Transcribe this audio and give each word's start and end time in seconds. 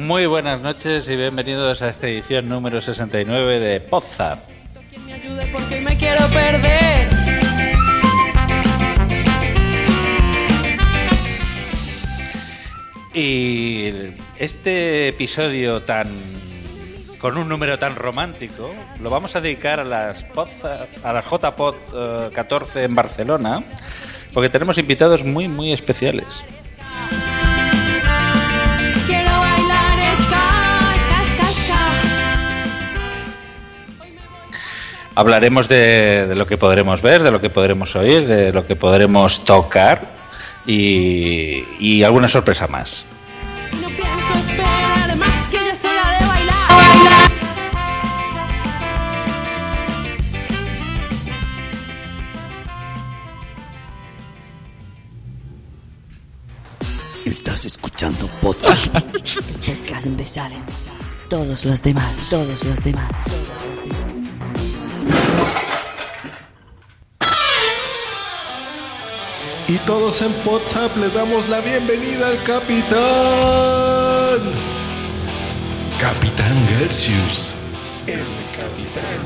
Muy 0.00 0.24
buenas 0.24 0.62
noches 0.62 1.06
y 1.10 1.16
bienvenidos 1.16 1.82
a 1.82 1.90
esta 1.90 2.08
edición 2.08 2.48
número 2.48 2.80
69 2.80 3.60
de 3.60 3.80
Podzap. 3.80 4.38
Quien 4.88 5.04
me 5.04 5.12
ayude 5.12 5.46
porque 5.52 5.78
me 5.78 5.94
quiero 5.98 6.26
perder. 6.28 7.06
Y 13.12 13.90
este 14.38 15.08
episodio 15.08 15.82
tan 15.82 16.08
con 17.18 17.36
un 17.36 17.48
número 17.48 17.78
tan 17.78 17.96
romántico 17.96 18.70
lo 19.00 19.10
vamos 19.10 19.36
a 19.36 19.40
dedicar 19.42 19.80
a 19.80 19.84
las 19.84 20.26
Podzap- 20.28 20.86
a 21.02 21.12
las 21.12 21.24
JPod 21.26 21.74
eh, 21.94 22.30
14 22.32 22.84
en 22.84 22.94
Barcelona 22.94 23.64
porque 24.32 24.48
tenemos 24.48 24.78
invitados 24.78 25.24
muy 25.24 25.48
muy 25.48 25.72
especiales. 25.72 26.44
Hablaremos 35.20 35.68
de, 35.68 36.26
de 36.28 36.34
lo 36.34 36.46
que 36.46 36.56
podremos 36.56 37.02
ver, 37.02 37.22
de 37.22 37.30
lo 37.30 37.42
que 37.42 37.50
podremos 37.50 37.94
oír, 37.94 38.26
de 38.26 38.52
lo 38.54 38.66
que 38.66 38.74
podremos 38.74 39.44
tocar 39.44 40.00
y, 40.66 41.62
y 41.78 42.02
alguna 42.02 42.26
sorpresa 42.26 42.66
más. 42.68 43.04
No 43.82 43.88
pienso 43.88 44.34
esperar 44.38 45.14
más 45.16 45.46
que 45.50 45.58
ya 45.58 45.72
es 45.72 45.84
hora 45.84 46.18
de 46.20 46.26
bailar. 46.26 46.68
bailar. 46.70 47.30
Estás 57.26 57.66
escuchando 57.66 58.26
podcast. 58.40 58.86
El 59.66 59.76
podcast 59.76 60.04
donde 60.06 60.24
salen 60.24 60.62
todos 61.28 61.64
los 61.64 61.82
demás, 61.82 62.28
todos 62.30 62.64
los 62.64 62.82
demás. 62.82 63.12
Y 69.70 69.78
todos 69.86 70.20
en 70.20 70.34
WhatsApp 70.44 70.96
le 70.96 71.08
damos 71.10 71.48
la 71.48 71.60
bienvenida 71.60 72.26
al 72.26 72.42
capitán. 72.42 72.98
Capitán 76.00 76.66
Gersius. 76.66 77.54
El 78.08 78.24
capitán. 78.50 79.20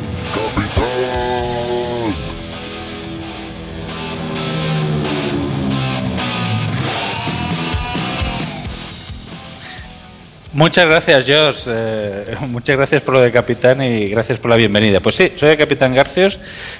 Muchas 10.54 10.86
gracias, 10.86 11.26
Josh. 11.26 11.64
Eh, 11.66 12.36
muchas 12.46 12.76
gracias 12.76 13.02
por 13.02 13.14
lo 13.14 13.20
de 13.20 13.32
capitán 13.32 13.82
y 13.82 14.08
gracias 14.08 14.38
por 14.38 14.50
la 14.50 14.56
bienvenida. 14.56 15.00
Pues 15.00 15.16
sí, 15.16 15.32
soy 15.36 15.50
el 15.50 15.58
capitán 15.58 15.94
Garcios 15.94 16.38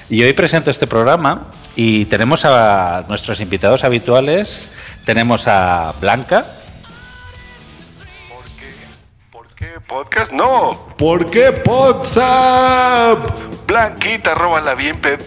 y 0.09 0.23
hoy 0.23 0.33
presento 0.33 0.71
este 0.71 0.87
programa 0.87 1.49
y 1.75 2.05
tenemos 2.05 2.45
a 2.45 3.05
nuestros 3.09 3.41
invitados 3.41 3.83
habituales. 3.83 4.71
Tenemos 5.05 5.49
a 5.49 5.93
Blanca, 6.01 6.47
¿Por 8.29 8.45
qué? 8.57 8.71
¿Por 9.33 9.49
qué 9.55 9.81
podcast? 9.87 10.33
No. 10.33 10.89
¿Por 10.97 11.29
qué 11.29 11.63
WhatsApp? 11.67 13.19
Blanquita, 13.67 14.35
róbala 14.35 14.77
bien, 14.77 15.01
Pep. 15.01 15.21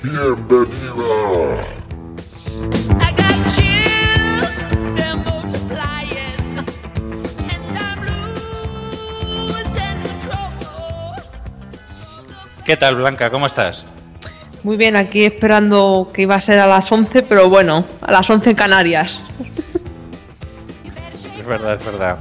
¿Qué 12.68 12.76
tal 12.76 12.96
Blanca? 12.96 13.30
¿Cómo 13.30 13.48
estás? 13.48 13.88
Muy 14.62 14.76
bien, 14.76 14.98
aquí 14.98 15.24
esperando 15.24 16.12
que 16.14 16.24
iba 16.24 16.36
a 16.36 16.42
ser 16.42 16.60
a 16.60 16.68
las 16.68 16.92
11, 16.92 17.24
pero 17.24 17.50
bueno, 17.50 17.86
a 18.02 18.12
las 18.12 18.30
11 18.30 18.50
en 18.50 18.56
Canarias. 18.58 19.22
Es 21.40 21.46
verdad, 21.46 21.76
es 21.76 21.86
verdad. 21.86 22.18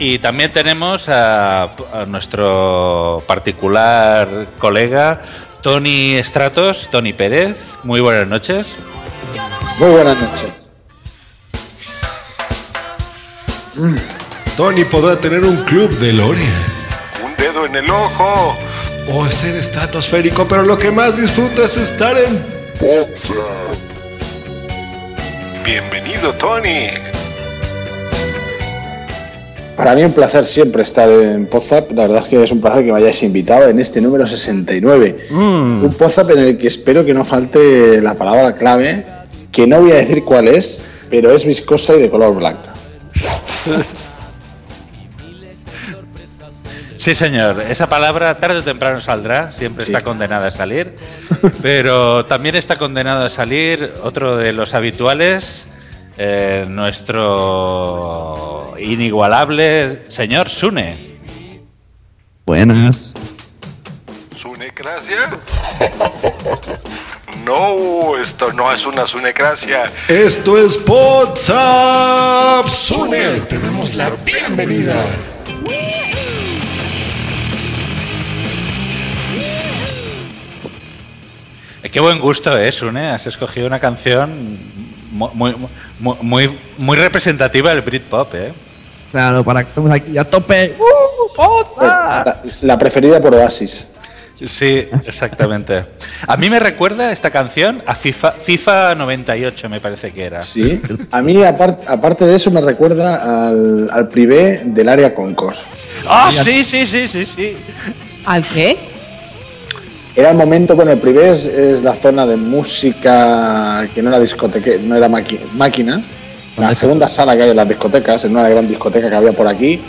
Y 0.00 0.18
también 0.18 0.52
tenemos 0.52 1.08
a, 1.08 1.62
a 1.92 2.04
nuestro 2.06 3.22
particular 3.28 4.48
colega 4.58 5.20
Tony 5.62 6.20
Stratos, 6.22 6.88
Tony 6.90 7.12
Pérez. 7.12 7.74
Muy 7.84 8.00
buenas 8.00 8.26
noches. 8.26 8.76
Muy 9.78 9.90
buenas 9.90 10.16
noches. 10.20 10.48
Tony 14.56 14.84
podrá 14.84 15.14
tener 15.16 15.44
un 15.44 15.56
club 15.58 15.88
de 15.98 16.12
Lore. 16.14 16.40
Un 17.24 17.36
dedo 17.36 17.64
en 17.64 17.76
el 17.76 17.88
ojo. 17.88 18.56
O 19.14 19.24
ser 19.26 19.54
estratosférico, 19.54 20.48
pero 20.48 20.64
lo 20.64 20.76
que 20.76 20.90
más 20.90 21.16
disfruta 21.16 21.62
es 21.62 21.76
estar 21.76 22.16
en 22.18 22.44
Bienvenido, 25.64 26.32
Tony. 26.34 26.88
Para 29.76 29.94
mí 29.94 30.02
un 30.02 30.12
placer 30.12 30.44
siempre 30.44 30.82
estar 30.82 31.08
en 31.08 31.46
Podzap. 31.46 31.92
La 31.92 32.08
verdad 32.08 32.24
es 32.24 32.28
que 32.28 32.42
es 32.42 32.50
un 32.50 32.60
placer 32.60 32.84
que 32.84 32.90
me 32.90 32.98
hayáis 32.98 33.22
invitado 33.22 33.68
en 33.68 33.78
este 33.78 34.00
número 34.00 34.26
69. 34.26 35.28
Un 35.30 35.94
Podzap 35.96 36.30
en 36.30 36.38
el 36.40 36.58
que 36.58 36.66
espero 36.66 37.04
que 37.04 37.14
no 37.14 37.24
falte 37.24 38.02
la 38.02 38.14
palabra 38.14 38.56
clave, 38.56 39.06
que 39.58 39.66
no 39.66 39.80
voy 39.80 39.90
a 39.90 39.96
decir 39.96 40.22
cuál 40.22 40.46
es, 40.46 40.80
pero 41.10 41.32
es 41.34 41.44
viscosa 41.44 41.96
y 41.96 42.02
de 42.02 42.08
color 42.08 42.36
blanca. 42.36 42.72
Sí, 46.96 47.14
señor. 47.14 47.62
Esa 47.62 47.88
palabra 47.88 48.34
tarde 48.34 48.58
o 48.58 48.62
temprano 48.62 49.00
saldrá, 49.00 49.52
siempre 49.52 49.86
Sí. 49.86 49.92
está 49.92 50.02
condenada 50.04 50.48
a 50.48 50.50
salir. 50.50 50.96
Pero 51.62 52.24
también 52.24 52.56
está 52.56 52.76
condenado 52.76 53.24
a 53.24 53.30
salir 53.30 53.88
otro 54.02 54.36
de 54.36 54.52
los 54.52 54.74
habituales, 54.74 55.68
eh, 56.18 56.66
nuestro 56.68 57.94
inigualable 58.80 60.02
señor 60.08 60.48
Sune. 60.48 60.96
Buenas. 62.44 63.14
Sunecracia. 64.36 65.38
no, 67.44 68.16
esto 68.16 68.52
no 68.52 68.72
es 68.72 68.84
una 68.86 69.06
sunecracia. 69.06 69.90
Esto 70.08 70.58
es 70.58 70.78
WhatsApp. 70.86 72.66
Sune, 72.68 73.40
te 73.42 73.58
damos 73.58 73.94
la 73.94 74.10
bienvenida. 74.24 74.94
Eh, 81.82 81.88
Qué 81.90 82.00
buen 82.00 82.18
gusto 82.20 82.56
es, 82.58 82.82
Une. 82.82 83.10
Has 83.10 83.26
escogido 83.26 83.66
una 83.66 83.78
canción 83.80 84.58
mu- 85.12 85.30
muy, 85.32 85.54
muy, 86.00 86.16
muy, 86.22 86.58
muy 86.76 86.96
representativa 86.96 87.70
del 87.70 87.82
Britpop, 87.82 88.34
¿eh? 88.34 88.52
Claro, 89.12 89.42
para 89.44 89.62
que 89.62 89.68
estemos 89.68 89.90
aquí 89.92 90.18
a 90.18 90.24
tope. 90.24 90.76
¡Uh! 90.78 91.80
La, 91.80 92.40
la 92.62 92.78
preferida 92.78 93.20
por 93.22 93.34
Oasis. 93.34 93.86
Sí, 94.46 94.86
exactamente. 95.06 95.84
A 96.26 96.36
mí 96.36 96.48
me 96.48 96.60
recuerda 96.60 97.10
esta 97.12 97.30
canción 97.30 97.82
a 97.86 97.94
FIFA, 97.94 98.32
FIFA 98.32 98.94
98, 98.94 99.68
me 99.68 99.80
parece 99.80 100.12
que 100.12 100.24
era. 100.24 100.40
Sí. 100.42 100.80
A 101.10 101.20
mí, 101.22 101.34
apar- 101.38 101.78
aparte 101.86 102.24
de 102.24 102.36
eso, 102.36 102.50
me 102.50 102.60
recuerda 102.60 103.48
al, 103.48 103.88
al 103.92 104.08
privé 104.08 104.62
del 104.64 104.88
área 104.88 105.14
Concourse. 105.14 105.62
¡Ah, 106.08 106.30
sí, 106.32 106.62
sí, 106.64 106.86
sí, 106.86 107.08
sí, 107.08 107.26
sí! 107.26 107.56
¿Al 108.24 108.44
qué? 108.44 108.76
Era 110.14 110.30
el 110.30 110.36
momento, 110.36 110.74
bueno, 110.76 110.92
el 110.92 110.98
privé 110.98 111.30
es, 111.30 111.46
es 111.46 111.82
la 111.82 111.94
zona 111.94 112.26
de 112.26 112.36
música 112.36 113.88
que 113.94 114.02
no 114.02 114.08
era 114.10 114.18
discoteca, 114.20 114.70
no 114.82 114.96
era 114.96 115.08
máquina. 115.08 116.00
La 116.56 116.74
segunda 116.74 117.08
sala 117.08 117.36
que 117.36 117.44
hay 117.44 117.50
en 117.50 117.56
las 117.56 117.68
discotecas, 117.68 118.24
en 118.24 118.32
una 118.32 118.48
gran 118.48 118.66
discoteca 118.66 119.08
que 119.08 119.14
había 119.14 119.32
por 119.32 119.46
aquí. 119.46 119.80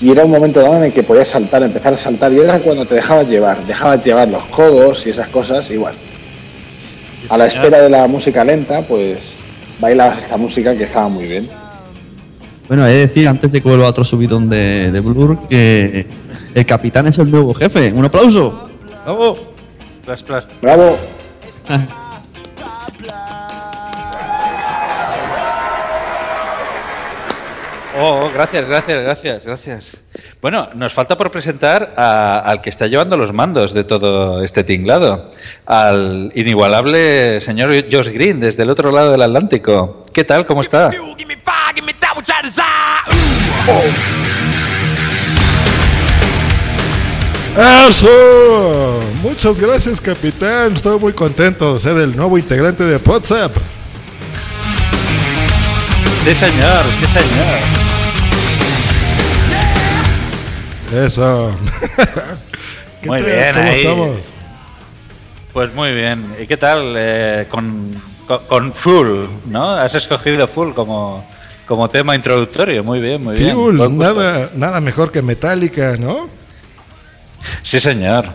Y 0.00 0.10
era 0.10 0.24
un 0.24 0.30
momento 0.30 0.60
dado 0.60 0.76
en 0.76 0.84
el 0.84 0.92
que 0.92 1.02
podías 1.02 1.28
saltar, 1.28 1.62
empezar 1.62 1.92
a 1.92 1.96
saltar. 1.96 2.32
Y 2.32 2.38
era 2.38 2.58
cuando 2.58 2.86
te 2.86 2.94
dejabas 2.94 3.28
llevar, 3.28 3.64
dejabas 3.66 4.02
llevar 4.04 4.28
los 4.28 4.44
codos 4.46 5.06
y 5.06 5.10
esas 5.10 5.28
cosas. 5.28 5.70
Igual. 5.70 5.94
A 7.28 7.36
la 7.36 7.46
espera 7.46 7.80
de 7.80 7.90
la 7.90 8.06
música 8.06 8.44
lenta, 8.44 8.80
pues 8.82 9.36
bailabas 9.78 10.18
esta 10.18 10.36
música 10.36 10.74
que 10.74 10.84
estaba 10.84 11.08
muy 11.08 11.26
bien. 11.26 11.48
Bueno, 12.66 12.86
he 12.86 12.92
de 12.92 13.06
decir, 13.08 13.28
antes 13.28 13.52
de 13.52 13.60
que 13.60 13.68
vuelva 13.68 13.88
otro 13.88 14.04
subidón 14.04 14.48
de, 14.48 14.90
de 14.90 15.00
Blur, 15.00 15.38
que 15.48 16.06
el 16.54 16.66
capitán 16.66 17.06
es 17.08 17.18
el 17.18 17.30
nuevo 17.30 17.52
jefe. 17.52 17.92
¡Un 17.92 18.04
aplauso! 18.04 18.70
¡Bravo! 19.04 19.36
Plas, 20.04 20.22
plas. 20.22 20.48
Bravo. 20.62 20.96
Oh, 28.02 28.30
gracias, 28.32 28.66
gracias, 28.66 29.02
gracias, 29.02 29.44
gracias. 29.44 29.96
Bueno, 30.40 30.70
nos 30.74 30.94
falta 30.94 31.18
por 31.18 31.30
presentar 31.30 31.92
a- 31.98 32.38
al 32.38 32.62
que 32.62 32.70
está 32.70 32.86
llevando 32.86 33.18
los 33.18 33.32
mandos 33.32 33.74
de 33.74 33.84
todo 33.84 34.42
este 34.42 34.64
tinglado, 34.64 35.28
al 35.66 36.32
inigualable 36.34 37.40
señor 37.42 37.70
Josh 37.92 38.08
Green 38.08 38.40
desde 38.40 38.62
el 38.62 38.70
otro 38.70 38.90
lado 38.90 39.12
del 39.12 39.20
Atlántico. 39.20 40.02
¿Qué 40.14 40.24
tal? 40.24 40.46
¿Cómo 40.46 40.62
está? 40.62 40.88
¡Eso! 47.88 49.00
Muchas 49.22 49.58
gracias, 49.60 50.00
capitán. 50.00 50.72
Estoy 50.74 50.98
muy 50.98 51.12
contento 51.12 51.74
de 51.74 51.80
ser 51.80 51.96
el 51.98 52.16
nuevo 52.16 52.38
integrante 52.38 52.84
de 52.84 52.96
WhatsApp. 52.96 53.52
Sí, 56.24 56.34
señor, 56.34 56.84
sí, 56.98 57.06
señor. 57.06 57.79
Eso. 60.92 61.52
¿Qué 63.02 63.08
Muy 63.08 63.20
tal? 63.22 63.26
bien, 63.30 63.52
¿Cómo 63.54 63.64
ahí. 63.68 63.78
estamos? 63.80 64.30
Pues 65.52 65.74
muy 65.74 65.92
bien. 65.94 66.24
¿Y 66.40 66.46
qué 66.46 66.56
tal 66.56 66.94
eh, 66.96 67.46
con, 67.50 67.90
con, 68.26 68.38
con 68.46 68.72
Full, 68.72 69.26
no? 69.46 69.70
Has 69.72 69.94
escogido 69.94 70.46
Full 70.46 70.72
como, 70.72 71.24
como 71.66 71.88
tema 71.88 72.14
introductorio. 72.14 72.84
Muy 72.84 73.00
bien, 73.00 73.22
muy 73.22 73.36
bien. 73.36 73.54
Fuel, 73.56 73.76
gusto. 73.78 73.92
nada, 73.92 74.50
nada 74.54 74.80
mejor 74.80 75.10
que 75.10 75.22
Metallica, 75.22 75.96
¿no? 75.96 76.28
Sí, 77.62 77.80
señor. 77.80 78.26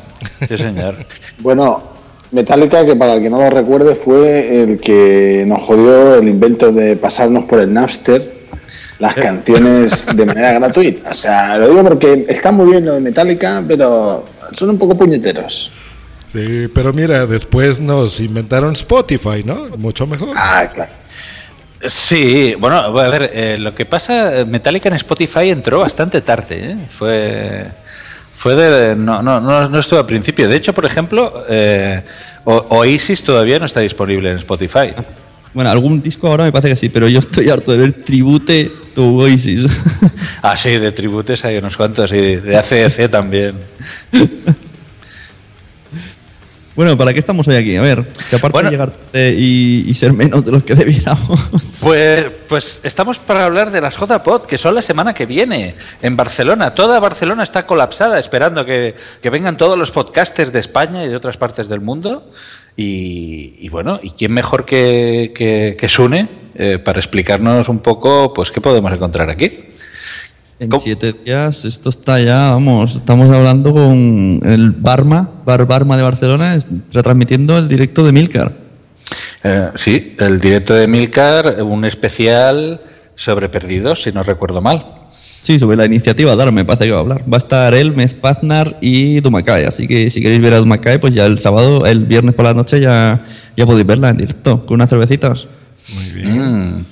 Sí, 0.48 0.58
señor. 0.58 0.96
Bueno, 1.40 1.84
Metallica, 2.32 2.86
que 2.86 2.96
para 2.96 3.16
el 3.16 3.22
que 3.22 3.30
no 3.30 3.40
lo 3.40 3.50
recuerde, 3.50 3.94
fue 3.96 4.64
el 4.64 4.80
que 4.80 5.44
nos 5.46 5.62
jodió 5.64 6.16
el 6.16 6.30
invento 6.30 6.72
de 6.72 6.96
pasarnos 6.96 7.44
por 7.44 7.60
el 7.60 7.74
Napster 7.74 8.35
las 9.00 9.14
canciones 9.16 10.06
de 10.16 10.26
manera 10.26 10.54
gratuita. 10.54 11.10
O 11.10 11.14
sea, 11.14 11.58
lo 11.58 11.68
digo 11.70 11.84
porque 11.84 12.26
está 12.30 12.52
muy 12.52 12.72
bien 12.72 12.86
lo 12.86 12.94
de 12.94 13.02
Metallica, 13.02 13.64
pero 13.68 14.26
son 14.54 14.70
un 14.72 14.78
poco 14.78 14.98
puñeteros. 14.98 15.72
Sí, 16.28 16.68
pero 16.74 16.92
mira, 16.94 17.26
después 17.26 17.80
nos 17.80 18.20
inventaron 18.20 18.74
Spotify, 18.74 19.44
¿no? 19.46 19.68
Mucho 19.78 20.06
mejor. 20.08 20.30
Ah, 20.36 20.70
claro. 20.74 20.92
Sí, 21.88 22.56
bueno, 22.58 22.78
a 22.78 22.90
ver, 23.10 23.30
eh, 23.34 23.58
lo 23.60 23.74
que 23.76 23.86
pasa, 23.86 24.44
Metallica 24.48 24.90
en 24.90 24.96
Spotify 24.96 25.50
entró 25.50 25.80
bastante 25.80 26.22
tarde, 26.22 26.72
¿eh? 26.72 26.78
Fue, 26.90 27.66
fue 28.34 28.56
de, 28.56 28.96
no, 28.96 29.22
no, 29.22 29.40
no, 29.40 29.70
no 29.70 29.80
estuvo 29.80 30.00
al 30.00 30.06
principio. 30.06 30.48
De 30.48 30.56
hecho, 30.56 30.74
por 30.74 30.86
ejemplo, 30.86 31.46
eh, 31.48 32.02
O- 32.46 32.66
Oasis 32.80 33.24
todavía 33.24 33.60
no 33.60 33.66
está 33.66 33.80
disponible 33.82 34.32
en 34.32 34.38
Spotify. 34.38 34.94
Bueno, 35.56 35.72
algún 35.72 36.02
disco 36.02 36.28
ahora 36.28 36.44
me 36.44 36.52
parece 36.52 36.68
que 36.70 36.76
sí, 36.76 36.90
pero 36.90 37.08
yo 37.08 37.20
estoy 37.20 37.50
harto 37.50 37.72
de 37.72 37.78
ver 37.80 37.94
Tribute 37.94 38.72
to 38.94 39.06
Oasis. 39.16 39.66
Ah, 40.42 40.56
sí, 40.56 40.78
de 40.78 40.92
tributes 40.92 41.44
hay 41.46 41.58
unos 41.58 41.76
cuantos 41.78 42.12
y 42.12 42.36
de 42.36 42.56
ACDC 42.58 43.10
también. 43.10 43.56
bueno, 46.76 46.98
¿para 46.98 47.14
qué 47.14 47.20
estamos 47.20 47.48
hoy 47.48 47.56
aquí? 47.56 47.78
A 47.78 47.82
ver, 47.82 48.04
que 48.30 48.36
aparte 48.36 48.52
Bueno. 48.54 48.70
de 48.70 48.76
llegar 48.78 48.94
y, 49.38 49.86
y 49.88 49.94
ser 49.94 50.12
menos 50.12 50.44
de 50.46 50.52
los 50.52 50.64
que 50.66 50.76
debiéramos. 50.76 51.40
Pues, 51.82 52.26
pues 52.50 52.82
estamos 52.84 53.18
para 53.18 53.46
hablar 53.46 53.72
de 53.72 53.80
las 53.80 53.96
JPod, 53.98 54.42
que 54.42 54.58
son 54.58 54.76
la 54.76 54.82
semana 54.82 55.14
que 55.14 55.26
viene 55.26 55.74
en 56.02 56.18
Barcelona. 56.18 56.76
Toda 56.76 57.00
Barcelona 57.00 57.44
está 57.44 57.66
colapsada 57.66 58.20
esperando 58.20 58.66
que, 58.66 58.94
que 59.22 59.30
vengan 59.30 59.56
todos 59.56 59.78
los 59.78 59.90
podcasters 59.92 60.52
de 60.52 60.60
España 60.60 61.06
y 61.06 61.08
de 61.08 61.16
otras 61.16 61.38
partes 61.38 61.70
del 61.70 61.80
mundo. 61.80 62.30
Y, 62.78 63.56
y 63.60 63.70
bueno, 63.70 64.00
¿y 64.04 64.12
quién 64.12 64.34
mejor 64.34 64.66
que, 64.66 65.32
que, 65.34 65.76
que 65.80 65.90
Sune 65.90 66.28
eh, 66.56 66.78
para 66.78 67.00
explicarnos 67.00 67.70
un 67.70 67.80
poco 67.80 68.34
pues 68.34 68.52
qué 68.52 68.62
podemos 68.62 68.92
encontrar 68.92 69.30
aquí? 69.30 69.52
En 70.58 70.72
siete 70.80 71.14
días, 71.14 71.66
esto 71.66 71.90
está 71.90 72.20
ya, 72.22 72.52
vamos, 72.52 72.96
estamos 72.96 73.30
hablando 73.30 73.74
con 73.74 74.40
el 74.46 74.72
Barma, 74.72 75.30
Bar 75.46 75.66
Barma 75.66 75.98
de 75.98 76.04
Barcelona, 76.04 76.58
retransmitiendo 76.94 77.58
el 77.58 77.68
directo 77.68 78.06
de 78.06 78.14
Milcar. 78.14 78.54
Eh, 79.44 79.70
sí, 79.76 80.16
el 80.18 80.40
directo 80.40 80.74
de 80.74 80.88
Milcar, 80.88 81.62
un 81.62 81.84
especial 81.84 82.80
sobre 83.16 83.50
perdidos, 83.50 84.04
si 84.04 84.14
no 84.14 84.24
recuerdo 84.24 84.62
mal. 84.62 84.86
Sí, 85.46 85.60
sobre 85.60 85.78
la 85.78 85.86
iniciativa 85.86 86.36
Dar, 86.36 86.52
me 86.52 86.66
parece 86.66 86.86
que 86.86 86.92
va 86.92 86.98
a 86.98 87.02
hablar. 87.02 87.22
Va 87.32 87.36
a 87.36 87.38
estar 87.38 87.76
él, 87.76 87.96
Mez 87.96 88.16
Paznar 88.16 88.80
y 88.82 89.20
Dumacay, 89.20 89.66
así 89.66 89.88
que 89.88 90.10
si 90.10 90.20
queréis 90.20 90.42
ver 90.42 90.54
a 90.54 90.58
Dumacay, 90.58 90.98
pues 91.00 91.14
ya 91.14 91.28
el 91.28 91.38
sábado, 91.38 91.86
el 91.86 92.06
viernes 92.06 92.34
por 92.34 92.46
la 92.46 92.56
noche 92.56 92.82
ya, 92.82 93.24
ya 93.56 93.66
podéis 93.68 93.86
verla 93.86 94.10
en 94.10 94.18
directo, 94.18 94.66
con 94.66 94.74
unas 94.76 94.90
cervecitas. 94.90 95.48
Muy 95.94 96.10
bien. 96.24 96.78
Mm. 96.80 96.86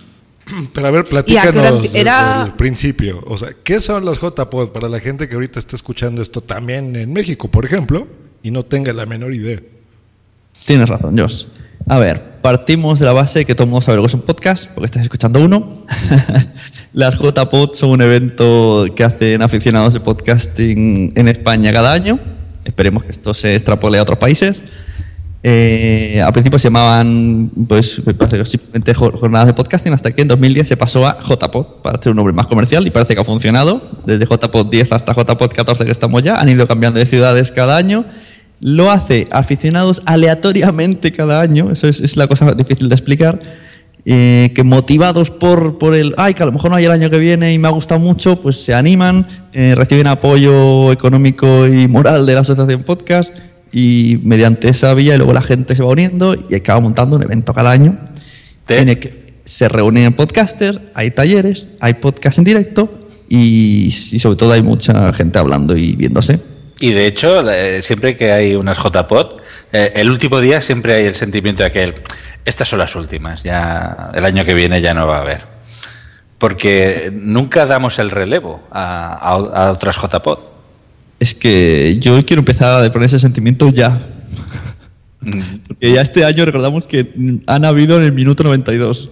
Pero 0.71 0.87
a 0.87 0.91
ver, 0.91 1.05
¿Y 1.05 1.15
a 1.17 1.23
qué 1.23 1.49
hora 1.49 1.49
platícanos 1.49 1.73
empie- 1.79 1.81
desde 1.81 1.99
era- 2.01 2.43
el 2.45 2.53
principio. 2.53 3.23
O 3.25 3.39
sea, 3.39 3.49
¿qué 3.63 3.81
son 3.81 4.05
las 4.05 4.19
JPod 4.19 4.69
para 4.69 4.87
la 4.87 4.99
gente 4.99 5.27
que 5.27 5.33
ahorita 5.33 5.57
está 5.57 5.75
escuchando 5.75 6.21
esto 6.21 6.39
también 6.41 6.95
en 6.95 7.11
México, 7.11 7.49
por 7.49 7.65
ejemplo, 7.65 8.07
y 8.43 8.51
no 8.51 8.63
tenga 8.63 8.93
la 8.93 9.07
menor 9.07 9.33
idea? 9.33 9.61
Tienes 10.67 10.87
razón, 10.87 11.17
Josh. 11.17 11.45
A 11.87 11.97
ver, 11.97 12.39
partimos 12.43 12.99
de 12.99 13.05
la 13.07 13.13
base 13.13 13.45
que 13.45 13.55
todo 13.55 13.63
el 13.65 13.71
mundo 13.71 13.81
sabe 13.81 13.95
lo 13.97 14.03
que 14.03 14.07
es 14.07 14.13
un 14.13 14.21
podcast, 14.21 14.67
porque 14.75 14.85
estás 14.85 15.01
escuchando 15.01 15.39
uno. 15.41 15.73
Las 16.93 17.15
JPod 17.17 17.73
son 17.73 17.89
un 17.89 18.01
evento 18.01 18.85
que 18.95 19.03
hacen 19.03 19.41
aficionados 19.41 19.93
de 19.93 19.99
podcasting 19.99 21.09
en 21.15 21.27
España 21.27 21.73
cada 21.73 21.91
año. 21.91 22.19
Esperemos 22.65 23.03
que 23.03 23.11
esto 23.11 23.33
se 23.33 23.55
extrapole 23.55 23.97
a 23.97 24.03
otros 24.03 24.19
países. 24.19 24.63
Eh, 25.45 26.21
al 26.25 26.31
principio 26.31 26.57
se 26.57 26.65
llamaban 26.67 27.51
pues, 27.67 28.01
simplemente 28.45 28.93
jo- 28.93 29.11
jornadas 29.11 29.47
de 29.47 29.53
podcasting 29.53 29.91
hasta 29.91 30.11
que 30.11 30.21
en 30.21 30.27
2010 30.29 30.67
se 30.67 30.77
pasó 30.77 31.05
a 31.05 31.17
JPod 31.27 31.81
para 31.81 31.97
hacer 31.97 32.11
un 32.11 32.15
nombre 32.17 32.33
más 32.33 32.45
comercial 32.45 32.85
y 32.87 32.91
parece 32.91 33.15
que 33.15 33.21
ha 33.21 33.25
funcionado. 33.25 33.81
Desde 34.05 34.25
JPod 34.25 34.67
10 34.67 34.91
hasta 34.91 35.13
JPod 35.13 35.49
14 35.51 35.85
que 35.85 35.91
estamos 35.91 36.21
ya, 36.21 36.35
han 36.35 36.47
ido 36.47 36.67
cambiando 36.67 36.99
de 36.99 37.05
ciudades 37.07 37.51
cada 37.51 37.75
año. 37.75 38.05
Lo 38.61 38.91
hace 38.91 39.25
aficionados 39.31 40.01
aleatoriamente 40.05 41.11
cada 41.11 41.41
año, 41.41 41.71
eso 41.71 41.87
es, 41.89 41.99
es 41.99 42.15
la 42.15 42.27
cosa 42.27 42.53
difícil 42.53 42.87
de 42.87 42.95
explicar. 42.95 43.39
Eh, 44.05 44.51
que 44.53 44.63
motivados 44.63 45.31
por, 45.31 45.77
por 45.77 45.95
el, 45.95 46.13
ay, 46.17 46.33
que 46.33 46.43
a 46.43 46.45
lo 46.45 46.51
mejor 46.51 46.71
no 46.71 46.77
hay 46.77 46.85
el 46.85 46.91
año 46.91 47.09
que 47.09 47.19
viene 47.19 47.53
y 47.53 47.59
me 47.59 47.67
ha 47.67 47.71
gustado 47.71 47.99
mucho, 47.99 48.41
pues 48.41 48.63
se 48.63 48.73
animan, 48.73 49.25
eh, 49.53 49.75
reciben 49.75 50.07
apoyo 50.07 50.91
económico 50.91 51.67
y 51.67 51.87
moral 51.87 52.25
de 52.25 52.33
la 52.33 52.41
Asociación 52.41 52.83
Podcast 52.83 53.33
y 53.71 54.19
mediante 54.23 54.69
esa 54.69 54.93
vía 54.93 55.15
y 55.15 55.17
luego 55.17 55.33
la 55.33 55.41
gente 55.41 55.75
se 55.75 55.83
va 55.83 55.89
uniendo 55.89 56.35
y 56.49 56.55
acaba 56.55 56.79
montando 56.79 57.15
un 57.15 57.23
evento 57.23 57.53
cada 57.53 57.71
año 57.71 57.97
en 58.67 58.89
el 58.89 58.99
que 58.99 59.33
se 59.45 59.67
reúnen 59.67 60.13
podcasters, 60.13 60.79
hay 60.93 61.11
talleres, 61.11 61.67
hay 61.79 61.95
podcast 61.95 62.37
en 62.37 62.43
directo 62.43 63.07
y, 63.29 63.87
y 63.87 64.19
sobre 64.19 64.37
todo 64.37 64.53
hay 64.53 64.63
mucha 64.63 65.11
gente 65.13 65.39
hablando 65.39 65.75
y 65.75 65.93
viéndose. 65.93 66.52
Y 66.79 66.91
de 66.91 67.05
hecho, 67.07 67.49
eh, 67.49 67.81
siempre 67.81 68.15
que 68.17 68.31
hay 68.31 68.55
unas 68.55 68.77
JPOT, 68.77 69.41
eh, 69.71 69.91
el 69.95 70.09
último 70.09 70.39
día 70.41 70.61
siempre 70.61 70.93
hay 70.95 71.05
el 71.05 71.15
sentimiento 71.15 71.63
de 71.63 71.71
que 71.71 71.83
el- 71.83 71.93
estas 72.45 72.67
son 72.67 72.79
las 72.79 72.95
últimas, 72.95 73.43
ya 73.43 74.11
el 74.13 74.25
año 74.25 74.43
que 74.43 74.53
viene 74.53 74.81
ya 74.81 74.93
no 74.93 75.07
va 75.07 75.17
a 75.17 75.21
haber. 75.21 75.41
Porque 76.37 77.09
nunca 77.13 77.65
damos 77.65 77.99
el 77.99 78.11
relevo 78.11 78.61
a, 78.71 79.13
a- 79.13 79.67
a 79.67 79.71
otras 79.71 79.95
JPOT. 79.95 80.39
Es 81.19 81.33
que 81.33 81.97
yo 81.99 82.23
quiero 82.25 82.41
empezar 82.41 82.83
a 82.83 82.91
poner 82.91 83.05
ese 83.05 83.19
sentimiento 83.19 83.69
ya. 83.69 83.97
Porque 85.67 85.93
ya 85.93 86.01
este 86.01 86.25
año 86.25 86.43
recordamos 86.43 86.85
que 86.85 87.05
mm, 87.15 87.35
han 87.47 87.63
habido 87.63 87.95
en 87.97 88.03
el 88.03 88.11
minuto 88.11 88.43
92. 88.43 89.09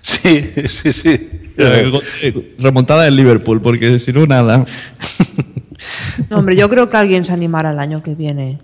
Sí, 0.00 0.50
sí, 0.68 0.92
sí. 0.92 1.30
Eh, 1.58 2.54
Remontada 2.58 3.02
del 3.04 3.16
Liverpool, 3.16 3.60
porque 3.60 3.98
si 3.98 4.12
no, 4.14 4.24
nada. 4.26 4.64
No, 6.30 6.38
hombre, 6.38 6.56
yo 6.56 6.68
creo 6.68 6.88
que 6.88 6.96
alguien 6.96 7.24
se 7.24 7.32
animará 7.32 7.72
el 7.72 7.78
año 7.78 8.02
que 8.02 8.14
viene. 8.14 8.58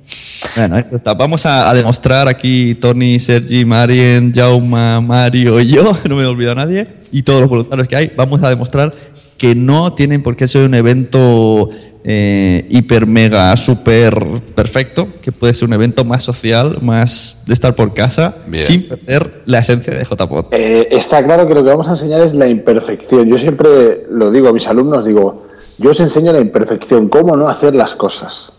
Bueno, 0.57 0.77
ahí 0.77 0.85
está. 0.93 1.15
Vamos 1.15 1.47
a, 1.47 1.71
a 1.71 1.75
demostrar 1.75 2.29
aquí 2.29 2.75
Tony, 2.75 3.19
Sergi, 3.19 3.65
Marien, 3.65 4.33
Jauma, 4.35 5.01
Mario 5.01 5.61
y 5.61 5.69
yo, 5.75 5.93
no 6.09 6.17
me 6.17 6.27
olvido 6.27 6.53
a 6.53 6.57
nadie, 6.57 6.87
y 7.11 7.23
todos 7.23 7.41
los 7.41 7.51
voluntarios 7.51 7.89
que 7.89 7.97
hay, 7.97 8.13
vamos 8.17 8.43
a 8.43 8.49
demostrar 8.49 8.95
que 9.39 9.55
no 9.55 9.93
tienen 9.93 10.23
por 10.23 10.37
qué 10.37 10.47
ser 10.47 10.65
un 10.65 10.75
evento 10.75 11.69
eh, 12.05 12.67
hiper, 12.69 13.07
mega, 13.07 13.57
super 13.57 14.15
perfecto, 14.55 15.09
que 15.21 15.31
puede 15.33 15.55
ser 15.55 15.69
un 15.69 15.75
evento 15.75 16.05
más 16.05 16.23
social, 16.23 16.79
más 16.81 17.43
de 17.47 17.55
estar 17.55 17.75
por 17.75 17.95
casa, 17.95 18.37
Bien. 18.47 18.65
sin 18.65 18.89
perder 18.89 19.43
la 19.47 19.59
esencia 19.59 19.95
de 19.95 20.05
JPod. 20.05 20.47
Eh, 20.53 20.89
está 20.91 21.25
claro 21.25 21.47
que 21.47 21.55
lo 21.55 21.63
que 21.63 21.71
vamos 21.71 21.89
a 21.89 21.93
enseñar 21.93 22.23
es 22.23 22.35
la 22.35 22.49
imperfección. 22.49 23.29
Yo 23.29 23.39
siempre 23.39 24.05
lo 24.11 24.31
digo 24.31 24.49
a 24.49 24.53
mis 24.53 24.67
alumnos, 24.67 25.05
digo, 25.05 25.47
yo 25.83 25.91
os 25.91 26.01
enseño 26.01 26.33
la 26.33 26.41
imperfección, 26.41 27.09
cómo 27.09 27.37
no 27.37 27.49
hacer 27.49 27.75
las 27.75 27.95
cosas, 27.95 28.53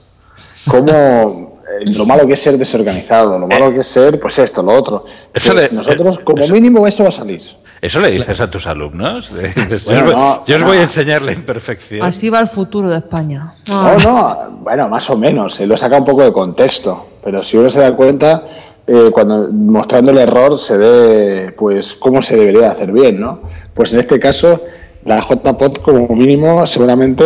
cómo 0.67 1.59
eh, 1.81 1.85
lo 1.91 2.05
malo 2.05 2.27
que 2.27 2.33
es 2.33 2.41
ser 2.41 2.57
desorganizado, 2.57 3.39
lo 3.39 3.47
malo 3.47 3.73
que 3.73 3.79
es 3.81 3.87
ser, 3.87 4.19
pues 4.19 4.37
esto, 4.39 4.61
lo 4.61 4.73
otro. 4.73 5.05
Eso 5.33 5.53
Pues 5.53 5.71
le- 5.71 5.75
nosotros, 5.75 6.19
como 6.19 6.43
eso- 6.43 6.53
mínimo, 6.53 6.85
eso 6.87 7.03
va 7.03 7.09
a 7.09 7.13
salir. 7.13 7.41
¿Eso 7.81 7.99
le 7.99 8.11
dices 8.11 8.39
a 8.39 8.49
tus 8.49 8.65
alumnos? 8.67 9.33
Dices, 9.35 9.83
Bueno, 9.85 9.99
yo 10.01 10.05
os, 10.07 10.13
voy- 10.13 10.21
no, 10.21 10.45
yo 10.45 10.55
os 10.55 10.61
no. 10.61 10.67
voy 10.67 10.77
a 10.77 10.81
enseñar 10.83 11.21
la 11.21 11.33
imperfección. 11.33 12.05
Así 12.05 12.29
va 12.29 12.39
el 12.39 12.47
futuro 12.47 12.89
de 12.89 12.97
España. 12.97 13.55
No, 13.67 13.97
no, 13.97 14.57
bueno, 14.61 14.87
más 14.89 15.09
o 15.09 15.17
menos, 15.17 15.59
eh, 15.59 15.67
lo 15.67 15.75
saca 15.75 15.97
un 15.97 16.05
poco 16.05 16.23
de 16.23 16.31
contexto, 16.31 17.07
pero 17.23 17.43
si 17.43 17.57
uno 17.57 17.69
se 17.69 17.79
da 17.81 17.93
cuenta, 17.93 18.43
eh, 18.87 19.09
cuando 19.11 19.49
mostrando 19.51 20.11
el 20.11 20.17
error 20.17 20.57
se 20.59 20.77
ve, 20.77 21.53
pues, 21.57 21.93
cómo 21.93 22.21
se 22.21 22.37
debería 22.37 22.71
hacer 22.71 22.91
bien, 22.91 23.19
¿no? 23.19 23.41
Pues 23.73 23.91
en 23.93 23.99
este 23.99 24.19
caso, 24.19 24.61
la 25.05 25.21
JPOT 25.21 25.81
como 25.81 26.07
mínimo, 26.15 26.65
seguramente, 26.65 27.23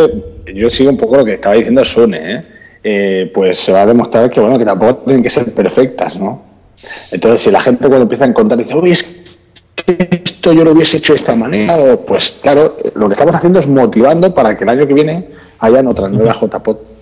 yo 0.54 0.68
sigo 0.70 0.90
un 0.90 0.96
poco 0.96 1.18
lo 1.18 1.24
que 1.24 1.32
estaba 1.34 1.54
diciendo 1.54 1.84
Sune, 1.84 2.34
¿eh? 2.34 2.44
Eh, 2.84 3.30
pues 3.34 3.58
se 3.58 3.72
va 3.72 3.82
a 3.82 3.86
demostrar 3.86 4.30
que, 4.30 4.40
bueno, 4.40 4.58
que 4.58 4.64
tampoco 4.64 5.02
tienen 5.04 5.22
que 5.22 5.30
ser 5.30 5.52
perfectas, 5.52 6.18
¿no? 6.18 6.42
Entonces, 7.10 7.42
si 7.42 7.50
la 7.50 7.60
gente 7.60 7.86
cuando 7.86 8.02
empieza 8.02 8.24
a 8.24 8.28
encontrar 8.28 8.58
dice, 8.58 8.74
uy, 8.74 8.92
es 8.92 9.02
que 9.74 10.08
esto 10.24 10.52
yo 10.52 10.64
lo 10.64 10.72
hubiese 10.72 10.98
hecho 10.98 11.12
de 11.12 11.18
esta 11.18 11.34
manera, 11.34 11.76
pues 12.06 12.38
claro, 12.40 12.76
lo 12.94 13.08
que 13.08 13.14
estamos 13.14 13.34
haciendo 13.34 13.58
es 13.58 13.66
motivando 13.66 14.34
para 14.34 14.56
que 14.56 14.64
el 14.64 14.70
año 14.70 14.86
que 14.86 14.94
viene 14.94 15.28
hayan 15.58 15.86
otras 15.86 16.10
nuevas 16.10 16.36
JPOT. 16.40 16.98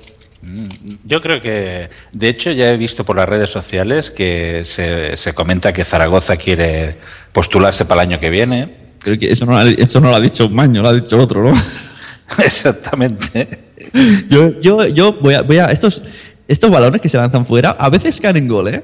Yo 1.04 1.20
creo 1.20 1.40
que, 1.40 1.88
de 2.12 2.28
hecho, 2.28 2.50
ya 2.52 2.70
he 2.70 2.76
visto 2.76 3.04
por 3.04 3.16
las 3.16 3.28
redes 3.28 3.50
sociales 3.50 4.10
que 4.10 4.62
se, 4.64 5.16
se 5.16 5.34
comenta 5.34 5.72
que 5.72 5.84
Zaragoza 5.84 6.36
quiere 6.36 6.96
postularse 7.32 7.84
para 7.84 8.02
el 8.02 8.10
año 8.10 8.20
que 8.20 8.30
viene. 8.30 8.85
Pero 9.04 9.18
que 9.18 9.30
eso, 9.30 9.46
no, 9.46 9.52
lo 9.52 9.58
ha- 9.58 9.70
eso 9.70 10.00
no 10.00 10.08
lo 10.10 10.16
ha 10.16 10.20
dicho 10.20 10.48
Maño, 10.48 10.82
lo 10.82 10.88
ha 10.88 10.92
dicho 10.94 11.16
otro, 11.18 11.42
¿no? 11.44 11.54
Exactamente. 12.44 13.48
Yo, 14.28 14.60
yo, 14.60 14.84
yo 14.88 15.12
voy 15.20 15.34
a, 15.34 15.42
voy 15.42 15.58
a 15.58 15.66
estos, 15.66 16.02
estos 16.48 16.70
balones 16.70 17.00
que 17.00 17.08
se 17.08 17.16
lanzan 17.16 17.46
fuera, 17.46 17.70
a 17.78 17.88
veces 17.88 18.20
caen 18.20 18.36
en 18.36 18.48
gol, 18.48 18.68
¿eh? 18.68 18.82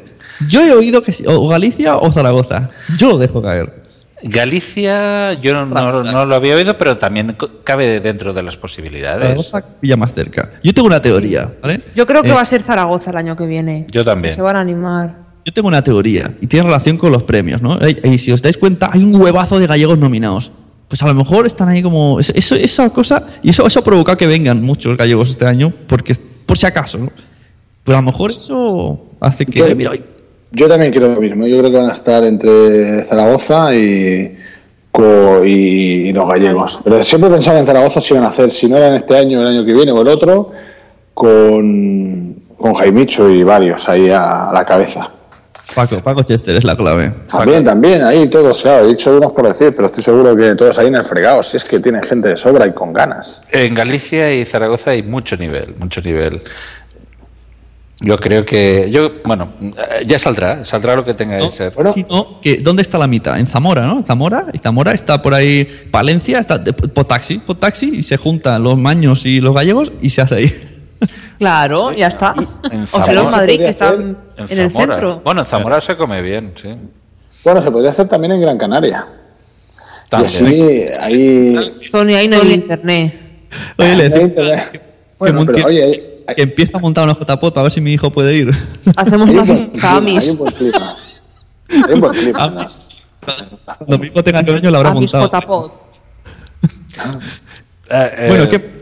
Yo 0.48 0.62
he 0.64 0.72
oído 0.72 1.02
que 1.02 1.12
o 1.26 1.48
Galicia 1.48 1.96
o 1.96 2.10
Zaragoza. 2.12 2.70
Yo 2.96 3.08
lo 3.08 3.18
dejo 3.18 3.42
caer. 3.42 3.82
Galicia, 4.22 5.32
yo 5.40 5.52
no, 5.54 5.66
no- 5.66 6.04
no 6.04 6.24
lo 6.26 6.34
había 6.34 6.54
oído, 6.54 6.78
pero 6.78 6.96
también 6.98 7.36
cabe 7.64 8.00
dentro 8.00 8.32
de 8.32 8.42
las 8.42 8.56
posibilidades. 8.56 9.24
Zaragoza 9.24 9.64
pilla 9.80 9.96
más 9.96 10.14
cerca. 10.14 10.50
Yo 10.62 10.72
tengo 10.72 10.86
una 10.86 11.00
teoría, 11.02 11.50
¿vale? 11.60 11.82
Yo 11.96 12.06
creo 12.06 12.22
que 12.22 12.30
Eh, 12.30 12.34
va 12.34 12.42
a 12.42 12.46
ser 12.46 12.62
Zaragoza 12.62 13.10
el 13.10 13.16
año 13.16 13.34
que 13.36 13.46
viene. 13.46 13.86
Yo 13.90 14.04
también. 14.04 14.34
Se 14.34 14.40
van 14.42 14.56
a 14.56 14.60
animar. 14.60 15.16
Yo 15.44 15.52
tengo 15.52 15.68
una 15.68 15.82
teoría 15.82 16.34
y 16.40 16.46
tiene 16.46 16.66
relación 16.66 16.96
con 16.96 17.10
los 17.10 17.24
premios, 17.24 17.60
¿no? 17.62 17.78
Y, 18.04 18.18
si 18.18 18.30
os 18.30 18.40
dais 18.42 18.56
cuenta, 18.56 18.90
hay 18.92 19.02
un 19.02 19.14
huevazo 19.20 19.58
de 19.58 19.66
gallegos 19.66 19.98
nominados. 19.98 20.52
Pues 20.86 21.02
a 21.02 21.06
lo 21.06 21.14
mejor 21.14 21.46
están 21.46 21.68
ahí 21.68 21.82
como. 21.82 22.20
Esa 22.20 22.90
cosa. 22.90 23.26
Y 23.42 23.50
eso, 23.50 23.66
eso 23.66 23.80
ha 23.80 24.16
que 24.16 24.26
vengan 24.26 24.62
muchos 24.62 24.96
gallegos 24.96 25.30
este 25.30 25.46
año, 25.46 25.72
porque 25.88 26.14
por 26.46 26.56
si 26.58 26.66
acaso, 26.66 26.98
¿no? 26.98 27.10
Pero 27.82 27.98
a 27.98 28.00
lo 28.00 28.06
mejor 28.06 28.30
eso 28.30 29.06
hace 29.20 29.46
que. 29.46 29.58
Yo- 29.58 29.74
mira, 29.74 29.92
Yo 30.52 30.68
también 30.68 30.92
creo 30.92 31.14
lo 31.14 31.20
mismo. 31.20 31.46
Yo 31.46 31.58
creo 31.58 31.70
que 31.70 31.78
van 31.78 31.90
a 31.90 31.92
estar 31.94 32.22
entre 32.24 33.02
Zaragoza 33.04 33.74
y, 33.74 34.36
y, 35.44 35.48
y 35.48 36.12
los 36.12 36.28
gallegos. 36.28 36.78
Pero 36.84 37.02
siempre 37.02 37.30
pensaba 37.30 37.58
en 37.58 37.66
Zaragoza 37.66 38.00
si 38.00 38.12
iban 38.14 38.24
a 38.26 38.28
hacer, 38.28 38.50
si 38.50 38.68
no 38.68 38.76
era 38.76 38.88
en 38.88 38.94
este 38.94 39.16
año, 39.16 39.40
el 39.40 39.48
año 39.48 39.64
que 39.64 39.72
viene 39.72 39.90
o 39.92 40.02
el 40.02 40.08
otro, 40.08 40.52
con, 41.14 42.36
con 42.58 42.74
Jaimicho 42.74 43.28
y 43.30 43.42
varios 43.42 43.88
ahí 43.88 44.10
a 44.10 44.50
la 44.52 44.64
cabeza. 44.64 45.10
Paco, 45.74 46.00
Paco 46.02 46.22
Chester 46.22 46.56
es 46.56 46.64
la 46.64 46.76
clave. 46.76 47.12
También, 47.30 47.64
también, 47.64 48.02
ahí 48.02 48.28
todos, 48.28 48.62
claro, 48.62 48.84
he 48.84 48.88
dicho 48.88 49.16
unos 49.16 49.32
por 49.32 49.46
decir, 49.48 49.72
pero 49.74 49.86
estoy 49.86 50.02
seguro 50.02 50.36
que 50.36 50.54
todos 50.54 50.78
ahí 50.78 50.86
en 50.88 50.96
el 50.96 51.04
fregado, 51.04 51.42
si 51.42 51.56
es 51.56 51.64
que 51.64 51.80
tienen 51.80 52.02
gente 52.02 52.28
de 52.28 52.36
sobra 52.36 52.66
y 52.66 52.72
con 52.72 52.92
ganas. 52.92 53.40
En 53.50 53.74
Galicia 53.74 54.32
y 54.32 54.44
Zaragoza 54.44 54.90
hay 54.90 55.02
mucho 55.02 55.36
nivel, 55.36 55.74
mucho 55.78 56.00
nivel. 56.00 56.42
Yo 58.04 58.16
creo 58.18 58.44
que, 58.44 58.88
yo, 58.90 59.12
bueno, 59.24 59.52
ya 60.04 60.18
saldrá, 60.18 60.64
saldrá 60.64 60.96
lo 60.96 61.04
que 61.04 61.14
tenga 61.14 61.36
que 61.38 61.48
ser. 61.50 61.72
Que, 62.42 62.56
¿dónde 62.56 62.82
está 62.82 62.98
la 62.98 63.06
mitad? 63.06 63.38
En 63.38 63.46
Zamora, 63.46 63.82
¿no? 63.86 63.98
En 63.98 64.02
Zamora. 64.02 64.46
Y 64.52 64.58
Zamora 64.58 64.92
está 64.92 65.22
por 65.22 65.34
ahí. 65.34 65.68
Palencia 65.92 66.40
está 66.40 66.58
de- 66.58 66.72
por 66.72 67.04
taxi, 67.04 67.38
por 67.38 67.56
taxi. 67.56 67.98
Y 67.98 68.02
se 68.02 68.16
juntan 68.16 68.60
los 68.64 68.76
maños 68.76 69.24
y 69.24 69.40
los 69.40 69.54
gallegos 69.54 69.92
y 70.00 70.10
se 70.10 70.20
hace 70.20 70.34
ahí. 70.34 70.68
Claro, 71.38 71.92
ya 71.92 72.08
está. 72.08 72.34
En 72.70 72.86
O 72.92 73.10
en 73.10 73.30
Madrid, 73.30 73.58
que 73.58 73.68
están 73.68 74.16
En 74.36 74.46
en 74.48 74.60
el 74.60 74.70
centro. 74.72 75.20
Bueno, 75.24 75.40
en 75.40 75.46
Zamora 75.46 75.80
se 75.80 75.96
come 75.96 76.22
bien, 76.22 76.52
sí. 76.54 76.74
Bueno, 77.44 77.62
se 77.62 77.70
podría 77.70 77.90
hacer 77.90 78.08
también 78.08 78.32
en 78.32 78.40
Gran 78.40 78.58
Canaria. 78.58 79.06
También. 80.08 80.46
Y 80.46 80.82
así, 80.84 81.02
ahí... 81.04 81.56
Sony, 81.90 82.14
ahí 82.16 82.28
no 82.28 82.36
hay 82.36 82.52
internet. 82.52 83.20
Oye, 83.78 83.96
le 83.96 84.08
decimos 84.08 84.32
que, 84.70 84.80
Bueno, 85.18 85.44
pero 85.46 85.66
oye, 85.66 85.82
hay- 86.26 86.34
que 86.34 86.42
empieza 86.42 86.78
a 86.78 86.80
montar 86.80 87.04
una 87.04 87.14
JPOT 87.14 87.58
a 87.58 87.62
ver 87.62 87.72
si 87.72 87.80
mi 87.80 87.92
hijo 87.92 88.10
puede 88.10 88.34
ir. 88.34 88.50
Hacemos 88.96 89.28
hay 89.28 89.34
una 89.34 89.42
un 89.42 89.46
buen 89.46 89.58
fiesta 89.58 90.00
clima, 90.00 90.20
hay 90.20 90.30
un 90.30 90.38
buen 90.38 90.52
clima. 90.54 90.96
Hay 91.68 91.94
un 91.94 92.00
buen 92.00 92.12
clima. 92.12 92.44
Amis. 92.44 92.88
Cuando 93.78 93.98
mi 93.98 94.06
hijo 94.08 94.24
tenga 94.24 94.40
ocho 94.40 94.52
años 94.52 94.72
lo 94.72 94.78
habrá 94.78 94.90
Amis 94.90 95.12
montado. 95.12 95.40
JPod. 95.40 95.70
Eh, 97.90 98.10
eh, 98.16 98.26
Bueno, 98.28 98.48
¿qué- 98.48 98.81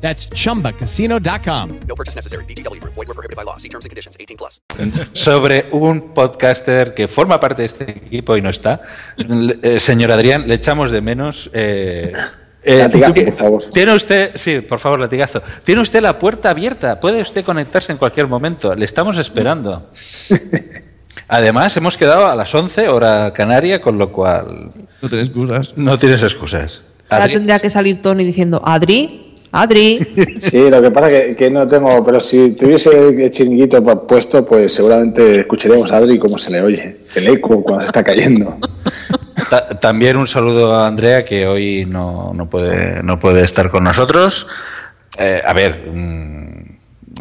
That's 0.00 0.28
chumbacasino.com. 0.30 1.68
No 1.86 1.94
purchase 1.94 2.16
necessary. 2.16 2.44
VGW 2.46 2.80
Group. 2.80 2.94
Void 2.94 3.08
were 3.08 3.14
prohibited 3.14 3.36
by 3.36 3.44
law. 3.44 3.56
See 3.58 3.68
terms 3.68 3.84
and 3.84 3.90
conditions. 3.90 4.16
18 4.18 4.36
plus. 4.36 4.62
sobre 5.12 5.66
un 5.72 6.14
podcaster 6.14 6.94
que 6.94 7.06
forma 7.06 7.38
parte 7.38 7.62
de 7.62 7.66
este 7.66 7.90
equipo 7.90 8.36
y 8.36 8.40
no 8.42 8.48
está. 8.50 8.80
Le- 9.28 9.58
eh, 9.62 9.80
señor 9.80 10.10
Adrián, 10.12 10.48
le 10.48 10.54
echamos 10.54 10.90
de 10.90 11.00
menos. 11.02 11.50
eh, 11.52 12.12
eh, 12.62 12.78
Latigazo, 12.78 13.14
por 13.24 13.32
favor. 13.34 13.64
Tiene 13.72 13.94
usted, 13.94 14.32
sí, 14.36 14.60
por 14.60 14.78
favor, 14.78 15.00
latigazo. 15.00 15.42
Tiene 15.64 15.80
usted 15.82 16.00
la 16.02 16.18
puerta 16.18 16.50
abierta. 16.50 16.98
Puede 17.00 17.20
usted 17.22 17.44
conectarse 17.44 17.92
en 17.92 17.98
cualquier 17.98 18.26
momento. 18.26 18.74
Le 18.74 18.84
estamos 18.86 19.18
esperando. 19.18 19.90
Además, 21.28 21.76
hemos 21.76 21.96
quedado 21.96 22.26
a 22.28 22.34
las 22.34 22.54
11 22.54 22.88
hora 22.88 23.32
canaria, 23.32 23.80
con 23.80 23.98
lo 23.98 24.12
cual 24.12 24.72
No 25.00 25.08
tienes 25.08 25.28
excusas. 25.28 25.72
no 25.76 25.98
tienes 25.98 26.22
excusas. 26.22 26.82
Ahora 27.08 27.26
Adri- 27.26 27.32
tendría 27.34 27.58
que 27.58 27.70
salir 27.70 28.02
Tony 28.02 28.24
diciendo, 28.24 28.60
Adri, 28.64 29.29
Adri. 29.52 29.98
Sí, 30.40 30.70
lo 30.70 30.80
que 30.80 30.90
pasa 30.90 31.08
que, 31.08 31.34
que 31.36 31.50
no 31.50 31.66
tengo, 31.66 32.04
pero 32.04 32.20
si 32.20 32.50
tuviese 32.50 33.08
el 33.08 33.30
chiringuito 33.30 33.82
pu- 33.82 34.06
puesto, 34.06 34.44
pues 34.46 34.72
seguramente 34.74 35.40
escucharíamos 35.40 35.90
a 35.92 35.96
Adri 35.96 36.18
cómo 36.18 36.38
se 36.38 36.50
le 36.50 36.60
oye, 36.62 37.00
el 37.14 37.26
eco 37.28 37.62
cuando 37.62 37.80
se 37.82 37.86
está 37.86 38.04
cayendo. 38.04 38.58
Ta- 39.50 39.68
También 39.80 40.16
un 40.16 40.28
saludo 40.28 40.72
a 40.72 40.86
Andrea 40.86 41.24
que 41.24 41.46
hoy 41.46 41.84
no, 41.86 42.32
no 42.34 42.48
puede, 42.48 43.02
no 43.02 43.18
puede 43.18 43.42
estar 43.44 43.70
con 43.70 43.84
nosotros. 43.84 44.46
Eh, 45.18 45.40
a 45.44 45.52
ver, 45.52 45.80
mm, 45.92 46.60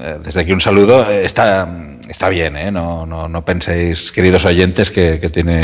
eh, 0.04 0.18
desde 0.24 0.42
aquí 0.42 0.52
un 0.52 0.62
saludo. 0.62 1.10
Eh, 1.10 1.26
Está, 1.26 1.68
está 2.08 2.30
bien, 2.30 2.56
¿eh? 2.56 2.72
No, 2.72 3.06
no, 3.08 3.28
no 3.28 3.44
penséis, 3.44 4.12
queridos 4.12 4.46
oyentes, 4.46 4.92
que, 4.92 5.20
que 5.20 5.30
tiene, 5.30 5.62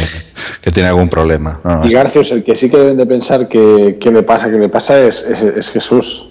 que 0.61 0.71
tiene 0.71 0.89
algún 0.89 1.09
problema. 1.09 1.61
No, 1.63 1.85
Y 1.85 1.91
Garcios, 1.91 2.31
el 2.31 2.43
que 2.43 2.55
sí 2.55 2.69
que 2.69 2.77
deben 2.77 2.97
de 2.97 3.05
pensar 3.05 3.47
que, 3.47 3.97
que 3.99 4.11
le 4.11 4.23
pasa, 4.23 4.49
que 4.49 4.57
le 4.57 4.69
pasa 4.69 4.99
es, 4.99 5.21
es, 5.23 5.43
es 5.43 5.69
Jesús. 5.69 6.29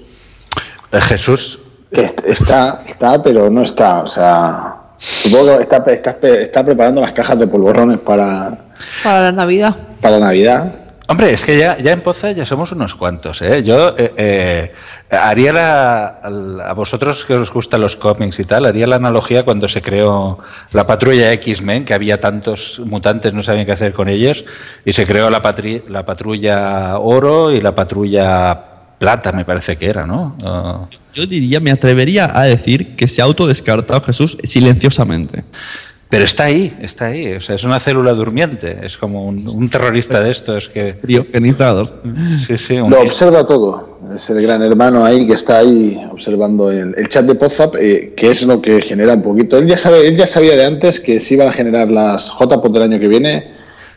Jesús, 1.01 1.61
está, 1.91 2.83
está, 2.87 3.23
pero 3.23 3.51
no 3.51 3.63
está. 3.63 4.03
O 4.03 4.07
sea, 4.07 4.75
supongo 4.99 5.57
que 5.59 5.63
está, 5.65 5.79
está, 5.93 6.17
está 6.29 6.65
preparando 6.65 7.01
las 7.01 7.13
cajas 7.13 7.39
de 7.39 7.47
polvorrones 7.47 7.99
para, 8.01 8.57
Para 9.03 9.23
la 9.23 9.33
Navidad. 9.33 9.77
para 10.01 10.19
Navidad. 10.19 10.73
Hombre, 11.07 11.35
es 11.35 11.45
que 11.45 11.59
ya, 11.59 11.77
ya 11.77 11.93
en 11.93 12.01
Poza 12.01 12.33
ya 12.33 12.47
somos 12.47 12.73
unos 12.73 12.95
cuantos, 12.95 13.43
¿eh? 13.43 13.63
Yo 13.63 13.95
eh, 13.99 14.15
eh, 14.17 14.73
haría 15.11 15.53
la, 15.53 16.21
a 16.67 16.73
vosotros 16.73 17.27
que 17.27 17.35
os 17.35 17.53
gustan 17.53 17.83
los 17.83 17.95
cómics 17.97 18.41
y 18.41 18.45
tal, 18.45 18.65
haría 18.65 18.87
la 18.87 18.97
analogía 18.97 19.45
cuando 19.45 19.69
se 19.69 19.83
creó 19.83 20.39
la 20.73 20.87
patrulla 20.87 21.31
X-Men, 21.33 21.85
que 21.85 21.93
había 21.93 22.19
tantos 22.23 22.81
mutantes, 22.87 23.35
no 23.35 23.43
sabían 23.43 23.67
qué 23.67 23.73
hacer 23.73 23.93
con 23.93 24.09
ellos, 24.09 24.47
y 24.87 24.95
se 24.95 25.05
creó 25.07 25.29
la, 25.29 25.43
patri- 25.43 25.87
la 25.89 26.07
patrulla 26.07 26.97
Oro 26.99 27.53
y 27.53 27.61
la 27.61 27.75
patrulla 27.75 28.59
Plata, 28.99 29.33
me 29.33 29.45
parece 29.45 29.77
que 29.77 29.87
era, 29.87 30.07
¿no? 30.07 30.37
Ah, 30.45 30.87
Yo 31.13 31.27
diría, 31.27 31.61
me 31.61 31.71
atrevería 31.71 32.31
a 32.39 32.45
decir 32.45 32.97
que 32.97 33.09
se 33.09 33.21
ha 33.21 33.25
autodescartado 33.25 34.01
Jesús 34.03 34.39
silenciosamente. 34.45 35.45
pero 36.09 36.25
está 36.25 36.45
ahí, 36.45 36.73
está 36.81 37.07
ahí, 37.07 37.33
o 37.35 37.41
sea, 37.41 37.57
es 37.57 37.65
una 37.65 37.81
célula 37.81 38.13
durmiente, 38.13 38.79
es 38.87 38.97
como 38.97 39.25
un, 39.25 39.37
un 39.57 39.69
terrorista 39.69 40.21
de 40.21 40.31
estos 40.31 40.69
que... 40.69 40.97
Criogenizado. 40.97 42.03
Sí, 42.39 42.57
sí, 42.57 42.77
un 42.77 42.91
Lo 42.91 43.01
observa 43.03 43.45
todo. 43.45 43.99
Es 44.15 44.31
el 44.31 44.41
gran 44.43 44.63
hermano 44.63 45.05
ahí 45.05 45.27
que 45.27 45.33
está 45.33 45.59
ahí 45.59 46.01
observando 46.13 46.71
el, 46.71 46.95
el 46.97 47.09
chat 47.09 47.25
de 47.25 47.35
Podzap, 47.35 47.75
eh, 47.77 48.13
que 48.17 48.31
es 48.31 48.47
lo 48.47 48.63
que 48.63 48.81
genera 48.81 49.15
un 49.15 49.23
poquito. 49.23 49.59
Él 49.59 49.67
ya, 49.67 49.77
sabe, 49.77 50.07
él 50.07 50.17
ya 50.17 50.27
sabía 50.27 50.55
de 50.57 50.65
antes 50.65 51.01
que 51.01 51.19
se 51.19 51.35
iban 51.35 51.49
a 51.49 51.53
generar 51.53 51.91
las 51.91 52.31
JPOT 52.31 52.73
del 52.73 52.83
año 52.83 53.01
que 53.01 53.09
viene 53.09 53.51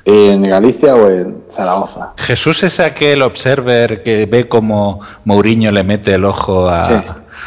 en 0.05 0.41
Galicia 0.43 0.95
o 0.95 1.09
en 1.09 1.35
Zaragoza. 1.57 2.13
Jesús 2.17 2.61
es 2.63 2.79
aquel 2.79 3.23
observer 3.23 4.03
que 4.03 4.27
ve 4.27 4.47
como 4.47 5.01
Mourinho 5.25 5.71
le 5.71 5.83
mete 5.83 6.13
el 6.13 6.23
ojo 6.23 6.69
a... 6.69 6.83
Sí, 6.83 6.93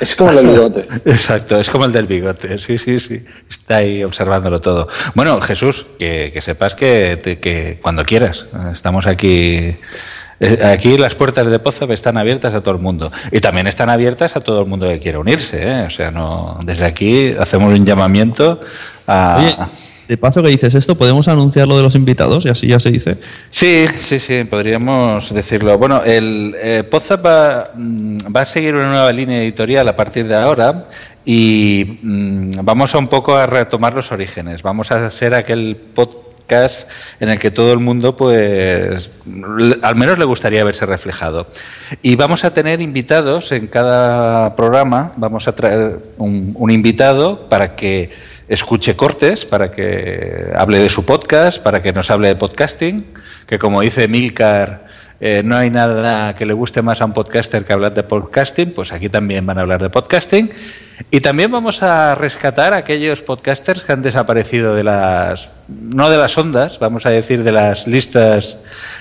es 0.01 0.17
como 0.17 0.31
el 0.31 0.37
del 0.37 0.49
bigote. 0.49 0.81
Exacto, 1.05 1.61
es 1.61 1.71
como 1.71 1.85
el 1.85 1.93
del 1.93 2.07
bigote, 2.07 2.59
sí, 2.59 2.77
sí, 2.77 2.99
sí, 2.99 3.25
está 3.49 3.77
ahí 3.77 4.03
observándolo 4.03 4.59
todo. 4.59 4.89
Bueno, 5.15 5.41
Jesús, 5.41 5.87
que, 5.99 6.31
que 6.33 6.43
sepas 6.43 6.75
que, 6.75 7.39
que 7.41 7.79
cuando 7.81 8.05
quieras, 8.05 8.47
estamos 8.73 9.07
aquí, 9.07 9.77
eh, 10.41 10.65
aquí 10.65 10.99
las 10.99 11.15
puertas 11.15 11.47
de 11.47 11.59
Pozap 11.61 11.93
están 11.93 12.17
abiertas 12.19 12.53
a 12.53 12.61
todo 12.63 12.75
el 12.75 12.81
mundo 12.81 13.13
y 13.31 13.41
también 13.41 13.69
están 13.69 13.91
abiertas 13.91 14.35
a 14.37 14.41
todo 14.41 14.61
el 14.61 14.67
mundo 14.67 14.89
que 14.89 14.99
quiera 14.99 15.21
unirse, 15.21 15.63
¿eh? 15.63 15.83
o 15.87 15.91
sea, 15.91 16.11
no, 16.11 16.59
desde 16.65 16.85
aquí 16.85 17.33
hacemos 17.39 17.79
un 17.79 17.85
llamamiento 17.85 18.61
a... 19.07 19.37
Oye, 19.39 19.55
de 20.11 20.19
paso 20.19 20.43
que 20.43 20.49
dices 20.49 20.75
esto, 20.75 20.97
¿podemos 20.97 21.29
anunciar 21.29 21.69
lo 21.69 21.77
de 21.77 21.85
los 21.85 21.95
invitados? 21.95 22.45
Y 22.45 22.49
así 22.49 22.67
ya 22.67 22.81
se 22.81 22.91
dice. 22.91 23.17
Sí, 23.49 23.87
sí, 24.03 24.19
sí, 24.19 24.43
podríamos 24.43 25.33
decirlo. 25.33 25.79
Bueno, 25.79 26.03
el 26.05 26.57
eh, 26.61 26.83
mm, 26.83 28.17
va 28.35 28.41
a 28.41 28.45
seguir 28.45 28.75
una 28.75 28.89
nueva 28.89 29.13
línea 29.13 29.41
editorial 29.41 29.87
a 29.87 29.95
partir 29.95 30.27
de 30.27 30.35
ahora 30.35 30.87
y 31.25 32.01
mm, 32.03 32.51
vamos 32.65 32.93
a 32.93 32.99
un 32.99 33.07
poco 33.07 33.37
a 33.37 33.47
retomar 33.47 33.95
los 33.95 34.11
orígenes. 34.11 34.65
Vamos 34.65 34.91
a 34.91 35.09
ser 35.11 35.33
aquel 35.33 35.77
podcast 35.77 36.30
en 37.21 37.31
el 37.31 37.39
que 37.39 37.51
todo 37.51 37.73
el 37.73 37.79
mundo, 37.79 38.17
pues, 38.17 39.11
al 39.83 39.97
menos 39.97 40.19
le 40.19 40.25
gustaría 40.25 40.65
verse 40.65 40.87
reflejado. 40.87 41.47
Y 42.03 42.17
vamos 42.17 42.45
a 42.45 42.53
tener 42.53 42.81
invitados 42.81 43.53
en 43.53 43.67
cada 43.67 44.57
programa. 44.57 45.13
Vamos 45.17 45.47
a 45.49 45.55
traer 45.55 45.99
un, 46.19 46.53
un 46.57 46.71
invitado 46.71 47.49
para 47.49 47.77
que 47.77 48.11
escuche 48.49 48.97
cortes, 48.97 49.45
para 49.45 49.71
que 49.71 50.53
hable 50.57 50.79
de 50.79 50.89
su 50.89 51.05
podcast, 51.05 51.63
para 51.63 51.81
que 51.83 51.93
nos 51.93 52.11
hable 52.11 52.29
de 52.29 52.37
podcasting, 52.37 53.07
que 53.47 53.59
como 53.59 53.81
dice 53.81 54.09
Milcar, 54.09 54.90
eh, 55.21 55.43
no 55.45 55.57
hay 55.57 55.69
nada 55.69 56.35
que 56.35 56.47
le 56.47 56.55
guste 56.55 56.81
más 56.81 57.03
a 57.03 57.05
un 57.05 57.13
podcaster 57.13 57.65
que 57.65 57.73
hablar 57.75 57.93
de 57.93 58.03
podcasting, 58.03 58.73
pues 58.73 58.91
aquí 58.91 59.11
también 59.11 59.45
van 59.45 59.59
a 59.59 59.61
hablar 59.61 59.83
de 59.83 59.91
podcasting. 59.91 60.51
Y 61.11 61.21
también 61.21 61.51
vamos 61.51 61.83
a 61.83 62.15
rescatar 62.15 62.73
a 62.73 62.79
aquellos 62.79 63.21
podcasters 63.23 63.85
que 63.85 63.93
han 63.93 64.03
desaparecido 64.03 64.75
de 64.75 64.85
las, 64.85 65.51
no 65.69 66.09
de 66.09 66.17
las 66.17 66.37
ondas, 66.39 66.79
vamos 66.79 67.05
a 67.05 67.11
decir 67.11 67.43
de 67.43 67.53
las 67.53 67.87
listas 67.87 68.61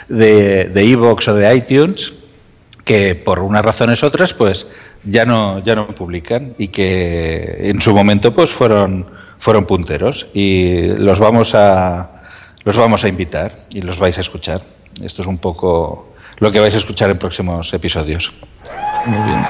de 0.10 0.66
de 0.66 0.86
iVoox 0.86 1.28
o 1.30 1.36
de 1.36 1.56
iTunes, 1.56 2.14
que 2.84 3.16
por 3.16 3.40
unas 3.40 3.64
razones 3.64 4.04
otras 4.04 4.34
pues 4.34 4.68
ya 5.04 5.26
no 5.26 5.60
ya 5.64 5.76
no 5.76 5.88
publican 5.88 6.56
y 6.58 6.70
que 6.70 7.58
en 7.70 7.82
su 7.82 7.94
momento 7.94 8.34
pues 8.34 8.50
fueron 8.50 9.08
fueron 9.40 9.66
punteros 9.66 10.28
y 10.34 10.88
los 10.98 11.20
vamos 11.20 11.56
a 11.56 12.24
los 12.64 12.76
vamos 12.76 13.04
a 13.04 13.08
invitar 13.08 13.54
y 13.70 13.82
los 13.82 14.00
vais 14.00 14.18
a 14.18 14.22
escuchar 14.22 14.62
esto 15.04 15.22
es 15.22 15.28
un 15.28 15.38
poco 15.38 16.14
lo 16.40 16.52
que 16.52 16.60
vais 16.60 16.74
a 16.74 16.78
escuchar 16.78 17.10
en 17.10 17.18
próximos 17.18 17.74
episodios 17.74 18.34
Muy 19.06 19.22
bien. 19.24 19.46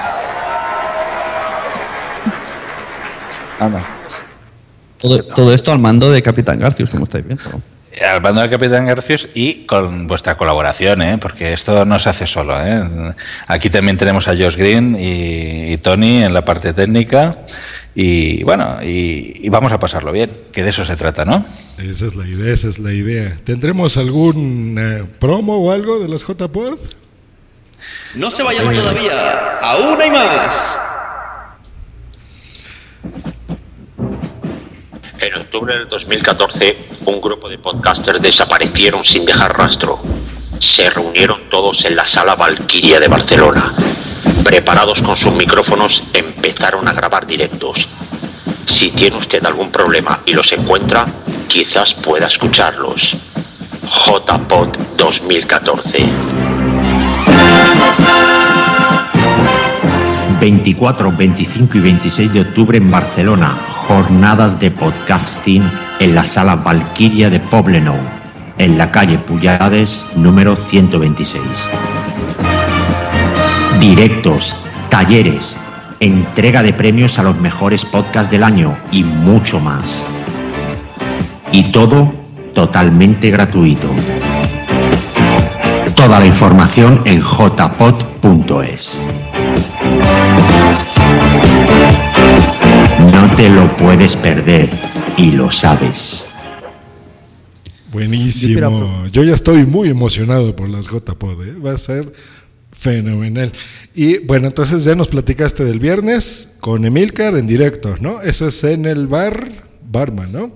Todo, 4.98 5.22
todo 5.22 5.54
esto 5.54 5.72
al 5.72 5.78
mando 5.78 6.10
de 6.10 6.22
Capitán 6.22 6.58
Garcius, 6.58 6.90
como 6.90 7.04
estáis 7.04 7.26
viendo. 7.26 7.44
al 8.10 8.20
bando 8.20 8.40
del 8.40 8.50
Capitán 8.50 8.86
Garcios 8.86 9.28
y 9.34 9.66
con 9.66 10.06
vuestra 10.06 10.36
colaboración, 10.36 11.02
¿eh? 11.02 11.18
porque 11.18 11.52
esto 11.52 11.84
no 11.84 11.98
se 11.98 12.08
hace 12.08 12.26
solo. 12.26 12.54
¿eh? 12.58 13.14
Aquí 13.46 13.68
también 13.68 13.98
tenemos 13.98 14.28
a 14.28 14.32
Josh 14.32 14.56
Green 14.56 14.96
y, 14.98 15.72
y 15.72 15.78
Tony 15.78 16.22
en 16.22 16.32
la 16.32 16.44
parte 16.44 16.72
técnica 16.72 17.38
y 17.94 18.42
bueno, 18.44 18.78
y, 18.82 19.40
y 19.44 19.48
vamos 19.48 19.72
a 19.72 19.78
pasarlo 19.78 20.12
bien, 20.12 20.30
que 20.52 20.62
de 20.62 20.70
eso 20.70 20.84
se 20.84 20.96
trata, 20.96 21.24
¿no? 21.24 21.44
Esa 21.78 22.06
es 22.06 22.14
la 22.14 22.26
idea, 22.26 22.54
esa 22.54 22.68
es 22.68 22.78
la 22.78 22.92
idea. 22.92 23.36
¿Tendremos 23.44 23.96
algún 23.96 24.76
eh, 24.78 25.04
promo 25.18 25.56
o 25.56 25.72
algo 25.72 25.98
de 25.98 26.08
las 26.08 26.24
JPod? 26.26 26.78
No 28.14 28.30
se 28.30 28.42
vayan 28.42 28.72
todavía. 28.74 29.58
Aún 29.60 30.00
hay 30.00 30.10
más. 30.10 30.80
En 35.18 35.34
octubre 35.34 35.74
del 35.74 35.88
2014, 35.88 36.78
un 37.06 37.20
grupo 37.20 37.48
de 37.48 37.58
podcasters 37.58 38.22
desaparecieron 38.22 39.04
sin 39.04 39.24
dejar 39.26 39.56
rastro. 39.56 40.00
Se 40.58 40.88
reunieron 40.90 41.48
todos 41.50 41.84
en 41.84 41.96
la 41.96 42.06
sala 42.06 42.34
Valquiria 42.36 43.00
de 43.00 43.08
Barcelona. 43.08 43.74
Preparados 44.44 45.02
con 45.02 45.16
sus 45.16 45.32
micrófonos, 45.32 46.02
empezaron 46.12 46.88
a 46.88 46.92
grabar 46.92 47.26
directos. 47.26 47.88
Si 48.66 48.90
tiene 48.90 49.16
usted 49.16 49.44
algún 49.44 49.70
problema 49.70 50.20
y 50.26 50.32
los 50.32 50.52
encuentra, 50.52 51.04
quizás 51.48 51.94
pueda 51.94 52.26
escucharlos. 52.26 53.16
JPod 53.82 54.76
2014. 54.96 56.08
24, 60.40 61.12
25 61.12 61.78
y 61.78 61.80
26 61.80 62.32
de 62.32 62.40
octubre 62.40 62.78
en 62.78 62.90
Barcelona. 62.90 63.56
Jornadas 63.86 64.58
de 64.58 64.70
podcasting 64.70 65.62
en 65.98 66.14
la 66.14 66.24
sala 66.24 66.56
Valquiria 66.56 67.28
de 67.28 67.40
Poblenou, 67.40 67.98
en 68.56 68.78
la 68.78 68.90
calle 68.90 69.18
Puyades, 69.18 70.04
número 70.14 70.56
126. 70.56 71.42
Directos, 73.80 74.54
talleres, 74.90 75.56
entrega 76.00 76.62
de 76.62 76.74
premios 76.74 77.18
a 77.18 77.22
los 77.22 77.40
mejores 77.40 77.86
podcasts 77.86 78.30
del 78.30 78.42
año 78.42 78.76
y 78.92 79.04
mucho 79.04 79.58
más. 79.58 80.04
Y 81.50 81.72
todo 81.72 82.12
totalmente 82.54 83.30
gratuito. 83.30 83.88
Toda 85.96 86.20
la 86.20 86.26
información 86.26 87.00
en 87.06 87.22
jpod.es. 87.22 88.98
No 93.14 93.30
te 93.34 93.48
lo 93.48 93.66
puedes 93.78 94.14
perder 94.16 94.68
y 95.16 95.32
lo 95.32 95.50
sabes. 95.50 96.30
Buenísimo. 97.90 99.06
Yo 99.10 99.24
ya 99.24 99.34
estoy 99.34 99.64
muy 99.64 99.88
emocionado 99.88 100.54
por 100.54 100.68
las 100.68 100.86
JPod. 100.86 101.42
¿eh? 101.44 101.54
Va 101.64 101.72
a 101.72 101.78
ser 101.78 102.12
fenomenal. 102.72 103.52
Y 103.94 104.18
bueno, 104.18 104.48
entonces 104.48 104.84
ya 104.84 104.94
nos 104.94 105.08
platicaste 105.08 105.64
del 105.64 105.78
viernes 105.78 106.56
con 106.60 106.84
Emilcar 106.84 107.36
en 107.36 107.46
directo, 107.46 107.94
¿no? 108.00 108.20
Eso 108.22 108.46
es 108.46 108.62
en 108.64 108.86
el 108.86 109.06
bar 109.06 109.48
Barman, 109.82 110.32
¿no? 110.32 110.52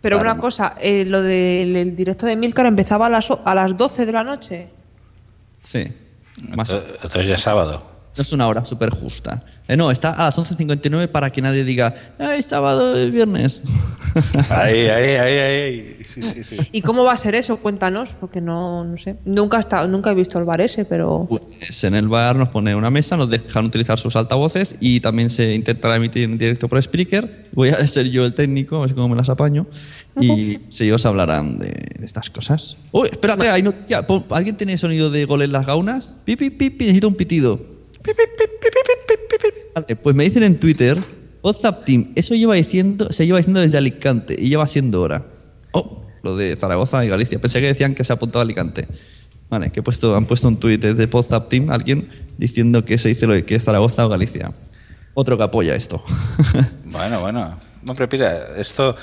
Pero 0.00 0.18
una 0.18 0.38
cosa, 0.38 0.76
eh, 0.80 1.04
lo 1.04 1.20
del 1.20 1.76
el 1.76 1.94
directo 1.94 2.24
de 2.24 2.34
Milcar 2.34 2.64
empezaba 2.64 3.06
a 3.06 3.10
las, 3.10 3.28
a 3.30 3.54
las 3.54 3.76
12 3.76 4.06
de 4.06 4.12
la 4.12 4.24
noche. 4.24 4.68
Sí. 5.56 5.92
Más 6.48 6.70
Entonces 6.70 6.94
entonces 7.02 7.28
ya 7.28 7.34
es 7.34 7.42
sábado. 7.42 7.89
No 8.20 8.22
es 8.22 8.34
una 8.34 8.48
hora 8.48 8.62
súper 8.66 8.90
justa. 8.90 9.42
Eh, 9.66 9.78
no, 9.78 9.90
está 9.90 10.10
a 10.10 10.24
las 10.24 10.36
11.59 10.36 11.08
para 11.08 11.30
que 11.32 11.40
nadie 11.40 11.64
diga, 11.64 11.94
¡ay, 12.18 12.42
sábado, 12.42 12.94
es 12.98 13.10
viernes! 13.10 13.62
Ahí, 14.50 14.88
ahí, 14.88 15.14
ahí, 15.14 15.38
ahí. 15.38 15.96
Sí, 16.04 16.20
sí, 16.20 16.42
sí. 16.44 16.56
¿Y 16.72 16.82
cómo 16.82 17.04
va 17.04 17.12
a 17.12 17.16
ser 17.16 17.34
eso? 17.36 17.56
Cuéntanos, 17.58 18.10
porque 18.20 18.40
no, 18.42 18.84
no 18.84 18.96
sé. 18.98 19.16
Nunca, 19.24 19.56
he 19.56 19.60
estado- 19.60 19.86
nunca 19.88 20.10
he 20.10 20.14
visto 20.14 20.36
el 20.38 20.44
bar 20.44 20.60
ese, 20.60 20.84
pero... 20.84 21.26
Pues 21.30 21.84
en 21.84 21.94
el 21.94 22.08
bar 22.08 22.34
nos 22.36 22.48
pone 22.50 22.74
una 22.74 22.90
mesa, 22.90 23.16
nos 23.16 23.30
dejan 23.30 23.64
utilizar 23.64 23.98
sus 24.00 24.16
altavoces 24.16 24.74
y 24.80 24.98
también 25.00 25.30
se 25.30 25.54
intentará 25.54 25.96
emitir 25.96 26.24
en 26.24 26.36
directo 26.36 26.68
por 26.68 26.78
speaker. 26.80 27.46
Voy 27.52 27.68
a 27.70 27.86
ser 27.86 28.10
yo 28.10 28.26
el 28.26 28.34
técnico, 28.34 28.76
a 28.76 28.80
ver 28.80 28.94
cómo 28.94 29.08
me 29.10 29.16
las 29.16 29.30
apaño. 29.30 29.66
Y 30.20 30.58
si 30.68 30.84
ellos 30.84 31.06
hablarán 31.06 31.58
de, 31.60 31.68
de 31.68 32.04
estas 32.04 32.28
cosas. 32.28 32.76
Uy, 32.92 33.08
espérate, 33.12 33.48
hay 33.48 33.62
noticia. 33.62 34.04
¿Alguien 34.30 34.56
tiene 34.56 34.76
sonido 34.76 35.08
de 35.10 35.24
gol 35.24 35.40
en 35.42 35.52
las 35.52 35.64
gaunas? 35.64 36.16
Pi, 36.24 36.34
pi, 36.36 36.50
pi, 36.50 36.68
necesito 36.80 37.06
un 37.08 37.14
pitido. 37.14 37.79
Pues 40.02 40.16
me 40.16 40.24
dicen 40.24 40.42
en 40.42 40.58
Twitter, 40.58 40.98
WhatsApp 41.42 41.84
Team, 41.84 42.12
eso 42.14 42.34
lleva 42.34 42.54
diciendo, 42.54 43.10
se 43.12 43.26
lleva 43.26 43.38
diciendo 43.38 43.60
desde 43.60 43.78
Alicante 43.78 44.36
y 44.38 44.48
lleva 44.48 44.66
siendo 44.66 45.02
hora. 45.02 45.24
Oh, 45.72 46.04
lo 46.22 46.36
de 46.36 46.56
Zaragoza 46.56 47.04
y 47.04 47.08
Galicia. 47.08 47.40
Pensé 47.40 47.60
que 47.60 47.66
decían 47.68 47.94
que 47.94 48.04
se 48.04 48.12
ha 48.12 48.16
apuntado 48.16 48.40
a 48.40 48.42
Alicante. 48.42 48.86
Vale, 49.48 49.70
que 49.70 49.82
puesto, 49.82 50.14
han 50.16 50.26
puesto 50.26 50.48
un 50.48 50.58
tweet 50.58 50.78
desde 50.78 51.06
WhatsApp 51.06 51.48
Team, 51.48 51.70
alguien 51.70 52.08
diciendo 52.38 52.84
que 52.84 52.98
se 52.98 53.08
dice 53.08 53.26
lo 53.26 53.34
de 53.34 53.44
que 53.44 53.56
es 53.56 53.64
Zaragoza 53.64 54.06
o 54.06 54.08
Galicia. 54.08 54.52
Otro 55.14 55.36
que 55.36 55.42
apoya 55.42 55.74
esto. 55.74 56.02
Bueno, 56.84 57.20
bueno. 57.20 57.60
Hombre, 57.86 58.08
mira, 58.10 58.56
esto 58.56 58.96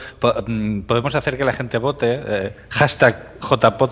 mm, 0.48 0.82
podemos 0.82 1.16
hacer 1.16 1.38
que 1.38 1.46
la 1.46 1.54
gente 1.54 1.78
vote. 1.78 2.20
eh, 2.28 2.54
hashtag 2.70 3.34
JPod 3.42 3.92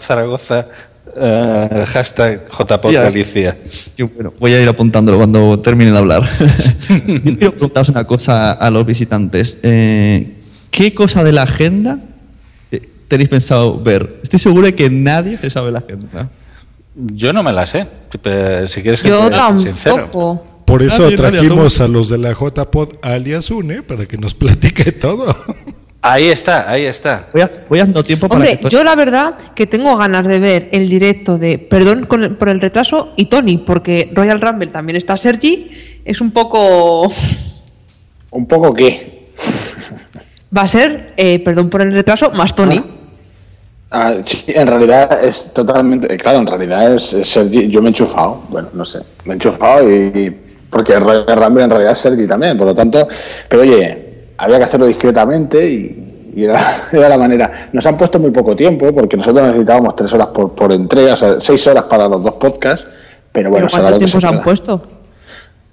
Eh, 1.17 1.85
hashtag 1.87 2.47
JPod 2.49 2.91
Ya. 2.91 3.03
Galicia. 3.03 3.57
Qué 3.95 4.03
bueno, 4.03 4.33
voy 4.39 4.53
a 4.53 4.61
ir 4.61 4.67
apuntándolo 4.67 5.17
cuando 5.17 5.59
termine 5.59 5.91
de 5.91 5.97
hablar. 5.97 6.23
Yo 6.89 7.23
quiero 7.23 7.51
preguntaros 7.51 7.89
una 7.89 8.05
cosa 8.05 8.51
a 8.51 8.69
los 8.69 8.85
visitantes. 8.85 9.59
Eh, 9.63 10.35
¿Qué 10.71 10.93
cosa 10.93 11.23
de 11.23 11.31
la 11.31 11.43
agenda 11.43 11.99
eh, 12.71 12.89
tenéis 13.07 13.29
pensado 13.29 13.81
ver? 13.81 14.19
Estoy 14.23 14.39
seguro 14.39 14.65
de 14.65 14.75
que 14.75 14.89
nadie 14.89 15.37
se 15.37 15.49
sabe 15.49 15.71
la 15.71 15.79
agenda. 15.79 16.29
Yo 16.95 17.31
no 17.33 17.43
me 17.43 17.53
la 17.53 17.65
sé. 17.65 17.87
Si 18.67 18.81
quieres 18.81 19.01
que 19.01 19.09
Yo 19.09 19.29
tampoco. 19.29 20.43
Por 20.65 20.81
eso 20.81 21.03
Nadie, 21.03 21.17
nadie, 21.17 21.39
trajimos 21.39 21.79
a 21.79 21.87
los 21.87 22.09
de 22.09 22.17
la 22.17 22.33
JPod 22.33 22.93
alias 23.03 23.51
UNE 23.51 23.83
para 23.83 24.05
que 24.05 24.17
nos 24.17 24.33
platique 24.33 24.91
todo. 24.91 25.27
Ahí 26.07 26.25
está, 26.27 26.69
ahí 26.69 26.85
está. 26.85 27.25
Voy, 27.33 27.41
a, 27.41 27.51
voy 27.67 27.79
dando 27.79 28.03
tiempo 28.03 28.27
para 28.29 28.39
Hombre, 28.39 28.57
que... 28.57 28.69
yo 28.69 28.83
la 28.83 28.95
verdad 28.95 29.33
que 29.55 29.65
tengo 29.65 29.97
ganas 29.97 30.27
de 30.27 30.39
ver 30.39 30.69
el 30.71 30.87
directo 30.87 31.39
de 31.39 31.57
Perdón 31.57 32.05
con 32.05 32.23
el- 32.23 32.35
por 32.35 32.49
el 32.49 32.61
retraso 32.61 33.13
y 33.15 33.25
Tony, 33.25 33.57
porque 33.57 34.11
Royal 34.13 34.39
Rumble 34.39 34.67
también 34.67 34.97
está 34.97 35.17
Sergi. 35.17 35.71
Es 36.05 36.21
un 36.21 36.29
poco... 36.29 37.11
¿Un 38.29 38.45
poco 38.47 38.71
qué? 38.73 39.29
Va 40.55 40.61
a 40.61 40.67
ser, 40.67 41.13
eh, 41.17 41.39
perdón 41.39 41.69
por 41.71 41.81
el 41.81 41.91
retraso, 41.91 42.29
más 42.31 42.53
Tony. 42.53 42.83
Ah, 43.89 44.13
sí, 44.25 44.43
en 44.47 44.67
realidad 44.67 45.23
es 45.23 45.51
totalmente. 45.53 46.13
eh, 46.13 46.17
Claro, 46.17 46.39
en 46.39 46.47
realidad 46.47 46.93
es, 46.95 47.13
es 47.13 47.27
Sergi. 47.29 47.67
Yo 47.69 47.81
me 47.81 47.87
he 47.87 47.89
enchufado. 47.89 48.43
Bueno, 48.49 48.69
no 48.73 48.85
sé. 48.85 48.99
Me 49.23 49.33
he 49.33 49.35
enchufado 49.35 49.89
y. 49.89 50.35
Porque 50.69 50.99
Royal 50.99 51.25
Rumble 51.37 51.63
en 51.63 51.69
realidad 51.69 51.93
es 51.93 51.97
Sergi 51.99 52.27
también. 52.27 52.57
Por 52.57 52.67
lo 52.67 52.75
tanto. 52.75 53.07
Pero 53.47 53.61
oye, 53.61 54.04
había 54.37 54.57
que 54.57 54.63
hacerlo 54.65 54.85
discretamente 54.87 55.69
y, 55.69 56.31
y 56.35 56.43
era, 56.43 56.87
era 56.91 57.09
la 57.09 57.17
manera. 57.17 57.69
Nos 57.73 57.85
han 57.85 57.97
puesto 57.97 58.19
muy 58.19 58.31
poco 58.31 58.55
tiempo 58.55 58.93
porque 58.93 59.17
nosotros 59.17 59.45
necesitábamos 59.45 59.95
tres 59.95 60.13
horas 60.13 60.27
por, 60.27 60.53
por 60.53 60.71
entrega, 60.71 61.13
o 61.13 61.17
sea, 61.17 61.39
seis 61.41 61.65
horas 61.67 61.83
para 61.83 62.07
los 62.07 62.23
dos 62.23 62.33
podcasts. 62.33 62.87
Pero 63.31 63.49
bueno, 63.49 63.67
¿Pero 63.69 63.81
¿Cuánto 63.83 63.97
tiempo 63.99 64.19
se 64.21 64.27
han 64.27 64.41
puesto? 64.43 64.81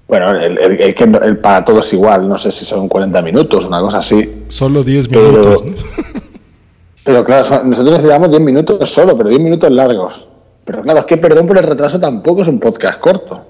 Bueno, 0.08 0.30
el, 0.32 0.58
el- 0.58 0.80
el 0.80 1.22
el 1.22 1.38
para 1.38 1.64
todos 1.64 1.92
igual, 1.92 2.28
no 2.28 2.36
sé 2.36 2.50
si 2.52 2.64
son 2.64 2.88
40 2.88 3.22
minutos, 3.22 3.64
una 3.66 3.80
cosa 3.80 3.98
así. 3.98 4.44
Solo 4.48 4.82
10 4.82 5.08
Pero- 5.08 5.22
minutos. 5.22 5.64
¿no? 5.64 5.72
Pero 7.04 7.24
claro, 7.24 7.64
nosotros 7.64 7.92
necesitamos 7.94 8.28
10 8.30 8.40
minutos 8.42 8.88
solo, 8.90 9.16
pero 9.16 9.28
10 9.28 9.40
minutos 9.40 9.70
largos. 9.72 10.26
Pero 10.64 10.82
claro, 10.82 11.00
es 11.00 11.06
que 11.06 11.16
perdón 11.16 11.48
por 11.48 11.58
el 11.58 11.64
retraso 11.64 11.98
tampoco 11.98 12.42
es 12.42 12.48
un 12.48 12.60
podcast 12.60 13.00
corto. 13.00 13.44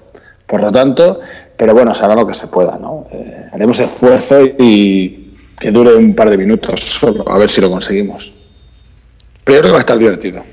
Por 0.47 0.61
lo 0.61 0.71
tanto, 0.71 1.19
pero 1.57 1.73
bueno, 1.73 1.93
se 1.95 2.03
hará 2.03 2.15
lo 2.15 2.25
que 2.27 2.33
se 2.33 2.47
pueda, 2.47 2.77
¿no? 2.77 3.05
Eh, 3.11 3.45
haremos 3.51 3.79
esfuerzo 3.79 4.41
y 4.59 5.33
que 5.59 5.71
dure 5.71 5.95
un 5.95 6.13
par 6.15 6.29
de 6.29 6.37
minutos 6.37 6.79
solo, 6.81 7.27
a 7.29 7.37
ver 7.37 7.49
si 7.49 7.61
lo 7.61 7.69
conseguimos. 7.69 8.33
Pero 9.43 9.57
yo 9.57 9.61
creo 9.61 9.63
que 9.63 9.71
va 9.73 9.77
a 9.77 9.79
estar 9.81 9.97
divertido. 9.97 10.43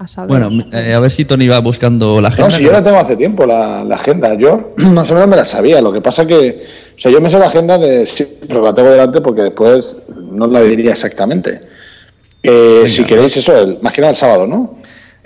A 0.00 0.06
saber. 0.06 0.28
Bueno, 0.28 0.64
eh, 0.72 0.92
a 0.94 1.00
ver 1.00 1.10
si 1.10 1.24
Tony 1.24 1.48
va 1.48 1.58
buscando 1.58 2.20
la 2.20 2.28
agenda. 2.28 2.48
No, 2.50 2.56
si 2.56 2.62
yo 2.62 2.70
la 2.70 2.82
tengo 2.82 2.98
hace 2.98 3.16
tiempo, 3.16 3.44
la, 3.46 3.82
la 3.82 3.96
agenda. 3.96 4.34
Yo 4.34 4.74
más 4.76 5.10
o 5.10 5.14
menos 5.14 5.28
me 5.28 5.36
la 5.36 5.44
sabía. 5.44 5.80
Lo 5.80 5.92
que 5.92 6.00
pasa 6.00 6.24
que, 6.26 6.64
o 6.96 6.98
sea, 6.98 7.10
yo 7.10 7.20
me 7.20 7.28
sé 7.28 7.38
la 7.38 7.46
agenda 7.46 7.78
de, 7.78 8.06
sí, 8.06 8.26
pero 8.46 8.62
la 8.62 8.72
tengo 8.74 8.90
delante 8.90 9.20
porque 9.20 9.42
después 9.42 9.96
no 10.30 10.46
la 10.46 10.62
diría 10.62 10.92
exactamente. 10.92 11.60
Eh, 12.42 12.84
si 12.88 13.04
queréis 13.04 13.36
eso, 13.36 13.56
el- 13.58 13.78
más 13.82 13.92
que 13.92 14.00
nada 14.00 14.12
el 14.12 14.16
sábado, 14.16 14.46
¿no? 14.46 14.77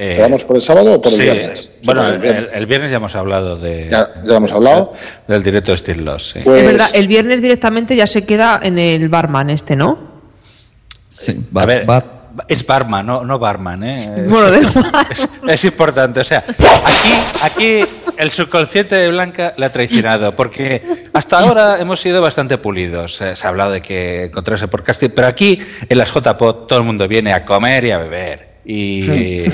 Eh, 0.04 0.16
¿Quedamos 0.16 0.44
por 0.44 0.56
el 0.56 0.62
sábado 0.62 0.94
o 0.94 1.00
por 1.00 1.12
el 1.12 1.18
sí, 1.18 1.22
viernes? 1.24 1.70
Bueno, 1.84 2.04
el 2.08 2.14
el, 2.14 2.18
viernes. 2.20 2.50
el 2.54 2.66
viernes 2.66 2.90
ya 2.90 2.96
hemos 2.96 3.14
hablado 3.14 3.56
de. 3.56 3.88
Ya- 3.88 4.10
ya 4.24 4.36
hemos 4.36 4.50
hablado. 4.50 4.94
Del 5.28 5.44
directo 5.44 5.70
de 5.70 5.78
Steel 5.78 6.04
Loss, 6.04 6.30
sí. 6.30 6.40
Pues- 6.42 6.60
es 6.60 6.66
verdad, 6.66 6.88
el 6.92 7.06
viernes 7.06 7.40
directamente 7.40 7.94
ya 7.94 8.08
se 8.08 8.24
queda 8.24 8.58
en 8.64 8.80
el 8.80 9.08
barman 9.08 9.48
este, 9.50 9.76
¿no? 9.76 9.98
Sí, 11.06 11.38
A 11.54 11.58
va, 11.58 11.66
ver, 11.66 11.86
es 12.48 12.66
barman, 12.66 13.06
no, 13.06 13.24
no 13.24 13.38
barman, 13.38 13.84
¿eh? 13.84 14.12
Bueno, 14.28 14.48
igual. 14.48 15.06
Es, 15.10 15.28
es 15.46 15.64
importante, 15.66 16.18
o 16.18 16.24
sea, 16.24 16.42
aquí, 16.48 17.12
aquí 17.42 17.78
el 18.16 18.30
subconsciente 18.30 18.96
de 18.96 19.08
Blanca 19.08 19.54
le 19.56 19.66
ha 19.66 19.70
traicionado, 19.70 20.34
porque 20.34 20.82
hasta 21.12 21.38
ahora 21.38 21.78
hemos 21.80 22.00
sido 22.00 22.20
bastante 22.20 22.58
pulidos. 22.58 23.20
Eh, 23.20 23.36
Se 23.36 23.46
ha 23.46 23.50
hablado 23.50 23.70
de 23.70 23.82
que 23.82 24.24
encontrarse 24.24 24.66
por 24.66 24.82
casting, 24.82 25.10
pero 25.14 25.28
aquí 25.28 25.60
en 25.88 25.96
las 25.96 26.10
JPOT 26.12 26.66
todo 26.66 26.80
el 26.80 26.84
mundo 26.84 27.06
viene 27.06 27.32
a 27.32 27.44
comer 27.44 27.84
y 27.84 27.90
a 27.92 27.98
beber. 27.98 28.51
Y, 28.64 29.44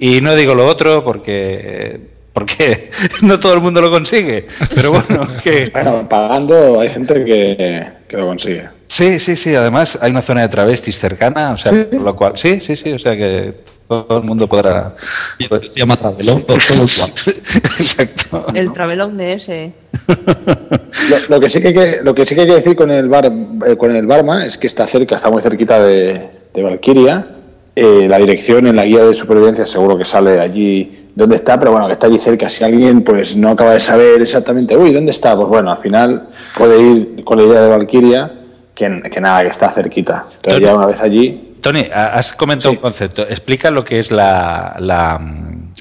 y 0.00 0.20
no 0.20 0.34
digo 0.34 0.54
lo 0.54 0.66
otro 0.66 1.04
porque, 1.04 2.00
porque 2.32 2.90
no 3.22 3.38
todo 3.38 3.54
el 3.54 3.60
mundo 3.60 3.80
lo 3.80 3.90
consigue, 3.90 4.46
pero 4.74 4.90
bueno, 4.90 5.26
que... 5.42 5.70
Bueno, 5.72 6.08
pagando 6.08 6.80
hay 6.80 6.90
gente 6.90 7.24
que, 7.24 7.92
que 8.08 8.16
lo 8.16 8.26
consigue. 8.26 8.68
Sí, 8.90 9.20
sí, 9.20 9.36
sí. 9.36 9.54
Además, 9.54 9.96
hay 10.02 10.10
una 10.10 10.20
zona 10.20 10.42
de 10.42 10.48
travestis 10.48 10.98
cercana, 10.98 11.52
o 11.52 11.56
sea, 11.56 11.70
por 11.70 12.00
lo 12.00 12.16
cual, 12.16 12.32
sí, 12.34 12.60
sí, 12.60 12.76
sí, 12.76 12.92
o 12.92 12.98
sea 12.98 13.16
que 13.16 13.54
todo 13.86 14.18
el 14.18 14.24
mundo 14.24 14.48
podrá. 14.48 14.96
se 15.38 15.78
llama 15.78 15.96
Travelón, 15.96 16.42
todo. 16.42 16.56
Exacto. 17.78 18.46
El 18.52 18.72
travelón 18.72 19.16
de 19.16 19.34
ese. 19.34 19.72
Lo, 20.08 21.36
lo 21.36 21.40
que 21.40 21.48
sí 21.48 21.60
que 21.60 21.68
hay 21.68 21.74
que, 21.74 21.98
lo 22.02 22.14
que 22.16 22.26
sí 22.26 22.34
que 22.34 22.40
hay 22.40 22.46
que 22.48 22.54
decir 22.54 22.74
con 22.74 22.90
el 22.90 23.08
bar, 23.08 23.26
eh, 23.66 23.76
con 23.76 23.94
el 23.94 24.06
Barma 24.06 24.44
es 24.44 24.58
que 24.58 24.66
está 24.66 24.88
cerca, 24.88 25.14
está 25.14 25.30
muy 25.30 25.40
cerquita 25.40 25.80
de, 25.82 26.28
de 26.52 26.62
Valkyria. 26.62 27.28
Eh, 27.76 28.06
la 28.08 28.18
dirección 28.18 28.66
en 28.66 28.76
la 28.76 28.84
guía 28.84 29.04
de 29.04 29.14
supervivencia 29.14 29.64
seguro 29.64 29.96
que 29.96 30.04
sale 30.04 30.40
allí 30.40 31.08
donde 31.14 31.36
está, 31.36 31.58
pero 31.58 31.70
bueno, 31.72 31.86
que 31.86 31.92
está 31.92 32.08
allí 32.08 32.18
cerca. 32.18 32.48
Si 32.48 32.64
alguien 32.64 33.02
pues 33.02 33.36
no 33.36 33.50
acaba 33.50 33.72
de 33.74 33.80
saber 33.80 34.20
exactamente, 34.20 34.76
uy, 34.76 34.92
¿dónde 34.92 35.12
está? 35.12 35.36
Pues 35.36 35.48
bueno, 35.48 35.70
al 35.70 35.78
final 35.78 36.28
puede 36.56 36.80
ir 36.80 37.24
con 37.24 37.38
la 37.38 37.44
idea 37.44 37.62
de 37.62 37.68
Valkyria, 37.68 38.32
que, 38.74 39.00
que 39.12 39.20
nada, 39.20 39.42
que 39.42 39.48
está 39.50 39.68
cerquita. 39.70 40.24
Entonces 40.36 40.62
ya 40.62 40.74
una 40.74 40.86
vez 40.86 41.00
allí, 41.00 41.54
Tony, 41.60 41.86
ha- 41.92 42.06
has 42.18 42.32
comentado 42.32 42.70
un 42.70 42.76
concepto. 42.78 43.22
Explica 43.22 43.70
lo 43.70 43.84
que 43.84 43.98
es 43.98 44.10
la, 44.10 44.76
la, 44.80 45.20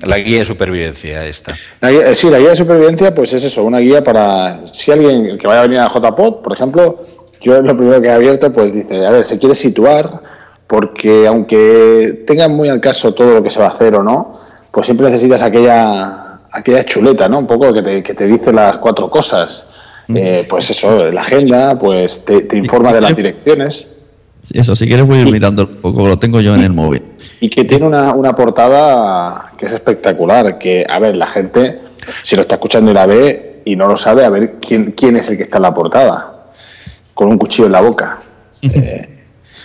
La 0.05 0.17
guía 0.19 0.39
de 0.39 0.45
supervivencia 0.45 1.25
esta. 1.25 1.55
La 1.81 1.89
guía- 1.91 2.09
eh, 2.11 2.15
sí, 2.15 2.29
la 2.29 2.37
guía 2.39 2.49
de 2.49 2.55
supervivencia, 2.57 3.15
pues 3.15 3.33
es 3.33 3.43
eso, 3.45 3.63
una 3.63 3.79
guía 3.79 4.03
para 4.03 4.67
si 4.67 4.91
alguien 4.91 5.37
que 5.37 5.47
vaya 5.47 5.59
a 5.61 5.63
venir 5.63 5.79
a 5.79 5.87
JPod, 5.89 6.41
por 6.43 6.53
ejemplo, 6.53 7.05
yo 7.41 7.61
lo 7.61 7.75
primero 7.77 8.01
que 8.01 8.09
he 8.09 8.11
abierto, 8.11 8.51
pues 8.53 8.73
dice, 8.73 9.05
a 9.05 9.11
ver, 9.11 9.23
se 9.25 9.39
quiere 9.39 9.55
situar, 9.55 10.21
porque 10.69 11.25
aunque 11.25 12.25
tengan 12.27 12.55
muy 12.55 12.69
al 12.69 12.79
caso 12.79 13.11
todo 13.11 13.33
lo 13.33 13.41
que 13.41 13.49
se 13.49 13.59
va 13.59 13.65
a 13.65 13.69
hacer 13.69 13.95
o 13.95 14.03
no, 14.03 14.39
pues 14.71 14.85
siempre 14.85 15.07
necesitas 15.07 15.41
aquella, 15.41 16.41
aquella 16.51 16.85
chuleta, 16.85 17.27
¿no? 17.27 17.39
Un 17.39 17.47
poco 17.47 17.73
que 17.73 17.81
te, 17.81 18.03
que 18.03 18.13
te 18.13 18.27
dice 18.27 18.53
las 18.53 18.77
cuatro 18.77 19.09
cosas. 19.09 19.65
Eh, 20.13 20.45
pues 20.47 20.69
eso, 20.69 21.11
la 21.11 21.21
agenda, 21.21 21.77
pues 21.79 22.23
te, 22.23 22.41
te 22.41 22.55
informa 22.55 22.93
de 22.93 23.01
las 23.01 23.15
direcciones. 23.15 23.87
Eso, 24.53 24.75
si 24.75 24.85
quieres 24.85 25.07
voy 25.07 25.17
a 25.17 25.21
ir 25.21 25.31
mirando 25.31 25.63
un 25.63 25.77
poco, 25.77 26.07
lo 26.07 26.19
tengo 26.19 26.39
yo 26.39 26.53
en 26.53 26.61
el 26.61 26.73
móvil. 26.73 27.01
Y 27.39 27.49
que 27.49 27.65
tiene 27.65 27.87
una, 27.87 28.13
una 28.13 28.35
portada 28.35 29.53
que 29.57 29.65
es 29.65 29.71
espectacular, 29.71 30.59
que, 30.59 30.85
a 30.87 30.99
ver, 30.99 31.15
la 31.15 31.27
gente, 31.27 31.79
si 32.21 32.35
lo 32.35 32.43
está 32.43 32.55
escuchando 32.55 32.91
y 32.91 32.93
la 32.93 33.07
ve 33.07 33.63
y 33.65 33.75
no 33.75 33.87
lo 33.87 33.97
sabe, 33.97 34.23
a 34.23 34.29
ver 34.29 34.57
quién, 34.61 34.91
quién 34.91 35.17
es 35.17 35.29
el 35.29 35.37
que 35.37 35.43
está 35.43 35.57
en 35.57 35.63
la 35.63 35.73
portada, 35.73 36.51
con 37.15 37.27
un 37.27 37.39
cuchillo 37.39 37.65
en 37.65 37.71
la 37.71 37.81
boca. 37.81 38.19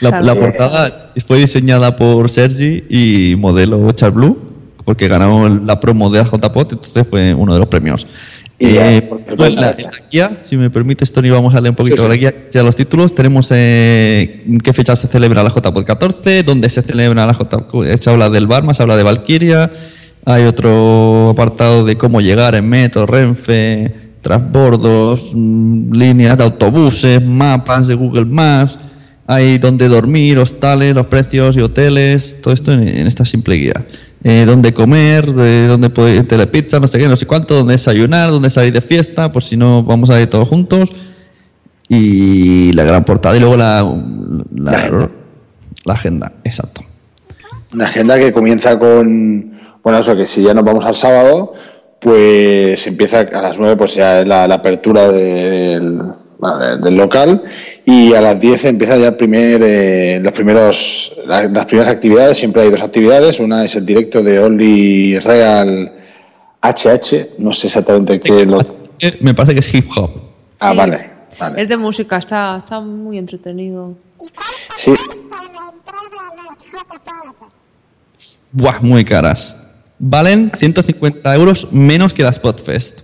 La, 0.01 0.21
la 0.21 0.35
portada 0.35 1.13
fue 1.27 1.39
diseñada 1.39 1.97
por 1.97 2.31
Sergi 2.31 2.85
y 2.89 3.37
modelo 3.37 3.91
Charles 3.93 4.15
Blue, 4.15 4.39
porque 4.85 5.09
ganó 5.09 5.49
la 5.49 5.81
promo 5.81 6.11
de 6.11 6.21
AJPOT, 6.21 6.73
entonces 6.73 7.07
fue 7.09 7.35
uno 7.35 7.55
de 7.55 7.61
los 7.61 7.69
premios. 7.69 8.07
Y 8.59 8.67
Eh, 8.67 9.11
en, 9.39 9.55
la, 9.57 9.71
en 9.71 9.85
la 9.85 9.93
guía, 10.11 10.43
si 10.49 10.57
me 10.57 10.71
permites, 10.71 11.13
Tony, 11.13 11.29
vamos 11.29 11.55
a 11.55 11.61
leer 11.61 11.71
un 11.71 11.77
poquito 11.77 12.03
de 12.03 12.09
la 12.09 12.15
guía. 12.15 12.35
Ya 12.53 12.63
los 12.63 12.77
títulos, 12.77 13.15
tenemos 13.15 13.49
eh, 13.51 14.45
qué 14.63 14.73
fecha 14.73 14.95
se 14.95 15.09
celebra 15.09 15.43
la 15.43 15.51
JPOT 15.51 15.85
14, 15.85 16.43
dónde 16.45 16.69
se 16.69 16.83
celebra 16.83 17.27
la 17.27 17.33
JPOT, 17.33 18.01
se 18.01 18.11
habla 18.11 18.31
del 18.31 18.47
Barma, 18.47 18.73
se 18.73 18.83
habla 18.83 18.97
de 18.97 19.03
Valkyria, 19.03 19.73
hay 20.25 20.45
otro 20.45 21.31
apartado 21.31 21.85
de 21.85 21.97
cómo 21.97 22.21
llegar 22.21 22.55
en 22.55 22.69
metro, 22.69 23.07
Renfe, 23.07 23.93
transbordos, 24.21 25.33
mm, 25.35 25.93
líneas 25.93 26.39
de 26.39 26.45
autobuses, 26.45 27.23
mapas 27.23 27.89
de 27.89 27.95
Google 27.95 28.25
Maps, 28.25 28.79
hay 29.27 29.59
dónde 29.59 29.89
dormir, 29.89 30.39
hostales, 30.39 30.95
los 30.95 31.07
precios 31.07 31.57
y 31.57 31.61
hoteles, 31.61 32.37
todo 32.43 32.53
esto 32.55 32.73
en, 32.73 32.83
en 32.87 33.07
esta 33.07 33.25
simple 33.25 33.57
guía. 33.57 33.85
Eh, 34.23 34.45
dónde 34.47 34.73
comer, 34.73 35.33
de 35.33 35.67
dónde 35.67 35.91
poder 35.91 36.27
telepizza, 36.27 36.81
no 36.81 36.87
sé 36.87 36.99
qué, 36.99 37.09
no 37.09 37.17
sé 37.17 37.27
cuánto, 37.27 37.55
dónde 37.55 37.73
desayunar, 37.73 38.31
dónde 38.31 38.49
salir 38.51 38.73
de 38.73 38.81
fiesta, 38.81 39.31
por 39.33 39.43
si 39.43 39.57
no 39.57 39.83
vamos 39.83 40.09
a 40.11 40.21
ir 40.21 40.29
todos 40.29 40.49
juntos. 40.49 40.91
Y 41.89 42.73
la 42.73 42.85
gran 42.85 43.05
portada 43.05 43.37
y 43.37 43.41
luego 43.41 43.57
la, 43.57 43.83
la, 44.55 45.11
la 45.85 45.93
agenda, 45.93 46.33
exacto. 46.45 46.83
Una 47.75 47.87
agenda 47.87 48.19
que 48.19 48.33
comienza 48.33 48.79
con, 48.79 49.53
bueno, 49.83 49.99
eso 49.99 50.17
que 50.17 50.27
si 50.27 50.43
ya 50.43 50.55
nos 50.55 50.65
vamos 50.65 50.85
al 50.87 50.95
sábado, 50.95 51.53
pues 52.01 52.87
empieza 52.87 53.21
a 53.21 53.43
las 53.43 53.59
9, 53.59 53.77
pues 53.77 53.95
ya 53.95 54.21
es 54.21 54.27
la, 54.27 54.45
apertura 54.45 55.11
del, 55.11 56.01
bueno, 56.39 56.59
de- 56.59 56.77
del 56.79 56.97
local 56.97 57.43
y 57.87 58.15
a 58.15 58.21
las 58.21 58.41
10 58.41 58.65
empieza 58.65 58.97
ya 58.97 59.09
el 59.09 59.15
primer, 59.17 59.63
eh, 59.63 60.19
los 60.23 60.33
primeros, 60.33 61.15
la- 61.27 61.49
las 61.49 61.67
primeras 61.67 61.93
actividades, 61.93 62.39
siempre 62.39 62.63
hay 62.63 62.71
dos 62.71 62.83
actividades, 62.83 63.41
una 63.41 63.65
es 63.65 63.75
el 63.77 63.85
directo 63.85 64.23
de 64.23 64.39
Only 64.39 65.19
Real 65.19 65.93
HH, 66.63 67.35
no 67.39 67.53
sé 67.53 67.67
exactamente 67.67 68.21
qué 68.21 68.47
lo... 68.47 68.59
Me 69.21 69.35
parece 69.35 69.55
que 69.55 69.61
es 69.61 69.75
hip 69.75 69.91
hop. 69.97 70.11
Ah, 70.61 70.71
Sí. 70.71 70.77
vale, 70.79 71.11
vale. 71.39 71.63
Es 71.63 71.69
de 71.69 71.77
música, 71.77 72.17
está, 72.17 72.57
está 72.59 72.81
muy 72.81 73.19
entretenido. 73.19 73.95
Sí, 74.77 74.95
Buah, 78.53 78.81
muy 78.81 79.05
caras. 79.05 79.61
Valen 79.99 80.51
150 80.57 81.35
euros 81.35 81.69
menos 81.73 82.15
que 82.15 82.23
la 82.23 82.33
Spotfest. 82.33 83.01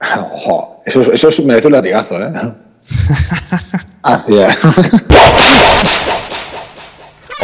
Ojo, 0.20 0.82
eso, 0.84 1.00
eso 1.12 1.28
es- 1.28 1.44
merece 1.44 1.68
un 1.68 1.74
latigazo, 1.74 2.20
¿eh? 2.20 2.32
Hacia... 4.02 4.48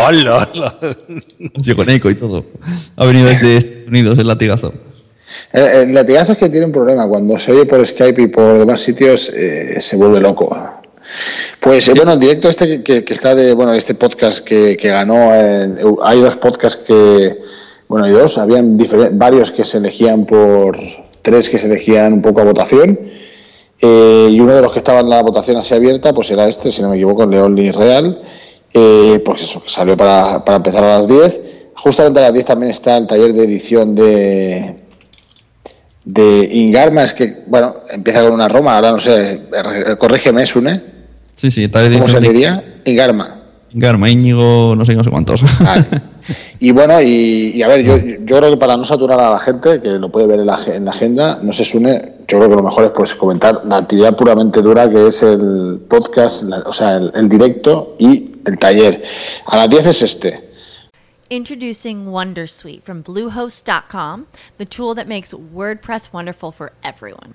¡Hola! 0.07 0.49
hola. 0.55 0.77
Sí, 1.61 1.75
con 1.75 1.89
eco 1.91 2.09
y 2.11 2.15
todo. 2.15 2.45
Ha 2.97 3.05
venido 3.07 3.29
desde 3.29 3.57
Estados 3.57 3.89
Unidos 3.89 4.19
el 4.19 4.27
latigazo. 4.27 4.73
El, 5.53 5.63
el 5.89 5.95
latigazo 5.95 6.33
es 6.33 6.39
que 6.39 6.49
tiene 6.49 6.67
un 6.67 6.73
problema. 6.73 7.07
Cuando 7.09 7.39
se 7.39 7.53
oye 7.53 7.67
por 7.67 7.85
Skype 7.85 8.23
y 8.23 8.27
por 8.29 8.59
demás 8.59 8.81
sitios, 8.81 9.31
eh, 9.35 9.77
se 9.81 9.97
vuelve 9.97 10.21
loco. 10.21 10.57
Pues 11.61 11.89
eh, 11.89 11.93
bueno, 11.97 12.13
el 12.13 12.21
directo 12.21 12.49
este 12.49 12.67
que, 12.69 12.83
que- 12.83 13.05
que 13.05 13.13
está 13.15 13.35
de, 13.35 13.55
bueno, 13.55 13.73
este 13.73 13.95
podcast 13.95 14.41
que, 14.45 14.77
que 14.77 14.89
ganó, 14.89 15.35
en- 15.35 15.79
hay 16.03 16.21
dos 16.21 16.37
podcasts 16.37 16.83
que, 16.87 17.39
bueno, 17.89 18.07
hay 18.07 18.13
dos, 18.13 18.39
habían 18.39 18.79
varios 19.13 19.51
que 19.51 19.65
se 19.65 19.79
elegían 19.79 20.27
por, 20.27 20.79
tres 21.23 21.49
que 21.49 21.59
se 21.59 21.67
elegían 21.67 22.13
un 22.13 22.23
poco 22.23 22.41
a 22.43 22.45
votación, 22.45 22.99
eh, 23.81 24.29
y 24.31 24.41
uno 24.41 24.55
de 24.55 24.63
los 24.63 24.73
que 24.73 24.79
estaba 24.79 25.01
en 25.01 25.09
la 25.09 25.23
votación 25.23 25.57
así 25.57 25.75
abierta, 25.75 26.13
pues 26.13 26.31
era 26.31 26.47
este, 26.47 26.71
si 26.71 26.83
no 26.83 26.91
me 26.91 26.97
equivoco, 26.97 27.25
el 27.25 27.31
de 27.31 27.41
Only 27.41 27.73
Real, 27.73 28.23
eh, 28.75 29.23
pues 29.25 29.43
eso, 29.43 29.63
que 29.63 29.69
salió 29.69 29.97
para, 29.97 30.45
para 30.45 30.57
empezar 30.57 30.85
a 30.85 30.99
las 30.99 31.09
10. 31.09 31.43
Justamente 31.77 32.21
a 32.21 32.25
las 32.25 32.33
10 32.33 32.45
también 32.45 32.71
está 32.71 32.97
el 32.97 33.07
taller 33.07 33.33
de 33.33 33.45
edición 33.45 33.95
de, 33.95 34.83
de 36.05 36.49
Ingarma, 36.53 37.05
es 37.05 37.15
que, 37.15 37.45
bueno, 37.47 37.77
empieza 37.91 38.23
con 38.23 38.33
una 38.33 38.49
Roma, 38.49 38.75
ahora 38.75 38.93
no 38.93 38.99
sé, 38.99 39.33
eh, 39.33 39.97
corrígeme, 39.99 40.45
Sune, 40.45 40.99
Sí, 41.37 41.53
sí, 41.53 41.69
tal 41.69 41.85
¿cómo 41.93 42.09
se 42.09 42.17
edición 42.19 42.23
de 42.23 42.29
diría? 42.29 42.81
Ingarma. 42.85 43.39
Garma, 43.73 44.11
Íñigo, 44.11 44.75
no 44.75 44.85
sé, 44.85 44.95
no 44.97 45.05
sé 45.05 45.11
cuántos. 45.11 45.43
Y 46.61 46.73
bueno, 46.73 47.01
y, 47.01 47.53
y 47.55 47.63
a 47.63 47.69
ver, 47.69 47.83
yo, 47.83 47.97
yo 47.97 48.39
creo 48.39 48.51
que 48.51 48.57
para 48.57 48.77
no 48.77 48.85
saturar 48.85 49.19
a 49.21 49.31
la 49.31 49.39
gente, 49.39 49.81
que 49.81 49.91
lo 49.91 50.11
puede 50.11 50.27
ver 50.27 50.41
en 50.41 50.47
la, 50.47 50.61
en 50.67 50.85
la 50.85 50.91
agenda, 50.91 51.39
no 51.43 51.53
se 51.53 51.65
Sune, 51.65 52.15
yo 52.29 52.39
creo 52.39 52.49
que 52.51 52.57
lo 52.57 52.63
mejor 52.63 52.85
es 52.85 52.91
pues 52.91 53.15
comentar 53.15 53.63
la 53.65 53.79
actividad 53.79 54.17
puramente 54.17 54.61
dura 54.61 54.89
que 54.91 55.07
es 55.07 55.23
el 55.23 55.81
podcast, 55.89 56.43
la- 56.43 56.59
o 56.67 56.73
sea, 56.73 56.97
el, 56.97 57.11
el 57.15 57.29
directo 57.29 57.95
y 57.99 58.33
el 58.47 58.59
taller. 58.59 59.03
A 59.47 59.57
las 59.57 59.71
10 59.71 59.87
es 59.87 60.03
este. 60.03 60.49
Introducing 61.31 62.07
Wondersuite 62.07 62.83
from 62.85 63.03
Bluehost.com, 63.03 64.27
the 64.57 64.65
tool 64.65 64.95
that 64.95 65.07
makes 65.07 65.35
WordPress 65.35 66.11
wonderful 66.13 66.51
for 66.51 66.73
everyone. 66.83 67.35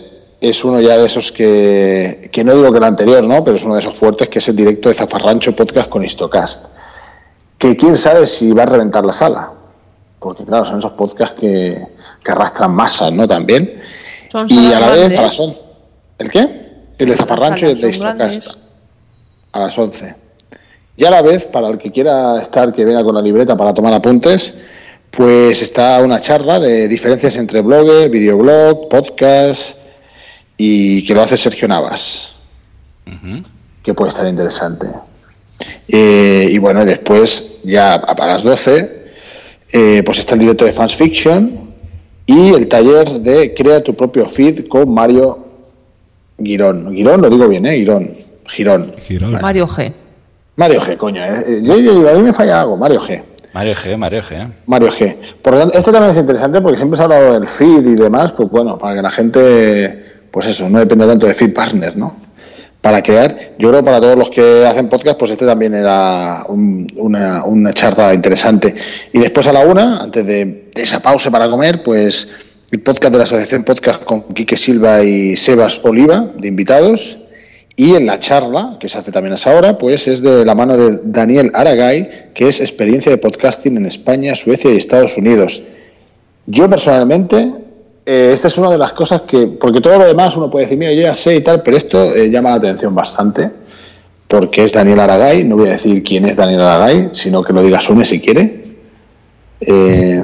es 0.41 0.65
uno 0.65 0.81
ya 0.81 0.97
de 0.97 1.05
esos 1.05 1.31
que, 1.31 2.29
que 2.31 2.43
no 2.43 2.55
digo 2.55 2.71
que 2.71 2.79
el 2.79 2.83
anterior, 2.83 3.23
¿no? 3.25 3.43
Pero 3.43 3.55
es 3.55 3.63
uno 3.63 3.75
de 3.75 3.81
esos 3.81 3.95
fuertes 3.95 4.27
que 4.27 4.39
es 4.39 4.49
el 4.49 4.55
directo 4.55 4.89
de 4.89 4.95
Zafarrancho 4.95 5.55
Podcast 5.55 5.87
con 5.87 6.03
Histocast. 6.03 6.65
Que 7.59 7.77
quién 7.77 7.95
sabe 7.95 8.25
si 8.25 8.51
va 8.51 8.63
a 8.63 8.65
reventar 8.65 9.05
la 9.05 9.13
sala. 9.13 9.51
porque 10.17 10.43
claro, 10.43 10.65
son 10.65 10.79
esos 10.79 10.93
podcasts 10.93 11.39
que, 11.39 11.87
que 12.23 12.31
arrastran 12.31 12.71
masas, 12.71 13.13
¿no? 13.13 13.27
También. 13.27 13.81
Son 14.31 14.47
y 14.49 14.73
a 14.73 14.79
la 14.79 14.89
vez 14.89 15.17
a 15.17 15.21
las 15.21 15.39
11. 15.39 15.61
¿El 16.17 16.31
qué? 16.31 16.71
El 16.97 17.09
de 17.09 17.15
Zafarrancho 17.15 17.67
y 17.67 17.69
el 17.69 17.81
de. 17.81 17.89
Histocast. 17.89 18.47
A 19.51 19.59
las 19.59 19.77
11. 19.77 20.15
Y 20.97 21.05
a 21.05 21.11
la 21.11 21.21
vez, 21.21 21.45
para 21.45 21.67
el 21.67 21.77
que 21.77 21.91
quiera 21.91 22.41
estar, 22.41 22.73
que 22.73 22.83
venga 22.83 23.03
con 23.03 23.13
la 23.13 23.21
libreta 23.21 23.55
para 23.55 23.75
tomar 23.75 23.93
apuntes, 23.93 24.55
pues 25.11 25.61
está 25.61 26.01
una 26.01 26.19
charla 26.19 26.59
de 26.59 26.87
diferencias 26.87 27.35
entre 27.35 27.61
blogger, 27.61 28.09
videoblog, 28.09 28.89
podcast 28.89 29.80
y 30.63 31.03
que 31.05 31.15
lo 31.15 31.21
hace 31.21 31.37
Sergio 31.37 31.67
Navas, 31.67 32.33
que 33.81 33.95
puede 33.95 34.09
estar 34.09 34.27
interesante. 34.27 34.85
Eh, 35.87 36.49
y 36.51 36.57
bueno, 36.59 36.85
después, 36.85 37.61
ya 37.63 37.93
a, 37.93 37.97
a 37.97 38.27
las 38.27 38.43
12, 38.43 39.05
eh, 39.71 40.03
pues 40.05 40.19
está 40.19 40.35
el 40.35 40.41
directo 40.41 40.65
de 40.65 40.71
Fans 40.71 40.95
Fiction 40.95 41.71
y 42.27 42.49
el 42.53 42.67
taller 42.67 43.09
de 43.09 43.55
Crea 43.55 43.81
tu 43.81 43.95
propio 43.95 44.27
feed 44.27 44.67
con 44.67 44.93
Mario 44.93 45.47
Girón. 46.37 46.93
Girón, 46.93 47.21
lo 47.23 47.29
digo 47.31 47.47
bien, 47.47 47.65
¿eh? 47.65 47.77
Girón. 47.77 48.15
Girón. 48.47 48.93
Mario 49.41 49.67
G. 49.67 49.91
Mario 50.57 50.81
G, 50.81 50.95
coño. 50.95 51.23
¿eh? 51.25 51.59
Yo, 51.63 51.79
yo 51.79 51.95
digo, 51.95 52.07
a 52.07 52.13
mí 52.13 52.21
me 52.21 52.33
falla 52.33 52.61
algo, 52.61 52.77
Mario 52.77 53.01
G. 53.01 53.23
Mario 53.51 53.73
G, 53.73 53.97
Mario 53.97 54.21
G. 54.21 54.51
Mario 54.67 54.91
G. 54.91 55.15
Por 55.41 55.53
lo 55.53 55.59
tanto, 55.61 55.77
esto 55.77 55.91
también 55.91 56.11
es 56.11 56.17
interesante 56.17 56.61
porque 56.61 56.77
siempre 56.77 56.97
se 56.97 57.01
ha 57.01 57.05
hablado 57.05 57.33
del 57.33 57.47
feed 57.47 57.85
y 57.85 57.95
demás, 57.95 58.31
pues 58.33 58.47
bueno, 58.49 58.77
para 58.77 58.95
que 58.95 59.01
la 59.01 59.09
gente, 59.09 60.20
pues 60.31 60.47
eso, 60.47 60.69
no 60.69 60.79
dependa 60.79 61.05
tanto 61.07 61.27
de 61.27 61.33
feed 61.33 61.53
partners, 61.53 61.95
¿no? 61.95 62.15
Para 62.81 63.03
crear, 63.03 63.51
yo 63.59 63.69
creo 63.69 63.83
para 63.83 64.01
todos 64.01 64.17
los 64.17 64.31
que 64.31 64.65
hacen 64.65 64.89
podcast, 64.89 65.17
pues 65.19 65.29
este 65.31 65.45
también 65.45 65.75
era 65.75 66.43
un- 66.47 66.87
una, 66.95 67.43
una 67.45 67.73
charla 67.73 68.11
interesante. 68.13 68.73
Y 69.13 69.19
después 69.19 69.45
a 69.45 69.53
la 69.53 69.59
una, 69.67 70.01
antes 70.01 70.25
de, 70.25 70.69
de 70.73 70.81
esa 70.81 70.99
pausa 70.99 71.29
para 71.29 71.47
comer, 71.49 71.83
pues 71.83 72.31
el 72.71 72.79
podcast 72.81 73.11
de 73.11 73.17
la 73.19 73.25
Asociación 73.25 73.63
Podcast 73.65 74.03
con 74.03 74.23
Quique 74.33 74.57
Silva 74.57 75.03
y 75.03 75.35
Sebas 75.35 75.79
Oliva, 75.83 76.31
de 76.39 76.47
invitados. 76.47 77.19
Y 77.75 77.93
en 77.95 78.05
la 78.05 78.17
charla, 78.19 78.77
que 78.79 78.89
se 78.89 78.97
hace 78.97 79.11
también 79.11 79.33
a 79.33 79.35
esa 79.35 79.53
hora, 79.55 79.77
pues 79.77 80.07
es 80.07 80.21
de 80.23 80.43
la 80.43 80.55
mano 80.55 80.75
de 80.75 80.99
Daniel 81.03 81.51
Aragay, 81.53 82.31
que 82.33 82.47
es 82.47 82.59
experiencia 82.61 83.11
de 83.11 83.17
podcasting 83.17 83.77
en 83.77 83.85
España, 83.85 84.33
Suecia 84.35 84.71
y 84.71 84.77
Estados 84.77 85.17
Unidos. 85.17 85.61
Yo 86.47 86.69
personalmente, 86.69 87.51
eh, 88.05 88.31
esta 88.33 88.47
es 88.47 88.57
una 88.57 88.71
de 88.71 88.77
las 88.77 88.93
cosas 88.93 89.21
que, 89.21 89.47
porque 89.47 89.79
todo 89.79 89.99
lo 89.99 90.05
demás 90.05 90.35
uno 90.35 90.49
puede 90.49 90.65
decir, 90.65 90.77
mira, 90.77 90.91
yo 90.93 91.01
ya 91.01 91.13
sé 91.13 91.35
y 91.35 91.41
tal, 91.41 91.61
pero 91.61 91.77
esto 91.77 92.15
eh, 92.15 92.29
llama 92.29 92.49
la 92.51 92.55
atención 92.55 92.95
bastante, 92.95 93.51
porque 94.27 94.63
es 94.63 94.71
Daniel 94.71 94.99
Aragay, 94.99 95.43
no 95.43 95.57
voy 95.57 95.69
a 95.69 95.73
decir 95.73 96.01
quién 96.03 96.25
es 96.25 96.35
Daniel 96.35 96.61
Aragay, 96.61 97.09
sino 97.13 97.43
que 97.43 97.53
lo 97.53 97.61
diga 97.61 97.79
Sune 97.79 98.05
si 98.05 98.19
quiere. 98.19 98.61
Eh, 99.59 100.23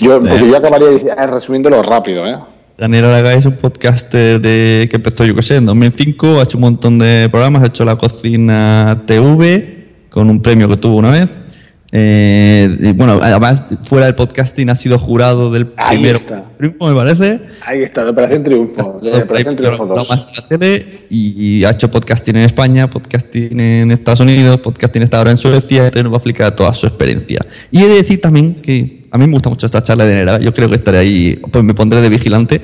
yo, 0.00 0.20
porque 0.20 0.48
yo 0.48 0.56
acabaría 0.56 0.88
eh, 0.88 1.26
resumiéndolo 1.26 1.82
rápido, 1.82 2.26
¿eh? 2.26 2.36
Daniel 2.78 3.06
Aragay 3.06 3.38
es 3.38 3.44
un 3.46 3.56
podcaster 3.56 4.40
de, 4.40 4.86
que 4.88 4.96
empezó, 4.96 5.24
yo 5.24 5.34
qué 5.34 5.42
sé, 5.42 5.56
en 5.56 5.66
2005, 5.66 6.38
ha 6.38 6.44
hecho 6.44 6.56
un 6.58 6.62
montón 6.62 6.98
de 6.98 7.28
programas, 7.28 7.64
ha 7.64 7.66
hecho 7.66 7.84
La 7.84 7.96
Cocina 7.96 9.02
TV 9.04 9.88
con 10.08 10.30
un 10.30 10.40
premio 10.40 10.68
que 10.68 10.76
tuvo 10.76 10.96
una 10.96 11.10
vez. 11.10 11.42
Eh, 11.90 12.92
bueno, 12.94 13.18
además, 13.22 13.62
fuera 13.82 14.06
del 14.06 14.14
podcasting 14.14 14.68
ha 14.68 14.76
sido 14.76 14.98
jurado 14.98 15.50
del 15.50 15.68
Ahí 15.76 15.96
primero 15.96 16.18
está. 16.18 16.44
triunfo, 16.58 16.86
me 16.86 16.94
parece. 16.94 17.40
Ahí 17.64 17.82
está, 17.82 18.04
de 18.04 18.10
Operación 18.10 18.44
Triunfo. 18.44 19.00
De 19.00 19.22
Operación 19.22 19.56
Triunfo 19.56 19.86
2. 19.86 20.06
Programas 20.06 20.26
de 20.26 20.32
la 20.40 20.48
tele 20.48 20.98
y, 21.08 21.58
y 21.60 21.64
ha 21.64 21.70
hecho 21.70 21.90
podcasting 21.90 22.36
en 22.36 22.42
España, 22.42 22.90
podcasting 22.90 23.58
en 23.58 23.90
Estados 23.90 24.20
Unidos, 24.20 24.60
podcasting 24.60 25.02
está 25.02 25.18
ahora 25.18 25.30
en 25.30 25.38
Suecia, 25.38 25.84
entonces 25.84 26.04
nos 26.04 26.12
va 26.12 26.16
a 26.16 26.18
explicar 26.18 26.54
toda 26.54 26.74
su 26.74 26.86
experiencia. 26.86 27.40
Y 27.70 27.82
he 27.82 27.88
de 27.88 27.94
decir 27.94 28.20
también 28.20 28.56
que 28.56 28.98
a 29.10 29.18
mí 29.18 29.26
me 29.26 29.32
gusta 29.32 29.48
mucho 29.48 29.66
esta 29.66 29.82
charla 29.82 30.04
de 30.04 30.14
Nera, 30.14 30.38
yo 30.38 30.52
creo 30.52 30.68
que 30.68 30.74
estaré 30.74 30.98
ahí, 30.98 31.40
pues 31.50 31.64
me 31.64 31.74
pondré 31.74 32.00
de 32.00 32.08
vigilante, 32.10 32.60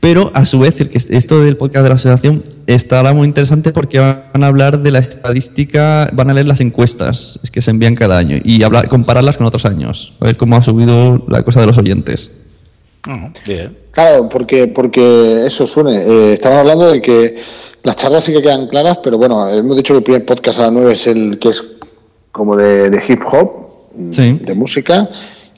pero 0.00 0.30
a 0.34 0.44
su 0.44 0.60
vez 0.60 0.76
esto 1.10 1.42
del 1.42 1.56
podcast 1.56 1.82
de 1.82 1.88
la 1.88 1.94
asociación 1.96 2.44
estará 2.66 3.12
muy 3.12 3.26
interesante 3.26 3.72
porque 3.72 3.98
van 3.98 4.44
a 4.44 4.46
hablar 4.46 4.80
de 4.80 4.92
la 4.92 5.00
estadística, 5.00 6.08
van 6.12 6.30
a 6.30 6.34
leer 6.34 6.46
las 6.46 6.60
encuestas 6.60 7.40
que 7.50 7.60
se 7.60 7.70
envían 7.70 7.94
cada 7.94 8.18
año 8.18 8.38
y 8.42 8.62
hablar, 8.62 8.88
compararlas 8.88 9.36
con 9.36 9.46
otros 9.46 9.64
años, 9.64 10.14
a 10.20 10.26
ver 10.26 10.36
cómo 10.36 10.56
ha 10.56 10.62
subido 10.62 11.24
la 11.28 11.42
cosa 11.42 11.60
de 11.60 11.66
los 11.66 11.78
oyentes. 11.78 12.30
Bien. 13.46 13.76
Claro, 13.90 14.28
porque, 14.28 14.68
porque 14.68 15.46
eso 15.46 15.66
suene. 15.66 16.02
Eh, 16.02 16.32
estaban 16.34 16.58
hablando 16.58 16.92
de 16.92 17.00
que 17.00 17.36
las 17.82 17.96
charlas 17.96 18.24
sí 18.24 18.32
que 18.32 18.42
quedan 18.42 18.68
claras, 18.68 18.98
pero 19.02 19.18
bueno, 19.18 19.48
hemos 19.48 19.76
dicho 19.76 19.94
que 19.94 19.98
el 19.98 20.04
primer 20.04 20.24
podcast 20.24 20.58
a 20.58 20.62
las 20.62 20.72
9 20.72 20.92
es 20.92 21.06
el 21.06 21.38
que 21.38 21.48
es 21.48 21.64
como 22.32 22.54
de, 22.54 22.90
de 22.90 23.02
hip 23.08 23.22
hop, 23.24 23.50
de 23.94 24.54
música. 24.54 25.08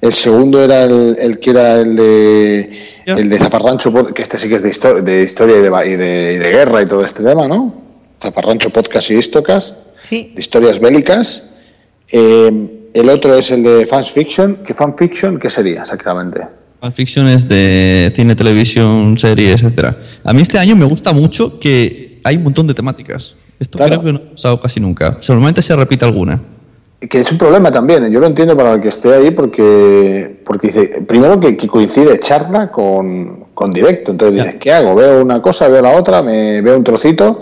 El 0.01 0.15
segundo 0.15 0.63
era 0.63 0.85
el, 0.85 1.17
el 1.19 1.39
que 1.41 1.51
era 1.51 1.81
el 1.81 1.97
de 1.97 2.90
el 3.07 3.29
de 3.29 3.39
Zafarrancho, 3.39 3.93
que 4.15 4.23
este 4.23 4.39
sí 4.39 4.49
que 4.49 4.57
es 4.57 4.63
de, 4.63 4.71
histo- 4.71 5.01
de 5.03 5.23
historia 5.23 5.59
y 5.59 5.63
de, 5.63 5.69
ba- 5.69 5.87
y 5.87 5.97
de- 5.97 6.35
y 6.35 6.39
de 6.39 6.51
guerra 6.51 6.83
y 6.83 6.87
todo 6.87 7.05
este 7.05 7.23
tema, 7.23 7.47
¿no? 7.49 7.75
Zafarrancho 8.23 8.71
Podcast 8.71 9.11
y 9.11 9.15
Histocast, 9.15 9.79
Sí. 10.09 10.33
de 10.35 10.41
historias 10.41 10.79
bélicas. 10.81 11.51
Eh, 12.13 12.91
el 12.95 13.09
otro 13.09 13.35
es 13.37 13.51
el 13.51 13.63
de 13.63 13.87
Fans 13.87 14.11
Fiction. 14.11 14.61
¿Qué 14.67 14.75
fan 14.75 14.97
fiction 14.97 15.39
qué 15.39 15.49
sería 15.49 15.83
exactamente? 15.83 16.41
Fanficciones 16.81 17.49
de 17.49 18.11
cine, 18.15 18.35
televisión, 18.35 19.17
series, 19.19 19.63
etcétera. 19.63 19.97
A 20.25 20.33
mí 20.33 20.43
este 20.43 20.59
año 20.59 20.75
me 20.77 20.85
gusta 20.87 21.13
mucho 21.13 21.61
que 21.61 22.21
hay 22.25 22.37
un 22.37 22.43
montón 22.45 22.67
de 22.67 22.75
temáticas. 22.75 23.35
Esto 23.59 23.79
creo 23.79 24.03
que 24.03 24.13
no 24.13 24.19
ha 24.19 24.31
pasado 24.31 24.61
casi 24.61 24.81
nunca. 24.81 25.19
Normalmente 25.29 25.61
se 25.63 25.77
repite 25.77 26.05
alguna. 26.07 26.41
Que 27.09 27.21
es 27.21 27.33
un 27.33 27.39
problema 27.39 27.73
también, 27.73 28.11
yo 28.11 28.21
lo 28.21 28.27
entiendo 28.27 28.55
para 28.55 28.75
el 28.75 28.81
que 28.83 28.89
esté 28.89 29.15
ahí 29.15 29.31
porque, 29.31 30.43
porque 30.45 30.67
dice, 30.67 30.87
primero 31.09 31.41
que, 31.41 31.57
que 31.57 31.67
coincide 31.67 32.19
charla 32.21 32.71
con, 32.71 33.47
con 33.55 33.73
directo, 33.73 34.11
entonces 34.11 34.37
dices, 34.45 34.61
¿qué 34.61 34.71
hago? 34.71 34.95
Veo 34.95 35.23
una 35.23 35.41
cosa, 35.41 35.67
veo 35.69 35.81
la 35.81 35.97
otra, 35.97 36.21
me 36.23 36.61
veo 36.61 36.77
un 36.77 36.85
trocito, 36.85 37.41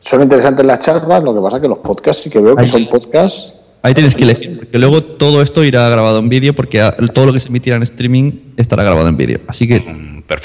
son 0.00 0.22
interesantes 0.22 0.66
las 0.66 0.80
charlas, 0.80 1.22
lo 1.22 1.32
que 1.34 1.40
pasa 1.40 1.60
que 1.60 1.68
los 1.68 1.78
podcasts 1.78 2.24
sí 2.24 2.30
que 2.30 2.40
veo 2.40 2.56
que 2.56 2.62
Ahí. 2.62 2.68
son 2.68 2.86
podcasts, 2.88 3.54
Ahí 3.82 3.94
tienes 3.94 4.16
que 4.16 4.24
elegir, 4.24 4.56
porque 4.58 4.76
luego 4.78 5.00
todo 5.00 5.40
esto 5.40 5.62
irá 5.62 5.88
grabado 5.88 6.18
en 6.18 6.28
vídeo, 6.28 6.52
porque 6.56 6.82
todo 7.14 7.26
lo 7.26 7.32
que 7.32 7.38
se 7.38 7.46
emitirá 7.48 7.76
en 7.76 7.84
streaming 7.84 8.32
estará 8.56 8.82
grabado 8.82 9.06
en 9.06 9.16
vídeo. 9.16 9.38
Así 9.46 9.68
que 9.68 9.84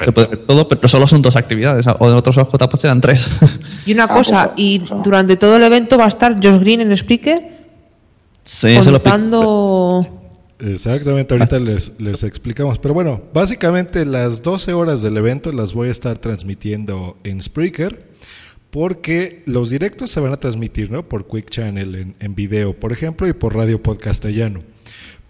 se 0.04 0.12
puede 0.12 0.28
ver 0.28 0.46
todo, 0.46 0.68
pero 0.68 0.88
solo 0.88 1.08
son 1.08 1.24
dos 1.24 1.36
actividades, 1.36 1.88
o 1.88 2.08
en 2.08 2.14
otros 2.16 2.36
JPOD 2.36 2.86
eran 2.86 3.02
tres. 3.02 3.32
Y 3.88 3.94
una 3.94 4.04
Ah, 4.04 4.08
cosa, 4.10 4.44
pues, 4.54 4.54
y 4.58 4.84
durante 5.04 5.38
todo 5.38 5.56
el 5.58 5.64
evento 5.64 5.98
va 5.98 6.06
a 6.06 6.10
estar 6.10 6.36
Josh 6.36 6.60
Green 6.60 6.82
en 6.82 6.92
Speaker 6.92 7.51
sí, 8.44 8.70
eso 8.70 8.92
lo 8.92 8.98
explico. 8.98 9.18
contando... 9.18 10.00
Exactamente, 10.60 11.34
ahorita 11.34 11.58
les, 11.58 12.00
les 12.00 12.24
explicamos. 12.24 12.78
Pero 12.78 12.94
bueno, 12.94 13.24
básicamente 13.34 14.06
las 14.06 14.44
12 14.44 14.74
horas 14.74 15.02
del 15.02 15.18
evento 15.18 15.52
las 15.52 15.74
voy 15.74 15.88
a 15.88 15.92
estar 15.92 16.20
transmitiendo 16.20 17.18
en 17.24 17.42
Spreaker, 17.42 18.12
porque 18.70 19.42
los 19.48 19.72
directos 19.72 20.12
se 20.12 20.20
van 20.20 20.34
a 20.34 20.38
transmitir 20.38 20.92
¿no? 20.92 21.08
por 21.10 21.28
Quick 21.28 21.50
Channel 21.50 21.96
en, 21.96 22.16
en 22.20 22.36
video, 22.36 22.74
por 22.74 22.92
ejemplo, 22.92 23.28
y 23.28 23.34
por 23.34 23.56
Radio 23.56 23.82
Podcastellano. 23.82 24.62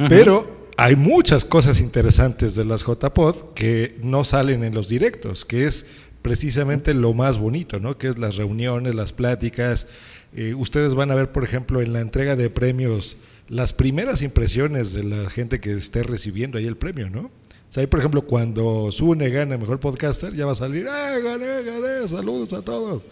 Pero 0.09 0.67
hay 0.77 0.95
muchas 0.95 1.45
cosas 1.45 1.79
interesantes 1.79 2.55
de 2.55 2.65
las 2.65 2.83
JPod 2.83 3.53
que 3.53 3.97
no 4.01 4.23
salen 4.23 4.63
en 4.63 4.73
los 4.73 4.89
directos, 4.89 5.45
que 5.45 5.65
es 5.65 5.85
precisamente 6.21 6.93
lo 6.93 7.13
más 7.13 7.37
bonito, 7.37 7.79
¿no? 7.79 7.97
Que 7.97 8.07
es 8.07 8.17
las 8.17 8.35
reuniones, 8.35 8.95
las 8.95 9.13
pláticas. 9.13 9.87
Eh, 10.33 10.53
ustedes 10.53 10.95
van 10.95 11.11
a 11.11 11.15
ver, 11.15 11.31
por 11.31 11.43
ejemplo, 11.43 11.81
en 11.81 11.93
la 11.93 11.99
entrega 11.99 12.35
de 12.35 12.49
premios, 12.49 13.17
las 13.49 13.73
primeras 13.73 14.21
impresiones 14.21 14.93
de 14.93 15.03
la 15.03 15.29
gente 15.29 15.59
que 15.59 15.71
esté 15.73 16.03
recibiendo 16.03 16.57
ahí 16.57 16.65
el 16.65 16.77
premio, 16.77 17.09
¿no? 17.09 17.21
O 17.21 17.73
sea, 17.73 17.81
ahí, 17.81 17.87
por 17.87 17.99
ejemplo, 17.99 18.21
cuando 18.23 18.91
Sune 18.91 19.29
gana 19.29 19.57
Mejor 19.57 19.79
Podcaster, 19.79 20.33
ya 20.33 20.45
va 20.45 20.53
a 20.53 20.55
salir, 20.55 20.85
¡eh, 20.85 21.21
gané, 21.21 21.63
gané! 21.63 22.07
Saludos 22.07 22.53
a 22.53 22.61
todos. 22.61 23.03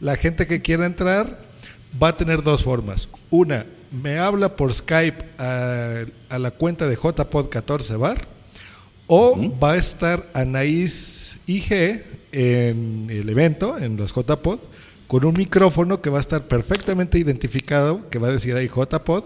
La 0.00 0.16
gente 0.16 0.46
que 0.46 0.62
quiera 0.62 0.86
entrar 0.86 1.40
va 2.00 2.08
a 2.08 2.16
tener 2.16 2.42
dos 2.42 2.64
formas. 2.64 3.08
Una, 3.30 3.66
me 3.90 4.18
habla 4.18 4.56
por 4.56 4.72
Skype 4.72 5.24
a, 5.38 6.04
a 6.28 6.38
la 6.38 6.50
cuenta 6.52 6.88
de 6.88 6.96
JPod14bar 6.96 8.18
o 9.06 9.36
va 9.58 9.72
a 9.72 9.76
estar 9.76 10.28
Anaís 10.34 11.40
IG 11.46 12.04
en 12.30 13.08
el 13.10 13.28
evento, 13.28 13.76
en 13.76 13.96
los 13.96 14.14
JPod, 14.14 14.60
con 15.10 15.24
un 15.24 15.34
micrófono 15.34 16.00
que 16.00 16.08
va 16.08 16.18
a 16.18 16.20
estar 16.20 16.42
perfectamente 16.42 17.18
identificado, 17.18 18.08
que 18.10 18.20
va 18.20 18.28
a 18.28 18.30
decir 18.30 18.54
ahí 18.54 18.68
JPod, 18.68 19.24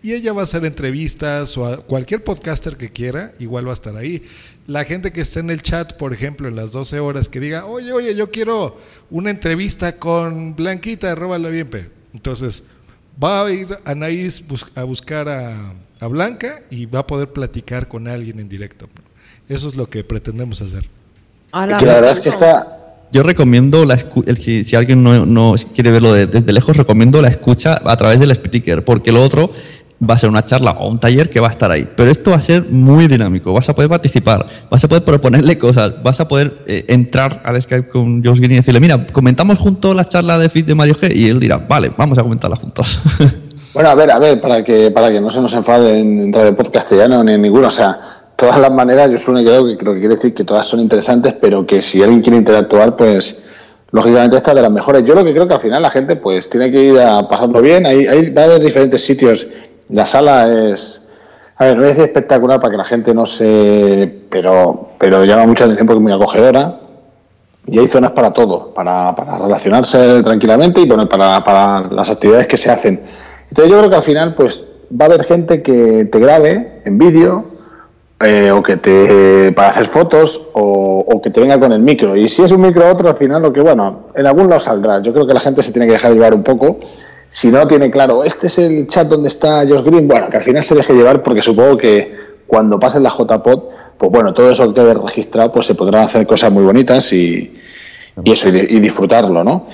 y 0.00 0.12
ella 0.12 0.32
va 0.32 0.42
a 0.42 0.44
hacer 0.44 0.64
entrevistas 0.64 1.58
o 1.58 1.66
a 1.66 1.78
cualquier 1.78 2.22
podcaster 2.22 2.76
que 2.76 2.90
quiera, 2.92 3.32
igual 3.40 3.66
va 3.66 3.72
a 3.72 3.74
estar 3.74 3.96
ahí. 3.96 4.22
La 4.68 4.84
gente 4.84 5.10
que 5.10 5.22
esté 5.22 5.40
en 5.40 5.50
el 5.50 5.60
chat, 5.60 5.94
por 5.94 6.12
ejemplo, 6.12 6.46
en 6.46 6.54
las 6.54 6.70
12 6.70 7.00
horas, 7.00 7.28
que 7.28 7.40
diga, 7.40 7.66
oye, 7.66 7.92
oye, 7.92 8.14
yo 8.14 8.30
quiero 8.30 8.78
una 9.10 9.30
entrevista 9.30 9.96
con 9.96 10.54
Blanquita, 10.54 11.12
róbala 11.16 11.48
bien, 11.48 11.66
pe. 11.66 11.90
Entonces, 12.12 12.62
va 13.22 13.44
a 13.44 13.50
ir 13.50 13.74
Anaís 13.86 14.46
bus- 14.46 14.70
a 14.76 14.84
buscar 14.84 15.28
a, 15.28 15.72
a 15.98 16.06
Blanca 16.06 16.62
y 16.70 16.86
va 16.86 17.00
a 17.00 17.06
poder 17.08 17.32
platicar 17.32 17.88
con 17.88 18.06
alguien 18.06 18.38
en 18.38 18.48
directo. 18.48 18.88
Eso 19.48 19.66
es 19.66 19.74
lo 19.74 19.90
que 19.90 20.04
pretendemos 20.04 20.62
hacer. 20.62 20.84
Que 21.76 21.86
la 21.86 21.94
verdad 21.94 22.12
es 22.12 22.20
que 22.20 22.28
está, 22.28 22.73
Yo 23.14 23.22
recomiendo, 23.22 23.84
la 23.84 23.96
el, 24.26 24.36
si 24.38 24.74
alguien 24.74 25.04
no, 25.04 25.24
no 25.24 25.54
quiere 25.72 25.92
verlo 25.92 26.12
de- 26.12 26.26
desde 26.26 26.52
lejos, 26.52 26.76
recomiendo 26.76 27.22
la 27.22 27.28
escucha 27.28 27.80
a 27.84 27.96
través 27.96 28.18
del 28.18 28.32
speaker, 28.32 28.84
porque 28.84 29.12
lo 29.12 29.22
otro 29.22 29.52
va 30.10 30.14
a 30.14 30.18
ser 30.18 30.28
una 30.28 30.44
charla 30.44 30.72
o 30.72 30.88
un 30.88 30.98
taller 30.98 31.30
que 31.30 31.38
va 31.38 31.46
a 31.46 31.50
estar 31.50 31.70
ahí. 31.70 31.88
Pero 31.96 32.10
esto 32.10 32.32
va 32.32 32.38
a 32.38 32.40
ser 32.40 32.64
muy 32.68 33.06
dinámico. 33.06 33.52
Vas 33.52 33.68
a 33.68 33.74
poder 33.76 33.88
participar, 33.88 34.44
vas 34.68 34.82
a 34.82 34.88
poder 34.88 35.04
proponerle 35.04 35.56
cosas, 35.58 35.92
vas 36.02 36.18
a 36.18 36.26
poder 36.26 36.64
eh, 36.66 36.86
entrar 36.88 37.40
al 37.44 37.62
Skype 37.62 37.88
con 37.88 38.22
Josh 38.24 38.38
Green 38.38 38.50
y 38.50 38.56
decirle, 38.56 38.80
mira, 38.80 39.06
comentamos 39.12 39.60
juntos 39.60 39.94
la 39.94 40.08
charla 40.08 40.36
de 40.36 40.48
Fit 40.48 40.66
de 40.66 40.74
Mario 40.74 40.96
G. 40.96 41.14
Y 41.14 41.28
él 41.28 41.38
dirá, 41.38 41.58
vale, 41.58 41.92
vamos 41.96 42.18
a 42.18 42.22
comentarla 42.24 42.56
juntos. 42.56 42.98
Bueno, 43.74 43.88
a 43.88 43.96
ver, 43.96 44.08
a 44.12 44.20
ver, 44.20 44.40
para 44.40 44.62
que, 44.62 44.92
para 44.92 45.10
que 45.10 45.20
no 45.20 45.30
se 45.30 45.40
nos 45.40 45.52
enfade 45.52 45.98
en 45.98 46.32
Radio 46.32 46.54
Pod 46.54 46.70
castellano 46.70 47.24
ni 47.24 47.32
en 47.32 47.42
ninguno, 47.42 47.66
o 47.66 47.72
sea, 47.72 48.13
todas 48.36 48.58
las 48.58 48.72
maneras, 48.72 49.10
yo 49.10 49.18
suelo 49.18 49.40
creo 49.44 49.66
que 49.66 49.76
creo 49.76 49.94
que 49.94 50.00
quiere 50.00 50.14
decir 50.16 50.34
que 50.34 50.44
todas 50.44 50.66
son 50.66 50.80
interesantes, 50.80 51.34
pero 51.40 51.66
que 51.66 51.82
si 51.82 52.02
alguien 52.02 52.22
quiere 52.22 52.38
interactuar, 52.38 52.96
pues 52.96 53.44
lógicamente 53.90 54.36
esta 54.36 54.50
es 54.50 54.56
de 54.56 54.62
las 54.62 54.70
mejores. 54.70 55.04
Yo 55.04 55.14
lo 55.14 55.24
que 55.24 55.32
creo 55.32 55.46
que 55.46 55.54
al 55.54 55.60
final 55.60 55.82
la 55.82 55.90
gente 55.90 56.16
pues 56.16 56.48
tiene 56.48 56.70
que 56.70 56.82
ir 56.82 56.98
a 56.98 57.28
pasarlo 57.28 57.60
bien, 57.60 57.86
hay, 57.86 58.06
hay, 58.06 58.30
va 58.30 58.42
a 58.42 58.44
haber 58.46 58.62
diferentes 58.62 59.04
sitios, 59.04 59.46
la 59.88 60.06
sala 60.06 60.48
es, 60.48 61.02
a 61.56 61.66
ver, 61.66 61.76
no 61.76 61.84
es 61.84 61.98
espectacular 61.98 62.60
para 62.60 62.72
que 62.72 62.78
la 62.78 62.84
gente 62.84 63.14
no 63.14 63.26
se, 63.26 64.22
pero, 64.30 64.88
pero 64.98 65.24
llama 65.24 65.46
mucha 65.46 65.64
atención 65.64 65.86
porque 65.86 65.98
es 65.98 66.02
muy 66.02 66.12
acogedora. 66.12 66.80
Y 67.66 67.78
hay 67.78 67.88
zonas 67.88 68.10
para 68.10 68.30
todo, 68.30 68.74
para, 68.74 69.14
para 69.14 69.38
relacionarse 69.38 70.22
tranquilamente 70.22 70.82
y 70.82 70.86
bueno, 70.86 71.08
para, 71.08 71.42
para 71.42 71.88
las 71.88 72.10
actividades 72.10 72.46
que 72.46 72.58
se 72.58 72.70
hacen. 72.70 73.00
Entonces 73.48 73.72
yo 73.72 73.78
creo 73.78 73.88
que 73.88 73.96
al 73.96 74.02
final 74.02 74.34
pues 74.34 74.62
va 74.92 75.06
a 75.06 75.08
haber 75.08 75.24
gente 75.24 75.62
que 75.62 76.04
te 76.04 76.18
grabe 76.18 76.82
en 76.84 76.98
vídeo 76.98 77.53
eh, 78.20 78.50
o 78.50 78.62
que 78.62 78.76
te 78.76 79.52
para 79.52 79.70
hacer 79.70 79.86
fotos 79.86 80.40
o, 80.52 81.04
o 81.06 81.20
que 81.20 81.30
te 81.30 81.40
venga 81.40 81.58
con 81.58 81.72
el 81.72 81.80
micro. 81.80 82.16
Y 82.16 82.28
si 82.28 82.42
es 82.42 82.52
un 82.52 82.62
micro 82.62 82.90
otro, 82.90 83.08
al 83.08 83.16
final 83.16 83.42
lo 83.42 83.52
que 83.52 83.60
bueno, 83.60 84.08
en 84.14 84.26
algún 84.26 84.48
lado 84.48 84.60
saldrá. 84.60 85.00
Yo 85.02 85.12
creo 85.12 85.26
que 85.26 85.34
la 85.34 85.40
gente 85.40 85.62
se 85.62 85.72
tiene 85.72 85.86
que 85.86 85.94
dejar 85.94 86.12
llevar 86.12 86.34
un 86.34 86.42
poco. 86.42 86.78
Si 87.28 87.48
no 87.48 87.66
tiene 87.66 87.90
claro, 87.90 88.22
este 88.22 88.46
es 88.46 88.58
el 88.58 88.86
chat 88.86 89.08
donde 89.08 89.28
está 89.28 89.66
Josh 89.66 89.82
Green, 89.84 90.06
bueno, 90.06 90.30
que 90.30 90.36
al 90.36 90.42
final 90.44 90.62
se 90.62 90.74
deje 90.76 90.92
llevar 90.92 91.22
porque 91.22 91.42
supongo 91.42 91.76
que 91.76 92.14
cuando 92.46 92.78
pase 92.78 93.00
la 93.00 93.10
JPod, 93.10 93.62
pues 93.98 94.12
bueno, 94.12 94.32
todo 94.32 94.50
eso 94.50 94.72
que 94.72 94.80
quede 94.80 94.94
registrado, 94.94 95.50
pues 95.50 95.66
se 95.66 95.74
podrán 95.74 96.04
hacer 96.04 96.26
cosas 96.26 96.52
muy 96.52 96.62
bonitas 96.62 97.12
y, 97.12 97.52
y 98.22 98.30
eso, 98.30 98.48
y, 98.50 98.58
y 98.58 98.80
disfrutarlo, 98.80 99.42
¿no? 99.42 99.66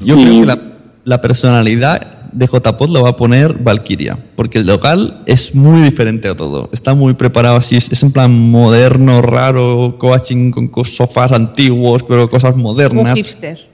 Yo 0.00 0.16
creo 0.16 0.40
que 0.40 0.46
la, 0.46 0.58
la 1.04 1.20
personalidad 1.22 2.21
de 2.32 2.46
JPod 2.46 2.88
lo 2.90 3.02
va 3.02 3.10
a 3.10 3.16
poner 3.16 3.54
Valkyria, 3.54 4.18
porque 4.36 4.58
el 4.58 4.66
local 4.66 5.22
es 5.26 5.54
muy 5.54 5.80
diferente 5.82 6.28
a 6.28 6.34
todo. 6.36 6.68
Está 6.72 6.94
muy 6.94 7.14
preparado 7.14 7.56
así, 7.56 7.76
es, 7.76 7.92
es 7.92 8.02
en 8.02 8.12
plan 8.12 8.32
moderno, 8.32 9.22
raro, 9.22 9.96
coaching 9.98 10.50
con 10.50 10.68
co- 10.68 10.84
sofás 10.84 11.32
antiguos, 11.32 12.02
pero 12.02 12.28
cosas 12.30 12.54
Un 12.54 12.62
modernas. 12.62 13.14
hipster. 13.14 13.68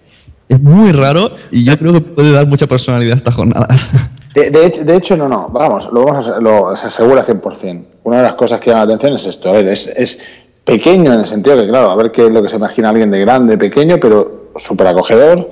Es 0.48 0.62
muy 0.62 0.92
raro 0.92 1.30
y 1.50 1.64
yo 1.64 1.78
creo 1.78 1.92
que 1.92 2.00
puede 2.00 2.32
dar 2.32 2.46
mucha 2.46 2.66
personalidad 2.66 3.12
a 3.12 3.16
estas 3.16 3.34
jornadas. 3.34 3.90
De, 4.34 4.50
de 4.50 4.66
hecho, 4.66 4.84
de 4.84 4.94
hecho, 4.96 5.16
no, 5.16 5.26
no, 5.26 5.48
vamos, 5.48 5.88
lo 5.92 6.04
vamos 6.04 6.28
a, 6.28 6.38
lo, 6.38 6.76
se 6.76 6.86
asegura 6.86 7.24
100%. 7.24 7.82
Una 8.04 8.18
de 8.18 8.22
las 8.24 8.34
cosas 8.34 8.60
que 8.60 8.70
llama 8.70 8.84
la 8.84 8.94
atención 8.94 9.14
es 9.14 9.26
esto, 9.26 9.50
ver, 9.52 9.66
es, 9.66 9.86
es 9.88 10.18
pequeño 10.64 11.12
en 11.14 11.20
el 11.20 11.26
sentido 11.26 11.56
que, 11.56 11.66
claro, 11.66 11.90
a 11.90 11.96
ver 11.96 12.12
qué 12.12 12.26
es 12.26 12.30
lo 12.32 12.42
que 12.42 12.48
se 12.50 12.56
imagina 12.56 12.90
alguien 12.90 13.10
de 13.10 13.18
grande, 13.20 13.56
pequeño, 13.58 13.96
pero 13.98 14.50
súper 14.56 14.86
acogedor. 14.88 15.50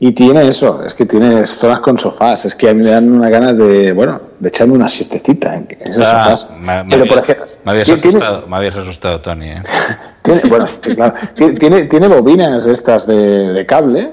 Y 0.00 0.12
tiene 0.12 0.46
eso, 0.46 0.84
es 0.84 0.94
que 0.94 1.06
tiene 1.06 1.44
zonas 1.44 1.80
con 1.80 1.98
sofás, 1.98 2.44
es 2.44 2.54
que 2.54 2.68
a 2.70 2.74
mí 2.74 2.84
me 2.84 2.90
dan 2.90 3.10
una 3.10 3.28
ganas 3.30 3.58
de, 3.58 3.90
bueno, 3.92 4.20
de 4.38 4.48
echarme 4.48 4.74
una 4.74 4.88
siestecita 4.88 5.56
en 5.56 5.66
esos 5.80 5.98
Ah, 6.04 6.36
sofás. 6.36 6.48
me, 6.60 6.84
me 6.84 6.90
Pero, 6.90 7.02
había- 7.02 7.14
por 7.14 7.18
ejemplo, 7.24 7.46
me 7.64 7.70
habías 7.72 7.88
asustado, 7.90 8.46
me 8.46 8.56
habías 8.56 8.76
asustado, 8.76 9.20
Tony. 9.20 9.46
¿eh? 9.46 9.62
tiene, 10.22 10.40
bueno, 10.48 10.66
sí, 10.68 10.94
claro. 10.94 11.14
Tiene, 11.58 11.84
tiene, 11.86 12.06
bobinas 12.06 12.66
estas 12.66 13.08
de, 13.08 13.16
de 13.52 13.66
cable 13.66 14.12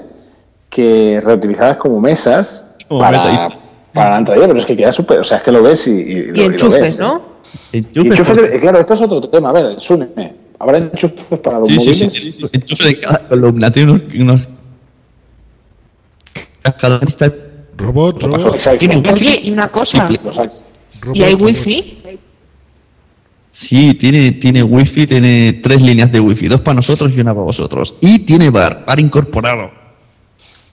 que 0.70 1.20
reutilizadas 1.22 1.76
como 1.76 2.00
mesas 2.00 2.68
Como 2.88 3.00
para, 3.00 3.18
mesa, 3.24 3.48
para 3.94 4.10
la 4.10 4.18
entrada, 4.18 4.46
pero 4.48 4.58
es 4.58 4.66
que 4.66 4.76
queda 4.76 4.92
súper, 4.92 5.20
o 5.20 5.24
sea, 5.24 5.36
es 5.38 5.42
que 5.44 5.52
lo 5.52 5.62
ves 5.62 5.86
y, 5.86 5.92
y, 5.92 6.14
lo- 6.24 6.34
Y 6.34 6.38
lo 6.38 6.44
enchufes, 6.46 6.80
ves, 6.80 6.96
¿eh? 6.98 7.02
¿no? 7.02 7.22
Enchufes 7.72 8.10
Enchufes 8.18 8.50
de- 8.50 8.58
claro, 8.60 8.80
esto 8.80 8.94
es 8.94 9.00
otro 9.02 9.28
tema. 9.28 9.50
A 9.50 9.52
ver, 9.52 9.80
Sune, 9.80 10.08
¿habrá 10.58 10.78
enchufes 10.78 11.38
para 11.38 11.60
los 11.60 11.68
Sí, 11.68 11.78
sí, 11.78 11.88
móviles? 11.90 12.12
sí, 12.12 12.20
sí, 12.20 12.32
sí. 12.32 12.44
Enchufes 12.52 12.86
en 12.88 13.00
cada 13.00 13.18
columna. 13.28 13.70
Tiene 13.70 13.92
unos. 13.92 14.02
unos 14.18 14.48
está- 17.06 17.32
Robot, 17.78 18.22
robot. 18.22 18.78
Tiene 18.78 19.02
Oye, 19.12 19.40
y 19.44 19.50
una 19.50 19.68
cosa. 19.68 20.08
¿Y 21.12 21.22
hay 21.22 21.32
robot. 21.34 21.42
wifi? 21.46 21.98
Sí, 23.50 23.94
tiene, 23.94 24.32
tiene 24.32 24.62
wifi, 24.62 25.06
tiene 25.06 25.60
tres 25.62 25.80
líneas 25.82 26.10
de 26.12 26.20
wifi, 26.20 26.46
dos 26.48 26.60
para 26.60 26.74
nosotros 26.76 27.12
y 27.16 27.20
una 27.20 27.32
para 27.34 27.44
vosotros. 27.44 27.94
Y 28.00 28.20
tiene 28.20 28.50
bar, 28.50 28.84
bar 28.86 29.00
incorporado. 29.00 29.70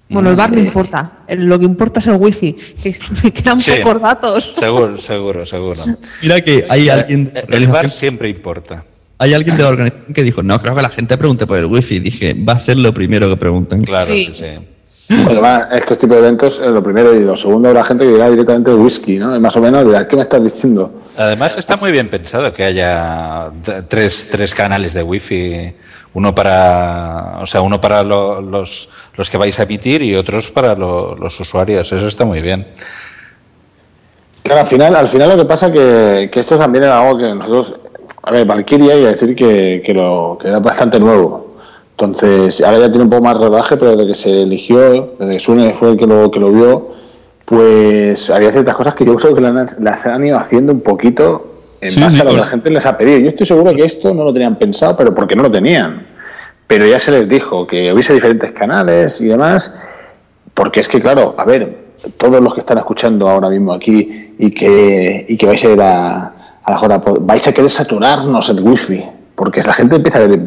Bueno, 0.09 0.29
el 0.29 0.35
bar 0.35 0.51
no 0.51 0.59
importa. 0.59 1.19
El- 1.27 1.45
Lo 1.45 1.57
que 1.57 1.65
importa 1.65 1.99
es 1.99 2.07
el 2.07 2.13
wifi. 2.15 2.53
Que 2.53 2.95
me 3.23 3.31
quedan 3.31 3.59
Sí. 3.59 3.71
pocos 3.83 4.01
datos. 4.01 4.53
Seguro, 4.59 4.97
seguro, 4.97 5.45
seguro. 5.45 5.81
Mira 6.21 6.41
que 6.41 6.65
hay 6.69 6.89
alguien, 6.89 7.31
El 7.49 7.67
bar 7.67 7.89
siempre 7.89 8.29
importa. 8.29 8.85
hay 9.17 9.33
alguien 9.33 9.55
de 9.57 9.63
la 9.63 9.69
organización 9.69 10.13
que 10.13 10.23
dijo, 10.23 10.43
no, 10.43 10.59
creo 10.61 10.75
que 10.75 10.81
la 10.81 10.89
gente 10.89 11.17
pregunte 11.17 11.47
por 11.47 11.57
el 11.57 11.65
wifi. 11.65 11.99
Dije, 11.99 12.33
va 12.33 12.53
a 12.53 12.59
ser 12.59 12.77
lo 12.77 12.93
primero 12.93 13.29
que 13.29 13.37
pregunten. 13.37 13.81
Claro, 13.83 14.07
Sí. 14.11 14.29
sí, 14.33 14.45
sí. 15.09 15.23
Cuando 15.23 15.41
van 15.41 15.61
a 15.71 15.77
estos 15.77 15.97
tipos 15.97 16.15
de 16.17 16.23
eventos, 16.23 16.59
eh, 16.59 16.69
lo 16.69 16.81
primero 16.83 17.13
y 17.13 17.23
lo 17.23 17.35
segundo, 17.37 17.69
habrá 17.69 17.83
gente 17.83 18.05
que 18.05 18.11
dirá 18.11 18.29
directamente 18.29 18.71
el 18.71 18.77
whisky, 18.77 19.17
¿no? 19.17 19.35
Y 19.35 19.39
más 19.39 19.55
o 19.55 19.61
menos 19.61 19.85
dirá, 19.85 20.07
¿qué 20.07 20.15
me 20.15 20.21
estás 20.23 20.43
diciendo? 20.43 20.91
Además 21.17 21.57
está 21.57 21.77
muy 21.77 21.91
bien 21.91 22.09
pensado 22.09 22.51
que 22.51 22.63
haya 22.63 23.51
tres, 23.87 24.29
tres 24.31 24.53
canales 24.55 24.93
de 24.93 25.03
wifi, 25.03 25.73
uno 26.15 26.33
para, 26.35 27.39
o 27.41 27.45
sea, 27.47 27.61
uno 27.61 27.79
para 27.81 28.03
lo- 28.03 28.41
los, 28.41 28.89
los 29.15 29.29
que 29.29 29.37
vais 29.37 29.59
a 29.59 29.63
emitir 29.63 30.01
y 30.03 30.15
otros 30.15 30.49
para 30.51 30.75
lo- 30.75 31.15
los 31.15 31.39
usuarios. 31.39 31.91
Eso 31.91 32.07
está 32.07 32.23
muy 32.25 32.41
bien. 32.41 32.67
Claro, 34.43 34.61
al 34.61 34.67
final, 34.67 34.95
al 34.95 35.07
final 35.07 35.29
lo 35.29 35.37
que 35.37 35.45
pasa 35.45 35.71
que, 35.71 36.29
que 36.31 36.39
esto 36.39 36.57
también 36.57 36.83
era 36.83 36.99
algo 36.99 37.17
que 37.17 37.33
nosotros, 37.33 37.75
a 38.23 38.31
ver, 38.31 38.45
Valkyria 38.45 38.95
iba 38.95 39.07
a 39.07 39.11
decir 39.11 39.35
que, 39.35 39.81
que, 39.85 39.93
lo, 39.93 40.37
que 40.39 40.49
era 40.49 40.59
bastante 40.59 40.99
nuevo. 40.99 41.52
Entonces, 42.05 42.61
ahora 42.61 42.79
ya 42.79 42.89
tiene 42.89 43.05
un 43.05 43.09
poco 43.09 43.23
más 43.23 43.37
rodaje, 43.37 43.77
pero 43.77 43.95
desde 43.95 44.11
que 44.11 44.15
se 44.15 44.41
eligió, 44.41 45.15
desde 45.19 45.33
que 45.33 45.39
Sune 45.39 45.73
fue 45.73 45.91
el 45.91 45.97
que 45.97 46.07
lo, 46.07 46.29
que 46.29 46.39
lo 46.39 46.51
vio, 46.51 46.87
pues 47.45 48.29
había 48.29 48.51
ciertas 48.51 48.75
cosas 48.75 48.95
que 48.95 49.05
yo 49.05 49.15
creo 49.15 49.35
que 49.35 49.41
las, 49.41 49.79
las 49.79 50.05
han 50.05 50.25
ido 50.25 50.37
haciendo 50.37 50.73
un 50.73 50.81
poquito 50.81 51.53
en 51.81 51.89
Sí, 51.89 52.01
base 52.01 52.21
a 52.21 52.23
lo 52.23 52.31
que 52.31 52.37
la 52.37 52.45
gente 52.45 52.69
les 52.69 52.85
ha 52.85 52.97
pedido. 52.97 53.19
Yo 53.19 53.29
estoy 53.29 53.45
seguro 53.45 53.73
que 53.73 53.83
esto 53.83 54.13
no 54.13 54.23
lo 54.23 54.33
tenían 54.33 54.55
pensado, 54.57 54.95
pero 54.95 55.13
porque 55.13 55.35
no 55.35 55.43
lo 55.43 55.51
tenían. 55.51 56.05
Pero 56.67 56.85
ya 56.85 56.99
se 56.99 57.11
les 57.11 57.27
dijo 57.27 57.67
que 57.67 57.91
hubiese 57.91 58.13
diferentes 58.13 58.51
canales 58.51 59.19
y 59.19 59.25
demás, 59.25 59.75
porque 60.53 60.79
es 60.79 60.87
que, 60.87 61.01
claro, 61.01 61.35
a 61.37 61.43
ver, 61.43 61.83
todos 62.17 62.41
los 62.41 62.53
que 62.53 62.61
están 62.61 62.77
escuchando 62.77 63.29
ahora 63.29 63.49
mismo 63.49 63.73
aquí 63.73 64.33
y 64.37 64.51
que, 64.51 65.25
y 65.27 65.37
que 65.37 65.45
vais 65.45 65.63
a 65.63 65.69
ir 65.69 65.81
a, 65.81 66.33
a 66.63 66.71
la 66.71 66.79
JPod, 66.79 67.19
vais 67.21 67.47
a 67.47 67.53
querer 67.53 67.69
saturarnos 67.69 68.49
el 68.49 68.61
wifi, 68.61 69.03
porque 69.35 69.61
la 69.61 69.73
gente 69.73 69.95
empieza 69.95 70.19
a 70.19 70.27
ver 70.27 70.39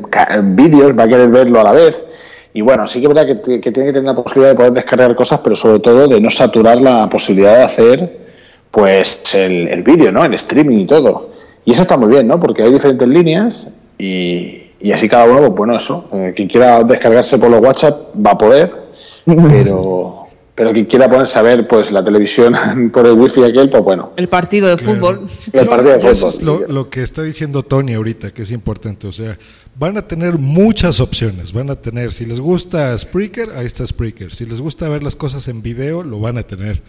vídeos, 0.43 0.99
va 0.99 1.05
a 1.05 1.09
querer 1.09 1.29
verlo 1.29 1.61
a 1.61 1.65
la 1.65 1.73
vez. 1.73 2.05
Y 2.53 2.63
bueno, 2.63 2.87
sí 2.87 3.01
que 3.01 3.07
es 3.07 3.15
verdad 3.15 3.27
que 3.27 3.35
tiene 3.35 3.61
que 3.61 3.71
tener 3.73 4.03
la 4.05 4.15
posibilidad 4.15 4.51
de 4.53 4.57
poder 4.57 4.73
descargar 4.73 5.15
cosas, 5.15 5.41
pero 5.45 5.57
sobre 5.57 5.79
todo 5.81 6.09
de 6.09 6.21
no 6.21 6.31
saturar 6.31 6.81
la 6.81 7.09
posibilidad 7.09 7.59
de 7.59 7.65
hacer 7.65 8.27
pues 8.71 9.19
el, 9.35 9.69
el 9.69 9.83
vídeo, 9.83 10.13
¿no? 10.13 10.25
El 10.25 10.35
streaming 10.35 10.79
y 10.81 10.87
todo. 10.87 11.31
Y 11.65 11.73
eso 11.73 11.83
está 11.83 11.97
muy 11.97 12.09
bien, 12.09 12.27
¿no? 12.29 12.39
Porque 12.39 12.63
hay 12.63 12.73
diferentes 12.73 13.09
líneas 13.09 13.67
y, 13.99 14.71
y 14.81 14.93
así 14.93 15.09
cada 15.09 15.25
uno, 15.25 15.41
pues 15.41 15.57
bueno, 15.57 15.77
eso. 15.77 16.09
eh, 16.13 16.33
quien 16.37 16.49
quiera 16.49 16.83
descargarse 16.85 17.39
por 17.39 17.51
los 17.51 17.61
WhatsApp 17.61 18.15
va 18.25 18.33
a 18.33 18.39
poder, 18.39 18.75
pero, 19.25 20.26
pero 20.57 20.73
quien 20.73 20.87
quiera 20.87 21.09
ponerse 21.09 21.39
a 21.39 21.43
ver 21.43 21.69
pues 21.69 21.93
la 21.93 22.03
televisión 22.03 22.91
por 22.93 23.07
el 23.07 23.13
wifi 23.13 23.45
aquel, 23.45 23.69
pues 23.69 23.85
bueno. 23.85 24.13
El 24.17 24.27
partido 24.29 24.67
de 24.69 24.79
fútbol. 24.79 25.29
El 25.53 25.67
partido 25.69 25.99
de 25.99 26.03
y 26.03 26.07
eso 26.11 26.31
fútbol. 26.31 26.63
es 26.63 26.69
lo, 26.69 26.73
lo 26.73 26.91
que 26.91 27.03
está 27.03 27.23
diciendo 27.23 27.63
Tony 27.63 27.93
ahorita, 27.93 28.33
que 28.33 28.43
es 28.43 28.51
importante. 28.51 29.07
O 29.07 29.13
sea, 29.13 29.39
van 29.79 29.99
a 29.99 30.09
tener 30.09 30.39
muchas 30.39 30.99
opciones. 31.01 31.53
Van 31.53 31.69
a 31.69 31.77
tener, 31.77 32.13
si 32.15 32.25
les 32.25 32.41
gusta 32.41 32.99
Spreaker, 32.99 33.51
ahí 33.51 33.67
está 33.67 33.87
Spreaker. 33.87 34.35
Si 34.35 34.47
les 34.47 34.63
gusta 34.63 34.89
ver 34.89 35.03
las 35.03 35.15
cosas 35.15 35.47
en 35.49 35.61
video, 35.61 36.03
lo 36.03 36.21
van 36.21 36.39
a 36.39 36.43
tener. 36.43 36.83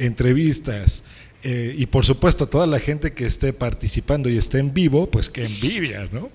Entrevistas. 0.00 1.04
eh, 1.44 1.72
y 1.78 1.86
por 1.86 2.04
supuesto, 2.04 2.48
toda 2.48 2.66
la 2.66 2.80
gente 2.80 3.12
que 3.12 3.26
esté 3.26 3.52
participando 3.52 4.28
y 4.28 4.38
esté 4.38 4.58
en 4.58 4.74
vivo, 4.74 5.08
pues 5.08 5.30
que 5.30 5.44
envidia, 5.44 6.08
¿no? 6.10 6.30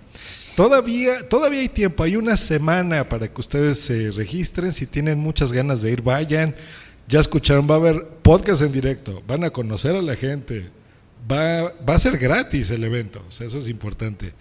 Todavía, 0.59 1.25
todavía 1.29 1.61
hay 1.61 1.69
tiempo, 1.69 2.03
hay 2.03 2.17
una 2.17 2.35
semana 2.35 3.07
para 3.07 3.29
que 3.29 3.39
ustedes 3.39 3.79
se 3.79 4.11
registren. 4.11 4.73
Si 4.73 4.85
tienen 4.85 5.17
muchas 5.17 5.53
ganas 5.53 5.81
de 5.81 5.89
ir, 5.89 6.01
vayan. 6.01 6.53
Ya 7.07 7.21
escucharon, 7.21 7.65
va 7.69 7.75
a 7.75 7.77
haber 7.77 8.05
podcast 8.21 8.63
en 8.63 8.73
directo, 8.73 9.23
van 9.25 9.45
a 9.45 9.51
conocer 9.51 9.95
a 9.95 10.01
la 10.01 10.17
gente, 10.17 10.69
va, 11.31 11.73
va 11.87 11.95
a 11.95 11.99
ser 11.99 12.17
gratis 12.17 12.71
el 12.71 12.83
evento, 12.83 13.23
o 13.25 13.31
sea, 13.31 13.47
eso 13.47 13.57
es 13.57 13.69
importante. 13.69 14.33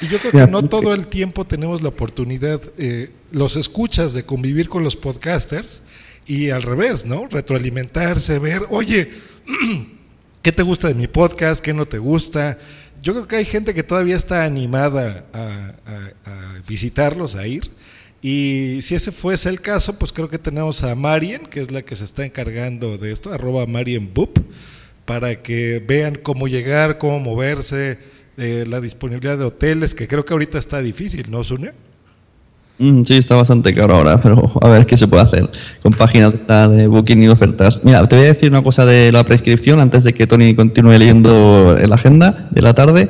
Y 0.00 0.06
yo 0.06 0.20
creo 0.20 0.46
que 0.46 0.46
no 0.46 0.62
todo 0.62 0.94
el 0.94 1.08
tiempo 1.08 1.44
tenemos 1.44 1.82
la 1.82 1.88
oportunidad, 1.88 2.60
eh, 2.78 3.10
los 3.32 3.56
escuchas, 3.56 4.14
de 4.14 4.24
convivir 4.24 4.68
con 4.68 4.84
los 4.84 4.94
podcasters 4.94 5.82
y 6.24 6.50
al 6.50 6.62
revés, 6.62 7.04
¿no? 7.04 7.26
Retroalimentarse, 7.26 8.38
ver, 8.38 8.64
oye, 8.70 9.10
¿qué 10.42 10.52
te 10.52 10.62
gusta 10.62 10.86
de 10.86 10.94
mi 10.94 11.08
podcast? 11.08 11.60
¿Qué 11.64 11.74
no 11.74 11.84
te 11.84 11.98
gusta? 11.98 12.58
Yo 13.04 13.12
creo 13.12 13.28
que 13.28 13.36
hay 13.36 13.44
gente 13.44 13.74
que 13.74 13.82
todavía 13.82 14.16
está 14.16 14.46
animada 14.46 15.26
a, 15.34 15.74
visitarlos, 16.66 17.34
a 17.34 17.46
ir. 17.46 17.70
Y 18.22 18.78
si 18.80 18.94
ese 18.94 19.12
fuese 19.12 19.50
el 19.50 19.60
caso, 19.60 19.98
pues 19.98 20.10
creo 20.10 20.30
que 20.30 20.38
tenemos 20.38 20.82
a 20.82 20.94
Marien, 20.94 21.42
que 21.44 21.60
es 21.60 21.70
la 21.70 21.82
que 21.82 21.96
se 21.96 22.04
está 22.04 22.24
encargando 22.24 22.96
de 22.96 23.12
esto, 23.12 23.30
arroba 23.30 23.66
Marien 23.66 24.14
Boop, 24.14 24.38
para 25.04 25.42
que 25.42 25.84
vean 25.86 26.14
cómo 26.14 26.48
llegar, 26.48 26.96
cómo 26.96 27.20
moverse, 27.20 27.98
eh, 28.38 28.64
la 28.66 28.80
disponibilidad 28.80 29.36
de 29.36 29.44
hoteles, 29.44 29.94
que 29.94 30.08
creo 30.08 30.24
que 30.24 30.32
ahorita 30.32 30.58
está 30.58 30.80
difícil, 30.80 31.30
¿no, 31.30 31.44
Sune? 31.44 31.72
Mm, 32.78 33.04
sí, 33.04 33.14
está 33.14 33.36
bastante 33.36 33.72
caro 33.72 33.94
ahora, 33.94 34.20
pero 34.22 34.50
a 34.60 34.68
ver 34.68 34.86
qué 34.86 34.96
se 34.96 35.06
puede 35.06 35.22
hacer 35.22 35.48
con 35.82 35.92
páginas 35.92 36.32
de, 36.46 36.86
booking 36.86 37.22
y 37.22 37.28
ofertas. 37.28 37.82
Mira, 37.84 38.04
te 38.06 38.16
voy 38.16 38.24
a 38.24 38.28
decir 38.28 38.50
una 38.50 38.62
cosa 38.62 38.84
de 38.84 39.12
la 39.12 39.24
prescripción 39.24 39.80
antes 39.80 40.04
de 40.04 40.12
que 40.12 40.26
Tony 40.26 40.54
continúe 40.54 40.98
leyendo 40.98 41.76
la 41.78 41.94
agenda 41.94 42.48
de 42.50 42.62
la 42.62 42.74
tarde. 42.74 43.08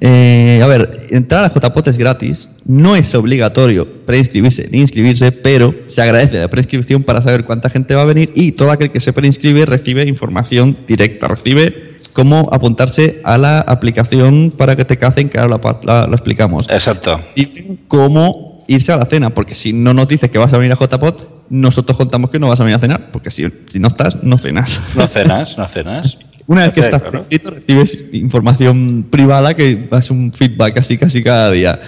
Eh, 0.00 0.60
a 0.62 0.66
ver, 0.66 1.08
entrar 1.10 1.44
a 1.44 1.50
JPOT 1.50 1.88
es 1.88 1.98
gratis, 1.98 2.48
no 2.64 2.96
es 2.96 3.14
obligatorio 3.14 3.86
preinscribirse 4.06 4.68
ni 4.70 4.80
inscribirse, 4.80 5.32
pero 5.32 5.74
se 5.86 6.00
agradece 6.00 6.38
la 6.38 6.48
prescripción 6.48 7.02
para 7.02 7.20
saber 7.20 7.44
cuánta 7.44 7.68
gente 7.68 7.94
va 7.94 8.02
a 8.02 8.06
venir 8.06 8.32
y 8.34 8.52
todo 8.52 8.70
aquel 8.70 8.90
que 8.90 9.00
se 9.00 9.12
preinscribe 9.12 9.66
recibe 9.66 10.06
información 10.06 10.76
directa, 10.86 11.28
recibe 11.28 11.96
cómo 12.12 12.48
apuntarse 12.52 13.20
a 13.24 13.38
la 13.38 13.60
aplicación 13.60 14.52
para 14.56 14.76
que 14.76 14.84
te 14.84 14.96
cacen, 14.96 15.28
que 15.28 15.38
ahora 15.38 15.58
lo 16.06 16.14
explicamos. 16.14 16.66
Exacto. 16.70 17.20
Y 17.34 17.76
cómo 17.88 18.49
irse 18.70 18.92
a 18.92 18.96
la 18.96 19.04
cena, 19.04 19.30
porque 19.30 19.52
si 19.52 19.72
no 19.72 19.92
nos 19.92 20.06
dices 20.06 20.30
que 20.30 20.38
vas 20.38 20.52
a 20.52 20.58
venir 20.58 20.72
a 20.72 20.76
JPOT, 20.76 21.48
nosotros 21.50 21.98
contamos 21.98 22.30
que 22.30 22.38
no 22.38 22.46
vas 22.46 22.60
a 22.60 22.64
venir 22.64 22.76
a 22.76 22.78
cenar, 22.78 23.10
porque 23.10 23.28
si, 23.28 23.44
si 23.66 23.80
no 23.80 23.88
estás, 23.88 24.22
no 24.22 24.38
cenas. 24.38 24.80
No 24.94 25.08
cenas, 25.08 25.58
no 25.58 25.66
cenas. 25.66 26.20
Una 26.46 26.62
vez 26.62 26.72
que 26.72 26.80
estás 26.80 27.02
claro. 27.02 27.26
recibes 27.28 27.98
información 28.12 29.06
privada 29.10 29.54
que 29.54 29.74
das 29.90 30.10
un 30.12 30.32
feedback 30.32 30.78
así 30.78 30.96
casi 30.96 31.20
cada 31.20 31.50
día. 31.50 31.80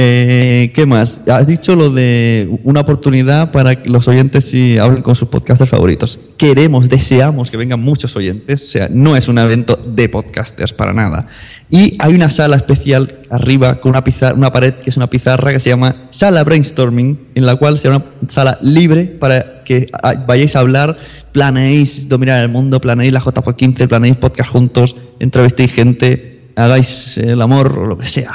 Eh, 0.00 0.70
¿Qué 0.76 0.86
más? 0.86 1.22
Has 1.26 1.48
dicho 1.48 1.74
lo 1.74 1.90
de 1.90 2.48
una 2.62 2.82
oportunidad 2.82 3.50
para 3.50 3.82
que 3.82 3.90
los 3.90 4.06
oyentes 4.06 4.44
si 4.44 4.78
hablen 4.78 5.02
con 5.02 5.16
sus 5.16 5.26
podcasters 5.26 5.68
favoritos. 5.68 6.20
Queremos, 6.36 6.88
deseamos 6.88 7.50
que 7.50 7.56
vengan 7.56 7.80
muchos 7.80 8.14
oyentes. 8.14 8.68
O 8.68 8.70
sea, 8.70 8.88
no 8.92 9.16
es 9.16 9.26
un 9.26 9.38
evento 9.38 9.74
de 9.74 10.08
podcasters 10.08 10.72
para 10.72 10.92
nada. 10.92 11.26
Y 11.68 11.96
hay 11.98 12.14
una 12.14 12.30
sala 12.30 12.54
especial 12.54 13.18
arriba 13.28 13.80
con 13.80 13.90
una, 13.90 14.04
pizarra, 14.04 14.36
una 14.36 14.52
pared 14.52 14.74
que 14.74 14.90
es 14.90 14.96
una 14.96 15.10
pizarra 15.10 15.50
que 15.50 15.58
se 15.58 15.70
llama 15.70 15.96
Sala 16.10 16.44
Brainstorming, 16.44 17.30
en 17.34 17.44
la 17.44 17.56
cual 17.56 17.76
será 17.80 17.96
una 17.96 18.06
sala 18.28 18.56
libre 18.62 19.04
para 19.04 19.64
que 19.64 19.88
vayáis 20.28 20.54
a 20.54 20.60
hablar, 20.60 20.96
planeéis 21.32 22.08
dominar 22.08 22.40
el 22.40 22.50
mundo, 22.50 22.80
planeéis 22.80 23.12
la 23.12 23.18
JPod 23.18 23.56
15, 23.56 23.88
planeéis 23.88 24.16
podcast 24.16 24.52
juntos, 24.52 24.94
entrevistéis 25.18 25.72
gente, 25.72 26.37
hagáis 26.58 27.18
el 27.18 27.40
amor 27.40 27.78
o 27.78 27.86
lo 27.86 27.96
que 27.96 28.06
sea. 28.06 28.32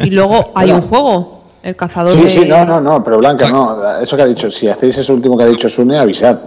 Y 0.00 0.10
luego 0.10 0.52
hay 0.54 0.70
un 0.70 0.82
juego, 0.82 1.44
el 1.62 1.76
cazador 1.76 2.14
Sí, 2.14 2.22
de... 2.22 2.30
sí, 2.30 2.44
no, 2.48 2.64
no, 2.64 2.80
no, 2.80 3.04
pero 3.04 3.18
Blanca, 3.18 3.48
no. 3.50 4.00
Eso 4.00 4.16
que 4.16 4.22
ha 4.22 4.26
dicho, 4.26 4.50
si 4.50 4.68
hacéis 4.68 4.98
eso 4.98 5.12
último 5.12 5.36
que 5.36 5.44
ha 5.44 5.48
dicho 5.48 5.68
Sune, 5.68 5.98
avisad. 5.98 6.38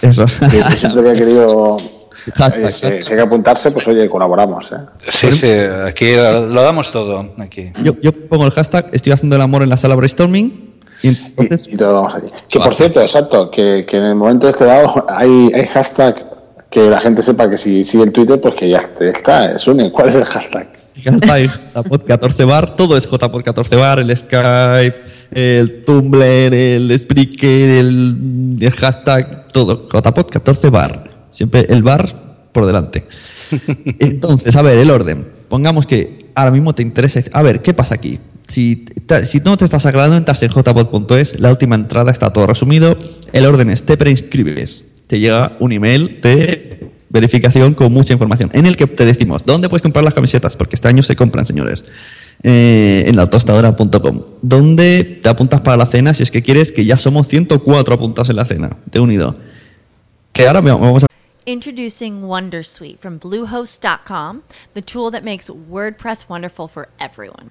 Eso. 0.00 0.26
Que 0.50 0.58
yo 0.58 0.70
siempre 0.70 1.00
había 1.00 1.14
querido. 1.14 1.76
si, 2.72 2.86
hay 2.86 3.00
que 3.00 3.20
apuntarse, 3.20 3.70
pues 3.72 3.86
oye, 3.88 4.08
colaboramos. 4.08 4.70
¿eh? 4.70 4.76
Sí, 5.08 5.32
sí, 5.32 5.50
aquí 5.50 6.14
lo 6.14 6.62
damos 6.62 6.92
todo. 6.92 7.34
Aquí. 7.38 7.72
Yo, 7.82 7.94
yo 8.00 8.12
pongo 8.12 8.46
el 8.46 8.52
hashtag, 8.52 8.90
estoy 8.92 9.12
haciendo 9.12 9.36
el 9.36 9.42
amor 9.42 9.62
en 9.62 9.70
la 9.70 9.76
sala 9.76 9.96
brainstorming. 9.96 10.70
Y 11.02 11.08
entonces, 11.08 11.68
Y 11.72 11.76
todos 11.76 11.94
vamos 11.94 12.14
allí. 12.14 12.28
Que 12.48 12.60
por 12.60 12.74
cierto, 12.74 13.00
exacto, 13.00 13.50
que, 13.50 13.84
que 13.88 13.96
en 13.96 14.04
el 14.04 14.14
momento 14.14 14.48
este 14.48 14.64
dado 14.64 15.04
hay, 15.08 15.50
hay 15.52 15.66
hashtag 15.66 16.31
que 16.72 16.88
la 16.88 16.98
gente 16.98 17.22
sepa 17.22 17.48
que 17.48 17.58
si 17.58 17.84
sigue 17.84 18.04
el 18.04 18.12
Twitter, 18.12 18.40
pues 18.40 18.54
que 18.54 18.68
ya 18.68 18.80
está. 19.00 19.58
Sune, 19.58 19.92
¿cuál 19.92 20.08
es 20.08 20.14
el 20.16 20.24
hashtag? 20.24 20.68
hashtag 21.04 21.50
JPod 21.74 22.04
14 22.06 22.44
bar, 22.44 22.76
todo 22.76 22.96
es 22.96 23.08
JPod 23.08 23.42
14 23.42 23.76
bar, 23.76 23.98
el 24.00 24.16
Skype, 24.16 24.94
el 25.32 25.82
Tumblr, 25.84 26.22
el 26.22 26.98
Spreaker, 26.98 27.68
el, 27.70 28.56
el 28.60 28.70
hashtag, 28.72 29.46
todo, 29.52 29.88
JPod 29.88 30.26
14 30.26 30.70
bar. 30.70 31.10
Siempre 31.30 31.66
el 31.68 31.82
bar 31.82 32.08
por 32.52 32.66
delante. 32.66 33.06
Entonces, 33.98 34.56
a 34.56 34.62
ver, 34.62 34.78
el 34.78 34.90
orden. 34.90 35.28
Pongamos 35.48 35.86
que 35.86 36.30
ahora 36.34 36.50
mismo 36.50 36.74
te 36.74 36.82
interesa. 36.82 37.20
A 37.32 37.42
ver, 37.42 37.60
¿qué 37.60 37.74
pasa 37.74 37.94
aquí? 37.94 38.18
Si, 38.48 38.84
si 39.24 39.40
no 39.40 39.56
te 39.56 39.64
estás 39.64 39.86
aclarando, 39.86 40.16
entras 40.16 40.42
en 40.42 40.50
jpod.es, 40.50 41.38
la 41.38 41.50
última 41.50 41.74
entrada 41.74 42.10
está 42.10 42.32
todo 42.32 42.46
resumido. 42.46 42.96
El 43.32 43.46
orden 43.46 43.70
es, 43.70 43.82
te 43.82 43.96
preinscribes, 43.96 44.86
te 45.12 45.20
llega 45.20 45.58
un 45.60 45.72
email 45.72 46.22
de 46.22 46.90
verificación 47.10 47.74
con 47.74 47.92
mucha 47.92 48.14
información, 48.14 48.50
en 48.54 48.64
el 48.64 48.78
que 48.78 48.86
te 48.86 49.04
decimos 49.04 49.44
dónde 49.44 49.68
puedes 49.68 49.82
comprar 49.82 50.06
las 50.06 50.14
camisetas, 50.14 50.56
porque 50.56 50.74
este 50.74 50.88
año 50.88 51.02
se 51.02 51.14
compran, 51.14 51.44
señores, 51.44 51.84
eh, 52.42 53.04
en 53.06 53.14
lautostadora.com, 53.14 54.22
donde 54.40 55.04
te 55.22 55.28
apuntas 55.28 55.60
para 55.60 55.76
la 55.76 55.84
cena, 55.84 56.14
si 56.14 56.22
es 56.22 56.30
que 56.30 56.42
quieres, 56.42 56.72
que 56.72 56.86
ya 56.86 56.96
somos 56.96 57.28
104 57.28 57.94
apuntados 57.94 58.30
en 58.30 58.36
la 58.36 58.46
cena, 58.46 58.78
he 58.90 59.00
unido. 59.00 59.36
Que 60.32 60.46
ahora 60.46 60.62
vamos 60.62 61.04
a 61.04 61.06
Introducing 61.44 62.22
Wondersuite 62.22 62.98
from 62.98 63.18
Bluehost.com, 63.18 64.44
the 64.72 64.80
tool 64.80 65.10
that 65.10 65.24
makes 65.24 65.50
WordPress 65.50 66.26
wonderful 66.26 66.68
for 66.68 66.88
everyone. 66.98 67.50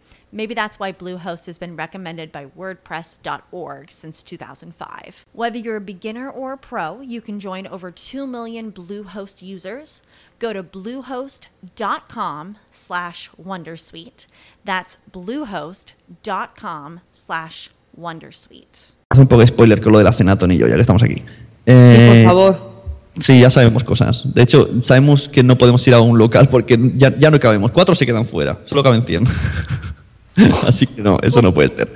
Maybe 0.33 0.53
that's 0.53 0.79
why 0.79 0.93
Bluehost 0.93 1.45
has 1.47 1.57
been 1.57 1.75
recommended 1.75 2.31
by 2.31 2.45
WordPress.org 2.57 3.91
since 3.91 4.23
2005. 4.23 5.25
Whether 5.33 5.57
you're 5.57 5.75
a 5.75 5.81
beginner 5.81 6.29
or 6.29 6.53
a 6.53 6.57
pro, 6.57 7.01
you 7.01 7.19
can 7.21 7.39
join 7.39 7.67
over 7.67 7.91
2 7.91 8.25
million 8.25 8.71
Bluehost 8.71 9.41
users. 9.41 10.01
Go 10.39 10.53
to 10.53 10.63
bluehost.com 10.63 12.57
slash 12.69 13.29
Wondersuite. 13.37 14.25
That's 14.63 14.97
bluehost.com 15.11 17.01
slash 17.11 17.69
Wondersuite. 17.99 18.93
Haz 19.11 19.19
un 19.19 19.27
poco 19.27 19.41
de 19.41 19.47
spoiler 19.47 19.81
con 19.81 19.91
lo 19.91 19.97
de 19.97 20.05
la 20.05 20.13
cena, 20.13 20.37
Tony 20.37 20.55
y 20.55 20.57
yo, 20.59 20.67
ya 20.67 20.75
que 20.75 20.81
estamos 20.81 21.03
aquí. 21.03 21.15
Sí, 21.15 21.23
Eh, 21.65 22.23
por 22.23 22.33
favor. 22.33 22.71
Sí, 23.19 23.39
ya 23.41 23.49
sabemos 23.49 23.83
cosas. 23.83 24.33
De 24.33 24.41
hecho, 24.41 24.69
sabemos 24.81 25.27
que 25.27 25.43
no 25.43 25.57
podemos 25.57 25.85
ir 25.85 25.93
a 25.93 25.99
un 25.99 26.17
local 26.17 26.47
porque 26.47 26.79
ya, 26.95 27.13
ya 27.19 27.29
no 27.29 27.37
cabemos. 27.39 27.71
Cuatro 27.71 27.93
se 27.93 28.05
quedan 28.05 28.25
fuera, 28.25 28.61
solo 28.63 28.81
caben 28.81 29.03
100. 29.05 29.25
Así 30.67 30.87
que 30.87 31.01
no, 31.01 31.19
eso 31.21 31.41
no 31.41 31.53
puede 31.53 31.69
ser. 31.69 31.93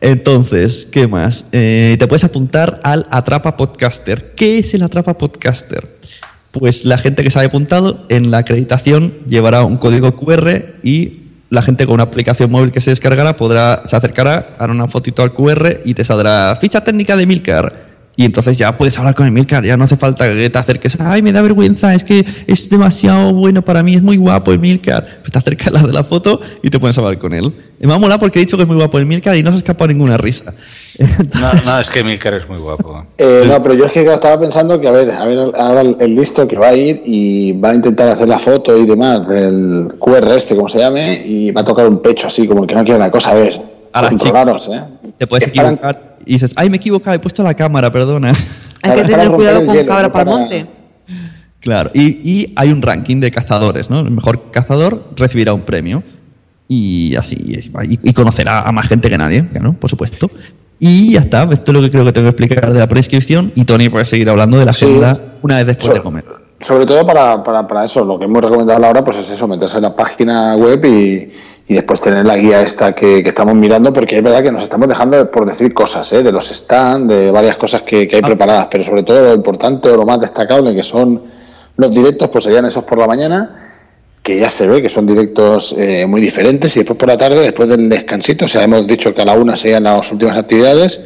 Entonces, 0.00 0.86
¿qué 0.90 1.08
más? 1.08 1.44
Eh, 1.52 1.96
te 1.98 2.06
puedes 2.06 2.24
apuntar 2.24 2.80
al 2.84 3.06
Atrapa 3.10 3.56
Podcaster. 3.56 4.34
¿Qué 4.34 4.58
es 4.58 4.74
el 4.74 4.82
Atrapa 4.82 5.18
Podcaster? 5.18 5.94
Pues 6.52 6.84
la 6.84 6.98
gente 6.98 7.22
que 7.22 7.30
se 7.30 7.38
haya 7.38 7.48
apuntado 7.48 8.06
en 8.08 8.30
la 8.30 8.38
acreditación 8.38 9.14
llevará 9.26 9.64
un 9.64 9.76
código 9.76 10.16
QR 10.16 10.76
y 10.82 11.22
la 11.50 11.62
gente 11.62 11.86
con 11.86 11.94
una 11.94 12.04
aplicación 12.04 12.50
móvil 12.50 12.72
que 12.72 12.80
se 12.80 12.90
descargará 12.90 13.36
podrá, 13.36 13.82
se 13.84 13.96
acercará, 13.96 14.56
hará 14.58 14.72
una 14.72 14.88
fotito 14.88 15.22
al 15.22 15.32
QR 15.32 15.80
y 15.84 15.94
te 15.94 16.04
saldrá 16.04 16.56
ficha 16.60 16.82
técnica 16.82 17.16
de 17.16 17.26
Milcar. 17.26 17.87
Y 18.18 18.24
entonces 18.24 18.58
ya 18.58 18.76
puedes 18.76 18.98
hablar 18.98 19.14
con 19.14 19.28
Emilcar, 19.28 19.64
ya 19.64 19.76
no 19.76 19.84
hace 19.84 19.96
falta 19.96 20.28
que 20.28 20.50
te 20.50 20.58
acerques, 20.58 20.98
ay, 21.00 21.22
me 21.22 21.30
da 21.30 21.40
vergüenza, 21.40 21.94
es 21.94 22.02
que 22.02 22.26
es 22.48 22.68
demasiado 22.68 23.32
bueno 23.32 23.62
para 23.62 23.84
mí, 23.84 23.94
es 23.94 24.02
muy 24.02 24.16
guapo 24.16 24.52
Emilcar. 24.52 25.20
Pues 25.20 25.30
te 25.30 25.38
acercas 25.38 25.68
a 25.68 25.70
la 25.70 25.82
de 25.82 25.92
la 25.92 26.02
foto 26.02 26.40
y 26.60 26.68
te 26.68 26.80
pones 26.80 26.98
a 26.98 27.02
hablar 27.02 27.16
con 27.18 27.32
él. 27.32 27.52
Y 27.78 27.86
me 27.86 27.94
ha 27.94 27.98
molado 27.98 28.18
porque 28.18 28.40
he 28.40 28.42
dicho 28.42 28.56
que 28.56 28.64
es 28.64 28.68
muy 28.68 28.76
guapo 28.76 28.98
Emilcar 28.98 29.36
y 29.36 29.44
no 29.44 29.50
se 29.50 29.54
ha 29.54 29.58
escapado 29.58 29.86
ninguna 29.86 30.16
risa. 30.16 30.52
No, 31.40 31.52
no, 31.64 31.78
es 31.78 31.90
que 31.90 32.02
Milcar 32.02 32.34
es 32.34 32.48
muy 32.48 32.58
guapo. 32.58 33.06
Eh, 33.18 33.44
no, 33.46 33.62
pero 33.62 33.74
yo 33.74 33.84
es 33.84 33.92
que 33.92 34.02
estaba 34.02 34.40
pensando 34.40 34.80
que, 34.80 34.88
a 34.88 34.90
ver, 34.90 35.08
a 35.12 35.24
ver 35.24 35.38
ahora 35.56 35.82
el, 35.82 35.96
el 36.00 36.16
listo 36.16 36.48
que 36.48 36.56
va 36.56 36.70
a 36.70 36.74
ir 36.74 37.00
y 37.06 37.52
va 37.52 37.70
a 37.70 37.74
intentar 37.76 38.08
hacer 38.08 38.26
la 38.26 38.40
foto 38.40 38.76
y 38.76 38.84
demás 38.84 39.28
del 39.28 39.92
QR 40.00 40.26
este, 40.34 40.56
como 40.56 40.68
se 40.68 40.78
llame, 40.80 41.22
y 41.24 41.52
va 41.52 41.60
a 41.60 41.64
tocar 41.64 41.86
un 41.86 42.02
pecho 42.02 42.26
así, 42.26 42.48
como 42.48 42.66
que 42.66 42.74
no 42.74 42.82
quiere 42.82 42.98
la 42.98 43.12
cosa, 43.12 43.30
a 43.30 43.34
ver. 43.34 43.77
Puntos 43.92 44.22
chico, 44.22 44.32
raros, 44.34 44.68
¿eh? 44.72 44.82
Te 45.16 45.26
puedes 45.26 45.48
equivocar 45.48 46.16
y 46.24 46.32
dices, 46.34 46.52
ay, 46.56 46.68
me 46.70 46.76
he 46.76 46.78
equivocado, 46.78 47.16
he 47.16 47.18
puesto 47.18 47.42
la 47.42 47.54
cámara, 47.54 47.90
perdona. 47.90 48.32
Hay 48.82 48.94
que 49.02 49.04
tener 49.08 49.30
cuidado 49.30 49.64
con 49.66 49.84
cabra 49.84 50.10
para 50.12 50.24
monte. 50.24 50.66
Claro, 51.60 51.90
y, 51.92 52.02
y 52.22 52.52
hay 52.56 52.70
un 52.70 52.80
ranking 52.82 53.18
de 53.20 53.30
cazadores, 53.30 53.90
¿no? 53.90 54.00
El 54.00 54.10
mejor 54.12 54.50
cazador 54.50 55.08
recibirá 55.16 55.52
un 55.52 55.62
premio. 55.62 56.02
Y 56.68 57.16
así, 57.16 57.34
y, 57.36 58.08
y 58.10 58.12
conocerá 58.12 58.60
a 58.62 58.70
más 58.72 58.86
gente 58.88 59.08
que 59.08 59.16
nadie, 59.18 59.42
¿no? 59.60 59.72
Por 59.72 59.88
supuesto. 59.90 60.30
Y 60.78 61.14
ya 61.14 61.20
está, 61.20 61.48
esto 61.50 61.72
es 61.72 61.76
lo 61.76 61.82
que 61.82 61.90
creo 61.90 62.04
que 62.04 62.12
tengo 62.12 62.26
que 62.26 62.30
explicar 62.44 62.72
de 62.72 62.78
la 62.78 62.86
prescripción. 62.86 63.50
Y 63.56 63.64
Tony 63.64 63.88
puede 63.88 64.04
seguir 64.04 64.28
hablando 64.30 64.58
de 64.58 64.66
la 64.66 64.72
Sí. 64.74 64.84
agenda 64.84 65.18
una 65.42 65.56
vez 65.56 65.66
después 65.66 65.88
de 65.94 65.96
So- 65.96 66.02
comer. 66.04 66.24
sobre 66.60 66.86
todo 66.86 67.06
para, 67.06 67.42
para, 67.42 67.66
para 67.66 67.84
eso, 67.86 68.04
lo 68.04 68.18
que 68.18 68.26
hemos 68.26 68.44
recomendado 68.44 68.84
ahora, 68.84 69.02
pues 69.02 69.16
es 69.16 69.30
eso, 69.30 69.48
meterse 69.48 69.78
en 69.78 69.82
la 69.84 69.96
página 69.96 70.54
web 70.56 70.84
y, 70.84 71.32
y 71.68 71.74
después 71.74 72.00
tener 72.00 72.24
la 72.24 72.36
guía 72.36 72.62
esta 72.62 72.94
que, 72.94 73.22
que 73.22 73.28
estamos 73.28 73.54
mirando, 73.54 73.92
porque 73.92 74.16
es 74.16 74.22
verdad 74.22 74.42
que 74.42 74.50
nos 74.50 74.62
estamos 74.62 74.88
dejando 74.88 75.30
por 75.30 75.44
decir 75.44 75.74
cosas, 75.74 76.10
¿eh? 76.14 76.22
de 76.22 76.32
los 76.32 76.48
stands, 76.48 77.14
de 77.14 77.30
varias 77.30 77.56
cosas 77.56 77.82
que, 77.82 78.08
que 78.08 78.16
hay 78.16 78.22
preparadas, 78.22 78.68
pero 78.70 78.82
sobre 78.82 79.02
todo 79.02 79.22
lo 79.22 79.34
importante 79.34 79.90
o 79.90 79.96
lo 79.96 80.06
más 80.06 80.18
destacable 80.18 80.74
que 80.74 80.82
son 80.82 81.22
los 81.76 81.90
directos, 81.90 82.28
pues 82.28 82.44
serían 82.44 82.64
esos 82.64 82.84
por 82.84 82.96
la 82.98 83.06
mañana 83.06 83.64
que 84.22 84.38
ya 84.38 84.48
se 84.48 84.66
ve 84.66 84.80
que 84.80 84.88
son 84.88 85.06
directos 85.06 85.74
eh, 85.78 86.06
muy 86.06 86.22
diferentes 86.22 86.74
y 86.76 86.80
después 86.80 86.98
por 86.98 87.08
la 87.08 87.18
tarde, 87.18 87.40
después 87.40 87.68
del 87.68 87.88
descansito, 87.88 88.46
o 88.46 88.48
sea, 88.48 88.62
hemos 88.62 88.86
dicho 88.86 89.14
que 89.14 89.20
a 89.20 89.26
la 89.26 89.34
una 89.34 89.54
serían 89.54 89.84
las 89.84 90.10
últimas 90.10 90.38
actividades, 90.38 91.02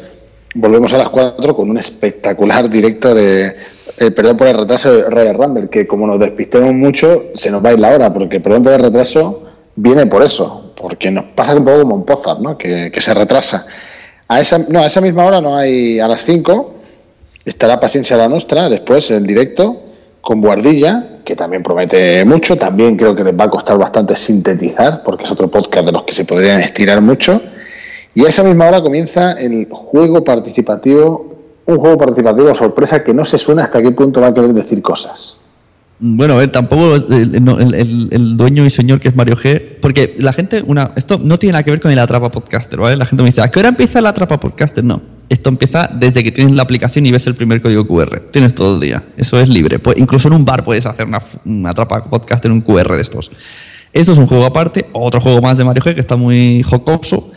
volvemos 0.54 0.92
a 0.92 0.98
las 0.98 1.08
cuatro 1.08 1.56
con 1.56 1.70
un 1.70 1.78
espectacular 1.78 2.68
directo 2.70 3.14
de, 3.14 3.54
eh, 3.98 4.10
perdón 4.12 4.36
por 4.36 4.46
el 4.46 4.58
retraso 4.58 4.92
de 4.92 5.32
Rumble, 5.32 5.68
que 5.68 5.88
como 5.88 6.06
nos 6.06 6.20
despistemos 6.20 6.72
mucho, 6.72 7.24
se 7.34 7.50
nos 7.50 7.64
va 7.64 7.70
a 7.70 7.72
ir 7.72 7.80
la 7.80 7.94
hora, 7.94 8.12
porque 8.12 8.38
perdón 8.38 8.62
por 8.62 8.72
el 8.72 8.80
retraso 8.80 9.51
viene 9.76 10.06
por 10.06 10.22
eso, 10.22 10.72
porque 10.76 11.10
nos 11.10 11.24
pasa 11.34 11.54
un 11.54 11.64
poco 11.64 11.82
como 11.82 11.96
en 11.96 12.42
¿no? 12.42 12.58
Que, 12.58 12.90
que 12.92 13.00
se 13.00 13.14
retrasa. 13.14 13.66
A 14.28 14.40
esa, 14.40 14.58
no, 14.58 14.80
a 14.80 14.86
esa 14.86 15.00
misma 15.00 15.24
hora 15.24 15.40
no 15.40 15.56
hay, 15.56 16.00
a 16.00 16.08
las 16.08 16.24
5 16.24 16.74
estará 17.44 17.80
Paciencia 17.80 18.16
la 18.16 18.28
Nostra, 18.28 18.68
después 18.68 19.10
el 19.10 19.26
directo 19.26 19.82
con 20.20 20.40
Guardilla, 20.40 21.18
que 21.24 21.34
también 21.34 21.62
promete 21.62 22.24
mucho, 22.24 22.56
también 22.56 22.96
creo 22.96 23.14
que 23.14 23.24
les 23.24 23.34
va 23.34 23.44
a 23.44 23.50
costar 23.50 23.76
bastante 23.76 24.14
sintetizar, 24.14 25.02
porque 25.02 25.24
es 25.24 25.30
otro 25.30 25.50
podcast 25.50 25.86
de 25.86 25.92
los 25.92 26.04
que 26.04 26.14
se 26.14 26.24
podrían 26.24 26.60
estirar 26.60 27.00
mucho. 27.00 27.40
Y 28.14 28.24
a 28.24 28.28
esa 28.28 28.42
misma 28.42 28.68
hora 28.68 28.80
comienza 28.80 29.32
el 29.32 29.66
juego 29.70 30.22
participativo, 30.22 31.34
un 31.66 31.78
juego 31.78 31.98
participativo 31.98 32.54
sorpresa 32.54 33.02
que 33.02 33.14
no 33.14 33.24
se 33.24 33.38
suena 33.38 33.64
hasta 33.64 33.82
qué 33.82 33.90
punto 33.90 34.20
va 34.20 34.28
a 34.28 34.34
querer 34.34 34.52
decir 34.52 34.80
cosas. 34.82 35.38
Bueno, 36.04 36.50
tampoco 36.50 36.96
el, 36.96 37.44
no, 37.44 37.60
el- 37.60 38.36
dueño 38.36 38.66
y 38.66 38.70
señor 38.70 38.98
que 38.98 39.06
es 39.06 39.14
Mario 39.14 39.36
G. 39.36 39.78
Porque 39.80 40.14
la 40.18 40.32
gente, 40.32 40.64
una, 40.66 40.90
esto 40.96 41.20
no 41.22 41.38
tiene 41.38 41.52
nada 41.52 41.62
que 41.62 41.70
ver 41.70 41.78
con 41.80 41.92
el 41.92 41.98
Atrapa 42.00 42.28
Podcaster, 42.32 42.80
¿vale? 42.80 42.96
La 42.96 43.06
gente 43.06 43.22
me 43.22 43.28
dice, 43.28 43.40
¿a 43.40 43.48
qué 43.48 43.60
hora 43.60 43.68
empieza 43.68 44.00
el 44.00 44.06
Atrapa 44.06 44.40
Podcaster? 44.40 44.82
No. 44.82 45.00
Esto 45.28 45.48
empieza 45.48 45.88
desde 45.94 46.24
que 46.24 46.32
tienes 46.32 46.54
la 46.54 46.62
aplicación 46.64 47.06
y 47.06 47.12
ves 47.12 47.28
el 47.28 47.36
primer 47.36 47.62
código 47.62 47.86
QR. 47.86 48.18
Tienes 48.32 48.52
todo 48.52 48.74
el 48.74 48.80
día. 48.80 49.04
Eso 49.16 49.38
es 49.38 49.48
libre. 49.48 49.78
Pues, 49.78 49.96
incluso 49.96 50.26
en 50.26 50.34
un 50.34 50.44
bar 50.44 50.64
puedes 50.64 50.86
hacer 50.86 51.06
una, 51.06 51.22
una 51.44 51.70
Atrapa 51.70 52.10
Podcaster 52.10 52.50
un 52.50 52.62
QR 52.62 52.96
de 52.96 53.02
estos. 53.02 53.30
Esto 53.92 54.10
es 54.10 54.18
un 54.18 54.26
juego 54.26 54.44
aparte, 54.44 54.86
otro 54.92 55.20
juego 55.20 55.40
más 55.40 55.56
de 55.56 55.64
Mario 55.64 55.84
G 55.84 55.94
que 55.94 56.00
está 56.00 56.16
muy 56.16 56.64
jocoso, 56.64 57.30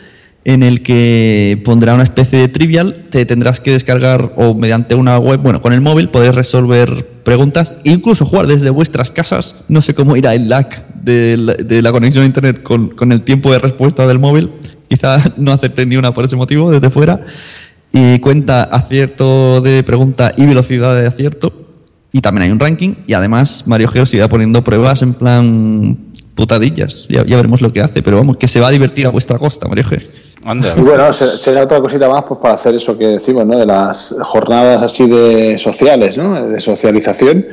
en 0.44 0.64
el 0.64 0.82
que 0.82 1.62
pondrá 1.64 1.94
una 1.94 2.02
especie 2.02 2.40
de 2.40 2.48
trivial, 2.48 3.04
te 3.10 3.24
tendrás 3.26 3.60
que 3.60 3.70
descargar 3.70 4.32
o 4.36 4.54
mediante 4.54 4.96
una 4.96 5.18
web, 5.18 5.40
bueno, 5.40 5.62
con 5.62 5.72
el 5.72 5.80
móvil 5.82 6.08
podéis 6.08 6.34
resolver 6.34 7.15
preguntas 7.26 7.74
incluso 7.82 8.24
jugar 8.24 8.46
desde 8.46 8.70
vuestras 8.70 9.10
casas. 9.10 9.56
No 9.66 9.80
sé 9.80 9.94
cómo 9.94 10.16
irá 10.16 10.32
el 10.32 10.48
lag 10.48 10.86
de 10.94 11.36
la, 11.36 11.54
de 11.54 11.82
la 11.82 11.90
conexión 11.90 12.22
a 12.22 12.26
internet 12.26 12.62
con, 12.62 12.94
el 13.10 13.22
tiempo 13.22 13.50
de 13.50 13.58
respuesta 13.58 14.06
del 14.06 14.20
móvil. 14.20 14.52
Quizá 14.88 15.18
no 15.36 15.50
acepte 15.50 15.84
ni 15.86 15.96
una 15.96 16.14
por 16.14 16.24
ese 16.24 16.36
motivo 16.36 16.70
desde 16.70 16.88
fuera. 16.88 17.26
Y 17.92 18.20
cuenta 18.20 18.62
acierto 18.62 19.60
de 19.60 19.82
pregunta 19.82 20.34
y 20.36 20.46
velocidad 20.46 20.94
de 20.94 21.08
acierto. 21.08 21.52
Y 22.12 22.20
también 22.20 22.44
hay 22.44 22.52
un 22.52 22.60
ranking. 22.60 22.94
Y 23.08 23.14
además 23.14 23.64
Mario 23.66 23.88
Geo 23.88 24.06
sigue 24.06 24.28
poniendo 24.28 24.62
pruebas 24.62 25.02
en 25.02 25.14
plan 25.14 25.98
putadillas. 26.36 27.06
Ya, 27.08 27.24
veremos 27.24 27.60
lo 27.60 27.72
que 27.72 27.80
hace. 27.80 28.04
Pero 28.04 28.18
vamos, 28.18 28.36
que 28.36 28.46
se 28.46 28.60
va 28.60 28.68
a 28.68 28.70
divertir 28.70 29.04
a 29.04 29.10
vuestra 29.10 29.36
costa, 29.36 29.66
Mario 29.66 29.84
Y 30.76 30.80
bueno, 30.82 31.12
se- 31.12 31.36
será 31.38 31.62
otra 31.64 31.80
cosita 31.80 32.08
más 32.08 32.22
pues 32.24 32.38
para 32.40 32.54
hacer 32.54 32.74
eso 32.74 32.96
que 32.96 33.06
decimos, 33.08 33.44
¿no? 33.46 33.58
De 33.58 33.66
las 33.66 34.14
jornadas 34.22 34.82
así 34.82 35.08
de 35.08 35.58
sociales, 35.58 36.16
¿no? 36.18 36.48
De 36.48 36.60
socialización, 36.60 37.46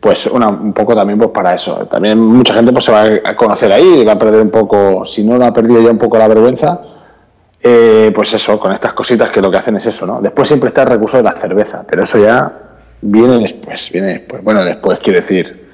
pues 0.00 0.26
un 0.26 0.72
poco 0.72 0.94
también 0.94 1.18
pues 1.18 1.30
para 1.30 1.54
eso. 1.54 1.74
También 1.90 2.18
mucha 2.20 2.54
gente 2.54 2.72
pues 2.72 2.84
se 2.84 2.92
va 2.92 3.02
a 3.24 3.34
conocer 3.36 3.72
ahí 3.72 4.00
y 4.00 4.04
va 4.04 4.12
a 4.12 4.18
perder 4.18 4.42
un 4.42 4.50
poco, 4.50 5.04
si 5.04 5.24
no 5.24 5.36
lo 5.38 5.44
ha 5.44 5.52
perdido 5.52 5.80
ya 5.82 5.90
un 5.90 5.98
poco 5.98 6.18
la 6.18 6.28
vergüenza, 6.28 6.80
eh, 7.62 8.12
pues 8.14 8.32
eso, 8.34 8.60
con 8.60 8.72
estas 8.72 8.92
cositas 8.92 9.30
que 9.30 9.40
lo 9.40 9.50
que 9.50 9.56
hacen 9.56 9.76
es 9.76 9.86
eso, 9.86 10.06
¿no? 10.06 10.20
Después 10.20 10.46
siempre 10.46 10.68
está 10.68 10.82
el 10.82 10.88
recurso 10.88 11.16
de 11.16 11.24
la 11.24 11.32
cerveza, 11.32 11.84
pero 11.88 12.04
eso 12.04 12.18
ya 12.18 12.52
viene 13.00 13.38
después, 13.38 13.90
viene 13.90 14.06
después. 14.08 14.44
Bueno, 14.44 14.62
después 14.64 15.00
quiero 15.02 15.20
decir, 15.20 15.66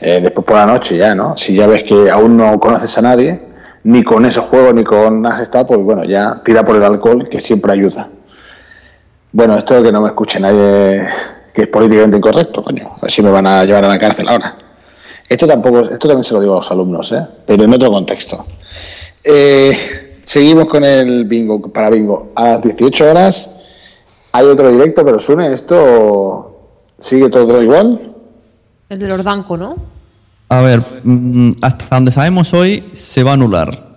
eh, 0.00 0.20
después 0.22 0.46
por 0.46 0.56
la 0.56 0.66
noche 0.66 0.96
ya, 0.96 1.14
¿no? 1.14 1.36
Si 1.36 1.54
ya 1.56 1.66
ves 1.66 1.82
que 1.82 2.08
aún 2.10 2.36
no 2.36 2.60
conoces 2.60 2.96
a 2.98 3.02
nadie, 3.02 3.49
ni 3.84 4.02
con 4.02 4.26
ese 4.26 4.40
juego, 4.40 4.72
ni 4.72 4.84
con 4.84 5.24
has 5.26 5.40
estado, 5.40 5.66
pues 5.68 5.80
bueno, 5.80 6.04
ya 6.04 6.42
tira 6.44 6.64
por 6.64 6.76
el 6.76 6.82
alcohol, 6.82 7.28
que 7.28 7.40
siempre 7.40 7.72
ayuda. 7.72 8.08
Bueno, 9.32 9.56
esto 9.56 9.74
de 9.74 9.84
que 9.84 9.92
no 9.92 10.00
me 10.00 10.08
escuche 10.08 10.40
nadie 10.40 11.08
que 11.52 11.62
es 11.62 11.68
políticamente 11.68 12.16
incorrecto, 12.16 12.62
coño. 12.62 12.92
A 12.96 13.00
ver 13.02 13.10
si 13.10 13.22
me 13.22 13.30
van 13.30 13.46
a 13.46 13.64
llevar 13.64 13.84
a 13.84 13.88
la 13.88 13.98
cárcel 13.98 14.28
ahora. 14.28 14.56
Esto 15.28 15.46
tampoco, 15.46 15.80
esto 15.82 16.08
también 16.08 16.24
se 16.24 16.34
lo 16.34 16.40
digo 16.40 16.54
a 16.54 16.56
los 16.56 16.70
alumnos, 16.70 17.12
¿eh? 17.12 17.24
pero 17.46 17.64
en 17.64 17.72
otro 17.72 17.90
contexto. 17.90 18.44
Eh, 19.22 20.18
seguimos 20.24 20.66
con 20.66 20.84
el 20.84 21.24
bingo, 21.24 21.60
para 21.72 21.90
bingo. 21.90 22.32
A 22.34 22.44
las 22.50 22.62
18 22.62 23.10
horas 23.10 23.60
hay 24.32 24.46
otro 24.46 24.70
directo, 24.70 25.04
pero 25.04 25.18
Sune, 25.18 25.52
¿esto 25.52 26.58
sigue 26.98 27.28
todo 27.28 27.62
igual? 27.62 28.14
El 28.88 28.98
del 28.98 29.12
Ordanco, 29.12 29.56
¿no? 29.56 29.76
A 30.50 30.60
ver, 30.62 30.84
mm, 31.04 31.52
hasta 31.62 31.86
donde 31.94 32.10
sabemos 32.10 32.52
hoy 32.52 32.88
se 32.92 33.22
va 33.22 33.30
a 33.30 33.34
anular. 33.34 33.88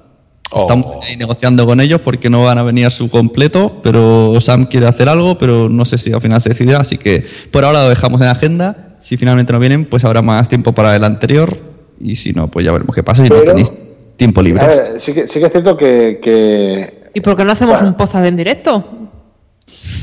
Estamos 0.56 0.91
ahí 1.01 1.18
negociando 1.18 1.66
con 1.66 1.82
ellos 1.82 1.99
porque 2.01 2.30
no 2.30 2.43
van 2.43 2.60
a 2.60 2.64
venir 2.64 2.86
a 2.86 2.91
su 2.91 3.10
completo, 3.10 3.80
pero 3.82 4.39
Sam 4.39 4.68
quiere 4.68 4.88
hacer 4.88 5.10
algo, 5.10 5.36
pero 5.36 5.68
no 5.68 5.84
sé 5.84 5.97
si 5.97 6.14
al 6.14 6.22
final 6.22 6.39
se 6.41 6.49
decidirá, 6.49 6.80
así 6.80 6.99
que 6.99 7.26
por 7.49 7.66
ahora 7.66 7.82
lo 7.82 7.89
dejamos 7.89 8.22
en 8.22 8.28
agenda. 8.28 8.95
Si 8.99 9.18
finalmente 9.18 9.51
no 9.51 9.58
vienen, 9.58 9.86
pues 9.86 10.06
habrá 10.06 10.22
más 10.22 10.47
tiempo 10.47 10.74
para 10.74 10.95
el 10.95 11.04
anterior 11.04 11.58
y 11.99 12.14
si 12.14 12.34
no, 12.34 12.49
pues 12.49 12.64
ya 12.64 12.72
veremos 12.72 12.95
qué 12.95 13.01
pasa. 13.01 13.24
Si 13.24 13.30
no 13.30 13.41
tenéis 13.41 13.72
tiempo 14.16 14.43
libre. 14.43 14.64
A 14.64 14.68
ver, 14.68 15.01
sí 15.01 15.12
que, 15.12 15.28
sí 15.28 15.39
que 15.39 15.47
es 15.47 15.51
cierto 15.51 15.76
que, 15.76 16.20
que, 16.22 17.10
¿Y 17.16 17.22
por 17.22 17.36
qué 17.36 17.45
no 17.45 17.51
hacemos 17.51 17.82
un 17.82 17.95
pozad 17.95 18.26
en 18.28 18.38
directo? 18.38 18.84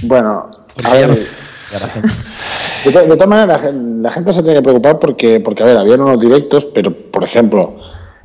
bueno, 0.02 0.50
a 0.84 0.94
ver, 0.94 1.28
de, 2.84 2.92
to- 2.92 3.00
de 3.02 3.08
todas 3.08 3.28
maneras, 3.28 3.62
la, 3.64 3.70
la 3.72 4.10
gente 4.10 4.32
se 4.32 4.42
tiene 4.42 4.58
que 4.58 4.62
preocupar 4.62 4.98
porque, 4.98 5.40
porque 5.40 5.62
a 5.62 5.66
ver, 5.66 5.76
habían 5.78 6.00
unos 6.00 6.20
directos, 6.20 6.66
pero 6.66 6.92
por 6.92 7.24
ejemplo, 7.24 7.74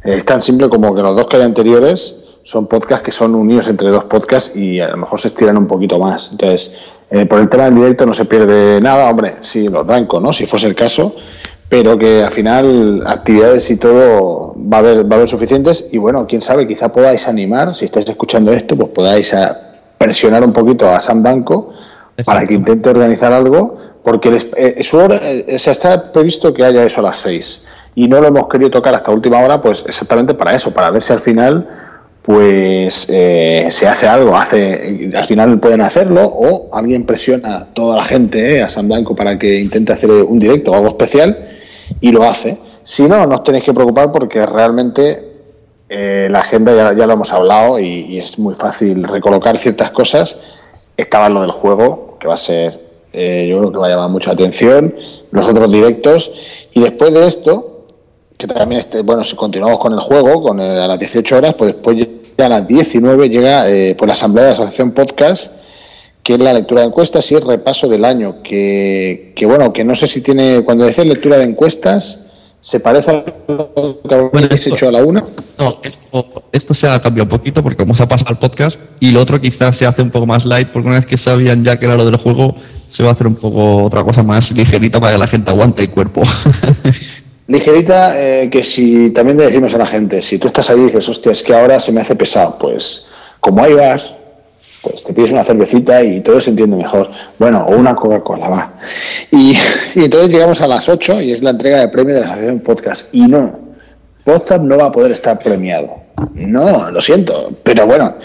es 0.04 0.24
tan 0.26 0.42
simple 0.42 0.70
como 0.70 0.94
que 0.96 1.02
los 1.02 1.16
dos 1.16 1.28
que 1.28 1.38
hay 1.38 1.44
anteriores 1.44 2.16
son 2.44 2.68
podcasts 2.68 3.04
que 3.04 3.12
son 3.12 3.34
unidos 3.36 3.68
entre 3.68 3.90
dos 3.90 4.06
podcasts 4.06 4.56
y 4.56 4.80
a 4.80 4.90
lo 4.90 4.98
mejor 4.98 5.20
se 5.20 5.30
estiran 5.30 5.58
un 5.58 5.66
poquito 5.68 5.98
más. 5.98 6.30
Entonces, 6.32 6.76
eh, 7.10 7.26
por 7.26 7.40
el 7.40 7.50
tema 7.50 7.66
del 7.66 7.76
directo 7.76 8.06
no 8.06 8.14
se 8.14 8.26
pierde 8.26 8.80
nada, 8.82 9.10
hombre, 9.10 9.38
sí, 9.42 9.68
los 9.68 9.86
danco, 9.86 10.20
¿no? 10.20 10.32
Si 10.32 10.46
fuese 10.46 10.68
el 10.68 10.76
caso, 10.76 11.16
pero 11.68 11.98
que 11.98 12.22
al 12.22 12.32
final 12.32 13.04
actividades 13.08 13.70
y 13.72 13.78
todo 13.78 14.56
va 14.58 14.78
a 14.78 14.80
haber, 14.82 15.06
va 15.12 15.16
a 15.16 15.18
haber 15.18 15.30
suficientes 15.30 15.86
y 15.92 15.98
bueno, 15.98 16.28
quién 16.28 16.42
sabe, 16.42 16.68
quizá 16.68 16.92
podáis 16.92 17.28
animar, 17.28 17.76
si 17.76 17.86
estáis 17.86 18.08
escuchando 18.08 18.54
esto, 18.54 18.76
pues 18.76 18.90
podáis 18.90 19.34
a 19.34 19.60
presionar 19.98 20.44
un 20.44 20.54
poquito 20.54 20.88
a 20.88 21.00
Sam 21.00 21.22
Danco 21.24 21.72
para 22.24 22.46
que 22.46 22.56
intente 22.56 22.90
organizar 22.90 23.32
algo, 23.34 23.78
porque 24.04 24.30
el 24.30 24.36
es- 24.36 24.48
eh, 24.56 24.84
su 24.84 24.98
hora, 24.98 25.20
eh, 25.22 25.58
se 25.60 25.72
está 25.72 26.12
previsto 26.12 26.54
que 26.54 26.64
haya 26.64 26.84
eso 26.84 27.00
a 27.02 27.04
las 27.04 27.18
6 27.18 27.62
y 27.96 28.08
no 28.08 28.22
lo 28.22 28.28
hemos 28.28 28.48
querido 28.48 28.70
tocar 28.72 28.94
hasta 28.96 29.12
última 29.12 29.40
hora, 29.40 29.62
pues 29.62 29.84
exactamente 29.88 30.34
para 30.34 30.56
eso, 30.56 30.72
para 30.72 30.90
ver 30.92 31.02
si 31.04 31.14
al 31.14 31.20
final 31.20 31.68
pues 32.22 33.06
eh, 33.10 33.68
se 33.70 33.88
hace 33.88 34.08
algo, 34.08 34.36
hace, 34.36 35.10
al 35.16 35.26
final 35.26 35.60
pueden 35.60 35.82
hacerlo 35.82 36.24
o 36.26 36.70
alguien 36.74 37.06
presiona 37.06 37.56
a 37.58 37.66
toda 37.66 37.98
la 37.98 38.04
gente, 38.04 38.58
eh, 38.58 38.64
a 38.64 38.70
Sam 38.70 38.88
Blanco 38.88 39.16
para 39.16 39.38
que 39.38 39.60
intente 39.60 39.94
hacer 39.94 40.10
un 40.10 40.40
directo 40.40 40.72
o 40.72 40.76
algo 40.76 40.88
especial 40.88 41.38
y 42.02 42.12
lo 42.12 42.24
hace. 42.24 42.58
Si 42.84 43.04
no, 43.04 43.28
no 43.28 43.36
os 43.36 43.44
tenéis 43.44 43.64
que 43.64 43.74
preocupar 43.74 44.12
porque 44.12 44.44
realmente 44.46 45.24
la 45.88 46.40
agenda 46.40 46.76
ya, 46.76 46.94
ya 46.94 47.06
lo 47.06 47.14
hemos 47.14 47.32
hablado 47.32 47.80
y, 47.80 47.86
y 47.86 48.18
es 48.18 48.40
muy 48.40 48.56
fácil 48.56 49.04
recolocar 49.04 49.56
ciertas 49.58 49.92
cosas. 49.92 50.40
Estaba 50.98 51.30
lo 51.30 51.42
del 51.42 51.52
juego, 51.52 52.18
que 52.20 52.28
va 52.28 52.36
a 52.36 52.38
ser, 52.38 52.80
eh, 53.14 53.48
yo 53.50 53.60
creo 53.60 53.72
que 53.72 53.78
va 53.78 53.88
a 53.88 53.90
llamar 53.90 54.10
mucha 54.10 54.32
atención, 54.32 54.96
los 55.32 55.48
otros 55.48 55.72
directos. 55.72 56.32
Y 56.74 56.82
después 56.82 57.14
de 57.14 57.28
esto, 57.28 57.86
que 58.38 58.48
también 58.48 58.80
este, 58.80 59.02
bueno, 59.02 59.24
si 59.24 59.36
continuamos 59.36 59.80
con 59.80 59.94
el 59.94 60.00
juego, 60.00 60.42
con 60.42 60.60
a 60.60 60.88
las 60.88 61.00
18 61.00 61.38
horas, 61.38 61.56
pues 61.56 61.74
después 61.74 61.98
ya 62.38 62.46
a 62.46 62.50
las 62.50 62.68
19 62.68 63.30
llega 63.30 63.70
eh, 63.70 63.96
la 64.06 64.14
asamblea 64.14 64.46
de 64.46 64.50
la 64.50 64.54
asociación 64.54 64.92
podcast, 64.92 65.52
que 66.24 66.34
es 66.34 66.40
la 66.40 66.54
lectura 66.54 66.82
de 66.82 66.88
encuestas 66.88 67.32
y 67.32 67.36
el 67.36 67.44
repaso 67.44 67.88
del 67.88 68.04
año, 68.04 68.42
que, 68.44 69.34
que 69.36 69.46
bueno, 69.46 69.72
que 69.72 69.84
no 69.84 69.96
sé 69.96 70.08
si 70.08 70.22
tiene, 70.22 70.62
cuando 70.64 70.86
decís 70.86 71.06
lectura 71.06 71.38
de 71.38 71.44
encuestas, 71.44 72.25
se 72.66 72.80
parece 72.80 73.12
a 73.12 73.24
lo 73.48 74.32
que 74.32 74.40
habéis 74.40 74.66
hecho 74.66 74.88
a 74.90 74.92
la 74.92 75.06
una. 75.06 75.24
No, 75.60 75.80
esto, 75.84 76.26
esto 76.52 76.74
se 76.74 76.90
ha 76.90 77.00
cambiado 77.00 77.26
un 77.26 77.30
poquito 77.30 77.62
porque 77.62 77.78
como 77.78 77.94
se 77.94 78.02
ha 78.02 78.08
pasado 78.08 78.32
al 78.32 78.40
podcast 78.40 78.80
y 79.00 79.12
lo 79.12 79.22
otro 79.22 79.40
quizás 79.40 79.78
se 79.78 79.86
hace 79.86 80.02
un 80.02 80.10
poco 80.10 80.26
más 80.26 80.48
light 80.48 80.70
porque 80.70 80.88
una 80.88 80.98
vez 80.98 81.06
que 81.06 81.16
sabían 81.16 81.64
ya 81.64 81.78
que 81.78 81.86
era 81.86 81.96
lo 81.96 82.06
del 82.06 82.16
juego 82.16 82.56
se 82.88 83.04
va 83.04 83.10
a 83.10 83.12
hacer 83.12 83.28
un 83.28 83.36
poco 83.36 83.84
otra 83.84 84.04
cosa 84.04 84.24
más 84.24 84.52
ligerita 84.52 85.00
para 85.00 85.14
que 85.14 85.20
la 85.20 85.28
gente 85.28 85.52
aguante 85.52 85.84
el 85.84 85.92
cuerpo. 85.92 86.24
Ligerita, 87.48 88.20
eh, 88.20 88.50
que 88.50 88.64
si 88.64 89.12
también 89.12 89.38
le 89.38 89.46
decimos 89.46 89.76
a 89.76 89.78
la 89.78 89.86
gente, 89.86 90.20
si 90.24 90.40
tú 90.40 90.48
estás 90.48 90.68
ahí 90.72 90.80
y 90.80 90.84
dices, 90.86 91.08
hostia, 91.08 91.34
es 91.34 91.44
que 91.44 91.54
ahora 91.54 91.80
se 91.80 91.92
me 91.92 92.02
hace 92.02 92.16
pesado, 92.16 92.58
pues 92.58 93.06
como 93.42 93.64
hay 93.64 93.76
bar, 93.76 94.02
pues 94.86 95.04
te 95.04 95.14
pides 95.14 95.32
una 95.32 95.44
cervecita 95.44 96.04
y 96.04 96.22
todo 96.22 96.40
se 96.40 96.52
entiende 96.52 96.78
mejor. 96.78 97.10
Bueno, 97.40 97.66
o 97.68 97.76
una 97.76 97.96
Coca-Cola, 97.96 98.50
va. 98.50 98.74
Y, 99.32 99.58
y 99.96 100.06
entonces 100.06 100.30
llegamos 100.30 100.62
a 100.62 100.68
las 100.68 100.88
8 100.88 101.22
y 101.22 101.32
es 101.32 101.42
la 101.42 101.50
entrega 101.52 101.80
de 101.80 101.88
premio 101.90 102.16
de 102.16 102.22
la 102.22 102.28
Asociación 102.28 102.60
Podcast. 102.60 103.08
Y 103.12 103.28
no, 103.28 103.60
Podcast 104.24 104.62
no 104.64 104.78
va 104.78 104.86
a 104.86 104.92
poder 104.92 105.12
estar 105.12 105.40
premiado. 105.40 106.06
No, 106.34 106.90
lo 106.92 107.02
siento, 107.02 107.52
pero 107.64 107.86
bueno, 107.86 108.16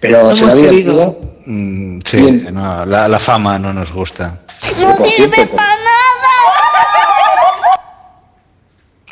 pero 0.00 0.30
Lo 0.30 0.36
será 0.36 0.54
divertido. 0.54 1.18
Mm, 1.46 1.98
sí, 2.06 2.46
no, 2.52 2.86
la, 2.86 3.06
la 3.06 3.18
fama 3.18 3.58
no 3.58 3.72
nos 3.72 3.92
gusta. 3.92 4.40
No 4.80 5.04
sirve 5.04 5.46
para 5.48 5.83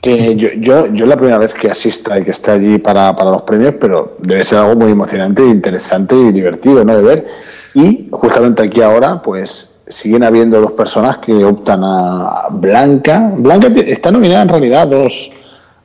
Que 0.03 0.37
yo, 0.37 0.49
yo, 0.59 0.87
yo 0.93 1.05
es 1.05 1.09
la 1.09 1.17
primera 1.17 1.39
vez 1.39 1.55
que 1.55 1.71
asista 1.71 2.19
y 2.19 2.25
que 2.25 2.33
esté 2.33 2.51
allí 2.51 2.79
para, 2.79 3.17
para 3.17 3.31
los 3.31 3.43
premios, 3.43 3.75
pero 3.81 4.17
debe 4.19 4.45
ser 4.45 4.59
algo 4.59 4.77
muy 4.77 4.93
emocionante, 4.93 5.43
interesante 5.43 6.15
y 6.15 6.33
divertido, 6.33 6.85
¿no? 6.85 6.97
De 6.97 7.03
ver. 7.03 7.27
Y 7.75 8.09
justamente 8.11 8.65
aquí 8.65 8.83
ahora, 8.83 9.23
pues 9.23 9.71
siguen 9.89 10.25
habiendo 10.25 10.61
dos 10.61 10.73
personas 10.73 11.19
que 11.19 11.45
optan 11.45 11.83
a 11.85 12.49
Blanca. 12.51 13.31
Blanca 13.37 13.69
está 13.69 14.11
nominada 14.11 14.43
en 14.43 14.49
realidad 14.49 14.83
a 14.83 14.87
dos, 14.87 15.31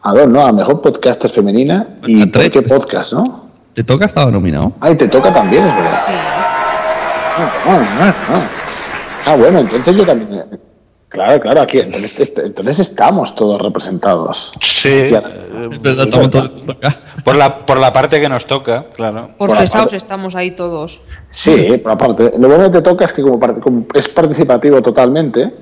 a 0.01 0.13
dos, 0.13 0.27
¿no? 0.27 0.45
A 0.45 0.51
mejor 0.51 0.81
podcaster 0.81 1.29
femenina 1.29 1.87
y 2.05 2.25
¿por 2.27 2.49
qué 2.49 2.61
podcast, 2.63 3.13
¿no? 3.13 3.47
¿Te 3.73 3.83
toca? 3.83 4.05
Estaba 4.05 4.31
nominado. 4.31 4.73
Ah, 4.79 4.89
y 4.89 4.95
te 4.95 5.07
toca 5.07 5.31
también, 5.31 5.63
es 5.63 5.75
verdad. 5.75 6.03
Ah, 6.07 7.51
ah, 7.67 7.83
ah, 8.01 8.13
ah. 8.29 8.47
Ah, 9.27 9.35
bueno, 9.35 9.59
entonces 9.59 9.95
yo 9.95 10.05
también. 10.05 10.45
Claro, 11.09 11.39
claro, 11.39 11.61
aquí. 11.61 11.79
Entonces, 11.79 12.13
este- 12.19 12.45
entonces 12.47 12.79
estamos 12.79 13.33
todos 13.35 13.61
representados. 13.61 14.51
Sí, 14.59 14.89
Es 14.89 15.81
verdad, 15.81 16.05
estamos 16.05 16.29
todos 16.29 16.51
Por 17.23 17.35
la, 17.35 17.59
por 17.65 17.77
la 17.79 17.91
parte 17.93 18.19
que 18.19 18.27
nos 18.29 18.45
toca, 18.45 18.85
claro. 18.93 19.29
Por 19.37 19.47
Por 19.47 19.55
la 19.55 19.61
pesados 19.61 19.85
parte- 19.85 19.97
estamos 19.97 20.35
ahí 20.35 20.51
todos. 20.51 20.99
Sí, 21.29 21.79
por 21.81 21.93
aparte. 21.93 22.31
Lo 22.37 22.47
bueno 22.47 22.65
que 22.65 22.69
te 22.77 22.81
toca 22.81 23.05
es 23.05 23.13
que 23.13 23.21
como, 23.21 23.39
parte- 23.39 23.61
como 23.61 23.85
es 23.93 24.07
participativo 24.09 24.81
totalmente, 24.81 25.53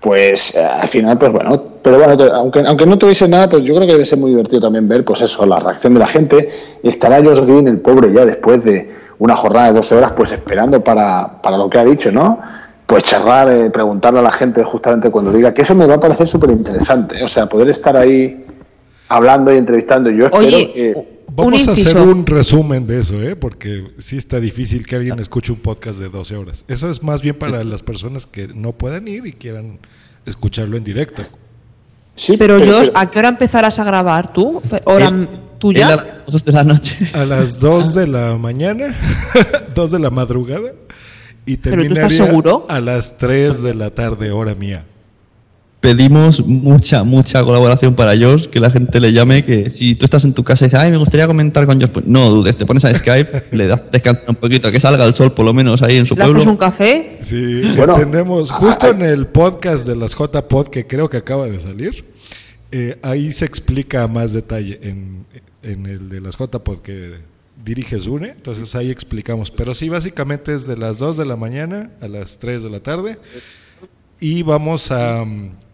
pues 0.00 0.54
eh, 0.54 0.64
al 0.64 0.88
final, 0.88 1.18
pues 1.18 1.32
bueno, 1.32 1.62
pero 1.82 1.98
bueno, 1.98 2.16
te- 2.16 2.30
aunque, 2.30 2.60
aunque 2.60 2.86
no 2.86 2.96
tuviese 2.96 3.28
nada, 3.28 3.48
pues 3.48 3.64
yo 3.64 3.74
creo 3.74 3.86
que 3.86 3.92
debe 3.94 4.04
ser 4.06 4.18
muy 4.18 4.30
divertido 4.30 4.60
también 4.60 4.88
ver, 4.88 5.04
pues 5.04 5.20
eso, 5.20 5.44
la 5.46 5.58
reacción 5.58 5.94
de 5.94 6.00
la 6.00 6.06
gente. 6.06 6.48
Estará 6.82 7.22
Josh 7.22 7.40
Green, 7.40 7.66
el 7.68 7.80
pobre, 7.80 8.12
ya 8.12 8.24
después 8.24 8.62
de 8.64 8.94
una 9.18 9.34
jornada 9.34 9.68
de 9.68 9.74
12 9.74 9.94
horas, 9.96 10.12
pues 10.16 10.30
esperando 10.32 10.82
para, 10.82 11.40
para 11.42 11.56
lo 11.56 11.68
que 11.68 11.78
ha 11.78 11.84
dicho, 11.84 12.12
¿no? 12.12 12.38
Pues 12.86 13.04
charlar, 13.04 13.50
eh, 13.50 13.70
preguntarle 13.70 14.20
a 14.20 14.22
la 14.22 14.32
gente 14.32 14.62
justamente 14.62 15.10
cuando 15.10 15.32
diga, 15.32 15.52
que 15.52 15.62
eso 15.62 15.74
me 15.74 15.86
va 15.86 15.94
a 15.94 16.00
parecer 16.00 16.28
súper 16.28 16.50
interesante, 16.50 17.22
o 17.22 17.28
sea, 17.28 17.46
poder 17.48 17.68
estar 17.68 17.96
ahí 17.96 18.44
hablando 19.08 19.52
y 19.52 19.56
entrevistando. 19.56 20.10
Yo 20.10 20.26
espero 20.26 20.44
Oye, 20.44 20.72
que... 20.72 21.16
Vamos 21.32 21.68
a 21.68 21.72
hacer 21.72 21.98
un 21.98 22.24
resumen 22.24 22.86
de 22.86 23.00
eso, 23.00 23.20
¿eh? 23.22 23.36
porque 23.36 23.88
sí 23.98 24.16
está 24.16 24.40
difícil 24.40 24.86
que 24.86 24.96
alguien 24.96 25.18
escuche 25.18 25.52
un 25.52 25.58
podcast 25.58 26.00
de 26.00 26.08
12 26.08 26.36
horas. 26.36 26.64
Eso 26.66 26.88
es 26.88 27.02
más 27.02 27.20
bien 27.20 27.34
para 27.34 27.62
las 27.62 27.82
personas 27.82 28.26
que 28.26 28.48
no 28.48 28.72
puedan 28.72 29.06
ir 29.06 29.26
y 29.26 29.32
quieran 29.32 29.78
escucharlo 30.24 30.78
en 30.78 30.84
directo. 30.84 31.22
Sí, 32.14 32.36
Pero 32.38 32.58
yo, 32.58 32.80
¿a 32.94 33.10
qué 33.10 33.18
hora 33.18 33.28
empezarás 33.28 33.78
a 33.78 33.84
grabar 33.84 34.32
tú? 34.32 34.62
¿Hora 34.84 35.12
tuya? 35.58 35.92
Él 35.92 35.92
a 35.92 35.96
las 35.96 36.26
dos 36.26 36.44
de 36.44 36.52
la 36.52 36.64
noche. 36.64 37.10
A 37.12 37.24
las 37.24 37.60
2 37.60 37.94
de 37.94 38.06
la 38.06 38.38
mañana, 38.38 38.94
2 39.74 39.90
de 39.90 39.98
la 39.98 40.10
madrugada, 40.10 40.72
y 41.46 41.56
¿Pero 41.56 41.76
tú 41.76 41.82
estás 41.82 41.94
terminaría 41.94 42.24
seguro? 42.24 42.66
a 42.68 42.80
las 42.80 43.16
3 43.18 43.62
de 43.62 43.74
la 43.74 43.90
tarde, 43.90 44.30
hora 44.32 44.54
mía. 44.54 44.84
Pedimos 45.80 46.44
mucha, 46.44 47.04
mucha 47.04 47.44
colaboración 47.44 47.94
para 47.94 48.16
Josh, 48.18 48.46
que 48.46 48.58
la 48.58 48.70
gente 48.72 48.98
le 48.98 49.12
llame, 49.12 49.44
que 49.44 49.70
si 49.70 49.94
tú 49.94 50.04
estás 50.06 50.24
en 50.24 50.32
tu 50.32 50.42
casa 50.42 50.64
y 50.64 50.68
dices, 50.68 50.80
ay, 50.80 50.90
me 50.90 50.96
gustaría 50.96 51.26
comentar 51.28 51.64
con 51.66 51.80
Josh, 51.80 51.90
pues 51.90 52.06
no 52.06 52.28
dudes, 52.28 52.56
te 52.56 52.66
pones 52.66 52.84
a 52.84 52.92
Skype, 52.92 53.44
le 53.56 53.66
das 53.68 53.84
descansar 53.92 54.24
un 54.28 54.34
poquito, 54.36 54.72
que 54.72 54.80
salga 54.80 55.04
el 55.04 55.14
sol 55.14 55.32
por 55.32 55.44
lo 55.44 55.54
menos 55.54 55.82
ahí 55.82 55.96
en 55.98 56.06
su 56.06 56.16
¿Le 56.16 56.22
haces 56.22 56.34
pueblo. 56.34 56.50
un 56.50 56.56
café? 56.56 57.18
Sí, 57.20 57.72
Bueno, 57.76 57.94
entendemos. 57.94 58.50
Justo 58.50 58.88
en 58.88 59.02
el 59.02 59.26
podcast 59.28 59.86
de 59.86 59.94
las 59.94 60.16
JPod, 60.16 60.68
que 60.68 60.86
creo 60.88 61.08
que 61.08 61.18
acaba 61.18 61.46
de 61.46 61.60
salir, 61.60 62.04
eh, 62.72 62.98
ahí 63.02 63.30
se 63.30 63.44
explica 63.44 64.02
a 64.02 64.08
más 64.08 64.32
detalle 64.32 64.80
en, 64.82 65.24
en 65.62 65.86
el 65.86 66.08
de 66.08 66.20
las 66.20 66.36
JPod 66.36 66.78
que 66.78 67.14
dirige 67.66 67.98
Zune. 67.98 68.28
Entonces 68.30 68.74
ahí 68.74 68.90
explicamos. 68.90 69.50
Pero 69.50 69.74
sí, 69.74 69.90
básicamente 69.90 70.54
es 70.54 70.66
de 70.66 70.78
las 70.78 70.98
2 70.98 71.18
de 71.18 71.26
la 71.26 71.36
mañana 71.36 71.90
a 72.00 72.08
las 72.08 72.38
3 72.38 72.62
de 72.62 72.70
la 72.70 72.80
tarde. 72.80 73.18
Y 74.18 74.42
vamos 74.42 74.90
a, 74.92 75.24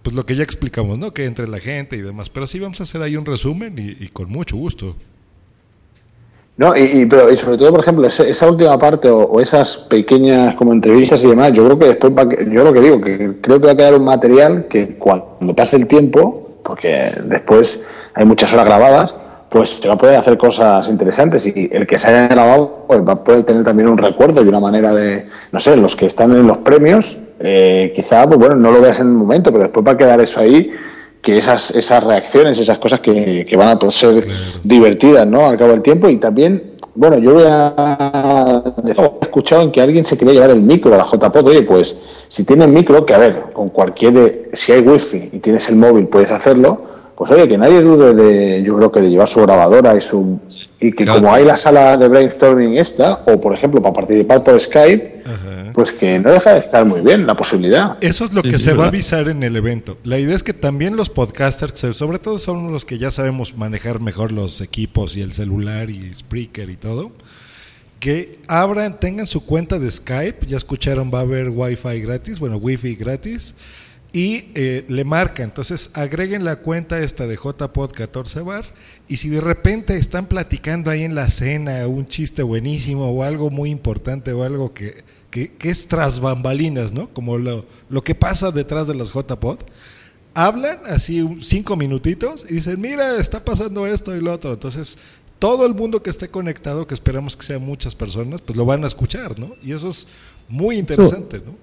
pues 0.02 0.16
lo 0.16 0.26
que 0.26 0.34
ya 0.34 0.42
explicamos, 0.42 0.98
¿no? 0.98 1.12
Que 1.14 1.26
entre 1.26 1.46
la 1.46 1.60
gente 1.60 1.96
y 1.96 2.00
demás. 2.00 2.28
Pero 2.30 2.48
sí 2.48 2.58
vamos 2.58 2.80
a 2.80 2.82
hacer 2.82 3.00
ahí 3.02 3.16
un 3.16 3.24
resumen 3.24 3.78
y, 3.78 4.04
y 4.04 4.08
con 4.08 4.28
mucho 4.28 4.56
gusto. 4.56 4.96
No, 6.56 6.76
y, 6.76 6.82
y- 6.82 7.06
pero 7.06 7.32
y 7.32 7.36
sobre 7.36 7.56
todo, 7.56 7.70
por 7.70 7.80
ejemplo, 7.80 8.06
ese- 8.06 8.28
esa 8.28 8.48
última 8.50 8.78
parte 8.78 9.08
o, 9.08 9.20
o 9.20 9.40
esas 9.40 9.76
pequeñas 9.78 10.54
como 10.54 10.72
entrevistas 10.72 11.22
y 11.24 11.28
demás, 11.28 11.52
yo 11.52 11.64
creo 11.64 11.78
que 11.78 11.86
después 11.86 12.12
va 12.12 12.24
yo 12.50 12.62
lo 12.64 12.72
que 12.72 12.80
digo, 12.80 13.00
que 13.00 13.36
creo 13.40 13.58
que 13.60 13.66
va 13.66 13.72
a 13.72 13.76
quedar 13.76 13.94
un 13.94 14.04
material 14.04 14.66
que 14.68 14.96
cuando 14.98 15.54
pase 15.54 15.76
el 15.76 15.86
tiempo, 15.86 16.58
porque 16.62 17.10
después 17.24 17.80
hay 18.14 18.26
muchas 18.26 18.52
horas 18.52 18.66
grabadas, 18.66 19.14
pues 19.52 19.78
se 19.82 19.86
va 19.86 19.94
a 19.94 19.98
poder 19.98 20.16
hacer 20.16 20.38
cosas 20.38 20.88
interesantes 20.88 21.46
y 21.46 21.68
el 21.70 21.86
que 21.86 21.98
se 21.98 22.08
haya 22.08 22.26
grabado 22.28 22.86
pues 22.88 23.00
va 23.06 23.12
a 23.12 23.22
poder 23.22 23.44
tener 23.44 23.62
también 23.62 23.90
un 23.90 23.98
recuerdo 23.98 24.42
y 24.42 24.48
una 24.48 24.60
manera 24.60 24.94
de, 24.94 25.26
no 25.52 25.60
sé, 25.60 25.76
los 25.76 25.94
que 25.94 26.06
están 26.06 26.32
en 26.32 26.46
los 26.46 26.58
premios, 26.58 27.18
eh, 27.38 27.92
quizá, 27.94 28.26
pues 28.26 28.38
bueno, 28.38 28.54
no 28.54 28.72
lo 28.72 28.80
veas 28.80 28.98
en 29.00 29.08
el 29.08 29.12
momento, 29.12 29.52
pero 29.52 29.64
después 29.64 29.86
va 29.86 29.92
a 29.92 29.98
quedar 29.98 30.20
eso 30.22 30.40
ahí 30.40 30.70
que 31.20 31.36
esas, 31.36 31.70
esas 31.72 32.02
reacciones, 32.02 32.58
esas 32.58 32.78
cosas 32.78 33.00
que, 33.00 33.44
que 33.44 33.56
van 33.56 33.68
a 33.68 33.78
poder 33.78 33.92
ser 33.92 34.26
divertidas, 34.64 35.26
¿no? 35.26 35.46
Al 35.46 35.56
cabo 35.56 35.70
del 35.70 35.82
tiempo. 35.82 36.08
Y 36.08 36.16
también, 36.16 36.72
bueno, 36.94 37.18
yo 37.18 37.34
voy 37.34 37.44
a 37.46 38.62
he 38.84 39.24
escuchado 39.24 39.62
en 39.62 39.70
que 39.70 39.80
alguien 39.80 40.04
se 40.04 40.18
quería 40.18 40.34
llevar 40.34 40.50
el 40.50 40.62
micro 40.62 40.92
a 40.94 40.98
la 40.98 41.04
JPOD, 41.04 41.46
oye, 41.46 41.62
pues 41.62 41.96
si 42.28 42.44
tienes 42.44 42.68
micro, 42.68 43.06
que 43.06 43.14
a 43.14 43.18
ver, 43.18 43.44
con 43.52 43.68
cualquier, 43.68 44.50
si 44.54 44.72
hay 44.72 44.80
wifi 44.80 45.30
y 45.32 45.38
tienes 45.38 45.68
el 45.68 45.76
móvil 45.76 46.08
puedes 46.08 46.32
hacerlo, 46.32 46.91
pues 47.22 47.38
oye, 47.38 47.48
que 47.48 47.56
nadie 47.56 47.80
dude 47.80 48.14
de, 48.14 48.64
yo 48.64 48.76
creo 48.76 48.90
que 48.90 49.00
de 49.00 49.08
llevar 49.08 49.28
su 49.28 49.42
grabadora 49.42 49.96
y 49.96 50.00
su, 50.00 50.40
y 50.80 50.90
que 50.90 51.06
como 51.06 51.32
hay 51.32 51.44
la 51.44 51.56
sala 51.56 51.96
de 51.96 52.08
brainstorming 52.08 52.76
esta, 52.76 53.22
o 53.28 53.40
por 53.40 53.54
ejemplo 53.54 53.80
para 53.80 53.92
participar 53.92 54.42
por 54.42 54.60
Skype, 54.60 55.22
pues 55.72 55.92
que 55.92 56.18
no 56.18 56.32
deja 56.32 56.54
de 56.54 56.58
estar 56.58 56.84
muy 56.84 57.00
bien 57.00 57.24
la 57.24 57.36
posibilidad. 57.36 57.96
Eso 58.00 58.24
es 58.24 58.32
lo 58.32 58.42
Sí, 58.42 58.48
que 58.48 58.58
sí, 58.58 58.64
se 58.64 58.74
va 58.74 58.86
a 58.86 58.88
avisar 58.88 59.28
en 59.28 59.44
el 59.44 59.54
evento. 59.54 59.98
La 60.02 60.18
idea 60.18 60.34
es 60.34 60.42
que 60.42 60.52
también 60.52 60.96
los 60.96 61.10
podcasters, 61.10 61.96
sobre 61.96 62.18
todo 62.18 62.40
son 62.40 62.72
los 62.72 62.84
que 62.84 62.98
ya 62.98 63.12
sabemos 63.12 63.56
manejar 63.56 64.00
mejor 64.00 64.32
los 64.32 64.60
equipos 64.60 65.16
y 65.16 65.22
el 65.22 65.30
celular 65.30 65.90
y 65.90 66.12
Spreaker 66.12 66.70
y 66.70 66.76
todo, 66.76 67.12
que 68.00 68.40
abran, 68.48 68.98
tengan 68.98 69.28
su 69.28 69.46
cuenta 69.46 69.78
de 69.78 69.88
Skype, 69.88 70.44
ya 70.48 70.56
escucharon, 70.56 71.12
va 71.14 71.20
a 71.20 71.22
haber 71.22 71.50
Wi-Fi 71.50 72.00
gratis, 72.00 72.40
bueno, 72.40 72.56
Wi-Fi 72.56 72.96
gratis, 72.96 73.54
y 74.12 74.50
eh, 74.54 74.84
le 74.88 75.04
marca, 75.04 75.42
entonces 75.42 75.90
agreguen 75.94 76.44
la 76.44 76.56
cuenta 76.56 77.00
esta 77.00 77.26
de 77.26 77.36
JPod 77.36 77.92
14 77.92 78.40
bar, 78.40 78.66
y 79.08 79.16
si 79.16 79.30
de 79.30 79.40
repente 79.40 79.96
están 79.96 80.26
platicando 80.26 80.90
ahí 80.90 81.02
en 81.02 81.14
la 81.14 81.30
cena 81.30 81.86
un 81.86 82.06
chiste 82.06 82.42
buenísimo 82.42 83.10
o 83.10 83.22
algo 83.22 83.50
muy 83.50 83.70
importante 83.70 84.32
o 84.32 84.44
algo 84.44 84.74
que, 84.74 85.02
que, 85.30 85.52
que 85.54 85.70
es 85.70 85.88
tras 85.88 86.20
bambalinas, 86.20 86.92
¿no? 86.92 87.08
Como 87.14 87.38
lo, 87.38 87.64
lo 87.88 88.02
que 88.02 88.14
pasa 88.14 88.50
detrás 88.50 88.86
de 88.86 88.94
las 88.94 89.12
JPod, 89.12 89.60
hablan 90.34 90.80
así 90.86 91.26
cinco 91.40 91.76
minutitos 91.76 92.44
y 92.48 92.54
dicen, 92.54 92.80
mira, 92.80 93.16
está 93.16 93.42
pasando 93.42 93.86
esto 93.86 94.14
y 94.16 94.20
lo 94.20 94.32
otro. 94.32 94.52
Entonces, 94.52 94.98
todo 95.38 95.66
el 95.66 95.74
mundo 95.74 96.02
que 96.02 96.10
esté 96.10 96.28
conectado, 96.28 96.86
que 96.86 96.94
esperamos 96.94 97.36
que 97.36 97.44
sean 97.44 97.62
muchas 97.62 97.94
personas, 97.94 98.40
pues 98.40 98.56
lo 98.56 98.64
van 98.64 98.84
a 98.84 98.86
escuchar, 98.86 99.38
¿no? 99.38 99.56
Y 99.62 99.72
eso 99.72 99.88
es 99.88 100.06
muy 100.48 100.76
interesante, 100.76 101.40
¿no? 101.44 101.56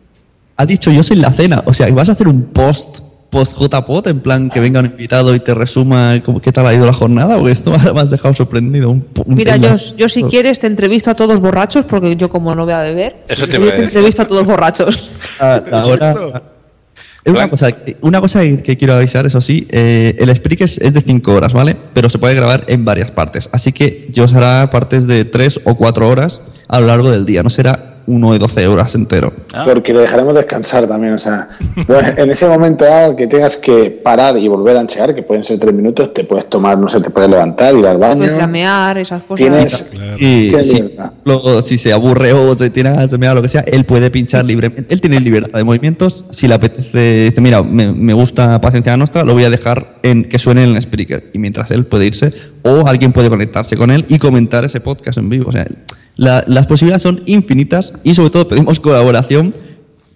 Ha 0.60 0.66
dicho 0.66 0.92
yo 0.92 1.00
en 1.10 1.22
la 1.22 1.32
cena, 1.32 1.64
o 1.66 1.74
sea, 1.74 1.88
¿y 1.88 1.94
vas 1.94 2.10
a 2.10 2.12
hacer 2.12 2.28
un 2.28 2.44
post 2.44 3.00
post 3.30 3.58
JPOT 3.58 4.08
en 4.08 4.20
plan 4.20 4.50
que 4.50 4.60
venga 4.60 4.82
un 4.82 4.88
invitado 4.88 5.34
y 5.34 5.40
te 5.40 5.56
resuma 5.56 6.22
cómo, 6.26 6.42
qué 6.42 6.52
tal 6.52 6.68
ha 6.68 6.74
ido 6.74 6.86
la 6.86 6.92
jornada 6.92 7.38
o 7.38 7.48
esto 7.48 7.72
me 7.94 8.02
has 8.02 8.10
dejado 8.10 8.34
sorprendido? 8.34 8.90
Un, 8.92 9.08
un 9.26 9.36
Mira, 9.36 9.56
yo, 9.56 9.74
yo 9.96 10.10
si 10.10 10.22
quieres 10.24 10.60
te 10.60 10.68
entrevisto 10.68 11.12
a 11.12 11.16
todos 11.16 11.40
borrachos, 11.40 11.86
porque 11.86 12.18
yo 12.18 12.30
como 12.30 12.54
no 12.56 12.66
voy 12.66 12.74
a 12.74 12.80
beber, 12.82 13.24
Eso 13.30 13.48
te 13.48 13.54
yo 13.58 13.74
te 13.74 13.84
entrevisto 13.84 14.24
a 14.24 14.26
todos 14.28 14.46
borrachos. 14.46 15.10
Ah, 15.40 15.64
ahora- 15.72 16.44
Es 17.24 17.32
una 17.32 17.50
cosa, 17.50 17.70
una 18.02 18.20
cosa 18.20 18.42
que, 18.42 18.58
que 18.58 18.76
quiero 18.76 18.96
avisar, 18.96 19.26
eso 19.26 19.40
sí, 19.40 19.66
eh, 19.72 20.18
el 20.20 20.36
Spreaker 20.36 20.66
es 20.66 20.78
es 20.80 20.94
de 20.94 21.00
5 21.00 21.32
horas, 21.34 21.54
¿vale? 21.54 21.78
Pero 21.94 22.10
se 22.10 22.18
puede 22.18 22.36
grabar 22.36 22.66
en 22.68 22.84
varias 22.84 23.12
partes. 23.12 23.48
Así 23.54 23.72
que 23.72 24.10
yo 24.12 24.26
os 24.26 24.34
hará 24.34 24.70
partes 24.70 25.08
de 25.08 25.24
3 25.24 25.62
o 25.64 25.76
4 25.78 26.10
horas 26.10 26.42
a 26.68 26.82
lo 26.82 26.88
largo 26.88 27.10
del 27.10 27.26
día, 27.26 27.44
no 27.44 27.50
será 27.50 27.89
uno 28.10 28.34
de 28.34 28.40
12 28.40 28.68
horas 28.68 28.96
entero. 28.96 29.32
Porque 29.64 29.94
le 29.94 30.00
dejaremos 30.00 30.34
descansar 30.36 30.88
también. 30.88 31.14
O 31.14 31.18
sea, 31.18 31.50
bueno, 31.88 32.10
en 32.18 32.30
ese 32.32 32.48
momento 32.48 32.84
dado 32.86 33.16
que 33.16 33.28
tengas 33.28 33.56
que 33.56 33.92
parar 34.04 34.36
y 34.38 34.48
volver 34.48 34.76
a 34.78 34.82
anchear, 34.82 35.14
que 35.16 35.24
pueden 35.24 35.44
ser 35.44 35.60
tres 35.60 35.74
minutos, 35.74 36.14
te 36.14 36.24
puedes 36.24 36.50
tomar, 36.50 36.78
no 36.78 36.88
sé, 36.88 37.00
te 37.02 37.10
puedes 37.10 37.30
levantar, 37.30 37.76
ir 37.76 37.86
al 37.86 37.98
baño. 37.98 38.18
Puedes 38.18 38.36
flamear, 38.36 38.98
esas 38.98 39.24
cosas. 39.24 39.46
Tienes- 39.48 39.92
Y 40.20 40.50
Tienes 40.50 40.70
si, 40.72 40.96
luego, 41.24 41.62
si 41.62 41.78
se 41.78 41.94
aburre 41.94 42.34
o 42.34 42.56
se 42.56 42.70
tiene 42.70 42.90
ganas 42.92 43.12
de 43.12 43.18
mirar 43.18 43.36
lo 43.36 43.42
que 43.42 43.48
sea, 43.50 43.62
él 43.62 43.86
puede 43.86 44.10
pinchar 44.12 44.44
libremente. 44.46 44.94
Él 44.94 45.00
tiene 45.02 45.20
libertad 45.20 45.58
de 45.60 45.64
movimientos. 45.64 46.26
Si 46.32 46.48
le 46.48 46.56
apetece, 46.56 47.26
dice, 47.26 47.42
mira, 47.42 47.62
me, 47.64 47.92
me 47.94 48.14
gusta 48.14 48.60
Paciencia 48.60 48.98
Nostra, 48.98 49.24
lo 49.24 49.34
voy 49.34 49.44
a 49.46 49.50
dejar 49.50 49.98
en 50.04 50.24
que 50.26 50.40
suene 50.40 50.64
en 50.64 50.72
el 50.72 50.78
speaker. 50.78 51.30
Y 51.34 51.40
mientras 51.40 51.72
él 51.72 51.86
puede 51.86 52.08
irse, 52.08 52.34
o 52.64 52.88
alguien 52.88 53.12
puede 53.14 53.30
conectarse 53.30 53.78
con 53.78 53.92
él 53.92 54.06
y 54.10 54.18
comentar 54.18 54.66
ese 54.66 54.80
podcast 54.80 55.18
en 55.18 55.30
vivo. 55.30 55.50
O 55.50 55.52
sea, 55.52 55.66
La- 56.20 56.44
las 56.48 56.68
posibilidades 56.68 57.04
son 57.04 57.22
infinitas 57.28 57.94
y 58.04 58.14
sobre 58.14 58.30
todo 58.30 58.48
pedimos 58.48 58.80
colaboración 58.80 59.54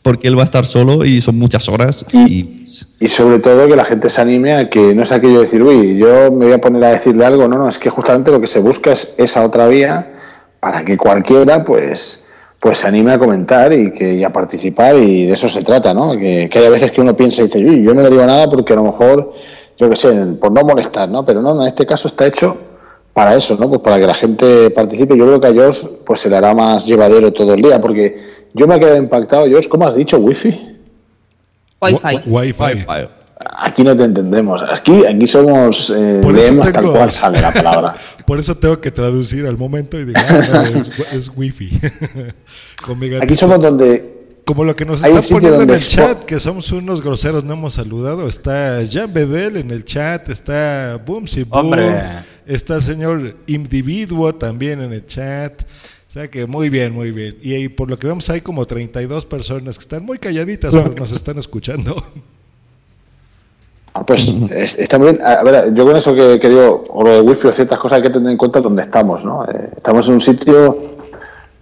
porque 0.02 0.28
él 0.28 0.38
va 0.38 0.42
a 0.42 0.46
estar 0.46 0.66
solo 0.66 1.06
y 1.06 1.22
son 1.22 1.40
muchas 1.40 1.70
horas 1.70 2.06
y 2.14 2.62
Y 3.00 3.08
sobre 3.08 3.40
todo 3.40 3.70
que 3.70 3.76
la 3.78 3.86
gente 3.86 4.10
se 4.10 4.20
anime 4.20 4.54
a 4.54 4.70
que 4.70 4.94
no 4.94 5.04
es 5.04 5.12
aquello 5.14 5.36
de 5.36 5.44
decir, 5.44 5.64
uy, 5.64 5.98
yo 5.98 6.30
me 6.30 6.46
voy 6.46 6.54
a 6.54 6.60
poner 6.60 6.84
a 6.84 6.90
decirle 6.90 7.26
algo. 7.26 7.48
No, 7.48 7.58
no, 7.58 7.70
es 7.70 7.78
que 7.78 7.90
justamente 7.90 8.30
lo 8.32 8.42
que 8.42 8.48
se 8.48 8.60
busca 8.60 8.92
es 8.92 9.14
esa 9.18 9.46
otra 9.46 9.68
vía 9.68 10.12
para 10.60 10.84
que 10.84 10.98
cualquiera, 10.98 11.64
pues, 11.64 12.22
pues 12.60 12.80
se 12.80 12.88
anime 12.88 13.14
a 13.14 13.18
comentar 13.20 13.72
y, 13.72 13.92
que, 13.94 14.16
y 14.16 14.24
a 14.26 14.30
participar 14.34 14.98
y 14.98 15.28
de 15.28 15.34
eso 15.34 15.48
se 15.48 15.64
trata, 15.64 15.94
¿no? 15.94 16.12
Que, 16.14 16.50
que 16.52 16.60
hay 16.60 16.70
veces 16.70 16.92
que 16.92 17.00
uno 17.00 17.16
piensa 17.16 17.42
y 17.42 17.46
dice, 17.46 17.64
uy, 17.66 17.82
yo 17.82 17.94
no 17.94 18.02
le 18.02 18.10
digo 18.10 18.26
nada 18.26 18.50
porque 18.50 18.74
a 18.74 18.76
lo 18.76 18.84
mejor, 18.84 19.32
yo 19.78 19.90
qué 19.90 19.96
sé, 19.96 20.12
por 20.42 20.52
no 20.52 20.64
molestar, 20.64 21.08
¿no? 21.08 21.24
Pero 21.24 21.42
no, 21.42 21.54
no, 21.54 21.62
en 21.62 21.70
este 21.70 21.86
caso 21.86 22.10
está 22.10 22.26
hecho 22.26 22.58
para 23.14 23.36
eso, 23.36 23.56
¿no? 23.60 23.70
Pues 23.70 23.82
para 23.82 24.00
que 24.00 24.08
la 24.08 24.14
gente 24.14 24.70
participe. 24.72 25.18
Yo 25.18 25.26
creo 25.26 25.40
que 25.40 25.48
a 25.48 25.54
Josh 25.54 25.86
pues 26.06 26.20
se 26.20 26.30
le 26.30 26.36
hará 26.38 26.54
más 26.54 26.86
llevadero 26.86 27.32
todo 27.32 27.54
el 27.54 27.62
día 27.62 27.80
porque 27.80 28.46
yo 28.54 28.68
me 28.68 28.76
he 28.76 28.80
quedado 28.80 28.98
impactado. 28.98 29.46
Josh, 29.50 29.68
¿cómo 29.68 29.88
has 29.88 29.96
dicho? 29.96 30.18
¿Wifi? 30.18 30.78
Wi-Fi. 31.82 32.22
Wi-Fi. 32.30 32.86
Aquí 33.60 33.84
no 33.84 33.96
te 33.96 34.04
entendemos. 34.04 34.62
Aquí, 34.70 35.06
aquí 35.06 35.28
somos, 35.28 35.92
eh, 35.96 36.20
Por 36.22 36.34
eso 36.38 36.44
leemos 36.50 36.72
tal 36.72 36.84
tengo- 36.84 36.94
cual 36.94 37.12
sale 37.12 37.42
la 37.42 37.52
palabra. 37.52 37.96
Por 38.26 38.40
eso 38.40 38.56
tengo 38.56 38.80
que 38.80 38.90
traducir 38.92 39.46
al 39.46 39.58
momento 39.58 40.00
y 40.00 40.06
digo, 40.06 40.20
ah, 40.26 40.40
no, 40.72 40.80
es, 40.80 40.90
es 41.14 41.32
wifi. 41.36 41.70
Con 42.86 43.00
Aquí 43.22 43.36
somos 43.36 43.60
donde 43.60 44.13
Como 44.46 44.66
lo 44.66 44.76
que 44.76 44.86
nos 44.86 45.02
están 45.04 45.22
poniendo 45.30 45.62
en 45.62 45.68
donde 45.68 45.76
el 45.76 45.86
chat, 45.88 46.24
que 46.26 46.40
somos 46.40 46.70
unos 46.74 47.02
groseros, 47.02 47.44
no 47.46 47.54
hemos 47.54 47.76
saludado. 47.76 48.28
Está 48.28 48.84
Jean 48.84 49.14
Bedel 49.14 49.56
en 49.58 49.72
el 49.72 49.86
chat, 49.86 50.28
está 50.30 51.02
Boomsy 51.06 51.44
Boom, 51.44 51.66
Hombre. 51.68 52.24
está 52.46 52.82
señor 52.82 53.38
Individuo 53.48 54.36
también 54.36 54.82
en 54.82 54.92
el 54.92 55.06
chat. 55.06 55.62
O 55.62 56.12
sea 56.14 56.30
que 56.30 56.46
muy 56.46 56.70
bien, 56.70 56.94
muy 56.94 57.12
bien. 57.12 57.38
Y 57.42 57.54
ahí, 57.54 57.70
por 57.70 57.90
lo 57.90 57.98
que 57.98 58.06
vemos 58.08 58.30
hay 58.30 58.42
como 58.42 58.66
32 58.68 59.26
personas 59.26 59.78
que 59.78 59.82
están 59.82 60.04
muy 60.06 60.20
calladitas, 60.20 60.72
pero 60.74 60.94
nos 60.96 61.12
están 61.12 61.38
escuchando. 61.38 61.96
Ah, 63.96 64.04
pues 64.06 64.28
es- 64.52 64.78
está 64.78 64.98
muy 64.98 65.12
bien. 65.12 65.22
A 65.24 65.44
ver, 65.44 65.74
yo 65.74 65.86
con 65.86 65.96
eso 65.96 66.14
que, 66.16 66.40
que 66.40 66.50
digo, 66.50 66.84
o 66.90 67.04
lo 67.04 67.12
de 67.14 67.22
wifi 67.22 67.48
o 67.48 67.52
ciertas 67.52 67.78
cosas 67.80 67.98
hay 67.98 68.04
que 68.04 68.10
tener 68.10 68.32
en 68.32 68.38
cuenta 68.38 68.60
dónde 68.60 68.82
estamos, 68.82 69.24
¿no? 69.24 69.46
Eh, 69.46 69.70
estamos 69.76 70.08
en 70.08 70.16
un 70.16 70.22
sitio 70.22 70.96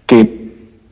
que 0.08 0.41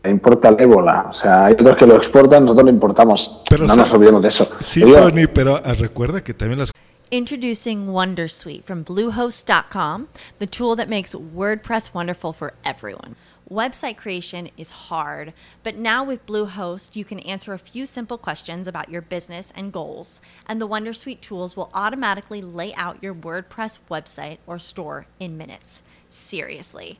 importa 0.06 0.50
el 0.50 0.60
ébola. 0.60 1.08
O 1.10 1.14
sea, 1.14 1.46
hay 1.46 1.54
otros 1.54 1.76
que 1.78 1.86
lo 1.86 1.96
exportan, 1.96 2.44
nosotros 2.44 2.66
lo 2.66 2.72
importamos. 2.72 3.42
Pero 3.50 3.64
no 3.66 3.74
sa- 3.74 3.82
nos 3.82 3.94
olvidemos 3.94 4.22
de 4.22 4.28
eso. 4.30 4.50
Sí, 4.60 4.84
Digo, 4.84 4.98
Tony, 5.00 5.28
pero 5.28 5.56
ah, 5.64 5.74
recuerda 5.74 6.24
que 6.24 6.34
también 6.34 6.60
las 6.60 6.72
Introducing 7.12 7.88
Wondersuite 7.88 8.64
from 8.64 8.84
Bluehost.com, 8.84 10.08
the 10.38 10.46
tool 10.46 10.76
that 10.76 10.88
makes 10.88 11.16
WordPress 11.16 11.92
wonderful 11.92 12.32
for 12.34 12.54
everyone. 12.64 13.16
Website 13.50 13.98
creation 13.98 14.52
is 14.58 14.70
hard, 14.92 15.34
but 15.64 15.76
now 15.76 16.04
with 16.04 16.24
Bluehost, 16.28 16.96
you 16.96 17.04
can 17.04 17.18
answer 17.22 17.52
a 17.52 17.58
few 17.58 17.88
simple 17.88 18.20
questions 18.20 18.68
about 18.68 18.90
your 18.90 19.02
business 19.02 19.52
and 19.56 19.74
goals, 19.74 20.22
and 20.48 20.62
the 20.62 20.68
Wondersuite 20.68 21.20
tools 21.20 21.58
will 21.58 21.72
automatically 21.74 22.44
lay 22.44 22.76
out 22.76 23.02
your 23.02 23.16
WordPress 23.16 23.80
website 23.90 24.38
or 24.46 24.60
store 24.60 25.08
in 25.20 25.36
minutes. 25.36 25.82
Seriously. 26.10 27.00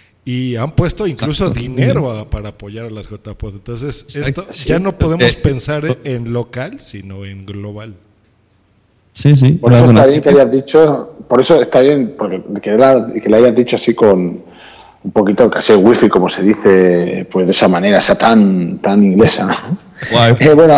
y 0.23 0.55
han 0.55 0.71
puesto 0.71 1.07
incluso 1.07 1.45
Exacto. 1.47 1.61
dinero 1.61 2.11
a- 2.11 2.29
para 2.29 2.49
apoyar 2.49 2.85
a 2.85 2.89
las 2.91 3.07
JPod. 3.09 3.53
Entonces, 3.55 4.03
Exacto. 4.15 4.41
esto 4.41 4.53
Sí. 4.53 4.69
ya 4.69 4.79
no 4.79 4.97
podemos 4.97 5.31
Eh, 5.33 5.39
pensar 5.41 5.97
en 6.03 6.31
local, 6.33 6.79
sino 6.79 7.25
en 7.25 7.45
global. 7.45 7.95
Sí, 9.13 9.35
sí. 9.35 9.53
Por 9.53 9.73
eso 9.73 9.85
está 9.89 10.05
bien 10.07 10.21
que 10.21 10.29
hayas 10.29 10.51
dicho, 10.51 11.15
por 11.27 11.41
eso 11.41 11.61
está 11.61 11.79
bien 11.81 12.15
porque 12.17 12.41
que, 12.61 12.71
la- 12.77 13.07
que 13.07 13.27
le 13.29 13.37
hayas 13.37 13.55
dicho 13.55 13.75
así 13.75 13.93
con 13.93 14.43
un 15.03 15.11
poquito 15.11 15.49
casi 15.49 15.73
el 15.73 15.79
wifi, 15.79 16.07
como 16.09 16.29
se 16.29 16.43
dice, 16.43 17.27
pues 17.31 17.47
de 17.47 17.51
esa 17.51 17.67
manera, 17.67 17.97
esa 17.97 18.15
tan, 18.17 18.77
tan 18.79 19.03
inglesa. 19.03 19.57
Eh, 20.39 20.53
bueno, 20.53 20.73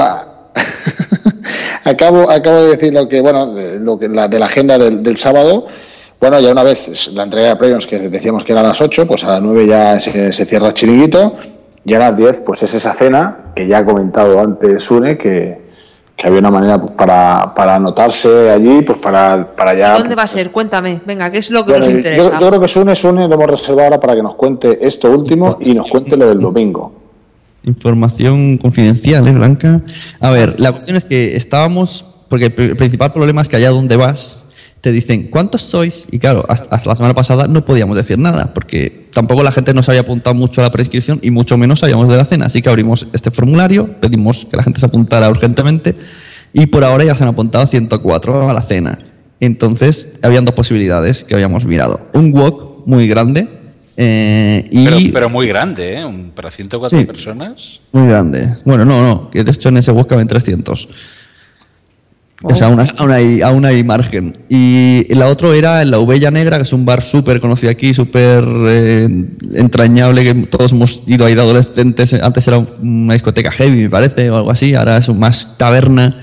acabo, 1.83 2.29
acabo 2.29 2.61
de 2.63 2.69
decir 2.77 2.93
lo 2.93 3.07
que, 3.07 3.21
bueno, 3.21 3.53
de, 3.53 3.79
lo 3.79 3.99
que, 3.99 4.07
la, 4.07 4.27
de 4.27 4.39
la 4.39 4.45
agenda 4.45 4.77
del, 4.77 5.03
del 5.03 5.17
sábado. 5.17 5.67
Bueno, 6.23 6.39
ya 6.39 6.53
una 6.53 6.63
vez 6.63 7.11
la 7.11 7.23
entrega 7.23 7.49
de 7.49 7.55
premios 7.57 7.85
que 7.85 7.99
decíamos 8.07 8.45
que 8.45 8.53
era 8.53 8.61
a 8.61 8.63
las 8.63 8.79
8, 8.79 9.05
pues 9.05 9.25
a 9.25 9.31
las 9.31 9.41
9 9.41 9.67
ya 9.67 9.99
se, 9.99 10.31
se 10.31 10.45
cierra 10.45 10.67
el 10.67 10.73
chiringuito. 10.73 11.35
Y 11.83 11.93
a 11.95 11.99
las 11.99 12.15
10, 12.15 12.43
pues 12.45 12.63
es 12.63 12.73
esa 12.73 12.93
cena 12.93 13.51
que 13.53 13.67
ya 13.67 13.79
ha 13.79 13.85
comentado 13.85 14.39
antes 14.39 14.83
Sune, 14.83 15.17
que, 15.17 15.59
que 16.15 16.25
había 16.25 16.39
una 16.39 16.49
manera 16.49 16.79
pues, 16.79 16.93
para, 16.93 17.53
para 17.53 17.75
anotarse 17.75 18.49
allí, 18.49 18.83
pues 18.83 18.99
para, 18.99 19.53
para 19.53 19.73
ya. 19.73 19.97
¿Dónde 19.97 20.15
va 20.15 20.23
a 20.23 20.27
ser? 20.27 20.49
Cuéntame. 20.51 21.01
Venga, 21.05 21.29
¿qué 21.29 21.39
es 21.39 21.51
lo 21.51 21.65
que 21.65 21.73
Bueno, 21.73 21.87
nos 21.87 21.91
yo, 21.91 21.97
interesa? 21.97 22.39
yo 22.39 22.47
creo 22.47 22.61
que 22.61 22.67
Sune, 22.69 22.95
Sune 22.95 23.27
lo 23.27 23.33
hemos 23.33 23.47
reservado 23.47 23.83
ahora 23.83 23.99
para 23.99 24.15
que 24.15 24.23
nos 24.23 24.35
cuente 24.35 24.79
esto 24.81 25.11
último 25.11 25.57
y 25.59 25.73
nos 25.73 25.89
cuente 25.89 26.15
lo 26.15 26.29
del 26.29 26.39
domingo. 26.39 26.93
Información 27.65 28.57
confidencial, 28.59 29.27
¿eh, 29.27 29.33
Blanca? 29.33 29.81
A 30.21 30.29
ver, 30.29 30.57
la 30.57 30.71
cuestión 30.71 30.95
es 30.95 31.03
que 31.03 31.35
estábamos, 31.35 32.05
porque 32.29 32.45
el 32.45 32.77
principal 32.77 33.11
problema 33.11 33.41
es 33.41 33.49
que 33.49 33.57
allá 33.57 33.71
donde 33.71 33.97
vas, 33.97 34.42
te 34.83 34.91
dicen, 34.91 35.29
¿cuántos 35.29 35.61
sois? 35.61 36.05
Y 36.11 36.19
claro, 36.19 36.43
hasta, 36.49 36.75
hasta 36.75 36.89
la 36.89 36.95
semana 36.97 37.13
pasada 37.13 37.47
no 37.47 37.63
podíamos 37.63 37.95
decir 37.95 38.19
nada, 38.19 38.53
porque 38.53 39.07
tampoco 39.13 39.41
la 39.41 39.53
gente 39.53 39.73
nos 39.73 39.87
había 39.87 40.01
apuntado 40.01 40.35
mucho 40.35 40.59
a 40.59 40.65
la 40.65 40.73
prescripción 40.73 41.19
y 41.23 41.31
mucho 41.31 41.57
menos 41.57 41.79
sabíamos 41.79 42.09
de 42.09 42.17
la 42.17 42.25
cena. 42.25 42.47
Así 42.47 42.61
que 42.61 42.67
abrimos 42.67 43.07
este 43.13 43.31
formulario, 43.31 43.97
pedimos 44.01 44.45
que 44.45 44.57
la 44.57 44.63
gente 44.63 44.81
se 44.81 44.85
apuntara 44.85 45.29
urgentemente 45.29 45.95
y 46.51 46.65
por 46.65 46.83
ahora 46.83 47.05
ya 47.05 47.15
se 47.15 47.23
han 47.23 47.29
apuntado 47.29 47.65
104 47.65 48.49
a 48.49 48.53
la 48.53 48.61
cena. 48.61 48.99
Entonces, 49.39 50.19
habían 50.21 50.43
dos 50.43 50.53
posibilidades 50.53 51.23
que 51.23 51.33
habíamos 51.33 51.65
mirado. 51.65 52.01
Un 52.13 52.33
wok 52.33 52.85
muy 52.85 53.07
grande 53.07 53.47
eh, 53.95 54.67
y... 54.69 54.83
Pero, 54.83 54.97
pero 55.13 55.29
muy 55.29 55.47
grande, 55.47 56.01
¿eh? 56.01 56.31
Para 56.35 56.51
104 56.51 56.99
Sí. 56.99 57.05
personas. 57.05 57.79
Muy 57.93 58.09
grande. 58.09 58.49
Bueno, 58.65 58.83
no, 58.83 59.01
no, 59.01 59.29
de 59.33 59.49
hecho 59.49 59.69
en 59.69 59.77
ese 59.77 59.93
web 59.93 60.07
caben 60.07 60.27
300. 60.27 60.89
O 62.43 62.53
sea, 62.53 62.67
aún 62.67 63.65
hay, 63.65 63.83
margen. 63.83 64.37
Y 64.49 65.05
la 65.15 65.27
otra 65.27 65.55
era 65.55 65.83
la 65.85 65.99
Uvella 65.99 66.29
Negra, 66.29 66.57
que 66.57 66.63
es 66.63 66.73
un 66.73 66.85
bar 66.85 67.01
súper 67.01 67.39
conocido 67.39 67.71
aquí, 67.71 67.93
súper 67.93 68.43
eh, 68.67 69.07
entrañable, 69.53 70.25
que 70.25 70.33
todos 70.47 70.73
hemos 70.73 71.03
ido 71.07 71.25
ahí 71.25 71.35
de 71.35 71.41
adolescentes. 71.41 72.13
Antes 72.13 72.47
era 72.47 72.57
una 72.57 73.13
discoteca 73.13 73.49
heavy, 73.51 73.83
me 73.83 73.89
parece, 73.89 74.29
o 74.29 74.35
algo 74.35 74.51
así. 74.51 74.75
Ahora 74.75 74.97
es 74.97 75.07
más 75.09 75.57
taberna, 75.57 76.21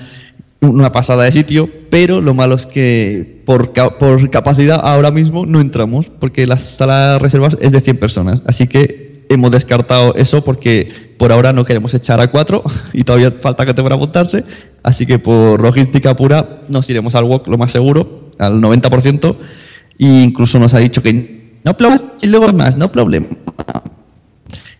una 0.61 0.91
pasada 0.91 1.23
de 1.23 1.31
sitio. 1.31 1.67
Pero 1.89 2.21
lo 2.21 2.35
malo 2.35 2.55
es 2.55 2.67
que 2.67 3.41
por, 3.45 3.73
por 3.73 4.29
capacidad 4.29 4.79
ahora 4.83 5.09
mismo 5.09 5.47
no 5.47 5.59
entramos, 5.59 6.11
porque 6.19 6.45
la 6.45 6.59
sala 6.59 7.13
de 7.13 7.19
reservas 7.19 7.57
es 7.59 7.71
de 7.71 7.81
100 7.81 7.97
personas. 7.97 8.43
Así 8.45 8.67
que 8.67 9.10
hemos 9.33 9.51
descartado 9.51 10.13
eso 10.15 10.43
porque 10.43 11.13
por 11.17 11.31
ahora 11.31 11.53
no 11.53 11.65
queremos 11.65 11.93
echar 11.93 12.19
a 12.19 12.27
cuatro 12.27 12.63
y 12.93 13.03
todavía 13.03 13.33
falta 13.41 13.65
que 13.65 13.73
te 13.73 13.81
para 13.83 13.95
apuntarse. 13.95 14.43
Así 14.83 15.05
que 15.05 15.19
por 15.19 15.61
logística 15.61 16.15
pura 16.15 16.61
nos 16.67 16.89
iremos 16.89 17.15
al 17.15 17.23
walk 17.25 17.47
lo 17.47 17.57
más 17.57 17.71
seguro, 17.71 18.29
al 18.39 18.59
90%. 18.59 19.35
E 19.99 20.05
incluso 20.05 20.57
nos 20.59 20.73
ha 20.73 20.79
dicho 20.79 21.01
que 21.03 21.59
no 21.63 21.77
problemas 21.77 22.03
y 22.21 22.27
luego 22.27 22.51
más, 22.53 22.75
no 22.77 22.91
problema. 22.91 23.27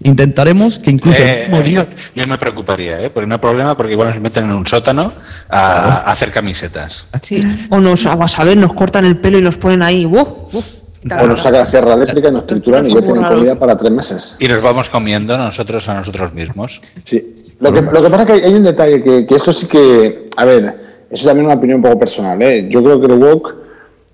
Intentaremos 0.04 0.80
que 0.80 0.90
incluso 0.90 1.22
Eh, 1.22 1.44
el 1.46 1.52
mismo 1.52 1.64
día- 1.64 1.88
yo 2.16 2.26
me 2.26 2.36
preocuparía, 2.40 3.00
¿eh? 3.02 3.12
Porque 3.12 3.28
no 3.28 3.36
hay 3.36 3.40
problema, 3.40 3.78
porque 3.78 3.94
igual 3.94 4.10
nos 4.10 4.20
meten 4.20 4.46
en 4.46 4.52
un 4.54 4.66
sótano 4.66 5.14
a, 5.48 5.60
a 5.60 6.12
hacer 6.12 6.32
camisetas. 6.32 7.06
Sí. 7.22 7.44
O 7.70 7.80
nos, 7.80 8.08
a 8.08 8.28
saber, 8.28 8.58
nos 8.58 8.74
cortan 8.74 9.06
el 9.06 9.18
pelo 9.18 9.38
y 9.38 9.44
nos 9.44 9.58
ponen 9.58 9.84
ahí. 9.84 10.06
¡Buf! 10.06 10.66
¡Buf! 11.04 11.22
O 11.22 11.28
nos 11.28 11.42
saca 11.42 11.60
la 11.60 11.66
sierra 11.66 11.94
eléctrica 11.94 12.30
y 12.30 12.32
nos 12.32 12.46
trituran 12.46 12.86
y 12.86 12.94
ya 12.94 13.02
tienen 13.02 13.24
comida 13.24 13.58
para 13.58 13.78
tres 13.78 13.92
meses. 13.92 14.36
Y 14.40 14.48
nos 14.48 14.62
vamos 14.62 14.90
comiendo 14.90 15.38
nosotros 15.38 15.88
a 15.90 15.96
nosotros 15.96 16.34
mismos. 16.34 16.82
Sí. 17.04 17.34
Lo 17.60 17.72
que, 17.72 17.82
lo 17.82 18.04
que 18.04 18.10
pasa 18.10 18.24
es 18.24 18.26
que 18.28 18.34
hay, 18.34 18.42
hay 18.42 18.54
un 18.54 18.64
detalle 18.64 19.04
que, 19.04 19.26
que 19.26 19.36
esto 19.36 19.52
sí 19.52 19.68
que. 19.68 20.30
A 20.38 20.46
ver, 20.46 21.06
eso 21.10 21.26
también 21.26 21.48
es 21.48 21.52
una 21.52 21.58
opinión 21.58 21.78
un 21.78 21.84
poco 21.84 22.00
personal. 22.00 22.42
¿eh? 22.42 22.68
Yo 22.70 22.84
creo 22.84 23.00
que 23.00 23.08
el 23.08 23.14
walk. 23.14 23.56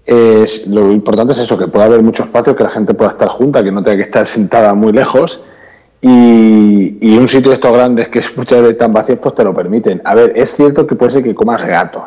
Es, 0.05 0.65
lo 0.67 0.89
importante 0.93 1.33
es 1.33 1.39
eso, 1.39 1.57
que 1.57 1.67
pueda 1.67 1.83
haber 1.83 2.01
mucho 2.01 2.23
espacio, 2.23 2.55
que 2.55 2.63
la 2.63 2.69
gente 2.69 2.93
pueda 2.93 3.11
estar 3.11 3.27
junta, 3.27 3.61
que 3.61 3.73
no 3.73 3.83
tenga 3.83 3.97
que 3.97 4.03
estar 4.03 4.25
sentada 4.25 4.73
muy 4.73 4.93
lejos. 4.93 5.41
Y, 6.01 6.97
y 7.01 7.17
un 7.17 7.27
sitio 7.27 7.49
de 7.49 7.55
estos 7.55 7.73
grandes 7.73 8.07
que 8.07 8.19
es 8.19 8.37
muchas 8.37 8.61
veces 8.61 8.77
tan 8.77 8.93
vacíos, 8.93 9.19
pues 9.21 9.35
te 9.35 9.43
lo 9.43 9.53
permiten. 9.53 10.01
A 10.05 10.15
ver, 10.15 10.31
es 10.33 10.55
cierto 10.55 10.87
que 10.87 10.95
puede 10.95 11.11
ser 11.11 11.23
que 11.23 11.35
comas 11.35 11.61
gato 11.65 12.05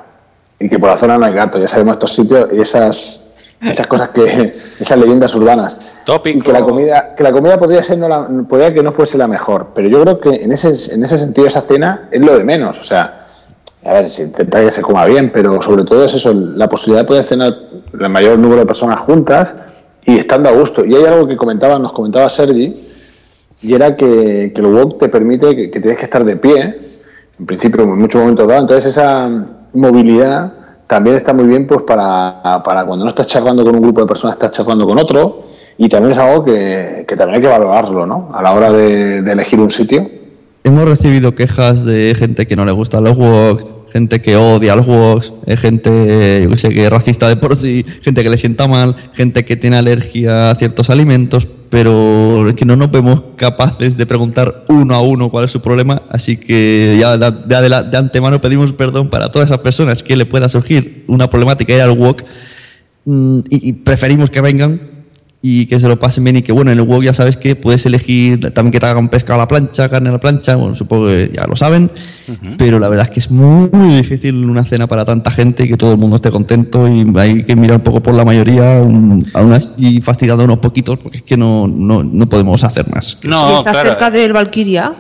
y 0.58 0.68
que 0.68 0.78
por 0.78 0.88
la 0.88 0.96
zona 0.96 1.18
no 1.18 1.26
hay 1.26 1.34
gato. 1.34 1.58
Ya 1.58 1.68
sabemos 1.68 1.94
estos 1.94 2.14
sitios 2.14 2.48
y 2.52 2.60
esas, 2.60 3.29
esas 3.60 3.86
cosas 3.86 4.08
que, 4.10 4.52
esas 4.80 4.98
leyendas 4.98 5.34
urbanas. 5.34 5.76
Y 6.24 6.40
que 6.40 6.52
la 6.52 6.62
comida, 6.62 7.14
que 7.14 7.22
la 7.22 7.32
comida 7.32 7.58
podría 7.58 7.82
ser 7.82 7.98
no 7.98 8.08
la, 8.08 8.26
podría 8.48 8.72
que 8.72 8.82
no 8.82 8.92
fuese 8.92 9.18
la 9.18 9.28
mejor. 9.28 9.68
Pero 9.74 9.88
yo 9.88 10.02
creo 10.02 10.20
que 10.20 10.42
en 10.42 10.52
ese, 10.52 10.94
en 10.94 11.04
ese 11.04 11.18
sentido 11.18 11.46
esa 11.46 11.60
cena 11.60 12.08
es 12.10 12.20
lo 12.20 12.36
de 12.36 12.42
menos. 12.42 12.80
O 12.80 12.82
sea, 12.82 13.26
a 13.84 13.92
ver, 13.92 14.08
si 14.08 14.22
intentar 14.22 14.64
que 14.64 14.70
se 14.70 14.82
coma 14.82 15.04
bien, 15.04 15.30
pero 15.32 15.60
sobre 15.62 15.84
todo 15.84 16.04
es 16.04 16.14
eso, 16.14 16.32
la 16.32 16.68
posibilidad 16.68 17.02
de 17.02 17.08
poder 17.08 17.24
cenar 17.24 17.54
el 17.98 18.08
mayor 18.08 18.38
número 18.38 18.60
de 18.60 18.66
personas 18.66 18.98
juntas 19.00 19.54
y 20.04 20.18
estando 20.18 20.48
a 20.48 20.52
gusto. 20.52 20.84
Y 20.84 20.94
hay 20.94 21.04
algo 21.04 21.26
que 21.28 21.36
comentaba, 21.36 21.78
nos 21.78 21.92
comentaba 21.92 22.30
Sergi, 22.30 22.88
y 23.62 23.74
era 23.74 23.94
que, 23.94 24.52
que 24.54 24.60
el 24.60 24.66
wok 24.66 24.98
te 24.98 25.08
permite 25.08 25.54
que, 25.54 25.70
que 25.70 25.80
tienes 25.80 25.98
que 25.98 26.04
estar 26.06 26.24
de 26.24 26.36
pie, 26.36 26.76
en 27.38 27.46
principio 27.46 27.82
en 27.82 27.98
muchos 27.98 28.20
momentos 28.20 28.48
dados. 28.48 28.62
Entonces 28.62 28.86
esa 28.86 29.30
movilidad 29.72 30.52
también 30.90 31.14
está 31.14 31.32
muy 31.32 31.46
bien 31.46 31.68
pues 31.68 31.82
para, 31.82 32.42
para 32.64 32.84
cuando 32.84 33.04
no 33.04 33.10
estás 33.10 33.28
charlando 33.28 33.64
con 33.64 33.76
un 33.76 33.80
grupo 33.80 34.00
de 34.00 34.08
personas, 34.08 34.34
estás 34.34 34.50
charlando 34.50 34.84
con 34.84 34.98
otro. 34.98 35.44
Y 35.78 35.88
también 35.88 36.12
es 36.12 36.18
algo 36.18 36.44
que, 36.44 37.04
que 37.06 37.16
también 37.16 37.36
hay 37.36 37.42
que 37.42 37.48
valorarlo, 37.48 38.06
¿no? 38.06 38.28
A 38.34 38.42
la 38.42 38.52
hora 38.52 38.72
de, 38.72 39.18
elegir 39.18 39.60
un 39.60 39.70
sitio. 39.70 40.10
Hemos 40.64 40.84
recibido 40.84 41.32
quejas 41.36 41.84
de 41.84 42.16
gente 42.18 42.44
que 42.44 42.56
no 42.56 42.64
le 42.64 42.72
gustan 42.72 43.04
los 43.04 43.16
woks, 43.16 43.64
gente 43.92 44.20
que 44.20 44.34
odia 44.34 44.74
los 44.74 44.88
woks, 44.88 45.32
eh, 45.46 45.56
gente, 45.56 46.40
yo 46.42 46.50
que 46.50 46.58
sé, 46.58 46.70
que 46.70 46.84
es 46.84 46.90
racista 46.90 47.28
de 47.28 47.36
por 47.36 47.54
sí, 47.54 47.86
gente 48.02 48.24
que 48.24 48.28
le 48.28 48.36
sienta 48.36 48.66
mal, 48.66 48.96
gente 49.12 49.44
que 49.44 49.56
tiene 49.56 49.76
alergia 49.76 50.50
a 50.50 50.54
ciertos 50.56 50.90
alimentos, 50.90 51.46
pero 51.70 52.52
que 52.56 52.64
no 52.64 52.76
nos 52.76 52.90
vemos 52.90 53.22
capaces 53.36 53.96
de 53.96 54.04
preguntar 54.04 54.64
uno 54.68 54.94
a 54.94 55.00
uno 55.00 55.30
cuál 55.30 55.44
es 55.44 55.52
su 55.52 55.62
problema, 55.62 56.02
así 56.10 56.36
que 56.36 56.96
ya 57.00 57.16
de, 57.16 57.30
de 57.68 57.96
antemano 57.96 58.40
pedimos 58.40 58.72
perdón 58.72 59.08
para 59.08 59.30
todas 59.30 59.48
esas 59.48 59.60
personas 59.60 60.02
que 60.02 60.16
le 60.16 60.26
pueda 60.26 60.48
surgir 60.48 61.04
una 61.06 61.30
problemática 61.30 61.72
ir 61.72 61.80
al 61.80 61.92
wok 61.92 62.24
mm, 63.04 63.38
y 63.48 63.72
preferimos 63.72 64.30
que 64.30 64.40
vengan 64.40 64.99
y 65.42 65.64
que 65.66 65.80
se 65.80 65.88
lo 65.88 65.98
pasen 65.98 66.22
bien 66.24 66.36
y 66.36 66.42
que 66.42 66.52
bueno, 66.52 66.70
en 66.70 66.78
el 66.78 66.84
WoW 66.84 67.02
ya 67.02 67.14
sabes 67.14 67.38
que 67.38 67.56
puedes 67.56 67.86
elegir 67.86 68.52
también 68.52 68.72
que 68.72 68.78
te 68.80 68.84
hagan 68.84 69.08
pescado 69.08 69.40
a 69.40 69.44
la 69.44 69.48
plancha, 69.48 69.88
carne 69.88 70.10
a 70.10 70.12
la 70.12 70.20
plancha, 70.20 70.54
bueno, 70.56 70.74
supongo 70.74 71.06
que 71.06 71.30
ya 71.34 71.46
lo 71.46 71.56
saben, 71.56 71.90
pero 72.58 72.78
la 72.78 72.88
verdad 72.90 73.06
es 73.06 73.10
que 73.10 73.20
es 73.20 73.30
muy, 73.30 73.70
muy 73.72 73.94
difícil 73.96 74.34
una 74.44 74.64
cena 74.64 74.86
para 74.86 75.04
tanta 75.06 75.30
gente 75.30 75.64
y 75.64 75.68
que 75.68 75.76
todo 75.78 75.92
el 75.92 75.98
mundo 75.98 76.16
esté 76.16 76.30
contento 76.30 76.86
y 76.86 77.10
hay 77.16 77.42
que 77.44 77.56
mirar 77.56 77.78
un 77.78 77.82
poco 77.82 78.02
por 78.02 78.14
la 78.14 78.24
mayoría, 78.24 78.82
un- 78.82 79.26
aún 79.32 79.52
así 79.54 80.00
fastidiando 80.02 80.42
a 80.42 80.44
unos 80.44 80.58
poquitos 80.58 80.98
porque 80.98 81.18
es 81.18 81.22
que 81.24 81.38
no, 81.38 81.66
no, 81.66 82.02
no 82.04 82.28
podemos 82.28 82.62
hacer 82.62 82.86
más. 82.90 83.16
Sí, 83.40 83.54
está 83.60 83.72
cerca 83.90 84.10
del 84.10 84.32
Valkyria. 84.34 84.92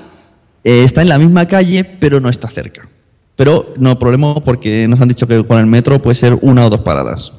Eh, 0.64 0.84
está 0.84 1.02
en 1.02 1.08
la 1.10 1.18
misma 1.18 1.46
calle, 1.46 1.84
pero 1.84 2.18
no 2.20 2.28
está 2.30 2.48
cerca. 2.48 2.88
Pero 3.36 3.72
no 3.78 3.98
problema 3.98 4.34
porque 4.36 4.86
nos 4.88 5.00
han 5.00 5.08
dicho 5.08 5.26
que 5.26 5.42
con 5.44 5.58
el 5.58 5.66
metro 5.66 6.00
puede 6.02 6.14
ser 6.14 6.38
una 6.42 6.64
o 6.66 6.70
dos 6.70 6.80
paradas. 6.80 7.32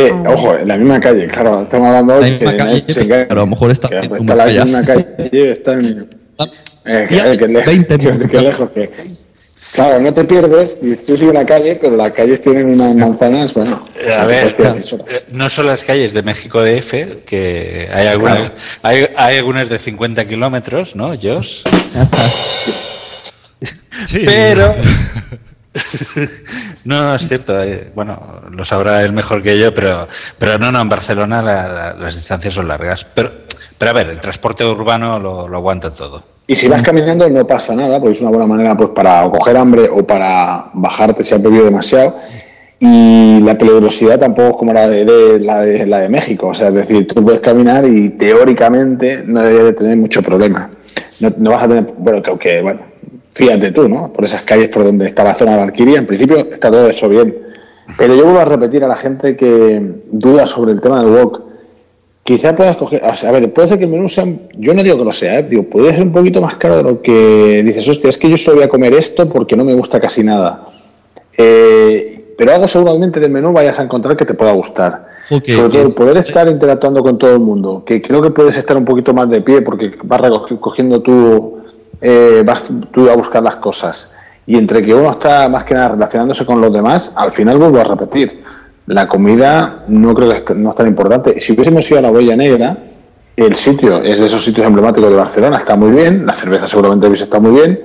Eh, 0.00 0.12
ojo, 0.26 0.56
en 0.56 0.68
la 0.68 0.76
misma 0.76 1.00
calle, 1.00 1.26
claro, 1.26 1.62
estamos 1.62 1.88
hablando 1.88 2.20
La 2.20 2.26
de 2.26 2.30
misma 2.32 2.52
que 2.52 2.56
calle, 2.58 2.84
se 2.86 3.02
engaña. 3.02 3.26
pero 3.28 3.40
a 3.40 3.44
lo 3.44 3.50
mejor 3.50 3.70
está 3.72 3.88
Que 3.88 3.96
está 3.98 4.34
la 4.36 4.44
allá. 4.44 4.64
misma 4.64 4.84
calle, 4.84 5.06
está 5.50 5.72
en... 5.74 6.08
Eh, 6.84 7.06
que, 7.08 7.16
Ya, 7.16 7.36
que 7.36 7.48
le- 7.48 7.62
20 7.64 7.98
que- 7.98 8.28
que 8.28 8.40
lejos 8.40 8.70
que... 8.70 8.90
Claro, 9.72 10.00
no 10.00 10.14
te 10.14 10.24
pierdes, 10.24 10.78
y 10.80 10.94
tú 10.96 11.16
sigues 11.16 11.22
una 11.34 11.44
calle, 11.44 11.76
pero 11.80 11.94
las 11.96 12.12
calles 12.12 12.40
tienen 12.40 12.66
unas 12.66 12.94
manzanas, 12.94 13.52
bueno... 13.54 13.86
Eh, 14.00 14.12
A 14.14 14.24
ver, 14.24 14.54
eh, 14.58 14.80
no 15.32 15.50
son 15.50 15.66
las 15.66 15.82
calles 15.84 16.12
de 16.14 16.22
México 16.22 16.62
DF, 16.62 17.24
que 17.26 17.88
hay 17.92 18.06
algunas, 18.06 18.38
Claro. 18.50 18.54
hay, 18.82 19.06
hay 19.16 19.36
algunas 19.36 19.68
de 19.68 19.78
50 19.78 20.26
kilómetros, 20.26 20.94
¿no, 20.96 21.08
Josh? 21.20 21.62
Sí. 24.04 24.22
Pero... 24.24 24.74
no, 26.84 27.02
no, 27.02 27.14
es 27.14 27.28
cierto. 27.28 27.62
eh, 27.62 27.90
bueno, 27.94 28.20
lo 28.50 28.64
sabrá 28.64 29.02
él 29.02 29.12
mejor 29.12 29.42
que 29.42 29.58
yo, 29.58 29.72
pero, 29.74 30.08
pero 30.38 30.58
no, 30.58 30.72
no, 30.72 30.80
en 30.80 30.88
Barcelona 30.88 31.42
la- 31.42 31.68
la- 31.68 31.94
las 31.94 32.14
distancias 32.14 32.54
son 32.54 32.68
largas. 32.68 33.04
Pero, 33.04 33.30
pero 33.76 33.90
a 33.90 33.94
ver, 33.94 34.08
el 34.10 34.20
transporte 34.20 34.64
urbano 34.64 35.18
lo, 35.18 35.42
aguanta 35.56 35.90
todo. 35.92 36.22
Y 36.46 36.56
si 36.56 36.66
vas 36.66 36.82
caminando 36.82 37.28
no 37.28 37.46
pasa 37.46 37.74
nada, 37.74 38.00
porque 38.00 38.14
es 38.14 38.20
una 38.22 38.30
buena 38.30 38.46
manera 38.46 38.74
pues 38.76 38.88
para 38.90 39.22
coger 39.30 39.56
hambre 39.58 39.88
o 39.88 40.06
para 40.06 40.70
bajarte 40.72 41.22
si 41.22 41.34
has 41.34 41.42
bebido 41.42 41.64
demasiado. 41.66 42.16
Y 42.80 43.40
la 43.40 43.58
peligrosidad 43.58 44.18
tampoco 44.20 44.50
es 44.50 44.56
como 44.56 44.72
la 44.72 44.88
de, 44.88 45.40
la 45.40 45.60
de 45.60 45.84
la 45.86 45.98
de 45.98 46.08
México. 46.08 46.48
O 46.48 46.54
sea, 46.54 46.68
es 46.68 46.74
decir, 46.74 47.06
tú 47.08 47.22
puedes 47.24 47.40
caminar 47.40 47.84
y 47.86 48.08
teóricamente 48.10 49.22
no 49.26 49.40
deberías 49.42 49.64
de 49.66 49.72
tener 49.74 49.96
mucho 49.98 50.22
problema. 50.22 50.70
No, 51.20 51.30
no 51.36 51.50
vas 51.50 51.64
a 51.64 51.68
tener, 51.68 51.86
bueno, 51.98 52.22
que 52.22 52.30
aunque, 52.30 52.62
bueno, 52.62 52.80
fíjate 53.38 53.70
tú, 53.70 53.88
¿no? 53.88 54.12
Por 54.12 54.24
esas 54.24 54.42
calles 54.42 54.66
por 54.66 54.82
donde 54.82 55.06
está 55.06 55.22
la 55.22 55.32
zona 55.32 55.52
de 55.52 55.58
Valquiria, 55.58 55.98
en 55.98 56.06
principio 56.06 56.38
está 56.38 56.72
todo 56.72 56.88
eso 56.88 57.08
bien. 57.08 57.38
Pero 57.96 58.16
yo 58.16 58.24
vuelvo 58.24 58.40
a 58.40 58.44
repetir 58.44 58.82
a 58.82 58.88
la 58.88 58.96
gente 58.96 59.36
que 59.36 59.80
duda 60.10 60.44
sobre 60.44 60.72
el 60.72 60.80
tema 60.80 61.00
del 61.00 61.12
walk. 61.12 61.42
Quizá 62.24 62.56
puedas 62.56 62.76
coger, 62.76 63.00
o 63.04 63.14
sea, 63.14 63.28
a 63.28 63.32
ver, 63.32 63.52
puede 63.52 63.68
ser 63.68 63.78
que 63.78 63.84
el 63.84 63.90
menú 63.90 64.08
sea, 64.08 64.26
yo 64.54 64.74
no 64.74 64.82
digo 64.82 64.98
que 64.98 65.04
lo 65.04 65.12
sea, 65.12 65.38
¿eh? 65.38 65.44
digo, 65.44 65.62
puede 65.62 65.92
ser 65.92 66.02
un 66.02 66.12
poquito 66.12 66.40
más 66.40 66.56
caro 66.56 66.78
de 66.78 66.82
lo 66.82 67.00
que 67.00 67.62
dices, 67.64 67.88
hostia, 67.88 68.10
es 68.10 68.18
que 68.18 68.28
yo 68.28 68.36
solo 68.36 68.56
voy 68.56 68.64
a 68.64 68.68
comer 68.68 68.92
esto 68.94 69.28
porque 69.28 69.56
no 69.56 69.64
me 69.64 69.72
gusta 69.72 70.00
casi 70.00 70.24
nada. 70.24 70.66
Eh, 71.36 72.34
pero 72.36 72.52
algo 72.52 72.66
seguramente 72.66 73.20
del 73.20 73.30
menú 73.30 73.52
vayas 73.52 73.78
a 73.78 73.84
encontrar 73.84 74.16
que 74.16 74.24
te 74.24 74.34
pueda 74.34 74.52
gustar. 74.52 75.06
Sobre 75.28 75.68
todo 75.68 75.82
el 75.82 75.94
poder 75.94 76.16
estar 76.16 76.48
interactuando 76.48 77.04
con 77.04 77.18
todo 77.18 77.32
el 77.34 77.40
mundo, 77.40 77.84
que 77.86 78.00
creo 78.00 78.20
que 78.20 78.30
puedes 78.30 78.56
estar 78.56 78.76
un 78.76 78.84
poquito 78.84 79.14
más 79.14 79.30
de 79.30 79.40
pie 79.42 79.62
porque 79.62 79.92
vas 80.02 80.22
cogiendo 80.60 81.00
tú, 81.00 81.58
eh, 82.00 82.42
vas 82.44 82.64
tú 82.92 83.10
a 83.10 83.16
buscar 83.16 83.42
las 83.42 83.56
cosas. 83.56 84.10
Y 84.46 84.56
entre 84.56 84.84
que 84.84 84.94
uno 84.94 85.10
está 85.12 85.48
más 85.48 85.64
que 85.64 85.74
nada 85.74 85.90
relacionándose 85.90 86.46
con 86.46 86.60
los 86.60 86.72
demás, 86.72 87.12
al 87.16 87.32
final 87.32 87.58
vuelvo 87.58 87.80
a 87.80 87.84
repetir, 87.84 88.42
la 88.86 89.06
comida 89.06 89.84
no 89.88 90.14
creo 90.14 90.44
que 90.44 90.54
no 90.54 90.70
es 90.70 90.76
tan 90.76 90.86
importante. 90.86 91.38
Si 91.40 91.52
hubiésemos 91.52 91.88
ido 91.90 91.98
a 91.98 92.02
la 92.02 92.10
Huella 92.10 92.36
Negra, 92.36 92.76
el 93.36 93.54
sitio 93.54 94.02
es 94.02 94.18
de 94.18 94.26
esos 94.26 94.42
sitios 94.42 94.66
emblemáticos 94.66 95.10
de 95.10 95.16
Barcelona, 95.16 95.58
está 95.58 95.76
muy 95.76 95.90
bien, 95.90 96.24
la 96.26 96.34
cerveza 96.34 96.66
seguramente 96.66 97.06
hubiese 97.06 97.24
estado 97.24 97.42
muy 97.42 97.60
bien, 97.60 97.80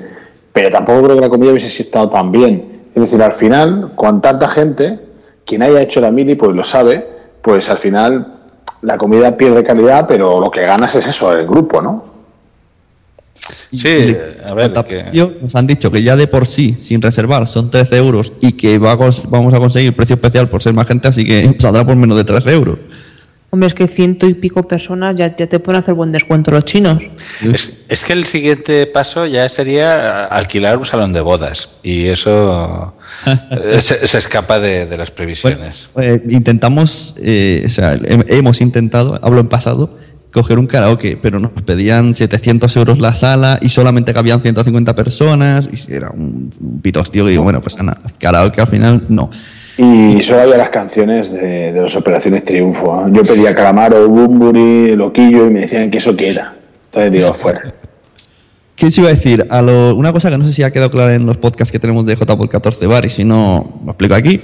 pero 0.54 0.70
tampoco 0.70 1.04
creo 1.04 1.16
que 1.18 1.22
la 1.22 1.30
comida 1.30 1.52
hubiese 1.52 1.84
estado 1.84 2.10
tan 2.10 2.32
bien. 2.32 2.84
Es 2.96 3.02
decir, 3.02 3.22
al 3.22 3.34
final, 3.34 3.92
con 3.96 4.22
tanta 4.22 4.48
gente, 4.48 5.00
quien 5.46 5.64
haya 5.64 5.82
hecho 5.82 6.00
la 6.00 6.12
mili 6.12 6.36
pues 6.36 6.56
lo 6.56 6.64
sabe, 6.64 7.06
pues 7.42 7.70
al 7.70 7.78
final 7.78 8.34
la 8.82 8.98
comida 8.98 9.36
pierde 9.36 9.64
calidad, 9.64 10.06
pero 10.08 10.40
lo 10.40 10.50
que 10.50 10.62
ganas 10.62 10.96
es 10.96 11.08
eso, 11.08 11.32
el 11.38 11.46
grupo, 11.46 11.82
¿no? 11.82 12.04
Sí, 13.72 14.16
a 14.46 14.54
ver, 14.54 14.72
que- 14.88 15.04
Nos 15.42 15.56
han 15.56 15.68
dicho 15.68 15.92
que 15.92 16.02
ya 16.02 16.16
de 16.16 16.28
por 16.28 16.48
sí, 16.48 16.78
sin 16.80 17.02
reservar, 17.02 17.46
son 17.48 17.70
13 17.70 17.98
euros 17.98 18.32
y 18.40 18.54
que 18.54 18.78
va 18.78 18.94
a 18.94 18.96
vamos 18.96 19.54
a 19.54 19.58
conseguir 19.60 19.94
precio 19.96 20.16
especial 20.16 20.48
por 20.48 20.62
ser 20.64 20.74
más 20.74 20.88
gente, 20.88 21.08
así 21.08 21.26
que 21.26 21.56
saldrá 21.60 21.86
por 21.86 21.96
menos 21.96 22.18
de 22.18 22.24
13 22.24 22.52
euros. 22.52 22.80
Hombre, 23.50 23.68
es 23.68 23.76
que 23.76 23.88
ciento 23.88 24.28
y 24.28 24.34
pico 24.34 24.68
personas 24.68 25.16
ya, 25.16 25.36
ya 25.36 25.46
te 25.46 25.60
pueden 25.60 25.82
hacer 25.84 25.94
buen 25.94 26.12
descuento 26.12 26.50
los 26.50 26.66
chinos. 26.66 27.04
Es, 27.54 27.84
es 27.88 28.04
que 28.04 28.14
el 28.14 28.26
siguiente 28.26 28.88
paso 28.88 29.28
ya 29.28 29.48
sería 29.48 30.26
alquilar 30.26 30.80
un 30.80 30.86
salón 30.88 31.14
de 31.14 31.22
bodas 31.22 31.70
y 31.84 32.08
eso 32.08 32.96
eh, 33.52 33.80
se, 33.82 34.08
se 34.08 34.18
escapa 34.18 34.60
de, 34.60 34.88
de 34.88 34.98
las 34.98 35.12
previsiones. 35.12 35.88
Eh, 36.02 36.24
intentamos, 36.30 37.14
eh, 37.20 37.62
o 37.64 37.70
sea, 37.70 37.94
hem- 37.96 38.26
hemos 38.28 38.60
intentado, 38.60 39.20
hablo 39.22 39.40
en 39.42 39.48
pasado, 39.50 40.00
coger 40.34 40.58
un 40.60 40.66
karaoke, 40.68 41.18
pero 41.22 41.40
nos 41.40 41.52
pedían 41.52 42.16
700 42.16 42.76
euros 42.78 43.00
la 43.00 43.14
sala 43.14 43.60
y 43.62 43.70
solamente 43.70 44.14
cabían 44.14 44.42
150 44.42 44.96
personas 44.96 45.70
y 45.72 45.94
era 45.94 46.10
un, 46.10 46.50
un 46.60 46.82
pitostio 46.82 47.28
y 47.28 47.32
digo, 47.32 47.44
bueno, 47.44 47.62
pues 47.62 47.78
nada, 47.82 48.02
karaoke 48.20 48.60
al 48.60 48.68
final 48.68 49.06
no. 49.10 49.30
Y 49.78 50.22
solo 50.24 50.42
había 50.42 50.58
las 50.58 50.70
canciones 50.70 51.32
de, 51.32 51.72
de 51.74 51.82
las 51.82 51.96
operaciones 51.96 52.44
Triunfo. 52.46 53.08
¿eh? 53.08 53.12
Yo 53.14 53.24
pedía 53.24 53.56
Calamaro, 53.56 54.08
Bumburi, 54.10 54.96
Loquillo 54.96 55.48
y 55.48 55.52
me 55.52 55.60
decían 55.62 55.90
que 55.90 55.98
eso 56.00 56.16
qué 56.16 56.30
era. 56.32 56.54
Entonces 56.86 57.12
digo, 57.12 57.34
fuera. 57.34 57.74
¿Qué 58.76 58.88
os 58.88 58.98
iba 58.98 59.08
a 59.08 59.14
decir? 59.14 59.46
A 59.50 59.62
lo- 59.62 59.96
una 59.96 60.12
cosa 60.14 60.30
que 60.30 60.38
no 60.38 60.46
sé 60.46 60.54
si 60.54 60.64
ha 60.64 60.72
quedado 60.72 60.90
clara 60.92 61.14
en 61.16 61.26
los 61.26 61.38
podcasts 61.38 61.72
que 61.72 61.80
tenemos 61.80 62.06
de 62.06 62.16
JPod 62.16 62.48
14 62.50 62.86
Bar 62.88 63.06
y 63.06 63.10
si 63.10 63.24
no, 63.24 63.82
lo 63.86 63.92
explico 63.92 64.14
aquí. 64.16 64.42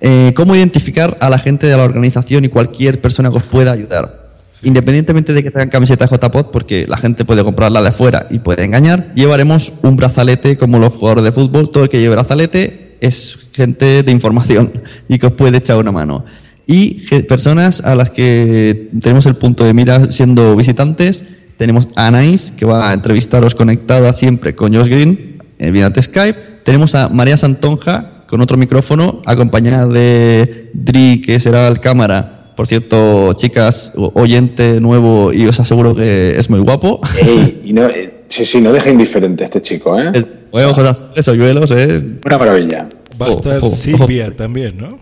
Eh, 0.00 0.32
¿Cómo 0.34 0.54
identificar 0.54 1.16
a 1.20 1.28
la 1.30 1.38
gente 1.38 1.66
de 1.66 1.76
la 1.76 1.82
organización 1.84 2.44
y 2.44 2.48
cualquier 2.48 3.00
persona 3.00 3.30
que 3.30 3.36
os 3.38 3.44
pueda 3.44 3.72
ayudar? 3.72 4.23
Independientemente 4.64 5.32
de 5.32 5.42
que 5.42 5.50
tengan 5.50 5.68
camiseta 5.68 6.06
JPOT, 6.06 6.50
porque 6.50 6.86
la 6.88 6.96
gente 6.96 7.24
puede 7.24 7.44
comprarla 7.44 7.82
de 7.82 7.88
afuera 7.88 8.26
y 8.30 8.38
puede 8.40 8.64
engañar, 8.64 9.12
llevaremos 9.14 9.72
un 9.82 9.96
brazalete 9.96 10.56
como 10.56 10.78
los 10.78 10.94
jugadores 10.94 11.24
de 11.24 11.32
fútbol. 11.32 11.70
Todo 11.70 11.84
el 11.84 11.90
que 11.90 12.00
lleve 12.00 12.14
brazalete 12.14 12.96
es 13.00 13.48
gente 13.52 14.02
de 14.02 14.10
información 14.12 14.72
y 15.08 15.18
que 15.18 15.26
os 15.26 15.32
puede 15.32 15.58
echar 15.58 15.76
una 15.76 15.92
mano. 15.92 16.24
Y 16.66 17.02
ge- 17.06 17.22
personas 17.24 17.82
a 17.82 17.94
las 17.94 18.10
que 18.10 18.88
tenemos 19.02 19.26
el 19.26 19.36
punto 19.36 19.64
de 19.64 19.74
mira 19.74 20.10
siendo 20.12 20.56
visitantes, 20.56 21.22
tenemos 21.58 21.88
a 21.94 22.06
Anais, 22.06 22.52
que 22.56 22.64
va 22.64 22.90
a 22.90 22.94
entrevistaros 22.94 23.54
conectada 23.54 24.12
siempre 24.14 24.54
con 24.54 24.74
Josh 24.74 24.88
Green, 24.88 25.36
eh, 25.58 25.70
mediante 25.70 26.00
Skype. 26.02 26.38
Tenemos 26.64 26.94
a 26.94 27.10
María 27.10 27.36
Santonja 27.36 28.24
con 28.26 28.40
otro 28.40 28.56
micrófono, 28.56 29.20
acompañada 29.26 29.86
de 29.86 30.70
Dri, 30.72 31.20
que 31.20 31.38
será 31.38 31.68
el 31.68 31.78
cámara. 31.80 32.33
Por 32.56 32.66
cierto, 32.66 33.32
chicas, 33.34 33.92
oyente 33.96 34.80
nuevo 34.80 35.32
y 35.32 35.46
os 35.46 35.58
aseguro 35.58 35.94
que 35.94 36.38
es 36.38 36.48
muy 36.50 36.60
guapo. 36.60 37.00
Ey, 37.20 37.62
y 37.64 37.72
no, 37.72 37.86
eh, 37.86 38.22
sí, 38.28 38.44
sí, 38.44 38.60
no 38.60 38.72
deja 38.72 38.90
indiferente 38.90 39.42
a 39.42 39.46
este 39.46 39.60
chico, 39.60 39.98
¿eh? 39.98 40.12
Bueno, 40.52 40.70
ojos 40.70 40.84
azules, 40.86 41.28
hoyuelos, 41.28 41.70
eh. 41.72 42.02
Una 42.24 42.38
maravilla. 42.38 42.88
Va 43.20 43.26
a 43.26 43.30
estar 43.30 43.64
Silvia 43.64 44.34
también, 44.34 44.76
¿no? 44.76 44.98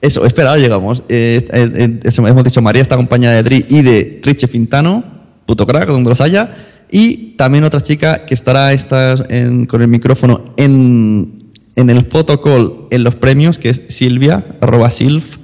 Eso, 0.00 0.24
espera, 0.26 0.56
llegamos. 0.56 1.02
Eh, 1.08 1.46
eh, 1.52 1.68
eh, 1.74 2.00
eso, 2.04 2.26
hemos 2.26 2.44
dicho, 2.44 2.60
María 2.62 2.82
está 2.82 2.94
acompañada 2.94 3.36
de 3.36 3.42
Dri 3.42 3.66
y 3.68 3.82
de 3.82 4.20
Richie 4.22 4.46
Fintano, 4.48 5.04
puto 5.46 5.66
crack, 5.66 5.88
donde 5.88 6.08
los 6.10 6.20
haya. 6.20 6.54
Y 6.90 7.34
también 7.36 7.64
otra 7.64 7.80
chica 7.80 8.24
que 8.26 8.34
estará 8.34 8.72
estas 8.72 9.24
en- 9.28 9.66
con 9.66 9.80
el 9.82 9.88
micrófono 9.88 10.52
en, 10.56 11.50
en 11.76 11.90
el 11.90 12.04
photocall 12.04 12.86
en 12.90 13.02
los 13.04 13.16
premios, 13.16 13.58
que 13.58 13.70
es 13.70 13.82
Silvia, 13.88 14.44
arroba 14.60 14.90
Silf, 14.90 15.38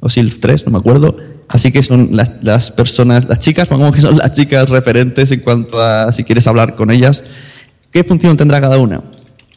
o 0.00 0.08
Silf3, 0.08 0.64
no 0.66 0.72
me 0.72 0.78
acuerdo. 0.78 1.16
Así 1.48 1.72
que 1.72 1.82
son 1.82 2.10
las, 2.12 2.32
las 2.42 2.70
personas, 2.70 3.28
las 3.28 3.38
chicas, 3.38 3.68
pongamos 3.68 3.94
que 3.94 4.00
son 4.00 4.16
las 4.16 4.32
chicas 4.32 4.68
referentes 4.68 5.30
en 5.32 5.40
cuanto 5.40 5.82
a 5.82 6.10
si 6.12 6.24
quieres 6.24 6.46
hablar 6.46 6.76
con 6.76 6.90
ellas. 6.90 7.24
¿Qué 7.90 8.04
función 8.04 8.36
tendrá 8.36 8.60
cada 8.60 8.78
una? 8.78 9.02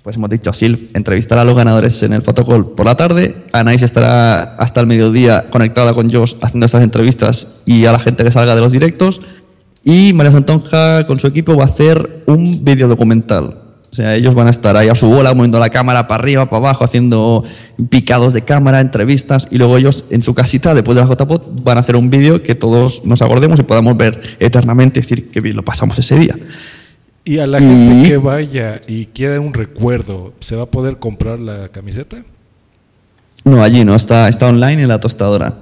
Pues 0.04 0.18
hemos 0.18 0.30
dicho, 0.30 0.52
Silv 0.52 0.90
entrevistará 0.94 1.44
a 1.44 1.46
los 1.46 1.56
ganadores 1.56 2.04
en 2.04 2.12
el 2.12 2.22
fotocall 2.22 2.72
por 2.76 2.86
la 2.86 2.96
tarde, 2.96 3.46
Anais 3.54 3.84
estará 3.84 4.56
hasta 4.56 4.82
el 4.82 4.88
mediodía 4.88 5.50
conectada 5.50 5.94
con 5.94 6.12
Josh 6.12 6.36
haciendo 6.42 6.66
estas 6.66 6.84
entrevistas 6.84 7.48
y 7.66 7.86
a 7.86 7.94
la 7.94 8.00
gente 8.00 8.26
que 8.26 8.32
salga 8.32 8.54
de 8.54 8.60
los 8.60 8.74
directos, 8.74 9.22
y 9.82 10.12
María 10.12 10.34
Santonja 10.34 11.08
con 11.08 11.20
su 11.20 11.28
equipo 11.28 11.56
va 11.56 11.64
a 11.64 11.68
hacer 11.68 12.24
un 12.28 12.66
video 12.66 12.90
documental. 12.90 13.63
O 13.94 13.96
sea, 13.96 14.16
ellos 14.16 14.34
van 14.34 14.48
a 14.48 14.50
estar 14.50 14.76
ahí 14.76 14.90
a 14.90 14.96
su 14.96 15.08
bola, 15.08 15.36
moviendo 15.36 15.60
la 15.60 15.70
cámara 15.70 16.08
para 16.08 16.24
arriba, 16.24 16.50
para 16.50 16.58
abajo, 16.58 16.84
haciendo 16.84 17.44
picados 17.92 18.34
de 18.34 18.42
cámara, 18.42 18.82
entrevistas, 18.82 19.48
y 19.52 19.60
luego 19.60 19.78
ellos 19.78 20.06
en 20.10 20.24
su 20.24 20.34
casita, 20.34 20.74
después 20.74 20.96
de 20.96 21.06
la 21.06 21.08
JPOT, 21.08 21.64
van 21.64 21.78
a 21.78 21.82
hacer 21.82 21.96
un 21.96 22.10
vídeo 22.10 22.42
que 22.42 22.56
todos 22.56 23.06
nos 23.06 23.22
acordemos 23.22 23.60
y 23.60 23.62
podamos 23.62 23.96
ver 23.96 24.20
eternamente 24.40 25.00
y 25.00 25.04
decir 25.04 25.30
que 25.30 25.42
bien 25.42 25.56
lo 25.56 25.64
pasamos 25.64 26.00
ese 26.00 26.18
día. 26.18 26.36
Y 27.24 27.38
a 27.38 27.46
la 27.46 27.60
gente 27.60 28.10
que 28.10 28.18
vaya 28.18 28.82
y 28.88 29.06
quiera 29.06 29.40
un 29.40 29.54
recuerdo, 29.54 30.34
¿se 30.40 30.56
va 30.56 30.64
a 30.64 30.72
poder 30.72 30.98
comprar 30.98 31.40
la 31.40 31.70
camiseta? 31.70 32.18
No, 33.44 33.62
allí 33.62 33.86
no, 33.86 33.94
está, 33.94 34.28
está 34.28 34.48
online 34.48 34.82
en 34.82 34.88
la 34.88 35.00
tostadora. 35.00 35.56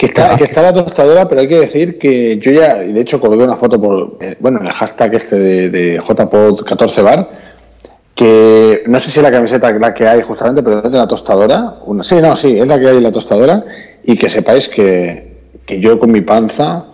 Que 0.00 0.06
está, 0.06 0.34
que 0.38 0.44
está 0.44 0.62
la 0.62 0.72
tostadora, 0.72 1.28
pero 1.28 1.42
hay 1.42 1.46
que 1.46 1.60
decir 1.60 1.98
que 1.98 2.38
yo 2.38 2.52
ya, 2.52 2.82
y 2.82 2.94
de 2.94 3.02
hecho 3.02 3.20
colgué 3.20 3.44
una 3.44 3.54
foto 3.54 3.78
por, 3.78 4.16
eh, 4.22 4.34
bueno, 4.40 4.58
en 4.58 4.68
el 4.68 4.72
hashtag 4.72 5.14
este 5.14 5.36
de, 5.38 5.68
de 5.68 6.00
JPod14bar, 6.00 7.28
que 8.14 8.82
no 8.86 8.98
sé 8.98 9.10
si 9.10 9.18
es 9.18 9.22
la 9.22 9.30
camiseta 9.30 9.70
la 9.72 9.92
que 9.92 10.08
hay 10.08 10.22
justamente, 10.22 10.62
pero 10.62 10.82
es 10.82 10.90
de 10.90 10.96
la 10.96 11.06
tostadora. 11.06 11.74
Una, 11.84 12.02
sí, 12.02 12.14
no, 12.14 12.34
sí, 12.34 12.58
es 12.58 12.66
la 12.66 12.80
que 12.80 12.88
hay 12.88 12.96
en 12.96 13.02
la 13.02 13.12
tostadora. 13.12 13.62
Y 14.02 14.16
que 14.16 14.30
sepáis 14.30 14.68
que, 14.68 15.36
que 15.66 15.80
yo 15.80 16.00
con 16.00 16.10
mi 16.10 16.22
panza, 16.22 16.86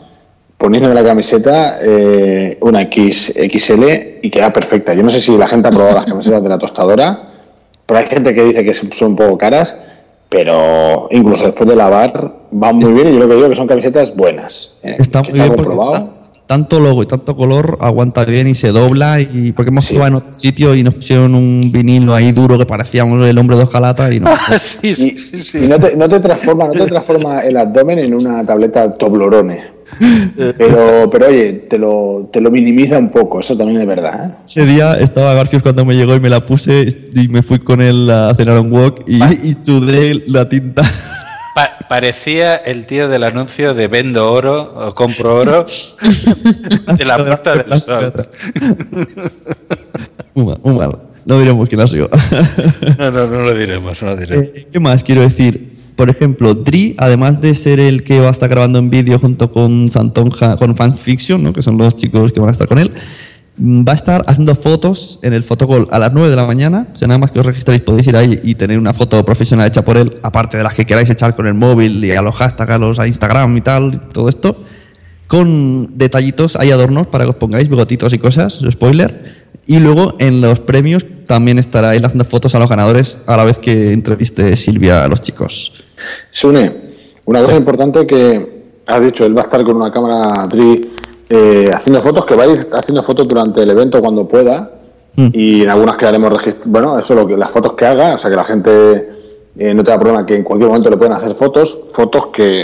poniéndome 0.59 0.97
la 0.97 1.05
camiseta, 1.05 1.79
eh, 1.81 2.59
una 2.61 2.83
X, 2.83 3.35
XL 3.37 3.85
y 4.21 4.31
queda 4.31 4.53
perfecta. 4.53 4.95
Yo 4.95 5.05
no 5.05 5.11
sé 5.11 5.21
si 5.21 5.39
la 5.39 5.47
gente 5.47 5.69
ha 5.69 5.71
probado 5.71 5.95
las 5.95 6.07
camisetas 6.07 6.43
de 6.43 6.49
la 6.49 6.59
tostadora, 6.59 7.23
pero 7.87 8.01
hay 8.01 8.07
gente 8.07 8.35
que 8.35 8.43
dice 8.43 8.65
que 8.65 8.75
son 8.75 9.11
un 9.11 9.17
poco 9.17 9.39
caras, 9.39 9.77
pero 10.29 11.09
incluso 11.11 11.45
después 11.45 11.69
de 11.69 11.77
lavar 11.77 12.33
van 12.51 12.77
muy 12.77 12.93
bien 12.93 13.09
y 13.09 13.13
yo 13.15 13.21
lo 13.21 13.29
que 13.29 13.35
digo 13.37 13.49
que 13.49 13.55
son 13.57 13.67
camisetas 13.67 14.15
buenas. 14.15 14.73
eh, 14.83 14.97
Está 14.99 15.23
muy 15.23 15.33
bien 15.33 15.49
comprobado. 15.49 15.93
ta- 15.93 16.13
tanto 16.47 16.79
logo 16.79 17.03
y 17.03 17.07
tanto 17.07 17.37
color 17.37 17.77
aguanta 17.81 18.25
bien 18.25 18.47
y 18.47 18.55
se 18.55 18.69
dobla 18.71 19.21
y 19.21 19.51
porque 19.53 19.71
hemos 19.71 19.87
probado 19.89 20.09
en 20.09 20.15
otro 20.15 20.35
sitio 20.35 20.75
y 20.77 20.83
nos 20.85 20.95
pusieron 20.95 21.35
un 21.35 21.71
vinilo 21.73 22.15
ahí 22.15 22.31
duro 22.33 22.57
que 22.57 22.67
parecíamos 22.67 23.27
el 23.27 23.37
hombre 23.39 23.57
de 23.57 23.65
hojalata 23.65 24.13
y 24.13 24.21
no. 24.21 24.31
y, 24.83 24.89
y 24.93 25.61
no, 25.69 25.79
te, 25.81 25.97
no 25.97 26.09
te 26.09 26.21
transforma, 26.21 26.67
no 26.67 26.73
te 26.73 26.87
transforma 26.87 27.41
el 27.41 27.57
abdomen 27.57 27.99
en 27.99 28.15
una 28.15 28.45
tableta 28.47 28.93
Toblerone. 28.97 29.76
Pero, 30.59 31.09
pero 31.11 31.27
oye, 31.29 31.51
te 31.71 31.79
lo, 31.79 32.29
te 32.33 32.41
lo 32.41 32.51
minimiza 32.51 32.99
un 32.99 33.11
poco, 33.11 33.41
eso 33.41 33.57
también 33.57 33.81
es 33.81 33.87
verdad. 33.87 34.31
¿eh? 34.31 34.35
Ese 34.47 34.67
día 34.67 34.95
estaba 34.99 35.33
García 35.35 35.61
cuando 35.61 35.85
me 35.85 35.95
llegó 35.95 36.15
y 36.15 36.21
me 36.21 36.29
la 36.29 36.45
puse 36.45 36.87
y 37.15 37.29
me 37.29 37.43
fui 37.43 37.59
con 37.61 37.81
él 37.81 38.11
a 38.11 38.35
cenar 38.35 38.59
un 38.59 38.71
wok 38.73 39.05
y, 39.07 39.23
y 39.23 39.55
sudé 39.55 40.25
la 40.27 40.49
tinta. 40.49 40.83
Pa- 41.55 41.87
parecía 41.89 42.57
el 42.57 42.85
tío 42.85 43.09
del 43.09 43.25
anuncio 43.25 43.73
de 43.75 43.87
vendo 43.89 44.31
oro 44.31 44.75
o 44.89 44.95
compro 44.95 45.37
oro 45.37 45.65
de 46.99 47.05
la 47.05 47.17
Puerta 47.17 47.55
del 47.57 47.79
Sol. 47.81 48.13
Muy 50.35 50.45
mal, 50.47 50.59
muy 50.63 50.75
mal. 50.75 50.99
No 51.25 51.39
diremos 51.39 51.69
quién 51.69 51.81
ha 51.81 51.87
sido. 51.87 52.09
No, 52.99 53.11
no, 53.11 53.27
no 53.27 53.41
lo 53.41 53.55
diremos, 53.55 54.01
no 54.03 54.09
lo 54.11 54.17
diremos. 54.17 54.47
Eh, 54.55 54.67
¿Qué 54.71 54.81
más 54.81 55.03
quiero 55.03 55.23
decir? 55.23 55.76
Por 55.97 56.11
ejemplo, 56.11 56.55
Dri, 56.55 56.95
además 56.99 57.41
de 57.41 57.55
ser 57.55 57.81
el 57.81 58.05
que 58.05 58.21
va 58.21 58.29
a 58.29 58.31
estar 58.31 58.51
grabando 58.51 58.79
en 58.79 58.91
vídeo 58.91 59.19
junto 59.19 59.51
con 59.51 59.89
Santonja, 59.89 60.59
con 60.59 60.77
Fanfiction, 60.77 61.43
¿no? 61.43 61.55
que 61.55 61.63
son 61.63 61.79
los 61.79 61.97
chicos 61.97 62.33
que 62.33 62.41
van 62.41 62.51
a 62.51 62.53
estar 62.53 62.69
con 62.69 62.79
él, 62.79 62.93
mm, 63.57 63.83
va 63.89 63.93
a 63.93 63.95
estar 63.95 64.23
haciendo 64.27 64.55
fotos 64.55 65.19
en 65.23 65.33
el 65.33 65.43
fotocall 65.43 65.89
a 65.91 65.99
las 65.99 66.13
9 66.13 66.29
de 66.29 66.37
la 66.37 66.47
mañana. 66.47 66.89
O 66.95 66.99
sea, 66.99 67.09
nada 67.09 67.17
más 67.17 67.31
que 67.31 67.41
os 67.41 67.47
registréis 67.47 67.81
podéis 67.81 68.07
ir 68.09 68.17
ahí 68.17 68.39
y 68.45 68.55
tener 68.57 68.79
una 68.79 68.93
foto 68.93 69.25
profesional 69.25 69.67
hecha 69.69 69.83
por 69.83 69.97
él, 69.97 70.19
aparte 70.23 70.59
de 70.59 70.65
las 70.65 70.75
que 70.75 70.85
queráis 70.85 71.09
echar 71.09 71.35
con 71.35 71.47
el 71.47 71.55
móvil 71.55 72.05
y 72.05 72.11
a 72.11 72.21
los 72.21 72.35
hashtags, 72.35 72.99
a 72.99 73.07
Instagram 73.07 73.57
y 73.57 73.61
tal, 73.63 73.95
y 73.95 74.13
todo 74.13 74.29
esto. 74.29 74.65
Con 75.29 75.97
detallitos, 75.97 76.57
hay 76.57 76.73
adornos 76.73 77.07
para 77.07 77.25
que 77.25 77.31
os 77.31 77.37
pongáis, 77.37 77.71
bigotitos 77.71 78.13
y 78.13 78.19
cosas, 78.19 78.61
spoiler. 78.71 79.47
Y 79.67 79.79
luego 79.79 80.15
en 80.19 80.43
los 80.43 80.61
premios 80.61 81.07
también 81.27 81.59
estará 81.59 81.97
él 81.97 82.05
haciendo 82.05 82.25
fotos 82.27 82.55
a 82.55 82.59
los 82.59 82.69
ganadores 82.69 83.19
a 83.27 83.37
la 83.39 83.45
vez 83.45 83.59
que 83.59 83.93
entreviste 83.95 84.55
Silvia 84.57 85.05
a 85.05 85.09
los 85.09 85.23
chicos. 85.23 85.86
Sune, 86.31 86.73
una 87.25 87.41
cosa 87.41 87.57
importante 87.57 88.07
que 88.07 88.65
has 88.87 89.01
dicho, 89.01 89.27
él 89.27 89.37
va 89.37 89.43
a 89.43 89.45
estar 89.45 89.65
con 89.65 89.77
una 89.77 89.91
cámara 89.91 90.49
tri 90.49 90.91
eh, 91.29 91.71
haciendo 91.73 92.01
fotos, 92.01 92.25
que 92.25 92.35
va 92.35 92.45
a 92.45 92.47
ir 92.47 92.69
haciendo 92.73 93.03
fotos 93.03 93.27
durante 93.27 93.63
el 93.63 93.71
evento 93.71 94.01
cuando 94.01 94.27
pueda. 94.29 94.73
Y 95.33 95.63
en 95.63 95.71
algunas 95.71 95.97
que 95.97 96.05
haremos 96.05 96.31
registro. 96.31 96.65
Bueno, 96.67 96.99
eso 96.99 97.15
lo 97.15 97.27
que 97.27 97.39
las 97.39 97.51
fotos 97.51 97.73
que 97.73 97.87
haga, 97.87 98.17
o 98.17 98.19
sea 98.19 98.29
que 98.29 98.37
la 98.37 98.45
gente 98.45 99.09
eh, 99.59 99.73
no 99.73 99.83
tenga 99.83 99.99
problema 99.99 100.27
que 100.27 100.37
en 100.37 100.43
cualquier 100.43 100.69
momento 100.69 100.91
le 100.91 100.99
pueden 100.99 101.15
hacer 101.15 101.35
fotos, 101.35 101.79
fotos 101.95 102.27
que 102.35 102.63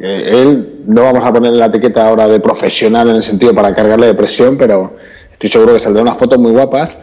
eh, 0.00 0.30
él 0.40 0.82
no 0.86 1.02
vamos 1.02 1.24
a 1.24 1.32
poner 1.32 1.52
la 1.52 1.66
etiqueta 1.66 2.06
ahora 2.06 2.28
de 2.28 2.38
profesional 2.38 3.10
en 3.10 3.16
el 3.16 3.24
sentido 3.24 3.52
para 3.52 3.74
cargarle 3.74 4.06
de 4.06 4.14
presión, 4.14 4.56
pero 4.56 4.92
estoy 5.32 5.50
seguro 5.50 5.72
que 5.72 5.80
saldrán 5.80 6.06
unas 6.06 6.16
fotos 6.16 6.38
muy 6.38 6.52
guapas 6.52 6.96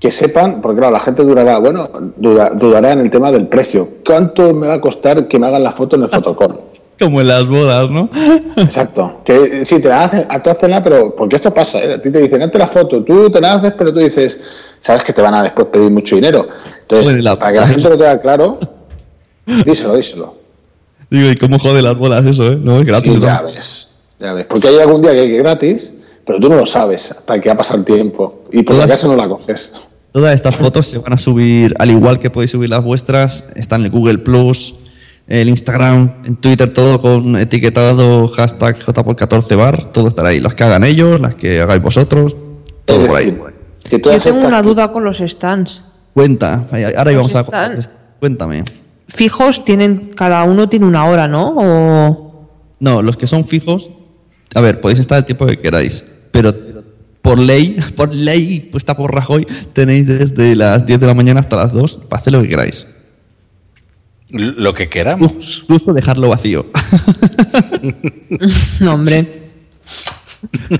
que 0.00 0.10
sepan, 0.10 0.60
porque 0.62 0.78
claro, 0.78 0.92
la 0.92 1.00
gente 1.00 1.24
durará, 1.24 1.58
bueno, 1.58 1.88
duda- 2.16 2.50
dudará 2.50 2.92
en 2.92 3.00
el 3.00 3.10
tema 3.10 3.32
del 3.32 3.48
precio. 3.48 3.88
¿Cuánto 4.06 4.54
me 4.54 4.68
va 4.68 4.74
a 4.74 4.80
costar 4.80 5.26
que 5.26 5.38
me 5.38 5.46
hagan 5.48 5.64
la 5.64 5.72
foto 5.72 5.96
en 5.96 6.02
el 6.02 6.08
fotocall? 6.08 6.60
Como 7.00 7.20
en 7.20 7.28
las 7.28 7.46
bodas, 7.46 7.88
¿no? 7.90 8.08
Exacto. 8.56 9.20
Que 9.24 9.64
sí, 9.64 9.80
te 9.80 9.88
la 9.88 10.04
hacen, 10.04 10.26
a 10.28 10.42
tú 10.42 10.50
hacenla, 10.50 10.82
pero 10.82 11.14
porque 11.14 11.36
esto 11.36 11.54
pasa, 11.54 11.78
¿eh? 11.80 11.94
a 11.94 12.02
ti 12.02 12.10
te 12.10 12.20
dicen, 12.22 12.42
hazte 12.42 12.58
la 12.58 12.66
foto, 12.68 13.02
tú 13.04 13.30
te 13.30 13.40
la 13.40 13.52
haces, 13.54 13.72
pero 13.78 13.92
tú 13.92 14.00
dices, 14.00 14.36
sabes 14.80 15.04
que 15.04 15.12
te 15.12 15.22
van 15.22 15.34
a 15.34 15.42
después 15.44 15.68
pedir 15.68 15.90
mucho 15.92 16.16
dinero. 16.16 16.48
Entonces, 16.82 17.22
la- 17.22 17.36
para 17.38 17.52
que 17.52 17.58
la 17.60 17.66
gente 17.68 17.88
lo 17.88 17.96
tenga 17.96 18.18
claro, 18.18 18.58
díselo, 19.64 19.94
díselo. 19.96 20.34
Digo, 21.10 21.30
¿y 21.30 21.36
cómo 21.36 21.58
jode 21.58 21.82
las 21.82 21.96
bodas 21.96 22.24
eso, 22.26 22.46
eh? 22.48 22.58
No 22.60 22.78
es 22.80 22.84
gratis. 22.84 23.12
Sí, 23.14 23.18
¿no? 23.20 23.26
ya 23.26 23.42
ves, 23.42 23.92
ya 24.18 24.32
ves. 24.34 24.46
Porque 24.48 24.68
hay 24.68 24.78
algún 24.78 25.00
día 25.00 25.12
que 25.12 25.20
hay 25.20 25.28
que 25.30 25.38
gratis, 25.38 25.94
pero 26.28 26.38
tú 26.38 26.48
no 26.50 26.56
lo 26.56 26.66
sabes 26.66 27.10
hasta 27.10 27.40
que 27.40 27.50
ha 27.50 27.56
pasado 27.56 27.78
el 27.80 27.84
tiempo. 27.86 28.44
Y 28.52 28.62
por 28.62 28.76
si 28.76 28.82
acaso 28.82 29.08
no 29.08 29.16
la 29.16 29.26
coges. 29.26 29.72
Todas 30.12 30.34
estas 30.34 30.54
fotos 30.54 30.86
se 30.86 30.98
van 30.98 31.14
a 31.14 31.16
subir, 31.16 31.74
al 31.78 31.90
igual 31.90 32.18
que 32.18 32.28
podéis 32.28 32.50
subir 32.50 32.68
las 32.68 32.84
vuestras, 32.84 33.46
están 33.56 33.80
en 33.80 33.86
el 33.86 33.90
Google 33.92 34.18
Plus, 34.18 34.74
el 35.26 35.48
Instagram, 35.48 36.16
en 36.24 36.36
Twitter, 36.36 36.70
todo 36.72 37.00
con 37.00 37.34
etiquetado 37.36 38.28
hashtag 38.28 38.78
JPOL14bar, 38.78 39.90
todo 39.90 40.08
estará 40.08 40.28
ahí. 40.28 40.40
Las 40.40 40.54
que 40.54 40.64
hagan 40.64 40.84
ellos, 40.84 41.18
las 41.18 41.34
que 41.34 41.60
hagáis 41.62 41.82
vosotros, 41.82 42.36
todo 42.84 43.06
por 43.06 43.16
ahí. 43.16 43.38
Que 43.88 43.98
Yo 43.98 44.18
tengo 44.20 44.46
una 44.46 44.60
duda 44.62 44.92
con 44.92 45.04
los 45.04 45.18
stands. 45.18 45.82
Cuenta, 46.12 46.66
ahora 46.96 47.10
íbamos 47.12 47.34
a... 47.34 47.40
están- 47.40 47.80
Cuéntame. 48.20 48.64
Fijos 49.08 49.64
tienen, 49.64 50.10
cada 50.14 50.44
uno 50.44 50.68
tiene 50.68 50.84
una 50.84 51.06
hora, 51.06 51.26
¿no? 51.26 51.54
O 51.56 52.48
No, 52.80 53.00
los 53.00 53.16
que 53.16 53.26
son 53.26 53.44
fijos, 53.46 53.90
a 54.54 54.60
ver, 54.60 54.80
podéis 54.80 54.98
estar 55.00 55.16
el 55.18 55.24
tiempo 55.24 55.46
que 55.46 55.58
queráis, 55.58 56.04
pero 56.30 56.54
por 57.22 57.38
ley, 57.38 57.78
por 57.96 58.14
ley, 58.14 58.68
puesta 58.72 58.96
por 58.96 59.14
Rajoy, 59.14 59.46
tenéis 59.72 60.06
desde 60.06 60.56
las 60.56 60.86
10 60.86 61.00
de 61.00 61.06
la 61.06 61.14
mañana 61.14 61.40
hasta 61.40 61.56
las 61.56 61.72
2 61.72 62.00
para 62.08 62.20
hacer 62.20 62.32
lo 62.32 62.42
que 62.42 62.48
queráis. 62.48 62.86
Lo 64.30 64.74
que 64.74 64.88
queramos. 64.88 65.60
Incluso 65.62 65.92
dejarlo 65.92 66.28
vacío. 66.28 66.66
No, 68.80 68.94
hombre. 68.94 69.48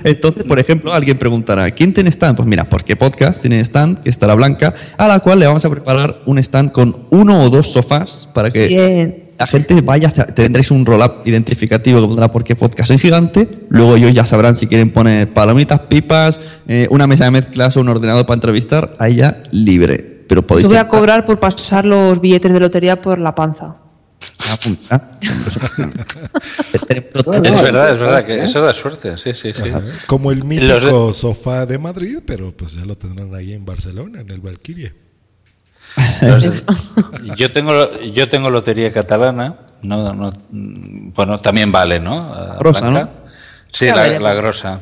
Entonces, 0.04 0.44
por 0.44 0.58
ejemplo, 0.60 0.92
alguien 0.92 1.18
preguntará, 1.18 1.70
¿quién 1.70 1.92
tiene 1.92 2.10
stand? 2.10 2.36
Pues 2.36 2.46
mira, 2.46 2.68
porque 2.68 2.94
podcast 2.94 3.40
tiene 3.40 3.58
stand, 3.60 4.00
que 4.00 4.10
estará 4.10 4.34
blanca, 4.34 4.74
a 4.96 5.08
la 5.08 5.18
cual 5.20 5.40
le 5.40 5.46
vamos 5.46 5.64
a 5.64 5.70
preparar 5.70 6.22
un 6.26 6.38
stand 6.38 6.70
con 6.70 7.06
uno 7.10 7.42
o 7.42 7.50
dos 7.50 7.72
sofás 7.72 8.28
para 8.32 8.50
que 8.50 8.68
Bien. 8.68 9.27
La 9.38 9.46
gente 9.46 9.80
vaya, 9.82 10.10
tendréis 10.10 10.70
un 10.72 10.84
roll-up 10.84 11.22
identificativo 11.24 12.00
que 12.00 12.06
pondrá 12.08 12.32
porque 12.32 12.56
podcast 12.56 12.90
en 12.90 12.98
gigante, 12.98 13.48
luego 13.68 13.96
ellos 13.96 14.12
ya 14.12 14.26
sabrán 14.26 14.56
si 14.56 14.66
quieren 14.66 14.90
poner 14.92 15.32
palomitas, 15.32 15.80
pipas, 15.82 16.40
eh, 16.66 16.88
una 16.90 17.06
mesa 17.06 17.24
de 17.26 17.30
mezclas 17.30 17.76
o 17.76 17.80
un 17.80 17.88
ordenador 17.88 18.26
para 18.26 18.34
entrevistar, 18.34 18.94
ahí 18.98 19.16
ya 19.16 19.42
libre. 19.52 20.24
Pero 20.28 20.46
podéis 20.46 20.64
Yo 20.64 20.70
voy 20.70 20.78
a 20.78 20.88
cobrar 20.88 21.24
por 21.24 21.38
pasar 21.38 21.84
los 21.84 22.20
billetes 22.20 22.52
de 22.52 22.60
lotería 22.60 23.00
por 23.00 23.18
la 23.18 23.34
panza. 23.34 23.76
apuntar. 24.52 25.18
es 26.88 27.62
verdad, 27.62 27.94
es 27.94 28.00
verdad 28.00 28.26
que 28.26 28.42
eso 28.42 28.60
da 28.60 28.74
suerte. 28.74 29.16
Sí, 29.18 29.32
sí, 29.34 29.52
sí. 29.54 29.70
Como 30.06 30.32
el 30.32 30.38
Los- 30.38 30.46
mítico 30.46 31.12
sofá 31.12 31.64
de 31.64 31.78
Madrid, 31.78 32.18
pero 32.26 32.50
pues 32.56 32.74
ya 32.74 32.84
lo 32.84 32.96
tendrán 32.96 33.34
ahí 33.34 33.52
en 33.52 33.64
Barcelona, 33.64 34.20
en 34.20 34.30
el 34.30 34.40
Valkyrie. 34.40 34.92
Yo 37.36 37.52
tengo 37.52 37.72
yo 38.12 38.28
tengo 38.28 38.50
lotería 38.50 38.92
catalana 38.92 39.56
no, 39.82 40.12
no 40.14 40.32
bueno 41.14 41.38
también 41.38 41.72
vale 41.72 42.00
no 42.00 42.56
Grosa, 42.58 42.88
Blanca? 42.88 43.04
¿no? 43.04 43.30
sí 43.72 43.86
la, 43.86 44.18
la 44.18 44.34
grosa 44.34 44.80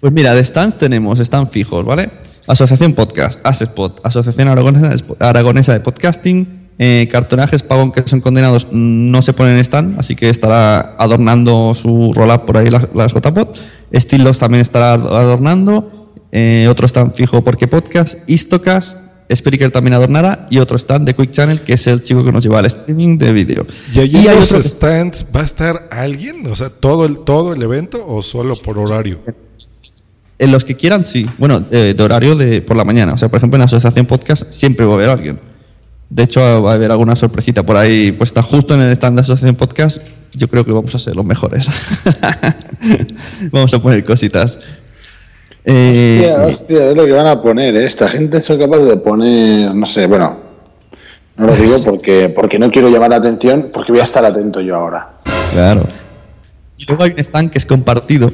Pues 0.00 0.12
mira, 0.12 0.34
de 0.34 0.44
stands 0.44 0.78
tenemos, 0.78 1.20
están 1.20 1.50
fijos, 1.50 1.84
¿vale? 1.84 2.10
Asociación 2.46 2.94
Podcast, 2.94 3.40
Asespot, 3.44 4.00
Asociación 4.04 4.48
Aragonesa, 4.48 4.90
Aragonesa 5.20 5.72
de 5.72 5.80
Podcasting, 5.80 6.60
eh, 6.78 7.08
cartonajes 7.12 7.62
pagón 7.62 7.92
que 7.92 8.02
son 8.08 8.22
condenados 8.22 8.68
no 8.72 9.20
se 9.20 9.34
ponen 9.34 9.56
en 9.56 9.60
stand, 9.60 9.98
así 9.98 10.16
que 10.16 10.30
estará 10.30 10.96
adornando 10.98 11.74
su 11.74 12.12
roll-up 12.14 12.46
por 12.46 12.56
ahí 12.56 12.70
las, 12.70 12.86
las 12.94 13.12
JPod. 13.12 13.58
Estilos 13.90 14.38
también 14.38 14.62
estará 14.62 14.94
adornando, 14.94 15.99
eh, 16.32 16.66
otro 16.68 16.86
stand 16.86 17.14
fijo 17.14 17.42
porque 17.42 17.66
podcast, 17.66 18.18
Istocast, 18.26 18.98
Spreaker 19.34 19.70
también 19.70 19.94
adornará 19.94 20.46
y 20.50 20.58
otro 20.58 20.76
stand 20.76 21.06
de 21.06 21.14
Quick 21.14 21.30
Channel 21.30 21.60
que 21.62 21.74
es 21.74 21.86
el 21.86 22.02
chico 22.02 22.24
que 22.24 22.32
nos 22.32 22.42
lleva 22.42 22.58
al 22.58 22.66
streaming 22.66 23.18
de 23.18 23.32
vídeo. 23.32 23.66
¿Y 23.94 24.00
allí 24.00 24.26
en 24.26 24.36
los 24.36 24.52
otro 24.52 24.62
stands 24.62 25.26
va 25.34 25.40
a 25.40 25.44
estar 25.44 25.88
alguien? 25.90 26.46
O 26.46 26.56
sea, 26.56 26.70
todo 26.70 27.06
el, 27.06 27.20
todo 27.20 27.52
el 27.52 27.62
evento 27.62 28.04
o 28.06 28.22
solo 28.22 28.56
por 28.56 28.78
horario? 28.78 29.20
En 30.38 30.52
los 30.52 30.64
que 30.64 30.74
quieran, 30.74 31.04
sí. 31.04 31.26
Bueno, 31.38 31.66
eh, 31.70 31.94
de 31.96 32.02
horario 32.02 32.34
de 32.34 32.62
por 32.62 32.76
la 32.76 32.84
mañana. 32.84 33.12
O 33.12 33.18
sea, 33.18 33.28
por 33.28 33.36
ejemplo, 33.36 33.56
en 33.56 33.60
la 33.60 33.66
asociación 33.66 34.06
podcast 34.06 34.50
siempre 34.50 34.86
va 34.86 34.92
a 34.92 34.94
haber 34.94 35.10
alguien. 35.10 35.38
De 36.08 36.24
hecho, 36.24 36.40
va 36.62 36.72
a 36.72 36.74
haber 36.74 36.90
alguna 36.90 37.14
sorpresita 37.14 37.62
por 37.62 37.76
ahí 37.76 38.10
puesta 38.10 38.42
justo 38.42 38.74
en 38.74 38.80
el 38.80 38.90
stand 38.92 39.16
de 39.16 39.20
asociación 39.20 39.54
podcast. 39.54 39.98
Yo 40.34 40.48
creo 40.48 40.64
que 40.64 40.72
vamos 40.72 40.94
a 40.94 40.98
ser 40.98 41.14
los 41.14 41.24
mejores. 41.24 41.68
vamos 43.52 43.72
a 43.74 43.82
poner 43.82 44.04
cositas. 44.04 44.58
Eh, 45.64 46.22
Hostia, 46.22 46.46
hostia, 46.46 46.90
es 46.90 46.96
lo 46.96 47.04
que 47.04 47.12
van 47.12 47.26
a 47.26 47.40
poner. 47.40 47.76
¿eh? 47.76 47.84
Esta 47.84 48.08
gente 48.08 48.40
son 48.40 48.58
capaces 48.58 48.88
de 48.88 48.96
poner, 48.96 49.74
no 49.74 49.86
sé, 49.86 50.06
bueno, 50.06 50.38
no 51.36 51.46
lo 51.46 51.54
digo 51.54 51.82
porque, 51.82 52.28
porque 52.28 52.58
no 52.58 52.70
quiero 52.70 52.88
llamar 52.88 53.10
la 53.10 53.16
atención, 53.16 53.70
porque 53.72 53.92
voy 53.92 54.00
a 54.00 54.04
estar 54.04 54.24
atento 54.24 54.60
yo 54.60 54.76
ahora. 54.76 55.10
Claro. 55.52 55.82
Y 56.76 56.84
luego 56.86 57.04
hay 57.04 57.10
un 57.10 57.18
stand 57.18 57.50
que 57.50 57.58
es 57.58 57.66
compartido, 57.66 58.32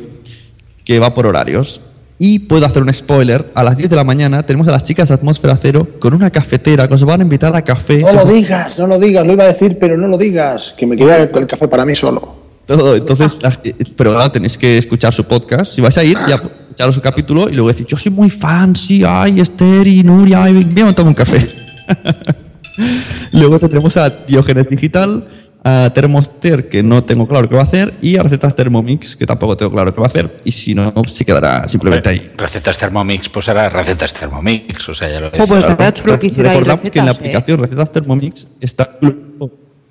que 0.84 0.98
va 0.98 1.14
por 1.14 1.26
horarios. 1.26 1.80
Y 2.18 2.38
puedo 2.38 2.64
hacer 2.64 2.82
un 2.82 2.92
spoiler. 2.94 3.50
A 3.54 3.62
las 3.62 3.76
10 3.76 3.90
de 3.90 3.96
la 3.96 4.04
mañana 4.04 4.44
tenemos 4.44 4.66
a 4.68 4.70
las 4.70 4.82
chicas 4.82 5.08
de 5.08 5.14
Atmósfera 5.14 5.54
Cero 5.56 5.86
con 6.00 6.14
una 6.14 6.30
cafetera 6.30 6.88
que 6.88 6.94
os 6.94 7.04
van 7.04 7.20
a 7.20 7.24
invitar 7.24 7.54
a 7.54 7.62
café. 7.62 7.98
No 7.98 8.12
lo 8.12 8.24
digas, 8.24 8.78
no 8.78 8.86
lo 8.86 8.98
digas, 8.98 9.26
lo 9.26 9.34
iba 9.34 9.44
a 9.44 9.48
decir, 9.48 9.78
pero 9.78 9.98
no 9.98 10.08
lo 10.08 10.16
digas, 10.16 10.74
que 10.78 10.86
me 10.86 10.96
quería 10.96 11.16
el 11.16 11.46
café 11.46 11.68
para 11.68 11.84
mí 11.84 11.94
solo. 11.94 12.45
Todo, 12.66 12.96
entonces, 12.96 13.38
la- 13.42 13.60
eh, 13.62 13.74
pero 13.96 14.12
claro, 14.14 14.30
tenéis 14.32 14.58
que 14.58 14.76
escuchar 14.78 15.12
su 15.14 15.24
podcast. 15.24 15.74
Si 15.74 15.80
vais 15.80 15.96
a 15.96 16.02
ir, 16.04 16.18
ya 16.28 16.34
escucharos 16.34 16.94
su 16.96 17.00
capítulo 17.00 17.48
y 17.48 17.52
luego 17.52 17.68
decir, 17.68 17.86
yo 17.86 17.96
soy 17.96 18.10
muy 18.12 18.28
fan, 18.28 18.74
sí, 18.74 19.02
ay, 19.06 19.40
Esther 19.40 19.86
y 19.86 20.02
Nuria, 20.02 20.42
ay, 20.44 20.52
bien, 20.64 20.86
me 20.86 20.92
tomo 20.92 21.10
un 21.10 21.14
café. 21.14 21.48
luego 23.32 23.58
tendremos 23.58 23.96
a 23.96 24.10
Diógenes 24.10 24.68
Digital, 24.68 25.24
a 25.64 25.90
Thermoster, 25.92 26.68
que 26.68 26.82
no 26.82 27.02
tengo 27.04 27.26
claro 27.26 27.48
qué 27.48 27.54
va 27.56 27.62
a 27.62 27.64
hacer, 27.64 27.94
y 28.00 28.16
a 28.16 28.22
Recetas 28.22 28.54
Thermomix, 28.54 29.16
que 29.16 29.26
tampoco 29.26 29.56
tengo 29.56 29.72
claro 29.72 29.92
qué 29.94 30.00
va 30.00 30.06
a 30.06 30.10
hacer, 30.10 30.40
y 30.44 30.50
si 30.52 30.74
no, 30.74 30.92
se 31.06 31.24
quedará 31.24 31.66
simplemente 31.68 32.08
ahí. 32.08 32.30
recetas 32.36 32.78
Thermomix 32.78 33.28
pues 33.28 33.48
ahora 33.48 33.68
recetas 33.68 34.12
Thermomix 34.14 34.88
o 34.88 34.94
sea 34.94 35.10
ya 35.12 35.20
lo 35.20 35.30
Jo, 35.30 35.46
pues 35.46 35.64
estaría 35.64 35.92
chulo 35.92 36.18
que 36.18 36.26
hiciera 36.28 36.50
ahí 36.50 36.56
Recordamos 36.58 36.90
que 36.90 36.98
en 37.00 37.04
la 37.06 37.10
¿eh? 37.12 37.14
aplicación 37.14 37.58
Recetas 37.60 37.90
Thermomix 37.92 38.46
está 38.60 38.98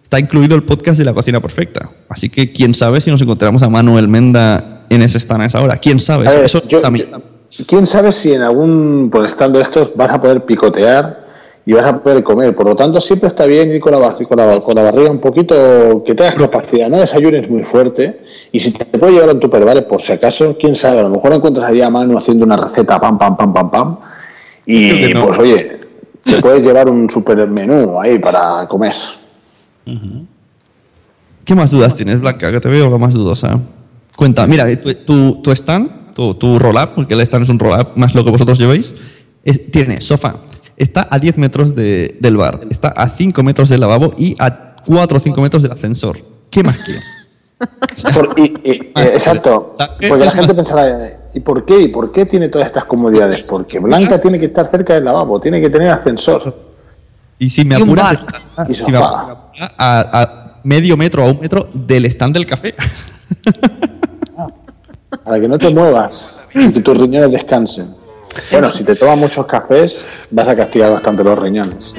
está 0.06 0.20
incluido 0.20 0.56
el 0.56 0.62
podcast 0.62 1.00
de 1.00 1.04
la 1.06 1.14
cocina 1.16 1.42
perfecta. 1.42 1.90
Así 2.10 2.30
que 2.30 2.52
quién 2.52 2.76
sabe 2.76 3.02
si 3.02 3.10
nos 3.10 3.20
encontramos 3.24 3.64
a 3.64 3.70
Manuel 3.70 4.08
Menda 4.08 4.84
en 4.88 5.02
ese 5.02 5.18
stand 5.18 5.42
a 5.42 5.46
esa 5.48 5.62
hora. 5.64 5.78
¿Quién 5.78 6.00
sabe? 6.00 6.26
Ver, 6.30 6.44
Eso 6.46 6.62
yo- 6.62 6.80
yo- 6.80 7.22
¿Quién 7.68 7.88
sabe 7.88 8.12
si 8.12 8.32
en 8.32 8.44
algún 8.44 9.10
por 9.12 9.26
estando 9.26 9.60
estos 9.60 9.96
vas 9.96 10.12
a 10.12 10.22
poder 10.22 10.46
picotear 10.46 11.26
y 11.66 11.74
vas 11.74 11.86
a 11.88 12.04
poder 12.04 12.22
comer? 12.22 12.54
Por 12.56 12.68
lo 12.68 12.76
tanto, 12.76 13.02
siempre 13.02 13.30
está 13.30 13.48
bien 13.48 13.72
ir 13.72 13.80
con 13.82 13.94
la, 13.94 14.00
con 14.14 14.38
la, 14.38 14.60
con 14.60 14.76
la 14.76 14.84
barriga 14.84 15.10
un 15.10 15.18
poquito, 15.20 16.04
que 16.06 16.14
tengas 16.14 16.36
capacidad, 16.36 16.88
no 16.88 17.00
desayunes 17.00 17.50
muy 17.50 17.64
fuerte. 17.64 18.20
Y 18.52 18.60
si 18.60 18.74
te 18.74 18.86
puede 18.86 19.14
llevar 19.14 19.30
un 19.32 19.40
tupperware, 19.40 19.88
por 19.88 20.04
si 20.04 20.12
acaso, 20.12 20.56
quién 20.60 20.76
sabe, 20.76 21.00
a 21.00 21.04
lo 21.04 21.10
mejor 21.10 21.34
encuentras 21.34 21.68
allí 21.68 21.82
a 21.82 21.90
Manu 21.90 22.16
haciendo 22.16 22.46
una 22.46 22.58
receta, 22.58 23.02
pam, 23.02 23.18
pam, 23.18 23.36
pam, 23.36 23.52
pam, 23.54 23.72
pam. 23.72 23.98
Y 24.68 25.08
no. 25.16 25.26
pues 25.26 25.40
oye, 25.40 25.80
te 26.24 26.38
puedes 26.42 26.62
llevar 26.62 26.90
un 26.90 27.10
super 27.10 27.48
menú 27.48 28.00
ahí 28.00 28.20
para 28.20 28.68
comer. 28.68 28.94
¿Qué 31.44 31.56
más 31.56 31.72
dudas 31.72 31.96
tienes, 31.96 32.20
Blanca? 32.20 32.52
Que 32.52 32.60
te 32.60 32.68
veo 32.70 32.90
lo 32.90 32.98
más 33.00 33.14
dudosa. 33.14 33.60
Cuenta, 34.16 34.48
mira, 34.48 34.66
tu, 34.82 34.94
tu, 34.96 35.42
tu 35.42 35.52
stand, 35.52 36.14
tu, 36.16 36.34
tu 36.36 36.58
roll-up, 36.58 36.92
porque 36.96 37.14
el 37.14 37.22
stand 37.22 37.44
es 37.44 37.50
un 37.50 37.60
roll-up 37.60 37.90
más 37.96 38.16
lo 38.16 38.24
que 38.24 38.32
vosotros 38.32 38.58
llevéis, 38.58 38.96
es- 39.44 39.72
tiene 39.72 40.02
sofá. 40.02 40.38
Está 40.78 41.08
a 41.10 41.20
10 41.20 41.38
metros 41.38 41.76
de- 41.76 42.18
del 42.20 42.38
bar, 42.38 42.62
está 42.70 42.90
a 42.90 43.10
5 43.10 43.44
metros 43.44 43.70
del 43.70 43.82
lavabo 43.82 44.14
y 44.18 44.36
a 44.40 44.76
4 44.86 45.18
o 45.18 45.20
5 45.20 45.42
metros 45.42 45.62
del 45.64 45.72
ascensor. 45.72 46.18
¿Qué 46.50 46.64
más 46.64 46.78
quiero? 46.80 47.02
Por- 48.14 48.34
y- 48.40 48.54
y- 48.64 48.72
eh, 48.72 48.92
exacto. 48.96 49.72
Porque 50.10 50.26
la 50.26 50.32
gente 50.32 50.54
pensará, 50.56 51.20
¿y 51.34 51.40
por 51.42 51.66
qué? 51.66 51.82
¿Y 51.84 51.88
por 51.90 52.12
qué 52.12 52.26
tiene 52.26 52.50
todas 52.50 52.68
estas 52.68 52.86
comodidades? 52.86 53.48
Porque 53.50 53.80
Blanca 53.80 54.20
tiene 54.20 54.40
que 54.40 54.48
estar 54.48 54.70
cerca 54.72 54.94
del 54.96 55.06
lavabo, 55.06 55.40
tiene 55.40 55.62
que 55.62 55.70
tener 55.70 55.90
ascensor. 55.90 56.74
Y 57.38 57.50
si 57.50 57.64
me 57.66 57.76
apuras, 57.76 58.18
Y 58.70 58.74
si 58.74 58.92
me 58.92 58.98
sofá. 58.98 59.42
A, 59.60 60.22
a 60.22 60.60
medio 60.64 60.98
metro 60.98 61.24
o 61.24 61.28
a 61.28 61.32
un 61.32 61.40
metro 61.40 61.70
del 61.74 62.06
stand 62.06 62.34
del 62.34 62.46
café. 62.46 62.76
Para 65.24 65.40
que 65.40 65.48
no 65.48 65.58
te 65.58 65.70
muevas 65.74 66.40
y 66.54 66.72
que 66.72 66.82
tus 66.82 66.98
riñones 66.98 67.32
descansen. 67.32 67.96
Bueno, 68.52 68.70
si 68.70 68.84
te 68.84 68.96
tomas 68.96 69.18
muchos 69.18 69.46
cafés, 69.46 70.06
vas 70.30 70.48
a 70.48 70.56
castigar 70.56 70.92
bastante 70.92 71.24
los 71.24 71.40
riñones. 71.40 71.96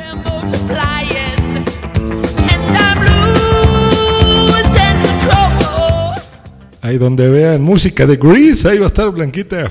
Ahí 6.83 6.99
donde 6.99 7.29
vean 7.29 7.63
música 7.63 8.07
de 8.07 8.17
Grease, 8.17 8.69
ahí 8.71 8.79
va 8.79 8.85
a 8.85 8.87
estar 8.87 9.11
Blanquita. 9.11 9.71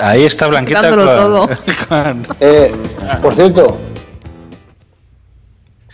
ahí 0.00 0.24
está 0.24 0.48
Blanquita 0.48 0.82
Dándolo 0.82 1.06
con- 1.06 1.16
todo. 1.16 1.48
con- 1.88 2.26
Eh, 2.40 2.72
por 3.22 3.34
cierto, 3.34 3.78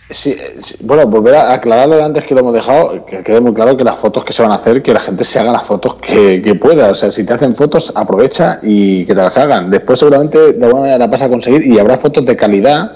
sí, 0.09 0.35
sí, 0.59 0.75
bueno, 0.81 1.07
volver 1.07 1.35
a 1.35 1.53
aclararlo 1.53 1.95
de 1.95 2.03
antes 2.03 2.23
que 2.25 2.33
lo 2.33 2.41
hemos 2.41 2.53
dejado, 2.53 3.05
que 3.05 3.23
quede 3.23 3.39
muy 3.39 3.53
claro 3.53 3.77
que 3.77 3.83
las 3.83 3.97
fotos 3.97 4.23
que 4.23 4.33
se 4.33 4.41
van 4.41 4.51
a 4.51 4.55
hacer, 4.55 4.81
que 4.81 4.93
la 4.93 4.99
gente 4.99 5.23
se 5.23 5.39
haga 5.39 5.51
las 5.51 5.65
fotos 5.65 5.95
que, 5.95 6.41
que 6.41 6.55
pueda. 6.55 6.91
O 6.91 6.95
sea, 6.95 7.11
si 7.11 7.25
te 7.25 7.33
hacen 7.33 7.55
fotos, 7.55 7.91
aprovecha 7.95 8.59
y 8.61 9.05
que 9.05 9.15
te 9.15 9.21
las 9.21 9.37
hagan. 9.37 9.69
Después 9.69 9.99
seguramente 9.99 10.53
de 10.53 10.65
alguna 10.65 10.81
manera 10.81 10.99
las 10.99 11.09
vas 11.09 11.21
a 11.21 11.29
conseguir 11.29 11.65
y 11.65 11.79
habrá 11.79 11.97
fotos 11.97 12.25
de 12.25 12.35
calidad, 12.35 12.91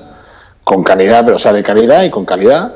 con 0.63 0.83
calidad, 0.83 1.23
pero 1.23 1.35
o 1.35 1.39
sea, 1.39 1.53
de 1.53 1.63
calidad 1.63 2.03
y 2.03 2.09
con 2.09 2.25
calidad. 2.25 2.73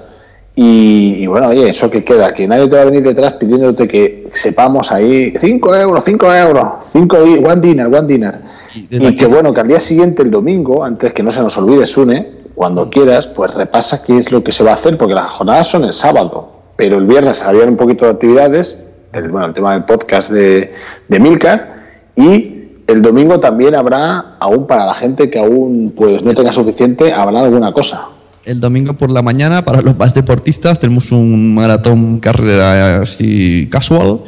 Y, 0.55 1.15
y 1.19 1.27
bueno, 1.27 1.47
oye, 1.47 1.69
eso 1.69 1.89
que 1.89 2.03
queda, 2.03 2.33
que 2.33 2.47
nadie 2.47 2.67
te 2.67 2.75
va 2.75 2.81
a 2.81 2.85
venir 2.85 3.03
detrás 3.03 3.33
pidiéndote 3.33 3.87
que 3.87 4.29
sepamos 4.33 4.91
ahí 4.91 5.33
5 5.39 5.75
euros, 5.77 6.03
5 6.03 6.33
euros, 6.33 6.67
5 6.91 7.17
one 7.17 7.61
dinner, 7.61 7.87
one 7.87 8.07
dinner. 8.07 8.41
Y 8.73 9.15
que 9.15 9.25
bueno, 9.25 9.53
que 9.53 9.61
al 9.61 9.67
día 9.67 9.79
siguiente, 9.79 10.23
el 10.23 10.31
domingo, 10.31 10.83
antes 10.83 11.13
que 11.13 11.23
no 11.23 11.31
se 11.31 11.41
nos 11.41 11.57
olvide, 11.57 11.85
Sune, 11.85 12.40
cuando 12.55 12.89
quieras, 12.89 13.27
pues 13.27 13.53
repasa 13.53 14.03
qué 14.03 14.17
es 14.17 14.31
lo 14.31 14.43
que 14.43 14.51
se 14.51 14.63
va 14.63 14.71
a 14.71 14.75
hacer, 14.75 14.97
porque 14.97 15.13
las 15.13 15.31
jornadas 15.31 15.67
son 15.67 15.83
el 15.83 15.93
sábado, 15.93 16.51
pero 16.75 16.97
el 16.97 17.05
viernes 17.05 17.41
había 17.41 17.65
un 17.65 17.77
poquito 17.77 18.05
de 18.05 18.11
actividades, 18.11 18.77
el, 19.13 19.31
bueno, 19.31 19.47
el 19.47 19.53
tema 19.53 19.73
del 19.73 19.83
podcast 19.83 20.29
de, 20.29 20.73
de 21.07 21.19
Milcar, 21.19 21.81
y 22.15 22.61
el 22.87 23.01
domingo 23.01 23.39
también 23.39 23.75
habrá, 23.75 24.35
aún 24.39 24.67
para 24.67 24.85
la 24.85 24.93
gente 24.93 25.29
que 25.29 25.39
aún 25.39 25.93
pues 25.95 26.21
no 26.23 26.33
tenga 26.33 26.51
suficiente, 26.51 27.13
habrá 27.13 27.41
alguna 27.41 27.71
cosa. 27.71 28.07
El 28.43 28.59
domingo 28.59 28.93
por 28.93 29.11
la 29.11 29.21
mañana, 29.21 29.63
para 29.63 29.81
los 29.81 29.95
más 29.97 30.13
deportistas, 30.13 30.79
tenemos 30.79 31.11
un 31.11 31.53
maratón 31.53 32.19
carrera 32.19 33.01
así 33.01 33.67
casual. 33.71 34.21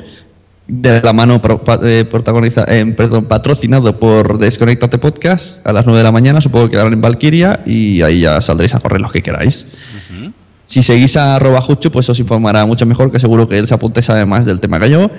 De 0.67 1.01
la 1.01 1.11
mano 1.13 1.35
eh, 1.83 2.05
protagoniza- 2.09 2.65
eh, 2.69 2.85
perdón, 2.95 3.25
patrocinado 3.25 3.99
por 3.99 4.37
Desconectate 4.37 4.97
Podcast 4.97 5.65
a 5.67 5.73
las 5.73 5.85
9 5.85 5.97
de 5.99 6.03
la 6.03 6.11
mañana, 6.11 6.39
supongo 6.41 6.65
que 6.65 6.71
quedarán 6.71 6.93
en 6.93 7.01
Valkyria 7.01 7.61
y 7.65 8.01
ahí 8.01 8.21
ya 8.21 8.39
saldréis 8.41 8.73
a 8.75 8.79
correr 8.79 9.01
los 9.01 9.11
que 9.11 9.21
queráis. 9.21 9.65
Si 10.65 10.81
seguís 10.81 11.17
a 11.17 11.35
arroba 11.35 11.59
Jucho, 11.59 11.91
pues 11.91 12.07
os 12.09 12.17
informará 12.19 12.65
mucho 12.65 12.85
mejor, 12.85 13.11
que 13.11 13.19
seguro 13.19 13.49
que 13.49 13.57
él 13.57 13.67
se 13.67 13.73
apunte 13.73 13.99
y 13.99 14.03
sabe 14.03 14.25
más 14.25 14.45
del 14.45 14.61
tema 14.61 14.79
que 14.79 14.89
yo. 14.89 15.11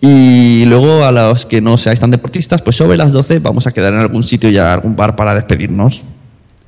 Y 0.00 0.64
luego 0.66 1.04
a 1.04 1.10
los 1.10 1.46
que 1.46 1.60
no 1.60 1.76
seáis 1.76 1.98
tan 1.98 2.12
deportistas, 2.12 2.62
pues 2.62 2.76
sobre 2.76 2.96
las 2.96 3.10
12 3.12 3.40
vamos 3.40 3.66
a 3.66 3.72
quedar 3.72 3.92
en 3.94 3.98
algún 4.00 4.22
sitio 4.22 4.50
ya, 4.50 4.72
algún 4.72 4.94
bar 4.94 5.16
para 5.16 5.34
despedirnos. 5.34 6.02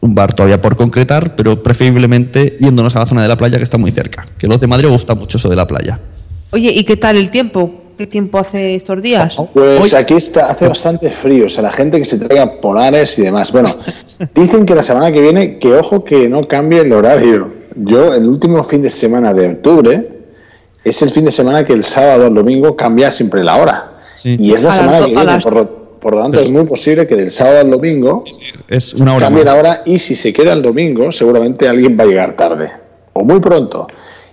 Un 0.01 0.15
bar 0.17 0.33
todavía 0.35 0.61
por 0.61 0.77
concretar, 0.77 1.37
pero 1.37 1.63
preferiblemente 1.63 2.57
yéndonos 2.59 2.97
a 2.97 3.01
la 3.01 3.07
zona 3.07 3.23
de 3.23 3.29
la 3.29 3.37
playa 3.37 3.59
que 3.59 3.63
está 3.63 3.79
muy 3.79 3.93
cerca. 3.93 4.27
Que 4.39 4.49
los 4.49 4.61
de 4.61 4.67
Madrid 4.67 4.87
os 4.87 4.93
gusta 4.93 5.15
mucho 5.15 5.39
eso 5.39 5.49
de 5.49 5.57
la 5.57 5.67
playa. 5.69 6.01
Oye, 6.51 6.73
¿y 6.73 6.83
qué 6.85 6.97
tal 6.97 7.17
el 7.17 7.31
tiempo? 7.31 7.85
¿Qué 7.97 8.07
tiempo 8.07 8.39
hace 8.39 8.75
estos 8.75 9.01
días? 9.01 9.37
Pues 9.55 9.95
aquí 9.95 10.15
está, 10.15 10.51
hace 10.51 10.69
bastante 10.69 11.11
frío, 11.11 11.47
o 11.47 11.49
sea, 11.49 11.63
la 11.63 11.73
gente 11.73 11.99
que 11.99 12.05
se 12.05 12.19
traiga 12.19 12.61
polares 12.61 13.19
y 13.19 13.23
demás. 13.23 13.51
Bueno, 13.53 13.71
dicen 14.35 14.67
que 14.67 14.75
la 14.75 14.83
semana 14.83 15.11
que 15.11 15.21
viene, 15.21 15.59
que 15.59 15.73
ojo 15.75 16.05
que 16.05 16.29
no 16.29 16.47
cambie 16.47 16.81
el 16.81 16.93
horario. 16.93 17.51
Yo, 17.75 18.13
el 18.15 18.27
último 18.29 18.63
fin 18.65 18.83
de 18.83 18.91
semana 18.91 19.33
de 19.33 19.49
octubre, 19.51 20.09
es 20.85 21.01
el 21.03 21.11
fin 21.11 21.25
de 21.25 21.31
semana 21.31 21.65
que 21.67 21.73
el 21.73 21.85
sábado 21.85 22.27
al 22.27 22.35
domingo 22.35 22.77
cambia 22.77 23.11
siempre 23.11 23.43
la 23.43 23.57
hora. 23.57 23.93
Y 24.25 24.53
es 24.55 24.63
la 24.63 24.71
A 24.71 24.73
semana 24.73 24.99
que 25.01 25.07
viene, 25.07 25.25
las- 25.25 25.45
por 25.45 25.53
lo, 25.55 25.71
por 26.01 26.15
lo 26.15 26.23
tanto 26.23 26.41
es 26.41 26.53
muy 26.53 26.65
posible 26.65 27.07
que 27.07 27.17
del 27.17 27.31
sábado 27.31 27.61
al 27.61 27.71
domingo 27.71 28.19
Es 28.69 28.95
una 28.95 29.15
hora 29.15 29.27
cambie 29.27 29.45
más. 29.45 29.55
la 29.55 29.59
hora 29.61 29.83
y 29.87 29.99
si 29.99 30.15
se 30.15 30.33
queda 30.33 30.53
el 30.53 30.63
domingo, 30.63 31.11
seguramente 31.13 31.69
alguien 31.69 31.97
va 31.99 32.05
a 32.05 32.07
llegar 32.07 32.37
tarde 32.37 32.71
o 33.15 33.25
muy 33.25 33.41
pronto. 33.41 33.87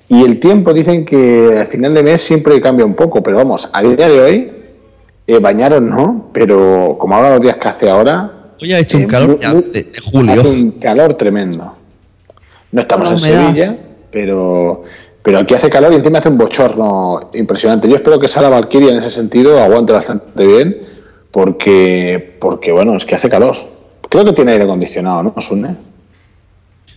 Y 0.09 0.23
el 0.23 0.39
tiempo 0.39 0.73
dicen 0.73 1.05
que 1.05 1.57
al 1.59 1.67
final 1.67 1.93
de 1.93 2.03
mes 2.03 2.21
siempre 2.21 2.59
cambia 2.61 2.85
un 2.85 2.93
poco, 2.93 3.23
pero 3.23 3.37
vamos, 3.37 3.69
a 3.71 3.81
día 3.81 4.07
de 4.07 4.21
hoy, 4.21 4.51
eh, 5.25 5.39
bañaros 5.39 5.81
no, 5.81 6.29
pero 6.33 6.97
como 6.99 7.15
ahora 7.15 7.31
los 7.31 7.41
días 7.41 7.55
que 7.57 7.67
hace 7.67 7.89
ahora, 7.89 8.31
Hoy 8.61 8.71
ha 8.73 8.79
hecho 8.79 8.97
un 8.97 9.03
eh, 9.03 9.07
calor 9.07 9.39
muy- 9.53 9.63
de, 9.71 9.91
julio. 10.03 10.33
hace 10.33 10.47
un 10.49 10.71
calor 10.71 11.13
tremendo. 11.15 11.73
No 12.71 12.81
estamos 12.81 13.11
en. 13.11 13.19
Sevilla, 13.19 13.77
pero, 14.11 14.83
pero 15.21 15.39
aquí 15.39 15.53
hace 15.53 15.69
calor 15.69 15.91
y 15.93 15.95
encima 15.97 16.19
hace 16.19 16.29
un 16.29 16.37
bochorno 16.37 17.29
impresionante. 17.33 17.87
Yo 17.89 17.95
espero 17.95 18.19
que 18.19 18.27
Sala 18.27 18.49
Valkyria 18.49 18.91
en 18.91 18.97
ese 18.97 19.09
sentido 19.09 19.59
aguante 19.61 19.93
bastante 19.93 20.45
bien, 20.45 20.77
porque, 21.31 22.35
porque 22.39 22.71
bueno, 22.71 22.95
es 22.95 23.05
que 23.05 23.15
hace 23.15 23.29
calor. 23.29 23.55
Creo 24.09 24.23
que 24.25 24.33
tiene 24.33 24.51
aire 24.53 24.65
acondicionado, 24.65 25.23
¿no, 25.23 25.33
Sune? 25.41 25.75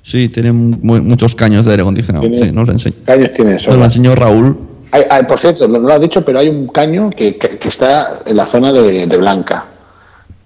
Sí, 0.06 0.28
tiene 0.28 0.52
mu- 0.52 1.02
muchos 1.02 1.34
caños 1.34 1.64
de 1.66 1.72
aire 1.72 1.82
acondicionado. 1.82 2.28
Sí, 2.28 2.52
nos 2.52 2.68
lo 2.68 2.72
enseño. 2.72 2.94
Caños 3.04 3.32
tiene 3.34 3.56
eso. 3.56 3.70
Nos 3.70 3.78
lo 3.80 3.84
enseñó 3.86 4.14
Raúl. 4.14 4.56
Hay- 4.92 5.02
hay- 5.10 5.24
por 5.24 5.36
cierto, 5.40 5.66
no, 5.66 5.80
lo 5.80 5.92
has 5.92 6.00
dicho, 6.00 6.24
pero 6.24 6.38
hay 6.38 6.48
un 6.48 6.68
caño 6.68 7.10
que, 7.10 7.36
que- 7.36 7.58
que 7.58 7.66
está 7.68 8.20
en 8.24 8.36
la 8.36 8.46
zona 8.46 8.72
de, 8.72 9.04
de 9.08 9.16
Blanca. 9.16 9.64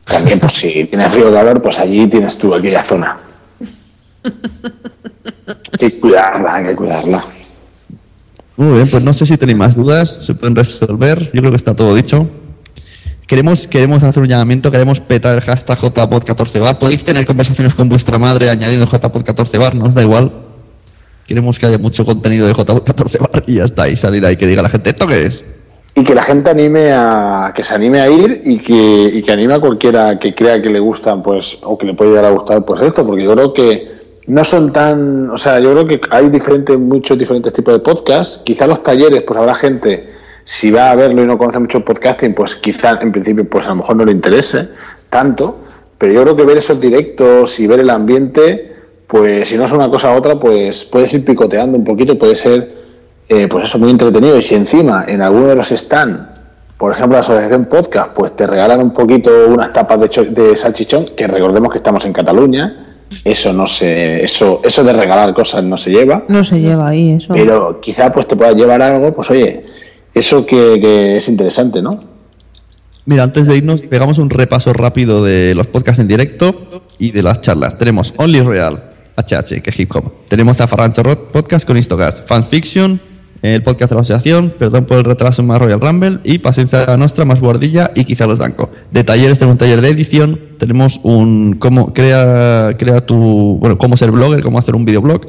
También, 0.07 0.41
pues 0.41 0.55
si 0.55 0.85
tienes 0.85 1.13
frío 1.13 1.29
o 1.29 1.35
calor, 1.35 1.61
pues 1.61 1.79
allí 1.79 2.07
tienes 2.09 2.39
tú 2.39 2.55
aquella 2.55 2.83
zona. 2.83 3.19
Hay 4.25 5.79
que 5.79 6.01
cuidarla, 6.01 6.55
hay 6.55 6.65
que 6.65 6.75
cuidarla. 6.77 7.23
Muy 8.57 8.75
bien, 8.77 8.89
pues 8.89 9.03
no 9.03 9.13
sé 9.13 9.27
si 9.27 9.37
tenéis 9.37 9.59
más 9.59 9.77
dudas, 9.77 10.25
se 10.25 10.35
pueden 10.35 10.57
resolver. 10.57 11.31
Yo 11.35 11.41
creo 11.43 11.51
que 11.51 11.57
está 11.57 11.77
todo 11.77 11.95
dicho. 11.95 12.27
Queremos, 13.31 13.69
queremos 13.69 14.03
hacer 14.03 14.25
un 14.25 14.29
llamamiento, 14.29 14.73
queremos 14.73 15.01
petar 15.01 15.37
el 15.37 15.41
hashtag 15.43 15.79
JPod14bar. 15.79 16.79
Podéis 16.79 17.05
tener 17.05 17.25
conversaciones 17.25 17.77
con 17.77 17.89
vuestra 17.89 18.19
madre 18.19 18.51
añadiendo 18.51 18.89
JPod14bar, 18.89 19.75
no 19.75 19.85
os 19.85 19.95
da 19.95 20.03
igual. 20.03 20.33
Queremos 21.29 21.57
que 21.61 21.67
haya 21.67 21.79
mucho 21.79 22.05
contenido 22.05 22.49
de 22.49 22.55
JPod14bar 22.55 23.45
y 23.47 23.55
ya 23.55 23.67
está, 23.67 23.89
y 23.89 23.95
salir 23.95 24.27
ahí 24.27 24.37
que 24.37 24.49
diga 24.49 24.63
la 24.63 24.69
gente, 24.69 24.91
¿esto 24.91 25.07
qué 25.07 25.27
es? 25.27 25.45
Y 25.95 26.03
que 26.03 26.13
la 26.13 26.25
gente 26.25 26.51
anime 26.51 26.91
a 26.93 27.53
que 27.55 27.63
se 27.63 27.73
anime 27.73 28.01
a 28.01 28.11
ir 28.11 28.43
y 28.45 28.59
que, 28.59 29.13
y 29.15 29.23
que 29.23 29.31
anime 29.31 29.55
a 29.55 29.61
cualquiera 29.61 30.19
que 30.19 30.35
crea 30.35 30.61
que 30.61 30.69
le 30.69 30.81
gustan, 30.81 31.23
pues, 31.23 31.59
o 31.63 31.79
que 31.79 31.87
le 31.87 31.95
puede 31.95 32.11
llegar 32.11 32.25
a 32.25 32.31
gustar, 32.31 32.65
pues 32.65 32.81
esto, 32.81 33.07
porque 33.07 33.23
yo 33.23 33.33
creo 33.35 33.55
que 33.55 33.93
no 34.27 34.43
son 34.43 34.73
tan, 34.73 35.31
o 35.31 35.39
sea, 35.39 35.61
yo 35.61 35.71
creo 35.71 35.87
que 35.87 36.01
hay 36.11 36.31
diferentes, 36.31 36.77
muchos 36.77 37.17
diferentes 37.17 37.53
tipos 37.53 37.75
de 37.75 37.79
podcasts. 37.79 38.43
Quizá 38.45 38.67
los 38.67 38.83
talleres, 38.83 39.23
pues 39.23 39.39
habrá 39.39 39.55
gente, 39.55 40.19
si 40.53 40.69
va 40.73 40.91
a 40.91 40.97
verlo 40.97 41.23
y 41.23 41.27
no 41.27 41.39
conoce 41.39 41.61
mucho 41.61 41.85
podcasting, 41.85 42.35
pues 42.35 42.57
quizá 42.57 42.99
en 43.01 43.13
principio, 43.13 43.49
pues 43.49 43.67
a 43.67 43.69
lo 43.69 43.77
mejor 43.77 43.95
no 43.95 44.05
le 44.05 44.11
interese 44.11 44.67
tanto. 45.09 45.59
Pero 45.97 46.13
yo 46.13 46.23
creo 46.25 46.35
que 46.37 46.45
ver 46.45 46.59
esos 46.59 46.81
directos 46.81 47.61
y 47.61 47.69
ver 47.69 47.79
el 47.79 47.89
ambiente, 47.91 48.75
pues 49.07 49.49
si 49.49 49.57
no 49.57 49.65
es 49.67 49.71
una 49.73 49.89
cosa 49.89 50.13
u 50.13 50.17
otra, 50.17 50.35
pues 50.41 50.85
puedes 50.87 51.15
ir 51.15 51.25
picoteando 51.25 51.79
un 51.79 51.85
poquito, 51.85 52.19
puede 52.19 52.35
ser 52.35 52.69
eh, 53.29 53.47
pues 53.49 53.65
eso, 53.67 53.79
muy 53.79 53.91
entretenido. 53.91 54.37
Y 54.39 54.43
si 54.43 54.57
encima 54.57 55.05
en 55.07 55.23
alguno 55.23 55.47
de 55.47 55.55
los 55.55 55.71
stand, 55.71 56.27
por 56.77 56.93
ejemplo, 56.95 57.13
la 57.15 57.21
Asociación 57.21 57.67
Podcast, 57.67 58.13
pues 58.13 58.35
te 58.35 58.45
regalan 58.45 58.81
un 58.83 58.91
poquito 58.93 59.31
unas 59.47 59.73
tapas 59.73 60.01
de, 60.01 60.09
cho- 60.11 60.25
de 60.25 60.57
salchichón, 60.57 61.05
que 61.17 61.29
recordemos 61.29 61.71
que 61.71 61.79
estamos 61.79 62.05
en 62.07 62.13
Cataluña, 62.13 62.97
eso 63.25 63.53
no 63.53 63.69
se, 63.69 64.25
eso, 64.25 64.63
eso 64.65 64.83
de 64.83 64.93
regalar 64.95 65.33
cosas 65.33 65.63
no 65.63 65.77
se 65.77 65.91
lleva, 65.93 66.25
No 66.27 66.43
se 66.43 66.61
lleva 66.61 66.89
ahí 66.89 67.13
eso. 67.13 67.33
pero 67.35 67.79
quizá 67.81 68.11
pues 68.11 68.27
te 68.27 68.35
pueda 68.35 68.51
llevar 68.53 68.81
algo, 68.83 69.13
pues 69.15 69.31
oye, 69.31 69.65
eso 70.15 70.47
que, 70.47 71.17
es 71.17 71.29
interesante, 71.29 71.83
¿no? 71.83 72.01
Mira, 73.07 73.23
antes 73.23 73.47
de 73.47 73.57
irnos, 73.57 73.83
pegamos 73.83 74.19
un 74.19 74.31
repaso 74.31 74.73
rápido 74.73 75.25
de 75.25 75.55
los 75.55 75.67
podcasts 75.67 76.01
en 76.01 76.09
directo 76.09 76.69
y 76.99 77.11
de 77.13 77.23
las 77.23 77.41
charlas. 77.41 77.79
Tenemos 77.79 78.15
Only 78.17 78.41
Real, 78.41 78.93
HH, 79.17 79.63
que 79.63 79.71
es 79.71 79.81
hip 79.81 79.95
hop. 79.95 80.13
Tenemos 80.29 80.59
Rock 80.59 81.31
Podcast 81.33 81.67
con 81.67 81.77
Istocast, 81.77 82.27
Fanfiction, 82.27 83.01
el 83.43 83.63
podcast 83.63 83.91
de 83.91 83.95
la 83.95 84.01
asociación, 84.03 84.53
perdón 84.59 84.85
por 84.85 84.99
el 84.99 85.05
retraso 85.05 85.43
más 85.43 85.59
Royal 85.59 85.81
Rumble 85.81 86.19
y 86.25 86.39
Paciencia 86.39 86.97
Nostra 86.99 87.25
más 87.25 87.41
Guardilla 87.41 87.91
y 87.95 88.05
quizá 88.05 88.27
los 88.27 88.39
Danco. 88.39 88.71
De 88.91 89.03
talleres 89.03 89.39
tenemos 89.39 89.55
un 89.55 89.59
taller 89.59 89.81
de 89.81 89.89
edición, 89.89 90.39
tenemos 90.59 91.01
un 91.03 91.57
cómo 91.59 91.95
crea, 91.95 92.75
crea 92.79 93.01
tu, 93.01 93.57
bueno, 93.59 93.79
cómo 93.79 93.97
ser 93.97 94.11
blogger, 94.11 94.43
cómo 94.43 94.59
hacer 94.59 94.75
un 94.75 94.85
videoblog 94.85 95.23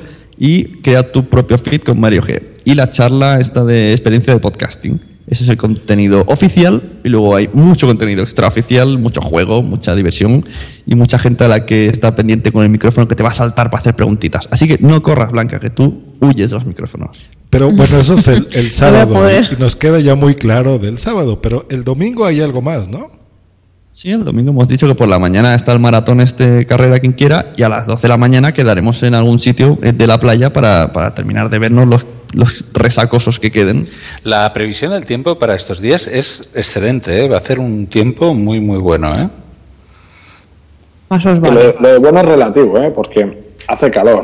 y 0.44 0.64
crea 0.82 1.12
tu 1.12 1.30
propio 1.30 1.56
feed 1.60 1.84
con 1.84 2.00
Mario 2.00 2.24
G. 2.24 2.42
Y 2.66 2.74
la 2.74 2.90
charla 2.90 3.40
esta 3.40 3.64
de 3.64 3.92
experiencia 3.92 4.34
de 4.34 4.40
podcasting. 4.40 5.00
Ese 5.28 5.44
es 5.44 5.50
el 5.50 5.58
contenido 5.58 6.24
oficial 6.26 7.00
y 7.04 7.10
luego 7.10 7.36
hay 7.36 7.48
mucho 7.54 7.86
contenido 7.86 8.24
extraoficial, 8.24 8.98
mucho 8.98 9.22
juego, 9.22 9.62
mucha 9.62 9.96
diversión 9.96 10.44
y 10.88 10.96
mucha 10.96 11.20
gente 11.20 11.44
a 11.44 11.48
la 11.48 11.68
que 11.68 11.86
está 11.86 12.16
pendiente 12.16 12.52
con 12.52 12.64
el 12.64 12.70
micrófono 12.70 13.08
que 13.08 13.14
te 13.14 13.22
va 13.22 13.30
a 13.30 13.34
saltar 13.34 13.70
para 13.70 13.82
hacer 13.82 13.96
preguntitas. 13.96 14.48
Así 14.50 14.68
que 14.68 14.80
no 14.80 15.04
corras, 15.04 15.32
Blanca, 15.32 15.60
que 15.60 15.70
tú 15.70 16.02
huyes 16.20 16.50
de 16.50 16.56
los 16.56 16.66
micrófonos. 16.66 17.30
Pero 17.52 17.70
bueno, 17.72 18.00
eso 18.00 18.16
es 18.16 18.28
el, 18.28 18.48
el 18.54 18.72
sábado. 18.72 19.14
poder. 19.14 19.48
Y 19.56 19.62
nos 19.62 19.76
queda 19.76 20.00
ya 20.00 20.16
muy 20.16 20.34
claro 20.34 20.80
del 20.80 20.98
sábado. 20.98 21.40
Pero 21.40 21.68
el 21.70 21.84
domingo 21.84 22.26
hay 22.26 22.42
algo 22.42 22.64
más, 22.64 22.90
¿no? 22.90 23.21
Sí, 23.94 24.10
el 24.10 24.24
domingo 24.24 24.52
hemos 24.52 24.68
dicho 24.70 24.88
que 24.88 24.96
por 24.96 25.10
la 25.10 25.20
mañana 25.20 25.54
está 25.54 25.74
el 25.74 25.80
maratón 25.80 26.22
este 26.22 26.66
carrera 26.66 27.00
quien 27.00 27.12
quiera 27.12 27.52
y 27.58 27.64
a 27.64 27.70
las 27.70 27.86
12 27.88 28.04
de 28.04 28.08
la 28.08 28.16
mañana 28.18 28.54
quedaremos 28.54 29.04
en 29.04 29.14
algún 29.16 29.38
sitio 29.38 29.78
eh, 29.84 29.92
de 29.92 30.08
la 30.08 30.18
playa 30.18 30.54
para, 30.54 30.94
para 30.94 31.14
terminar 31.14 31.50
de 31.50 31.60
vernos 31.60 31.88
los, 31.88 32.06
los 32.34 32.64
resacosos 32.74 33.38
que 33.40 33.52
queden. 33.52 33.88
La 34.24 34.54
previsión 34.54 34.92
del 34.92 35.06
tiempo 35.06 35.38
para 35.38 35.56
estos 35.56 35.82
días 35.82 36.08
es 36.08 36.48
excelente, 36.56 37.26
¿eh? 37.26 37.28
va 37.28 37.36
a 37.36 37.40
hacer 37.40 37.60
un 37.60 37.86
tiempo 37.88 38.34
muy, 38.34 38.62
muy 38.62 38.78
bueno. 38.78 39.14
¿eh? 39.20 39.30
Más 41.10 41.26
os 41.26 41.34
Que 41.40 41.50
vale. 41.50 41.74
Lo, 41.78 41.82
lo 41.82 41.88
de 41.90 41.98
bueno 42.00 42.22
es 42.22 42.26
relativo, 42.28 42.78
¿eh? 42.78 42.92
porque 42.96 43.44
hace 43.68 43.92
calor. 43.92 44.22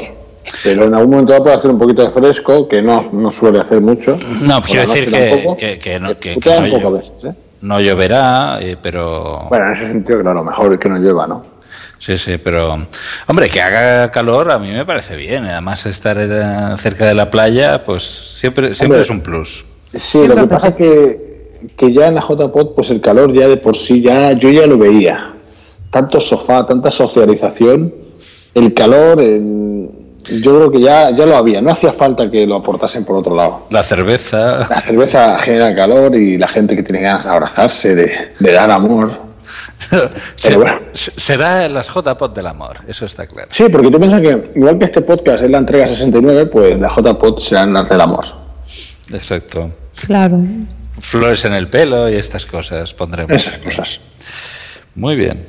Pero 0.64 0.86
en 0.86 0.94
algún 0.94 1.10
momento 1.12 1.44
puede 1.44 1.56
hacer 1.58 1.70
un 1.72 1.78
poquito 1.78 2.04
de 2.04 2.10
fresco, 2.12 2.70
que 2.70 2.82
no, 2.82 3.02
no 3.12 3.30
suele 3.30 3.60
hacer 3.60 3.82
mucho. 3.82 4.18
No, 4.44 4.62
Por 4.62 4.70
quiero 4.72 4.90
decir 4.94 5.12
que, 5.12 5.30
tampoco. 5.30 5.58
que, 5.58 5.78
que 5.78 6.00
no, 6.00 6.08
que- 6.18 6.20
que 6.30 6.34
Putea 6.36 6.60
no 6.62 6.66
un 6.68 6.72
poco 6.72 6.88
a 6.88 6.92
llo- 6.92 6.94
veces, 6.94 7.26
¿eh? 7.26 7.34
No 7.62 7.80
lloverá, 7.80 8.60
eh, 8.62 8.78
pero... 8.82 9.48
Bueno, 9.50 9.66
en 9.66 9.72
ese 9.74 9.88
sentido, 9.90 10.22
claro, 10.22 10.44
mejor 10.44 10.74
es 10.74 10.80
que 10.80 10.90
no 10.90 10.98
llueva, 10.98 11.28
¿no? 11.28 11.46
Sí, 12.00 12.18
sí, 12.18 12.38
pero... 12.38 12.88
Hombre, 13.28 13.50
que 13.50 13.62
haga 13.62 14.12
calor 14.12 14.52
a 14.52 14.60
mí 14.60 14.72
me 14.72 14.86
parece 14.86 15.16
bien. 15.16 15.48
Además, 15.48 15.86
estar 15.86 16.18
cerca 16.80 17.06
de 17.08 17.14
la 17.14 17.30
playa, 17.32 17.84
pues 17.84 18.04
siempre, 18.04 18.76
siempre 18.76 18.98
Hombre, 19.00 19.02
es 19.02 19.10
un 19.10 19.22
plus. 19.22 19.66
Sí, 19.94 20.28
lo 20.28 20.36
que 20.36 20.48
pasa 20.48 20.68
es 20.70 20.76
que, 20.76 21.70
que 21.76 21.92
ya 21.92 22.08
en 22.08 22.16
la 22.16 22.22
JPod, 22.22 22.76
pues 22.76 22.92
el 22.92 23.02
calor 23.02 23.34
ya 23.34 23.48
de 23.48 23.58
por 23.58 23.76
sí, 23.76 24.02
ya 24.02 24.32
yo 24.34 24.50
ya 24.50 24.68
lo 24.68 24.78
veía. 24.78 25.34
Tanto 25.90 26.20
sofá, 26.20 26.66
tanta 26.68 26.92
socialización, 26.92 27.94
el 28.54 28.74
calor, 28.74 29.20
el- 29.22 29.90
yo 30.42 30.56
creo 30.58 30.72
que 30.72 30.80
ya, 30.82 31.10
ya 31.12 31.26
lo 31.26 31.36
había. 31.38 31.62
No 31.62 31.72
hacía 31.72 31.94
falta 31.94 32.30
que 32.30 32.46
lo 32.46 32.56
aportasen 32.56 33.06
por 33.06 33.16
otro 33.18 33.36
lado. 33.36 33.68
La 33.72 33.84
cerveza... 33.84 34.68
La 34.70 34.82
cerveza 34.82 35.38
genera 35.40 35.76
calor 35.76 36.16
y 36.16 36.38
la 36.38 36.48
gente 36.48 36.76
que 36.76 36.84
tiene 36.84 37.02
ganas 37.02 37.26
de 37.26 37.32
abrazarse, 37.32 37.96
de, 37.96 38.34
de 38.40 38.52
dar 38.52 38.70
amor. 38.72 39.12
Se- 40.36 40.56
bueno. 40.56 40.80
se- 40.94 41.20
Será 41.20 41.68
las 41.70 41.88
JPOT 41.90 42.36
del 42.36 42.48
amor, 42.48 42.78
eso 42.88 43.06
está 43.06 43.28
claro. 43.28 43.50
Sí, 43.52 43.66
porque 43.72 43.90
tú 43.90 44.00
piensas 44.00 44.22
que 44.22 44.52
igual 44.56 44.78
que 44.80 44.86
este 44.86 45.02
podcast 45.02 45.44
es 45.44 45.50
la 45.52 45.60
entrega 45.60 45.88
69, 45.88 46.48
pues 46.48 46.78
la 46.80 46.90
JPod 46.90 47.40
será 47.40 47.64
en 47.64 47.78
arte 47.78 47.94
del 47.94 48.02
amor. 48.02 48.26
Exacto. 49.14 49.72
Claro. 50.06 50.40
Flores 51.00 51.46
en 51.46 51.54
el 51.54 51.70
pelo 51.70 52.10
y 52.10 52.16
estas 52.16 52.46
cosas 52.46 52.94
pondremos. 52.94 53.32
Esas 53.36 53.60
cosas. 53.60 54.02
Muy 54.96 55.16
bien. 55.16 55.46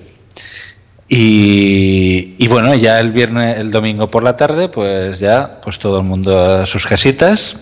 Y, 1.09 2.35
y 2.39 2.49
bueno, 2.49 2.75
ya 2.75 3.01
el 3.01 3.13
viernes, 3.13 3.59
el 3.59 3.71
domingo 3.71 4.11
por 4.11 4.23
la 4.23 4.37
tarde, 4.37 4.69
pues 4.69 5.19
ya, 5.19 5.59
pues 5.63 5.79
todo 5.79 5.99
el 5.99 6.05
mundo 6.05 6.39
a 6.39 6.67
sus 6.67 6.87
casitas. 6.87 7.57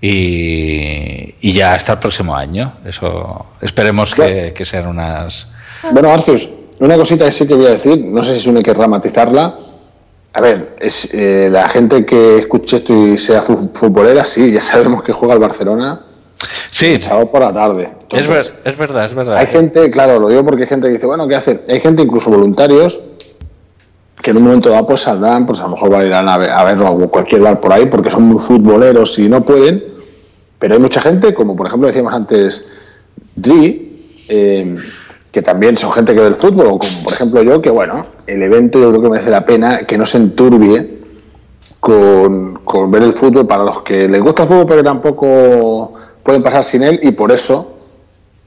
y, 0.00 1.34
y 1.40 1.52
ya 1.52 1.74
hasta 1.74 1.94
el 1.94 1.98
próximo 1.98 2.36
año. 2.36 2.74
Eso 2.84 3.46
esperemos 3.60 4.14
que, 4.14 4.52
que 4.54 4.64
sean 4.64 4.86
unas. 4.88 5.52
Bueno, 5.90 6.10
Arceus, 6.10 6.48
una 6.80 6.96
cosita 6.96 7.24
que 7.26 7.32
sí 7.32 7.46
que 7.46 7.54
voy 7.54 7.66
a 7.66 7.70
decir, 7.70 7.98
no 8.04 8.22
sé 8.22 8.34
si 8.34 8.40
Sune 8.42 8.60
querrá 8.62 8.86
matizarla. 8.88 9.58
A 10.34 10.40
ver, 10.40 10.76
es, 10.80 11.08
eh, 11.14 11.48
la 11.50 11.68
gente 11.68 12.04
que 12.04 12.38
escuche 12.40 12.76
esto 12.76 13.06
y 13.06 13.16
sea 13.18 13.40
fu- 13.40 13.70
futbolera, 13.72 14.24
sí, 14.24 14.50
ya 14.50 14.60
sabemos 14.60 15.02
que 15.04 15.12
juega 15.12 15.34
el 15.34 15.40
Barcelona. 15.40 16.00
Sí. 16.70 16.94
El 16.94 17.00
sábado 17.02 17.30
por 17.30 17.40
la 17.42 17.52
tarde. 17.52 17.90
Es, 18.10 18.26
ver- 18.28 18.60
es 18.64 18.76
verdad, 18.76 19.04
es 19.06 19.14
verdad. 19.14 19.36
Hay 19.36 19.46
gente, 19.46 19.90
claro, 19.90 20.18
lo 20.18 20.28
digo 20.28 20.44
porque 20.44 20.62
hay 20.62 20.68
gente 20.68 20.86
que 20.88 20.94
dice, 20.94 21.06
bueno, 21.06 21.26
¿qué 21.28 21.36
hacer? 21.36 21.64
Hay 21.68 21.80
gente, 21.80 22.02
incluso 22.02 22.30
voluntarios, 22.30 23.00
que 24.22 24.30
en 24.30 24.38
un 24.38 24.44
momento 24.44 24.70
dado 24.70 24.86
pues 24.86 25.00
saldrán, 25.00 25.44
pues 25.46 25.60
a 25.60 25.64
lo 25.64 25.70
mejor 25.70 26.02
irán 26.04 26.28
a, 26.28 26.38
ver, 26.38 26.50
a 26.50 26.64
verlo 26.64 26.86
a 26.86 27.08
cualquier 27.08 27.42
bar 27.42 27.60
por 27.60 27.72
ahí 27.72 27.86
porque 27.86 28.10
son 28.10 28.22
muy 28.22 28.38
futboleros 28.42 29.18
y 29.18 29.28
no 29.28 29.44
pueden. 29.44 29.84
Pero 30.58 30.74
hay 30.74 30.80
mucha 30.80 31.00
gente, 31.02 31.34
como 31.34 31.54
por 31.54 31.66
ejemplo 31.66 31.88
decíamos 31.88 32.14
antes, 32.14 32.66
Dri, 33.36 34.22
eh, 34.28 34.76
que 35.30 35.42
también 35.42 35.76
son 35.76 35.92
gente 35.92 36.14
que 36.14 36.20
ve 36.20 36.28
el 36.28 36.36
fútbol, 36.36 36.66
o 36.68 36.78
como 36.78 37.02
por 37.04 37.12
ejemplo 37.12 37.42
yo, 37.42 37.60
que 37.60 37.68
bueno, 37.70 38.06
el 38.26 38.40
evento 38.42 38.78
yo 38.78 38.90
creo 38.90 39.02
que 39.02 39.08
merece 39.10 39.30
la 39.30 39.44
pena 39.44 39.80
que 39.80 39.98
no 39.98 40.06
se 40.06 40.16
enturbie 40.18 41.02
con, 41.80 42.60
con 42.64 42.90
ver 42.90 43.02
el 43.02 43.12
fútbol 43.12 43.46
para 43.46 43.64
los 43.64 43.82
que 43.82 44.08
les 44.08 44.22
gusta 44.22 44.44
el 44.44 44.48
fútbol 44.48 44.64
pero 44.66 44.78
que 44.78 44.84
tampoco 44.84 45.92
pueden 46.24 46.42
pasar 46.42 46.64
sin 46.64 46.82
él 46.82 46.98
y 47.02 47.12
por 47.12 47.30
eso 47.30 47.70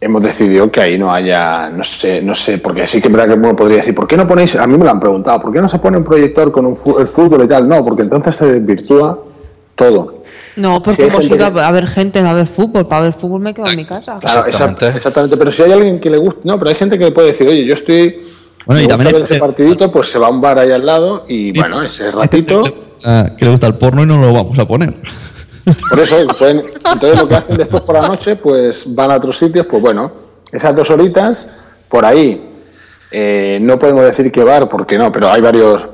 hemos 0.01 0.21
decidido 0.21 0.69
que 0.71 0.81
ahí 0.81 0.97
no 0.97 1.11
haya, 1.11 1.69
no 1.69 1.83
sé, 1.83 2.21
no 2.21 2.35
sé, 2.35 2.57
porque 2.57 2.85
sí 2.87 3.01
que 3.01 3.07
es 3.07 3.13
verdad 3.13 3.33
que 3.33 3.39
uno 3.39 3.55
podría 3.55 3.77
decir, 3.77 3.95
¿por 3.95 4.07
qué 4.07 4.17
no 4.17 4.27
ponéis, 4.27 4.55
a 4.55 4.67
mí 4.67 4.77
me 4.77 4.85
lo 4.85 4.91
han 4.91 4.99
preguntado, 4.99 5.39
¿por 5.39 5.53
qué 5.53 5.61
no 5.61 5.69
se 5.69 5.79
pone 5.79 5.97
un 5.97 6.03
proyector 6.03 6.51
con 6.51 6.65
un 6.65 6.77
el 6.99 7.07
fútbol 7.07 7.43
y 7.45 7.47
tal? 7.47 7.67
No, 7.67 7.83
porque 7.83 8.03
entonces 8.03 8.35
se 8.35 8.45
desvirtúa 8.45 9.19
todo. 9.75 10.17
No, 10.57 10.81
porque 10.81 11.03
gente 11.09 11.25
ido 11.35 11.53
que- 11.53 11.61
a, 11.61 11.71
ver 11.71 11.87
gente, 11.87 12.19
a 12.19 12.33
ver 12.33 12.47
fútbol. 12.47 12.87
Para 12.87 13.03
ver 13.03 13.13
fútbol 13.13 13.41
me 13.41 13.53
quedo 13.53 13.69
en 13.69 13.77
mi 13.77 13.85
casa. 13.85 14.15
Claro, 14.15 14.47
exactamente. 14.47 14.87
exactamente, 14.97 15.37
pero 15.37 15.51
si 15.51 15.61
hay 15.61 15.71
alguien 15.71 15.99
que 15.99 16.09
le 16.09 16.17
gusta, 16.17 16.41
no, 16.45 16.57
pero 16.57 16.69
hay 16.69 16.75
gente 16.75 16.97
que 16.97 17.05
le 17.05 17.11
puede 17.11 17.27
decir, 17.27 17.47
oye, 17.47 17.63
yo 17.63 17.75
estoy... 17.75 18.27
Bueno, 18.65 18.81
y 18.81 18.87
también 18.87 19.15
ese 19.15 19.37
partidito, 19.37 19.91
pues 19.91 20.09
se 20.09 20.17
va 20.17 20.27
a 20.27 20.29
un 20.31 20.41
bar 20.41 20.57
ahí 20.57 20.71
al 20.71 20.85
lado 20.85 21.25
y 21.27 21.57
bueno, 21.57 21.83
ese 21.83 22.11
ratito... 22.11 22.63
Que 23.37 23.45
le 23.45 23.51
gusta 23.51 23.67
el 23.67 23.75
porno 23.75 24.03
y 24.03 24.07
no 24.07 24.19
lo 24.19 24.33
vamos 24.33 24.57
a 24.57 24.67
poner. 24.67 24.95
Por 25.89 25.99
eso, 25.99 26.15
pueden- 26.39 26.61
entonces 26.93 27.21
lo 27.21 27.27
que 27.27 27.35
hacen 27.35 27.57
después 27.57 27.81
por 27.83 27.95
la 27.95 28.07
noche, 28.07 28.35
pues 28.35 28.83
van 28.93 29.11
a 29.11 29.15
otros 29.17 29.37
sitios, 29.37 29.65
pues 29.67 29.81
bueno, 29.81 30.11
esas 30.51 30.75
dos 30.75 30.89
horitas, 30.89 31.49
por 31.89 32.05
ahí, 32.05 32.49
eh, 33.11 33.59
no 33.61 33.77
podemos 33.77 34.03
decir 34.03 34.31
qué 34.31 34.43
bar, 34.43 34.69
porque 34.69 34.97
no, 34.97 35.11
pero 35.11 35.29
hay 35.29 35.41
varios 35.41 35.89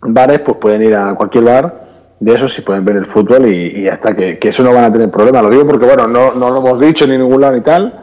bares, 0.00 0.40
pues 0.40 0.56
pueden 0.58 0.82
ir 0.82 0.94
a 0.94 1.14
cualquier 1.14 1.44
bar 1.44 1.84
de 2.20 2.34
esos 2.34 2.56
y 2.58 2.62
pueden 2.62 2.84
ver 2.84 2.96
el 2.96 3.06
fútbol 3.06 3.46
y, 3.52 3.88
hasta 3.88 4.14
que, 4.14 4.38
que 4.38 4.48
eso 4.48 4.62
no 4.62 4.72
van 4.72 4.84
a 4.84 4.92
tener 4.92 5.10
problema. 5.10 5.42
Lo 5.42 5.50
digo 5.50 5.66
porque, 5.66 5.86
bueno, 5.86 6.06
no, 6.06 6.32
no 6.34 6.50
lo 6.50 6.58
hemos 6.58 6.80
dicho 6.80 7.06
ni 7.06 7.14
en 7.14 7.22
ningún 7.22 7.40
lado 7.40 7.54
ni 7.54 7.60
tal, 7.60 8.00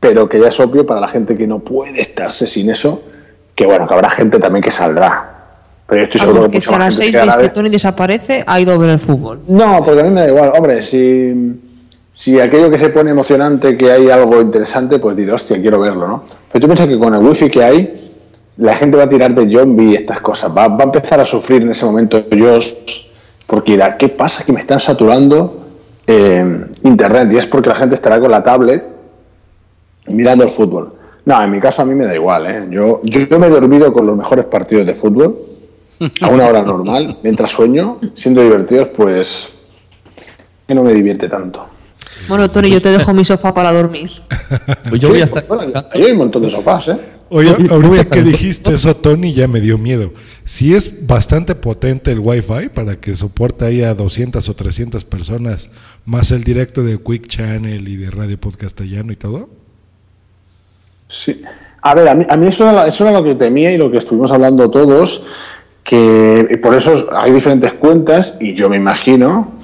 pero 0.00 0.28
que 0.28 0.38
ya 0.40 0.48
es 0.48 0.60
obvio 0.60 0.86
para 0.86 1.00
la 1.00 1.08
gente 1.08 1.36
que 1.36 1.46
no 1.46 1.60
puede 1.60 2.00
estarse 2.00 2.46
sin 2.46 2.70
eso, 2.70 3.02
que 3.54 3.66
bueno, 3.66 3.88
que 3.88 3.94
habrá 3.94 4.10
gente 4.10 4.38
también 4.38 4.62
que 4.62 4.70
saldrá. 4.70 5.37
Pero 5.88 6.02
yo 6.02 6.04
estoy 6.04 6.20
seguro 6.20 6.34
Vamos, 6.40 6.50
que, 6.52 6.58
que 6.58 6.60
si 6.60 6.74
a 6.74 6.78
las 6.78 6.88
gente 6.88 6.96
6 6.96 7.06
se 7.06 7.12
quedará 7.12 7.26
veis 7.32 7.42
de- 7.42 7.48
que 7.48 7.54
Tony 7.54 7.68
desaparece, 7.70 8.44
ha 8.46 8.60
ido 8.60 8.72
a 8.74 8.78
ver 8.78 8.90
el 8.90 8.98
fútbol. 8.98 9.40
no, 9.48 9.82
porque 9.84 10.00
a 10.00 10.04
mí 10.04 10.10
me 10.10 10.20
da 10.20 10.28
igual. 10.28 10.52
Hombre, 10.56 10.82
si, 10.82 11.60
si 12.12 12.38
aquello 12.38 12.70
que 12.70 12.78
se 12.78 12.90
pone 12.90 13.10
emocionante, 13.10 13.76
que 13.76 13.90
hay 13.90 14.10
algo 14.10 14.40
interesante, 14.40 14.98
pues 14.98 15.16
diré, 15.16 15.32
hostia, 15.32 15.60
quiero 15.60 15.80
verlo, 15.80 16.06
¿no? 16.06 16.24
Pero 16.52 16.60
tú 16.60 16.66
piensas 16.66 16.88
que 16.88 16.98
con 16.98 17.14
el 17.14 17.20
wifi 17.24 17.48
que 17.50 17.64
hay, 17.64 18.12
la 18.58 18.74
gente 18.76 18.96
va 18.98 19.04
a 19.04 19.08
tirar 19.08 19.34
de 19.34 19.50
zombie 19.56 19.92
y 19.92 19.94
estas 19.94 20.20
cosas. 20.20 20.50
Va, 20.54 20.68
va 20.68 20.80
a 20.80 20.84
empezar 20.84 21.20
a 21.20 21.24
sufrir 21.26 21.62
en 21.62 21.70
ese 21.70 21.86
momento 21.86 22.22
ellos, 22.30 22.76
porque 23.46 23.72
dirá, 23.72 23.96
¿qué 23.96 24.10
pasa? 24.10 24.44
Que 24.44 24.52
me 24.52 24.60
están 24.60 24.80
saturando 24.80 25.64
eh, 26.06 26.66
internet. 26.82 27.28
Y 27.32 27.36
es 27.38 27.46
porque 27.46 27.70
la 27.70 27.76
gente 27.76 27.94
estará 27.94 28.20
con 28.20 28.30
la 28.30 28.42
tablet 28.42 28.84
mirando 30.08 30.44
el 30.44 30.50
fútbol. 30.50 30.92
No, 31.24 31.42
en 31.42 31.50
mi 31.50 31.60
caso 31.60 31.82
a 31.82 31.84
mí 31.84 31.94
me 31.94 32.04
da 32.04 32.14
igual, 32.14 32.46
¿eh? 32.46 32.66
Yo, 32.70 33.00
yo, 33.04 33.20
yo 33.20 33.38
me 33.38 33.46
he 33.46 33.50
dormido 33.50 33.92
con 33.92 34.06
los 34.06 34.16
mejores 34.16 34.46
partidos 34.46 34.86
de 34.86 34.94
fútbol 34.94 35.36
a 36.20 36.28
una 36.28 36.46
hora 36.46 36.62
normal, 36.62 37.18
mientras 37.22 37.50
sueño, 37.50 37.98
siendo 38.14 38.42
divertidos, 38.42 38.88
pues 38.88 39.48
que 40.66 40.74
no 40.74 40.82
me 40.82 40.92
divierte 40.92 41.28
tanto. 41.28 41.66
Bueno, 42.28 42.48
Tony, 42.48 42.70
yo 42.70 42.80
te 42.80 42.90
dejo 42.90 43.14
mi 43.14 43.24
sofá 43.24 43.54
para 43.54 43.72
dormir. 43.72 44.10
Pues 44.88 45.02
yo 45.02 45.10
voy 45.10 45.20
a 45.20 45.24
estar. 45.24 45.46
Bueno, 45.46 45.70
ahí 45.92 46.04
hay 46.04 46.12
un 46.12 46.18
montón 46.18 46.40
de 46.40 46.48
sofás, 46.48 46.88
¿eh? 46.88 46.96
Oye, 47.28 47.54
ahorita 47.70 48.06
que 48.06 48.22
dijiste 48.22 48.72
eso, 48.72 48.96
Tony, 48.96 49.34
ya 49.34 49.46
me 49.46 49.60
dio 49.60 49.76
miedo. 49.76 50.12
Si 50.44 50.74
es 50.74 51.06
bastante 51.06 51.54
potente 51.54 52.10
el 52.10 52.20
Wi-Fi 52.20 52.70
para 52.74 52.96
que 52.96 53.14
soporte 53.14 53.66
ahí 53.66 53.82
a 53.82 53.92
200 53.94 54.48
o 54.48 54.54
300 54.54 55.04
personas, 55.04 55.70
más 56.06 56.32
el 56.32 56.42
directo 56.42 56.82
de 56.82 56.98
Quick 56.98 57.26
Channel 57.26 57.86
y 57.86 57.96
de 57.96 58.10
Radio 58.10 58.40
Podcastellano 58.40 59.12
y 59.12 59.16
todo. 59.16 59.50
Sí. 61.08 61.42
A 61.82 61.94
ver, 61.94 62.08
a 62.08 62.14
mí, 62.14 62.26
a 62.28 62.36
mí 62.38 62.46
eso, 62.46 62.68
era, 62.70 62.86
eso 62.86 63.06
era 63.06 63.18
lo 63.18 63.22
que 63.22 63.34
temía 63.34 63.70
y 63.72 63.76
lo 63.76 63.90
que 63.90 63.98
estuvimos 63.98 64.32
hablando 64.32 64.70
todos, 64.70 65.22
que 65.88 66.60
por 66.62 66.74
eso 66.74 67.08
hay 67.16 67.32
diferentes 67.32 67.72
cuentas 67.72 68.34
y 68.38 68.52
yo 68.52 68.68
me 68.68 68.76
imagino, 68.76 69.54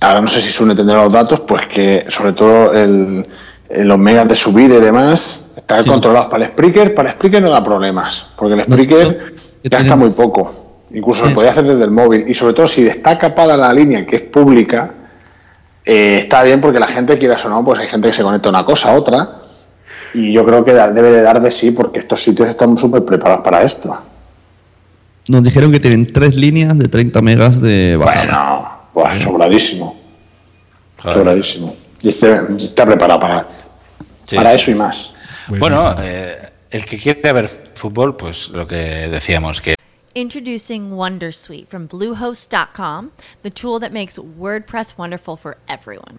ahora 0.00 0.22
no 0.22 0.26
sé 0.26 0.40
si 0.40 0.48
Sune 0.48 0.74
tendrá 0.74 1.02
los 1.02 1.12
datos, 1.12 1.40
pues 1.40 1.66
que 1.66 2.06
sobre 2.08 2.32
todo 2.32 2.72
el, 2.72 3.26
los 3.68 3.98
megas 3.98 4.26
de 4.26 4.34
subida 4.34 4.76
y 4.76 4.80
demás 4.80 5.50
están 5.54 5.84
controlados 5.84 6.28
para 6.30 6.46
el 6.46 6.52
Spreaker, 6.52 6.94
para 6.94 7.10
el 7.10 7.16
Spreaker 7.16 7.42
no 7.42 7.50
da 7.50 7.62
problemas, 7.62 8.28
porque 8.34 8.54
el 8.54 8.62
Spreaker 8.62 9.34
gasta 9.64 9.94
muy 9.94 10.08
poco, 10.08 10.78
incluso 10.90 11.28
se 11.28 11.34
podía 11.34 11.50
hacer 11.50 11.66
desde 11.66 11.84
el 11.84 11.90
móvil 11.90 12.24
y 12.26 12.32
sobre 12.32 12.54
todo 12.54 12.66
si 12.66 12.86
está 12.86 13.18
capada 13.18 13.54
la 13.54 13.70
línea 13.70 14.06
que 14.06 14.16
es 14.16 14.22
pública, 14.22 14.92
eh, 15.84 16.20
está 16.22 16.44
bien 16.44 16.62
porque 16.62 16.80
la 16.80 16.88
gente 16.88 17.18
quiera 17.18 17.36
o 17.44 17.48
no, 17.50 17.62
pues 17.62 17.78
hay 17.78 17.88
gente 17.88 18.08
que 18.08 18.14
se 18.14 18.22
conecta 18.22 18.48
a 18.48 18.52
una 18.52 18.64
cosa 18.64 18.88
a 18.88 18.94
otra 18.94 19.42
y 20.14 20.32
yo 20.32 20.46
creo 20.46 20.64
que 20.64 20.72
debe 20.72 21.12
de 21.12 21.20
dar 21.20 21.42
de 21.42 21.50
sí 21.50 21.72
porque 21.72 21.98
estos 21.98 22.22
sitios 22.22 22.48
están 22.48 22.78
súper 22.78 23.04
preparados 23.04 23.44
para 23.44 23.62
esto. 23.62 23.98
Nos 25.28 25.42
dijeron 25.42 25.70
que 25.72 25.78
tienen 25.78 26.06
tres 26.06 26.36
líneas 26.36 26.78
de 26.78 26.88
30 26.88 27.20
megas 27.22 27.60
de 27.60 27.96
bajada. 27.96 28.88
Bueno, 28.94 29.12
pues 29.12 29.22
sobradísimo. 29.22 30.00
Sobradísimo. 31.02 31.76
Y 32.00 32.08
está, 32.08 32.46
está 32.56 32.86
preparado 32.86 33.20
para, 33.20 33.46
Sí, 34.24 34.36
para 34.36 34.54
eso 34.54 34.70
y 34.70 34.74
más. 34.74 35.12
Bueno, 35.48 35.96
eh, 36.02 36.50
el 36.70 36.84
que 36.84 36.98
quiere 36.98 37.32
ver 37.32 37.70
fútbol, 37.74 38.16
pues 38.16 38.48
lo 38.50 38.66
que 38.66 38.76
decíamos, 38.76 39.60
que 39.60 39.74
Introducing 40.14 40.92
Wondersuite 40.92 41.68
from 41.68 41.86
Bluehost.com, 41.86 43.12
the 43.42 43.50
tool 43.50 43.78
that 43.78 43.92
makes 43.92 44.18
WordPress 44.18 44.98
wonderful 44.98 45.36
for 45.36 45.58
everyone. 45.68 46.18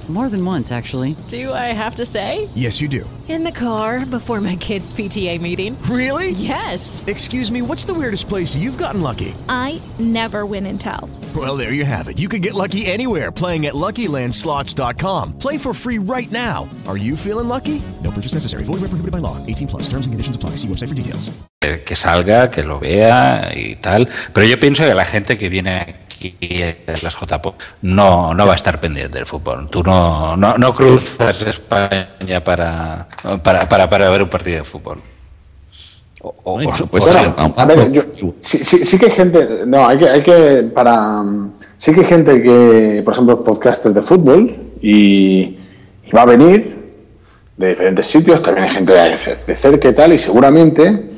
More 0.09 0.27
than 0.27 0.43
once, 0.43 0.73
actually. 0.73 1.15
Do 1.29 1.53
I 1.53 1.71
have 1.71 1.95
to 1.95 2.05
say? 2.05 2.49
Yes, 2.53 2.81
you 2.81 2.89
do. 2.89 3.09
In 3.29 3.45
the 3.45 3.51
car 3.51 4.05
before 4.05 4.41
my 4.41 4.57
kids' 4.57 4.91
PTA 4.91 5.39
meeting. 5.39 5.81
Really? 5.83 6.31
Yes. 6.31 7.01
Excuse 7.07 7.49
me, 7.49 7.61
what's 7.61 7.85
the 7.85 7.93
weirdest 7.93 8.27
place 8.27 8.57
you've 8.57 8.77
gotten 8.77 9.01
lucky? 9.01 9.33
I 9.47 9.81
never 9.99 10.45
win 10.45 10.65
and 10.65 10.81
tell. 10.81 11.09
Well, 11.33 11.55
there 11.55 11.71
you 11.71 11.85
have 11.85 12.09
it. 12.09 12.19
You 12.19 12.27
can 12.27 12.41
get 12.41 12.55
lucky 12.55 12.85
anywhere 12.87 13.31
playing 13.31 13.67
at 13.67 13.73
LuckyLandSlots.com. 13.73 15.39
Play 15.39 15.57
for 15.57 15.73
free 15.73 15.97
right 15.97 16.29
now. 16.29 16.67
Are 16.89 16.97
you 16.97 17.15
feeling 17.15 17.47
lucky? 17.47 17.81
No 18.03 18.11
purchase 18.11 18.33
necessary. 18.33 18.63
Void 18.63 18.81
where 18.81 18.91
prohibited 18.91 19.13
by 19.13 19.19
law. 19.19 19.37
18 19.47 19.67
plus. 19.69 19.83
Terms 19.83 20.05
and 20.07 20.11
conditions 20.11 20.35
apply. 20.35 20.57
See 20.57 20.67
website 20.67 20.89
for 20.89 20.95
details. 20.95 21.31
Que, 21.61 21.77
que 21.85 21.95
salga, 21.95 22.51
que 22.51 22.63
lo 22.63 22.79
vea 22.79 23.53
y 23.55 23.75
tal. 23.75 24.09
Pero 24.33 24.45
yo 24.45 24.59
pienso 24.59 24.83
que 24.83 24.93
la 24.93 25.05
gente 25.05 25.37
que 25.37 25.47
viene 25.47 25.95
a 26.29 26.91
las 27.03 27.15
JPO 27.15 27.55
no, 27.83 28.33
no 28.33 28.45
va 28.45 28.53
a 28.53 28.55
estar 28.55 28.79
pendiente 28.79 29.17
del 29.17 29.27
fútbol. 29.27 29.67
Tú 29.69 29.83
no, 29.83 30.35
no, 30.37 30.57
no 30.57 30.73
cruzas 30.73 31.41
España 31.43 32.43
para, 32.43 33.07
para, 33.43 33.67
para, 33.67 33.89
para 33.89 34.09
ver 34.09 34.23
un 34.23 34.29
partido 34.29 34.57
de 34.57 34.63
fútbol. 34.63 34.99
O, 36.23 36.35
o- 36.43 36.53
Bueno, 36.55 36.71
o- 36.83 36.87
pues 36.87 37.07
o- 37.07 37.11
sí, 37.11 37.17
Bueno, 37.35 37.53
a 37.57 37.65
ver, 37.65 37.91
yo- 37.91 38.03
sí, 38.41 38.59
sí, 38.63 38.85
sí 38.85 38.99
que 38.99 39.05
hay 39.07 39.11
gente, 39.11 39.63
no, 39.65 39.87
hay 39.87 39.97
que, 39.97 40.09
hay 40.09 40.21
que, 40.21 40.69
para, 40.73 41.23
sí 41.77 41.93
que 41.93 42.01
hay 42.01 42.05
gente 42.05 42.41
que, 42.43 43.01
por 43.03 43.13
ejemplo, 43.15 43.43
podcaster 43.43 43.91
de 43.91 44.01
fútbol 44.03 44.55
y, 44.81 45.57
y 46.03 46.11
va 46.15 46.21
a 46.21 46.25
venir 46.25 46.79
de 47.57 47.69
diferentes 47.69 48.05
sitios, 48.05 48.41
también 48.41 48.67
hay 48.67 48.75
gente 48.75 48.93
de, 48.93 49.17
de 49.47 49.55
cerca 49.55 49.89
y 49.89 49.93
tal, 49.95 50.13
y 50.13 50.17
seguramente, 50.19 51.09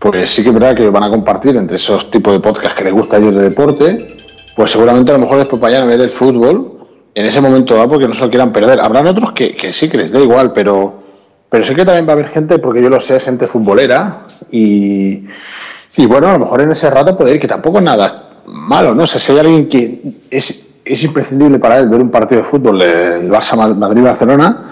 pues 0.00 0.30
sí 0.30 0.42
que 0.42 0.48
es 0.48 0.54
verdad 0.54 0.74
que 0.76 0.88
van 0.90 1.04
a 1.04 1.10
compartir 1.10 1.56
entre 1.56 1.76
esos 1.76 2.10
tipos 2.10 2.32
de 2.32 2.40
podcast 2.40 2.76
que 2.76 2.84
les 2.84 2.92
gusta 2.92 3.16
a 3.16 3.20
ellos 3.20 3.34
de 3.36 3.44
deporte, 3.48 4.21
pues 4.54 4.70
seguramente 4.70 5.10
a 5.10 5.14
lo 5.14 5.20
mejor 5.20 5.38
después 5.38 5.60
vayan 5.60 5.84
a 5.84 5.86
ver 5.86 6.00
el 6.00 6.10
fútbol 6.10 6.78
en 7.14 7.26
ese 7.26 7.40
momento 7.40 7.74
dado 7.74 7.90
porque 7.90 8.08
no 8.08 8.14
se 8.14 8.22
lo 8.22 8.30
quieran 8.30 8.52
perder. 8.52 8.80
Habrán 8.80 9.06
otros 9.06 9.32
que, 9.32 9.54
que 9.54 9.72
sí 9.72 9.88
que 9.88 9.98
les 9.98 10.12
da 10.12 10.20
igual, 10.20 10.52
pero, 10.52 10.94
pero 11.48 11.64
sé 11.64 11.74
que 11.74 11.84
también 11.84 12.06
va 12.06 12.10
a 12.10 12.14
haber 12.14 12.28
gente, 12.28 12.58
porque 12.58 12.82
yo 12.82 12.88
lo 12.88 13.00
sé, 13.00 13.20
gente 13.20 13.46
futbolera 13.46 14.26
y, 14.50 15.24
y 15.96 16.06
bueno, 16.06 16.28
a 16.28 16.32
lo 16.32 16.38
mejor 16.40 16.62
en 16.62 16.70
ese 16.70 16.90
rato 16.90 17.16
puede 17.16 17.34
ir, 17.34 17.40
que 17.40 17.48
tampoco 17.48 17.78
es 17.78 17.84
nada 17.84 18.28
malo, 18.46 18.94
¿no? 18.94 19.04
O 19.04 19.06
si 19.06 19.32
hay 19.32 19.38
alguien 19.38 19.68
que 19.68 20.00
es, 20.30 20.62
es 20.84 21.02
imprescindible 21.02 21.58
para 21.58 21.78
él 21.78 21.88
ver 21.88 22.00
un 22.00 22.10
partido 22.10 22.42
de 22.42 22.48
fútbol 22.48 22.78
del 22.78 23.30
Barça 23.30 23.56
Madrid-Barcelona, 23.56 24.68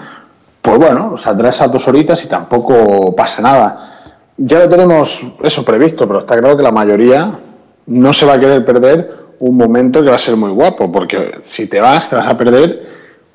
pues 0.61 0.77
bueno, 0.77 1.17
saldrá 1.17 1.49
esas 1.49 1.71
dos 1.71 1.87
horitas 1.87 2.23
y 2.25 2.29
tampoco 2.29 3.15
pasa 3.15 3.41
nada. 3.41 4.01
Ya 4.37 4.59
lo 4.59 4.69
tenemos 4.69 5.21
eso 5.41 5.63
previsto, 5.65 6.07
pero 6.07 6.19
está 6.19 6.37
claro 6.39 6.55
que 6.55 6.63
la 6.63 6.71
mayoría 6.71 7.39
no 7.87 8.13
se 8.13 8.25
va 8.25 8.33
a 8.33 8.39
querer 8.39 8.63
perder 8.63 9.20
un 9.41 9.57
momento 9.57 10.03
que 10.03 10.09
va 10.09 10.15
a 10.15 10.19
ser 10.19 10.35
muy 10.35 10.51
guapo, 10.51 10.91
porque 10.91 11.31
si 11.43 11.67
te 11.67 11.81
vas, 11.81 12.09
te 12.09 12.15
vas 12.15 12.27
a 12.27 12.37
perder 12.37 12.87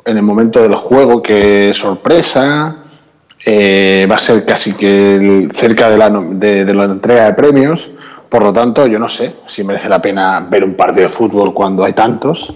en 0.04 0.16
el 0.16 0.22
momento 0.22 0.62
del 0.62 0.76
juego 0.76 1.20
que 1.20 1.70
es 1.70 1.76
sorpresa, 1.76 2.76
eh, 3.44 4.06
va 4.10 4.14
a 4.14 4.18
ser 4.18 4.44
casi 4.44 4.74
que 4.74 5.48
cerca 5.54 5.90
de 5.90 5.98
la, 5.98 6.08
de, 6.08 6.64
de 6.64 6.74
la 6.74 6.84
entrega 6.84 7.24
de 7.24 7.34
premios, 7.34 7.90
por 8.28 8.42
lo 8.42 8.52
tanto 8.52 8.86
yo 8.86 9.00
no 9.00 9.08
sé 9.08 9.34
si 9.48 9.64
merece 9.64 9.88
la 9.88 10.00
pena 10.00 10.46
ver 10.48 10.62
un 10.62 10.74
partido 10.74 11.08
de 11.08 11.12
fútbol 11.12 11.52
cuando 11.52 11.84
hay 11.84 11.92
tantos 11.92 12.54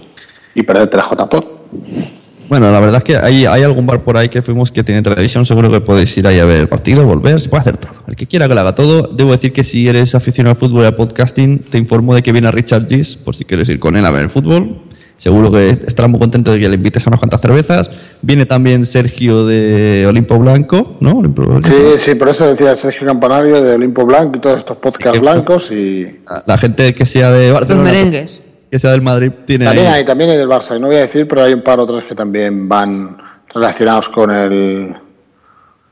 y 0.55 0.63
perderte 0.63 0.95
la 0.95 1.03
JPOT. 1.03 2.20
Bueno, 2.51 2.69
la 2.69 2.81
verdad 2.81 2.97
es 2.97 3.05
que 3.05 3.15
hay, 3.15 3.45
hay 3.45 3.63
algún 3.63 3.85
bar 3.85 4.03
por 4.03 4.17
ahí 4.17 4.27
que 4.27 4.41
fuimos 4.41 4.73
que 4.73 4.83
tiene 4.83 5.01
televisión, 5.01 5.45
seguro 5.45 5.71
que 5.71 5.79
podéis 5.79 6.17
ir 6.17 6.27
ahí 6.27 6.37
a 6.37 6.43
ver 6.43 6.59
el 6.59 6.67
partido, 6.67 7.05
volver, 7.05 7.39
se 7.39 7.47
puede 7.47 7.61
hacer 7.61 7.77
todo. 7.77 7.93
El 8.07 8.17
que 8.17 8.27
quiera 8.27 8.49
que 8.49 8.53
lo 8.53 8.59
haga 8.59 8.75
todo. 8.75 9.03
Debo 9.03 9.31
decir 9.31 9.53
que 9.53 9.63
si 9.63 9.87
eres 9.87 10.15
aficionado 10.15 10.51
al 10.51 10.57
fútbol 10.57 10.83
y 10.83 10.87
al 10.87 10.95
podcasting, 10.95 11.59
te 11.59 11.77
informo 11.77 12.13
de 12.13 12.21
que 12.21 12.33
viene 12.33 12.51
Richard 12.51 12.89
Gis, 12.89 13.15
por 13.15 13.37
si 13.37 13.45
quieres 13.45 13.69
ir 13.69 13.79
con 13.79 13.95
él 13.95 14.05
a 14.05 14.11
ver 14.11 14.23
el 14.23 14.29
fútbol. 14.29 14.81
Seguro 15.15 15.49
que 15.49 15.69
estará 15.69 16.09
muy 16.09 16.19
contento 16.19 16.51
de 16.51 16.59
que 16.59 16.67
le 16.67 16.75
invites 16.75 17.07
a 17.07 17.09
unas 17.09 17.21
cuantas 17.21 17.39
cervezas. 17.39 17.89
Viene 18.21 18.45
también 18.45 18.85
Sergio 18.85 19.45
de 19.45 20.05
Olimpo 20.09 20.37
Blanco, 20.37 20.97
¿no? 20.99 21.19
Olimpo 21.19 21.43
Blanco. 21.43 21.69
Sí, 21.69 21.99
sí, 21.99 22.15
por 22.15 22.27
eso 22.27 22.47
decía 22.47 22.75
Sergio 22.75 23.07
Campanario 23.07 23.63
de 23.63 23.75
Olimpo 23.75 24.05
Blanco 24.05 24.35
y 24.35 24.41
todos 24.41 24.59
estos 24.59 24.75
podcasts 24.75 25.21
blancos 25.21 25.71
y 25.71 26.19
La 26.45 26.57
gente 26.57 26.93
que 26.93 27.05
sea 27.05 27.31
de 27.31 27.49
Barcelona, 27.53 27.93
merengues. 27.93 28.41
Que 28.71 28.79
sea 28.79 28.91
del 28.91 29.01
Madrid, 29.01 29.31
tiene 29.45 29.65
también 29.65 29.87
ahí- 29.87 29.93
hay, 29.95 30.05
también 30.05 30.29
hay 30.31 30.37
del 30.37 30.47
Barça, 30.49 30.75
y 30.77 30.79
no 30.79 30.87
voy 30.87 30.95
a 30.95 31.01
decir, 31.01 31.27
pero 31.27 31.43
hay 31.43 31.53
un 31.53 31.61
par 31.61 31.79
otros 31.79 32.03
que 32.05 32.15
también 32.15 32.67
van 32.69 33.17
relacionados 33.53 34.07
con 34.09 34.31
el 34.31 34.95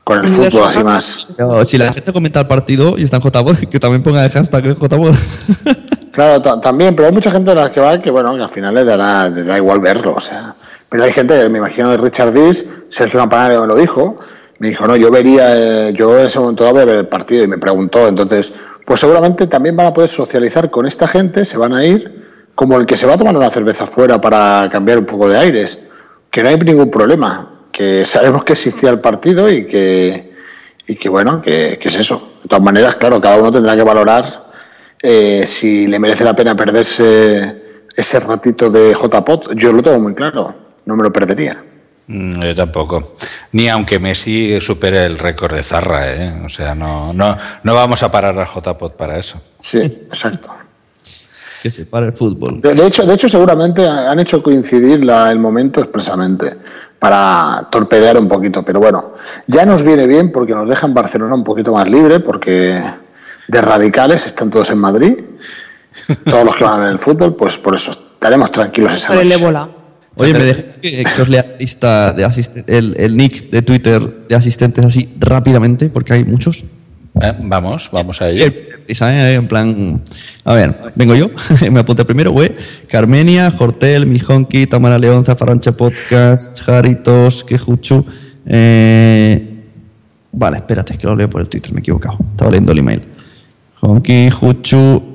con 0.02 0.18
el 0.24 0.28
fútbol 0.28 0.64
así 0.66 0.82
más. 0.82 1.26
Pero 1.36 1.64
si 1.64 1.78
la 1.78 1.92
gente 1.92 2.12
comenta 2.12 2.40
el 2.40 2.46
partido 2.48 2.96
y 2.98 3.02
está 3.04 3.18
en 3.18 3.22
JBOD, 3.22 3.56
que 3.70 3.78
también 3.78 4.02
ponga 4.02 4.24
el 4.24 4.30
hashtag 4.32 4.66
en 4.66 4.74
JBOD. 4.76 5.14
Claro, 6.12 6.42
ta- 6.42 6.60
también, 6.60 6.96
pero 6.96 7.06
hay 7.06 7.14
mucha 7.14 7.30
gente 7.30 7.50
de 7.50 7.54
las 7.54 7.70
que 7.70 7.78
va 7.80 8.02
que, 8.02 8.10
bueno, 8.10 8.34
que 8.34 8.42
al 8.42 8.48
final 8.50 8.74
le 8.74 8.84
dará, 8.84 9.28
le 9.28 9.44
da 9.44 9.56
igual 9.56 9.78
verlo, 9.78 10.14
o 10.16 10.20
sea. 10.20 10.54
Pero 10.90 11.04
hay 11.04 11.12
gente, 11.12 11.48
me 11.48 11.58
imagino 11.58 11.88
de 11.88 11.98
Richard 11.98 12.32
Dis, 12.32 12.66
Sergio 12.88 13.20
Campanario 13.20 13.60
me 13.60 13.68
lo 13.68 13.76
dijo, 13.76 14.16
me 14.58 14.70
dijo, 14.70 14.88
no, 14.88 14.96
yo 14.96 15.08
vería, 15.12 15.86
eh, 15.88 15.92
yo 15.94 16.18
en 16.18 16.26
ese 16.26 16.40
momento 16.40 16.68
voy 16.68 16.82
a 16.82 16.84
ver 16.84 16.96
el 16.96 17.06
partido 17.06 17.44
y 17.44 17.46
me 17.46 17.58
preguntó, 17.58 18.08
entonces, 18.08 18.52
pues 18.84 18.98
seguramente 18.98 19.46
también 19.46 19.76
van 19.76 19.86
a 19.86 19.94
poder 19.94 20.10
socializar 20.10 20.68
con 20.68 20.84
esta 20.84 21.06
gente, 21.06 21.44
se 21.44 21.56
van 21.56 21.72
a 21.74 21.84
ir, 21.84 22.29
como 22.60 22.76
el 22.78 22.84
que 22.84 22.98
se 22.98 23.06
va 23.06 23.14
a 23.14 23.16
tomar 23.16 23.34
una 23.34 23.48
cerveza 23.48 23.86
fuera 23.86 24.20
para 24.20 24.68
cambiar 24.70 24.98
un 24.98 25.06
poco 25.06 25.26
de 25.26 25.38
aires, 25.38 25.78
que 26.30 26.42
no 26.42 26.50
hay 26.50 26.58
ningún 26.58 26.90
problema, 26.90 27.48
que 27.72 28.04
sabemos 28.04 28.44
que 28.44 28.52
existía 28.52 28.90
el 28.90 29.00
partido 29.00 29.50
y 29.50 29.66
que, 29.66 30.30
y 30.86 30.94
que 30.96 31.08
bueno, 31.08 31.40
que, 31.40 31.78
que 31.80 31.88
es 31.88 31.94
eso. 31.94 32.34
De 32.42 32.48
todas 32.50 32.62
maneras, 32.62 32.96
claro, 32.96 33.18
cada 33.18 33.38
uno 33.38 33.50
tendrá 33.50 33.74
que 33.74 33.82
valorar 33.82 34.50
eh, 35.02 35.44
si 35.46 35.86
le 35.88 35.98
merece 35.98 36.22
la 36.22 36.36
pena 36.36 36.54
perderse 36.54 37.62
ese 37.96 38.20
ratito 38.20 38.68
de 38.68 38.92
JPOT. 38.92 39.54
Yo 39.54 39.72
lo 39.72 39.82
tengo 39.82 39.98
muy 39.98 40.14
claro, 40.14 40.54
no 40.84 40.96
me 40.96 41.02
lo 41.02 41.10
perdería. 41.10 41.64
Mm, 42.08 42.42
Yo 42.42 42.54
tampoco. 42.54 43.14
Ni 43.52 43.70
aunque 43.70 43.98
Messi 43.98 44.60
supere 44.60 45.06
el 45.06 45.18
récord 45.18 45.54
de 45.54 45.62
Zarra, 45.62 46.12
¿eh? 46.12 46.42
O 46.44 46.50
sea, 46.50 46.74
no, 46.74 47.14
no, 47.14 47.38
no 47.62 47.74
vamos 47.74 48.02
a 48.02 48.12
parar 48.12 48.38
al 48.38 48.46
JPOT 48.46 48.96
para 48.96 49.18
eso. 49.18 49.40
Sí, 49.62 49.78
exacto. 49.78 50.50
Que 51.62 51.70
se 51.70 51.84
para 51.86 52.06
el 52.06 52.12
fútbol. 52.12 52.60
De, 52.60 52.74
de 52.74 52.86
hecho, 52.86 53.04
de 53.04 53.14
hecho, 53.14 53.28
seguramente 53.28 53.86
han 53.86 54.18
hecho 54.20 54.42
coincidir 54.42 55.04
la- 55.04 55.30
el 55.30 55.38
momento 55.38 55.80
expresamente 55.80 56.56
para 56.98 57.68
torpedear 57.70 58.18
un 58.18 58.28
poquito, 58.28 58.62
pero 58.64 58.78
bueno, 58.80 59.14
ya 59.46 59.64
nos 59.64 59.82
viene 59.82 60.06
bien 60.06 60.30
porque 60.32 60.54
nos 60.54 60.68
dejan 60.68 60.92
Barcelona 60.94 61.34
un 61.34 61.44
poquito 61.44 61.72
más 61.72 61.90
libre, 61.90 62.20
porque 62.20 62.82
de 63.48 63.60
radicales 63.60 64.26
están 64.26 64.50
todos 64.50 64.70
en 64.70 64.78
Madrid, 64.78 65.14
todos 66.24 66.44
los 66.44 66.56
que 66.56 66.64
van 66.64 66.80
a 66.80 66.84
ver 66.84 66.92
el 66.92 66.98
fútbol, 66.98 67.34
pues 67.36 67.56
por 67.58 67.74
eso 67.74 67.90
estaremos 67.92 68.52
tranquilos 68.52 68.92
esa 68.94 69.08
Por 69.08 69.16
el 69.22 69.28
noche. 69.28 69.40
ébola. 69.42 69.68
Oye, 70.16 70.32
¿me 70.34 70.40
dejáis 70.44 70.72
que, 70.74 71.04
que 71.04 71.22
os 71.22 71.28
lea 71.28 71.46
la 71.50 71.56
lista 71.56 72.12
de 72.12 72.26
asisten- 72.26 72.64
el, 72.66 72.94
el 72.98 73.16
nick 73.16 73.48
de 73.50 73.62
Twitter 73.62 74.26
de 74.28 74.34
asistentes 74.34 74.84
así 74.84 75.14
rápidamente? 75.18 75.88
Porque 75.88 76.12
hay 76.12 76.24
muchos. 76.24 76.64
Eh, 77.20 77.32
vamos, 77.42 77.88
vamos 77.92 78.22
a 78.22 78.28
ello. 78.28 78.46
¿eh? 78.46 79.34
En 79.34 79.48
plan. 79.48 80.02
A 80.44 80.54
ver, 80.54 80.80
vengo 80.94 81.14
yo. 81.14 81.30
Me 81.70 81.80
apunté 81.80 82.04
primero, 82.04 82.30
güey. 82.30 82.52
Carmenia, 82.88 83.52
Hortel, 83.58 84.06
Mijonki, 84.06 84.66
Tamara 84.66 84.98
León, 84.98 85.24
Zafarrancha 85.24 85.72
Podcast, 85.72 86.60
Jaritos, 86.62 87.44
Quejuchu. 87.44 88.04
Eh... 88.46 89.46
Vale, 90.32 90.58
espérate, 90.58 90.92
es 90.92 90.98
que 90.98 91.06
lo 91.06 91.16
leo 91.16 91.28
por 91.28 91.40
el 91.40 91.48
Twitter, 91.48 91.72
me 91.72 91.78
he 91.78 91.80
equivocado. 91.80 92.16
Estaba 92.30 92.52
leyendo 92.52 92.72
el 92.72 92.78
email. 92.78 93.02
Honki, 93.80 94.30
Juchu, 94.30 95.09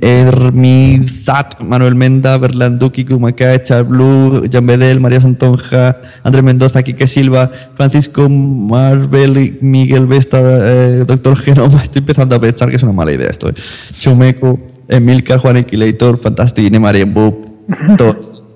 Hermizat, 0.00 1.60
Manuel 1.60 1.94
Menda, 1.94 2.36
Berlanduki, 2.38 3.04
Kumaka, 3.04 3.62
Charblue, 3.62 4.48
Jan 4.50 4.66
Bedel, 4.66 5.00
María 5.00 5.20
Santonja, 5.20 6.00
Andrés 6.22 6.44
Mendoza, 6.44 6.82
Quique 6.82 7.06
Silva, 7.06 7.50
Francisco 7.74 8.28
Marvel, 8.28 9.58
Miguel 9.60 10.06
Vesta, 10.06 10.38
eh, 10.40 11.04
Doctor 11.06 11.36
Genoma. 11.36 11.82
Estoy 11.82 12.00
empezando 12.00 12.36
a 12.36 12.40
pensar 12.40 12.68
que 12.68 12.76
es 12.76 12.82
una 12.82 12.92
mala 12.92 13.12
idea 13.12 13.30
esto. 13.30 13.48
Eh. 13.48 13.54
Chumeco, 13.98 14.60
Emilcar, 14.88 15.38
Juan 15.38 15.56
Equilator, 15.56 16.18
Fantastine, 16.18 16.78
Marien 16.78 17.12
Bub, 17.12 17.48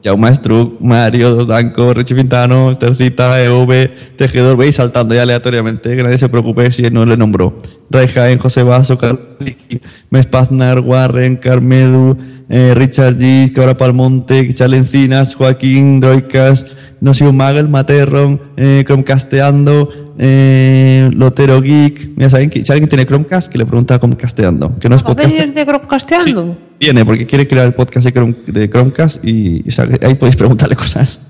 Jaume 0.02 0.34
Struck, 0.34 0.80
Mario 0.80 1.44
Danco, 1.44 1.94
Richie 1.94 2.16
Pintano, 2.16 2.76
Tercita, 2.76 3.40
EV, 3.40 4.16
Tejedor, 4.16 4.56
veis 4.56 4.76
saltando 4.76 5.14
ya 5.14 5.22
aleatoriamente, 5.22 5.94
que 5.94 6.02
nadie 6.02 6.18
se 6.18 6.28
preocupe 6.28 6.70
si 6.72 6.82
no 6.90 7.06
le 7.06 7.16
nombró. 7.16 7.56
Ray 7.90 8.08
Jaén, 8.08 8.38
José 8.38 8.62
Vaso, 8.62 8.98
Carliki, 8.98 9.80
Mespaznar, 10.10 10.80
Warren, 10.80 11.36
Carmedu, 11.36 12.16
eh, 12.48 12.74
Richard 12.74 13.16
G, 13.18 13.52
Cabra 13.52 13.76
Palmonte, 13.76 14.52
Chalencinas, 14.52 15.34
Joaquín, 15.34 16.00
Droicas, 16.00 16.66
Nosio 17.00 17.32
Magel, 17.32 17.68
Materron, 17.68 18.40
eh, 18.56 18.82
Chromecasteando, 18.86 19.88
eh, 20.18 21.10
Lotero 21.14 21.60
Geek. 21.60 22.10
Mira, 22.16 22.30
¿saben 22.30 22.50
que, 22.50 22.64
si 22.64 22.72
alguien 22.72 22.88
tiene 22.88 23.06
Chromecast, 23.06 23.50
que 23.50 23.58
le 23.58 23.66
pregunta 23.66 23.94
a 23.94 23.98
Chromecasteando. 23.98 24.78
Que 24.78 24.88
no 24.88 24.96
es 24.96 25.02
¿Va 25.02 25.06
a 25.06 25.14
podcast. 25.14 25.32
venir 25.32 25.54
de 25.54 25.66
Chromcasteando? 25.66 26.56
Viene 26.82 27.04
porque 27.04 27.26
quiere 27.28 27.46
crear 27.46 27.64
el 27.64 27.74
podcast 27.74 28.04
de, 28.04 28.12
Chrome- 28.12 28.44
de 28.44 28.68
Chromecast 28.68 29.24
y, 29.24 29.62
ahí 30.02 30.14
podéis 30.16 30.34
preguntarle 30.34 30.74
cosas. 30.84 31.20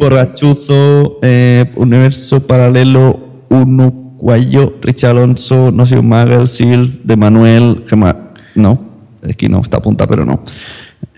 Borrachuzo, 0.00 1.18
eh, 1.20 1.70
Universo 1.76 2.46
Paralelo, 2.46 3.44
Unucuayo, 3.50 4.78
Rich 4.80 5.04
Alonso, 5.04 5.70
No 5.70 5.84
sé, 5.84 6.00
Magel, 6.00 6.48
Sil, 6.48 7.04
de 7.04 7.16
Manuel, 7.16 7.84
Gema. 7.86 8.30
No, 8.54 8.80
aquí 9.28 9.46
no 9.46 9.60
está 9.60 9.76
apunta, 9.76 10.06
pero 10.06 10.24
no. 10.24 10.42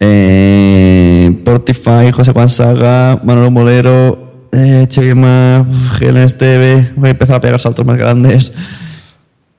Eh, 0.00 1.40
Portify, 1.44 2.10
José 2.10 2.32
Juan 2.32 2.48
Saga, 2.48 3.20
Manolo 3.22 3.52
Molero, 3.52 4.48
eh, 4.50 4.86
Chema, 4.88 5.64
Genes 6.00 6.36
TV, 6.36 6.90
voy 6.96 7.06
a 7.06 7.12
empezar 7.12 7.36
a 7.36 7.40
pegar 7.40 7.60
saltos 7.60 7.86
más 7.86 7.98
grandes. 7.98 8.50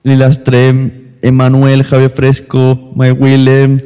Lila 0.04 0.30
Strem, 0.34 0.92
Emanuel, 1.26 1.84
Javier 1.84 2.12
Fresco, 2.12 2.94
Mike 2.96 3.14
Willem, 3.14 3.80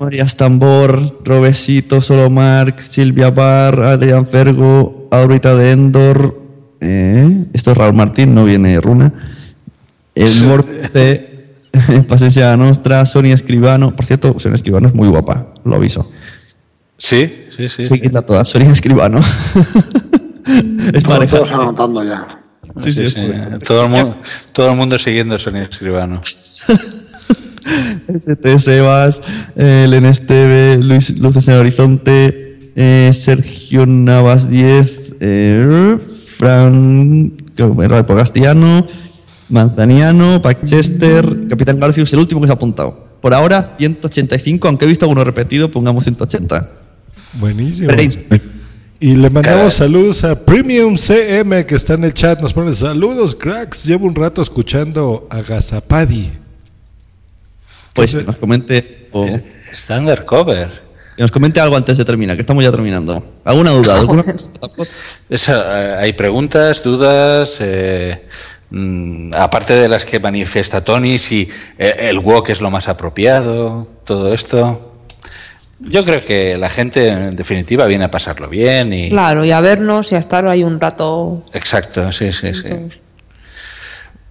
María 0.00 0.26
Stambor, 0.26 1.20
Robesito, 1.24 2.00
Solo 2.00 2.30
Mark, 2.30 2.86
Silvia 2.88 3.30
Barr, 3.30 3.82
Adrián 3.84 4.26
Fergo, 4.26 5.08
Aurita 5.10 5.54
de 5.54 5.72
Endor. 5.72 6.42
eh, 6.80 7.46
esto 7.52 7.72
es 7.72 7.76
Raúl 7.76 7.94
Martín, 7.94 8.34
no 8.34 8.44
viene 8.44 8.80
Runa. 8.80 9.12
El 10.14 10.46
Morte, 10.46 11.54
Paciencia 12.08 12.56
Nostra, 12.56 13.04
Sonia 13.06 13.34
Escribano. 13.34 13.94
Por 13.94 14.06
cierto, 14.06 14.38
Sonia 14.38 14.56
Escribano 14.56 14.88
es 14.88 14.94
muy 14.94 15.08
guapa, 15.08 15.48
lo 15.64 15.76
aviso. 15.76 16.10
Sí, 16.96 17.46
sí, 17.56 17.68
sí. 17.68 17.84
Seguidla 17.84 18.22
todas, 18.22 18.48
Sonia 18.48 18.70
Escribano. 18.70 19.20
es 20.92 21.04
pareja. 21.04 21.36
todos 21.36 21.52
anotando 21.52 22.02
ya. 22.02 22.26
Sí, 22.76 22.92
sí, 22.92 23.08
Sí, 23.08 23.22
sí. 23.22 23.32
Todo, 23.66 23.84
el 23.84 23.90
mundo, 23.90 24.16
todo 24.52 24.70
el 24.70 24.76
mundo 24.76 24.98
siguiendo 24.98 25.34
a 25.34 25.38
Sonia 25.38 25.62
Escribano. 25.62 26.20
ST 28.08 28.58
Sebas, 28.58 29.22
eh, 29.56 29.86
Len 29.88 30.06
Esteve, 30.06 30.78
Luis 30.78 31.18
Luces 31.18 31.46
en 31.48 31.54
Horizonte, 31.54 32.72
eh, 32.74 33.10
Sergio 33.12 33.86
Navas 33.86 34.48
10, 34.48 35.14
eh, 35.20 35.98
Fran 36.36 37.32
Rapo 37.56 38.14
Castellano, 38.14 38.86
Manzaniano, 39.48 40.40
Chester, 40.64 41.48
Capitán 41.48 41.78
Garcius, 41.80 42.12
el 42.12 42.20
último 42.20 42.40
que 42.40 42.46
se 42.46 42.52
ha 42.52 42.56
apuntado. 42.56 43.08
Por 43.20 43.34
ahora, 43.34 43.74
185, 43.78 44.68
aunque 44.68 44.84
he 44.84 44.88
visto 44.88 45.04
alguno 45.04 45.24
repetido, 45.24 45.70
pongamos 45.70 46.04
180. 46.04 46.70
Buenísimo. 47.34 47.88
Y 49.00 49.14
le 49.14 49.30
mandamos 49.30 49.74
saludos 49.74 50.24
a 50.24 50.44
Premium 50.44 50.96
CM 50.96 51.64
que 51.66 51.76
está 51.76 51.94
en 51.94 52.04
el 52.04 52.12
chat. 52.14 52.40
Nos 52.40 52.52
pone 52.52 52.72
saludos, 52.72 53.34
cracks. 53.36 53.84
Llevo 53.84 54.06
un 54.06 54.14
rato 54.14 54.42
escuchando 54.42 55.26
a 55.30 55.40
Gazapadi. 55.40 56.30
Pues 57.94 58.14
que 58.14 58.24
nos 58.24 58.36
comente. 58.36 59.08
o- 59.12 59.26
Está 59.72 59.98
undercover. 59.98 60.82
que 61.16 61.22
nos 61.22 61.30
comente 61.30 61.60
algo 61.60 61.76
antes 61.76 61.96
de 61.98 62.04
terminar, 62.04 62.36
que 62.36 62.40
estamos 62.40 62.62
ya 62.64 62.70
terminando. 62.72 63.24
¿Alguna 63.44 63.70
duda? 63.72 63.94
¿Alguna- 64.00 64.24
Esa, 65.28 65.54
eh, 65.80 65.96
hay 66.04 66.12
preguntas, 66.14 66.82
dudas, 66.82 67.56
eh, 67.60 68.24
mm, 68.70 69.30
aparte 69.36 69.74
de 69.74 69.88
las 69.88 70.04
que 70.06 70.18
manifiesta 70.20 70.84
Tony, 70.84 71.18
si 71.18 71.48
el 71.76 72.18
walk 72.18 72.48
es 72.50 72.60
lo 72.60 72.70
más 72.70 72.88
apropiado, 72.88 73.86
todo 74.04 74.28
esto. 74.30 74.87
Yo 75.80 76.04
creo 76.04 76.24
que 76.24 76.56
la 76.56 76.70
gente, 76.70 77.06
en 77.08 77.36
definitiva, 77.36 77.86
viene 77.86 78.04
a 78.04 78.10
pasarlo 78.10 78.48
bien 78.48 78.92
y... 78.92 79.10
Claro, 79.10 79.44
y 79.44 79.52
a 79.52 79.60
vernos 79.60 80.10
y 80.10 80.16
a 80.16 80.18
estar 80.18 80.46
ahí 80.48 80.64
un 80.64 80.80
rato. 80.80 81.44
Exacto, 81.52 82.10
sí, 82.12 82.32
sí, 82.32 82.52
sí. 82.52 82.68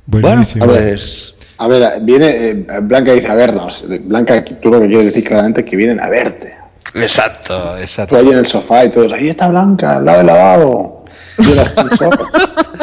Buenísimo. 0.06 0.66
A 0.66 0.68
ver, 0.68 0.90
Pues- 0.96 1.36
a 1.58 1.68
ver, 1.68 2.02
viene 2.02 2.28
eh, 2.50 2.66
Blanca 2.82 3.14
dice 3.14 3.28
a 3.28 3.34
vernos. 3.34 3.86
Blanca, 4.02 4.44
tú 4.62 4.70
lo 4.70 4.80
que 4.82 4.88
quieres 4.88 5.06
decir 5.06 5.24
claramente 5.24 5.62
es 5.62 5.68
que 5.70 5.76
vienen 5.76 6.00
a 6.00 6.10
verte. 6.10 6.54
Exacto, 6.94 7.76
Tú 7.76 7.82
exacto. 7.82 8.18
ahí 8.18 8.28
en 8.30 8.38
el 8.38 8.46
sofá 8.46 8.86
y 8.86 8.90
todos, 8.90 9.12
ahí 9.14 9.30
está 9.30 9.50
Blanca, 9.50 9.98
al 9.98 10.06
lado 10.06 10.18
del 10.20 10.28
lavabo. 10.28 10.97
Y 11.40 11.52
el 11.52 11.60
ascensor, 11.60 12.18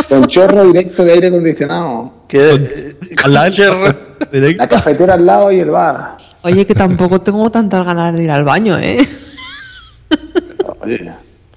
con 0.08 0.26
chorro 0.26 0.64
directo 0.64 1.04
de 1.04 1.12
aire 1.12 1.26
acondicionado. 1.28 2.12
Al 2.32 2.38
del- 2.38 2.96
directo. 4.32 4.58
La 4.62 4.68
cafetera 4.68 5.14
al 5.14 5.26
lado 5.26 5.50
y 5.52 5.60
el 5.60 5.70
bar. 5.70 6.16
Oye, 6.42 6.66
que 6.66 6.74
tampoco 6.74 7.20
tengo 7.20 7.50
tantas 7.50 7.84
ganas 7.84 8.14
de 8.14 8.22
ir 8.24 8.30
al 8.30 8.44
baño, 8.44 8.78
¿eh? 8.78 8.98
Oye, 10.80 11.12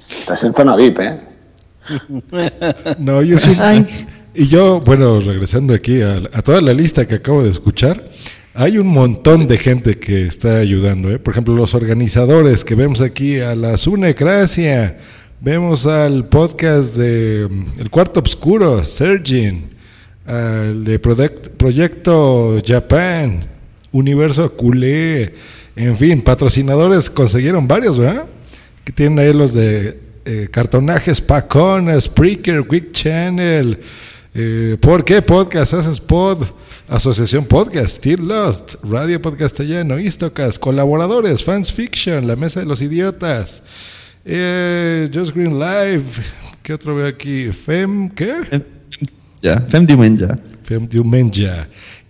estás 0.10 0.44
en 0.44 0.54
zona 0.54 0.76
VIP, 0.76 1.00
¿eh? 1.00 1.20
No, 3.00 3.22
y, 3.22 3.34
es 3.34 3.46
un- 3.46 3.60
Ay. 3.60 4.08
y 4.34 4.48
yo, 4.48 4.82
bueno, 4.82 5.20
regresando 5.20 5.74
aquí 5.74 6.02
a, 6.02 6.18
a 6.34 6.42
toda 6.42 6.62
la 6.62 6.74
lista 6.74 7.06
que 7.08 7.16
acabo 7.16 7.44
de 7.44 7.50
escuchar, 7.50 8.04
hay 8.54 8.78
un 8.78 8.88
montón 8.88 9.48
de 9.48 9.58
gente 9.58 10.00
que 10.00 10.26
está 10.26 10.58
ayudando. 10.58 11.12
¿eh? 11.12 11.20
Por 11.20 11.34
ejemplo, 11.34 11.54
los 11.56 11.74
organizadores 11.76 12.66
que 12.66 12.76
vemos 12.76 13.02
aquí 13.02 13.40
a 13.40 13.56
la 13.56 13.78
Sunecracia, 13.78 14.98
vemos 15.40 15.86
al 15.86 16.28
podcast 16.28 16.96
de 16.96 17.48
mm, 17.50 17.80
El 17.80 17.90
Cuarto 17.90 18.20
Obscuro, 18.20 18.84
Sergin, 18.84 19.70
al 20.26 20.84
de 20.84 21.00
Project- 21.02 21.50
Proyecto 21.58 22.58
Japan, 22.66 23.48
Universo 23.92 24.52
Culé, 24.54 25.34
en 25.76 25.96
fin, 25.96 26.22
patrocinadores 26.22 27.10
consiguieron 27.10 27.68
varios, 27.68 28.00
¿verdad? 28.00 28.26
Que 28.84 28.92
tienen 28.92 29.20
ahí 29.20 29.34
los 29.34 29.54
de 29.54 30.00
eh, 30.26 30.48
cartonajes 30.52 31.22
Pacón, 31.22 31.90
Spreaker, 32.02 32.66
Quick 32.68 32.92
Channel, 32.92 33.80
eh, 34.34 34.78
¿Por 34.82 35.04
qué 35.06 35.22
Podcast? 35.22 35.74
Haces 35.74 36.00
Pod, 36.00 36.44
Asociación 36.88 37.46
Podcast, 37.46 37.98
Still 37.98 38.28
Lost, 38.28 38.76
Radio 38.84 39.22
Podcastellano, 39.22 40.00
Istocas, 40.00 40.60
colaboradores, 40.60 41.44
Fans 41.44 41.72
Fiction, 41.72 42.28
La 42.28 42.36
Mesa 42.36 42.60
de 42.60 42.66
los 42.66 42.82
Idiotas, 42.82 43.64
eh, 44.28 45.10
Just 45.14 45.34
Green 45.34 45.58
Live, 45.58 46.04
¿qué 46.62 46.74
otro 46.74 46.96
veo 46.96 47.08
aquí? 47.08 47.52
Fem, 47.52 48.10
¿qué? 48.10 48.36
Ya, 49.42 49.62
Fem 49.62 49.86
Diumenge. 49.86 50.28
Fem 50.64 50.88
Diumenge. 50.88 51.50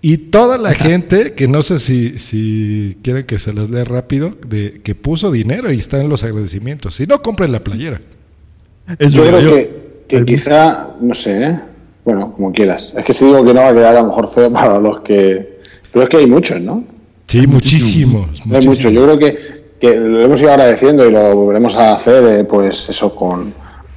Y 0.01 0.17
toda 0.17 0.57
la 0.57 0.73
gente, 0.73 1.33
que 1.33 1.47
no 1.47 1.63
sé 1.63 1.79
si, 1.79 2.17
si 2.17 2.97
quieren 3.03 3.25
que 3.25 3.39
se 3.39 3.53
las 3.53 3.69
lea 3.69 3.83
rápido, 3.83 4.31
de, 4.47 4.81
que 4.83 4.95
puso 4.95 5.31
dinero 5.31 5.71
y 5.71 5.77
están 5.77 6.07
los 6.09 6.23
agradecimientos. 6.23 6.95
Si 6.95 7.05
no, 7.05 7.21
compren 7.21 7.51
la 7.51 7.63
playera. 7.63 8.01
Yo 8.99 9.23
creo 9.23 9.53
que, 9.53 10.03
que 10.07 10.25
quizá, 10.25 10.95
no 11.01 11.13
sé, 11.13 11.43
¿eh? 11.43 11.59
bueno, 12.05 12.31
como 12.33 12.53
quieras. 12.53 12.93
Es 12.95 13.03
que 13.03 13.13
si 13.13 13.25
digo 13.25 13.43
que 13.43 13.53
no 13.53 13.59
va 13.59 13.69
a 13.69 13.73
quedar 13.73 13.97
a 13.97 14.01
lo 14.01 14.07
mejor 14.07 14.33
feo 14.33 14.51
para 14.53 14.79
los 14.79 15.01
que... 15.01 15.59
Pero 15.91 16.03
es 16.03 16.09
que 16.09 16.17
hay 16.17 16.27
muchos, 16.27 16.61
¿no? 16.61 16.83
Sí, 17.25 17.45
muchísimos. 17.45 18.29
Hay 18.45 18.47
muchísimos. 18.47 18.65
muchos. 18.65 18.91
Yo 18.93 19.03
creo 19.03 19.19
que, 19.19 19.37
que 19.79 19.95
lo 19.95 20.21
hemos 20.21 20.39
ido 20.41 20.51
agradeciendo 20.51 21.07
y 21.07 21.11
lo 21.11 21.35
volveremos 21.35 21.75
a 21.75 21.93
hacer, 21.95 22.23
eh, 22.25 22.43
pues 22.43 22.87
eso 22.89 23.13
con... 23.15 23.53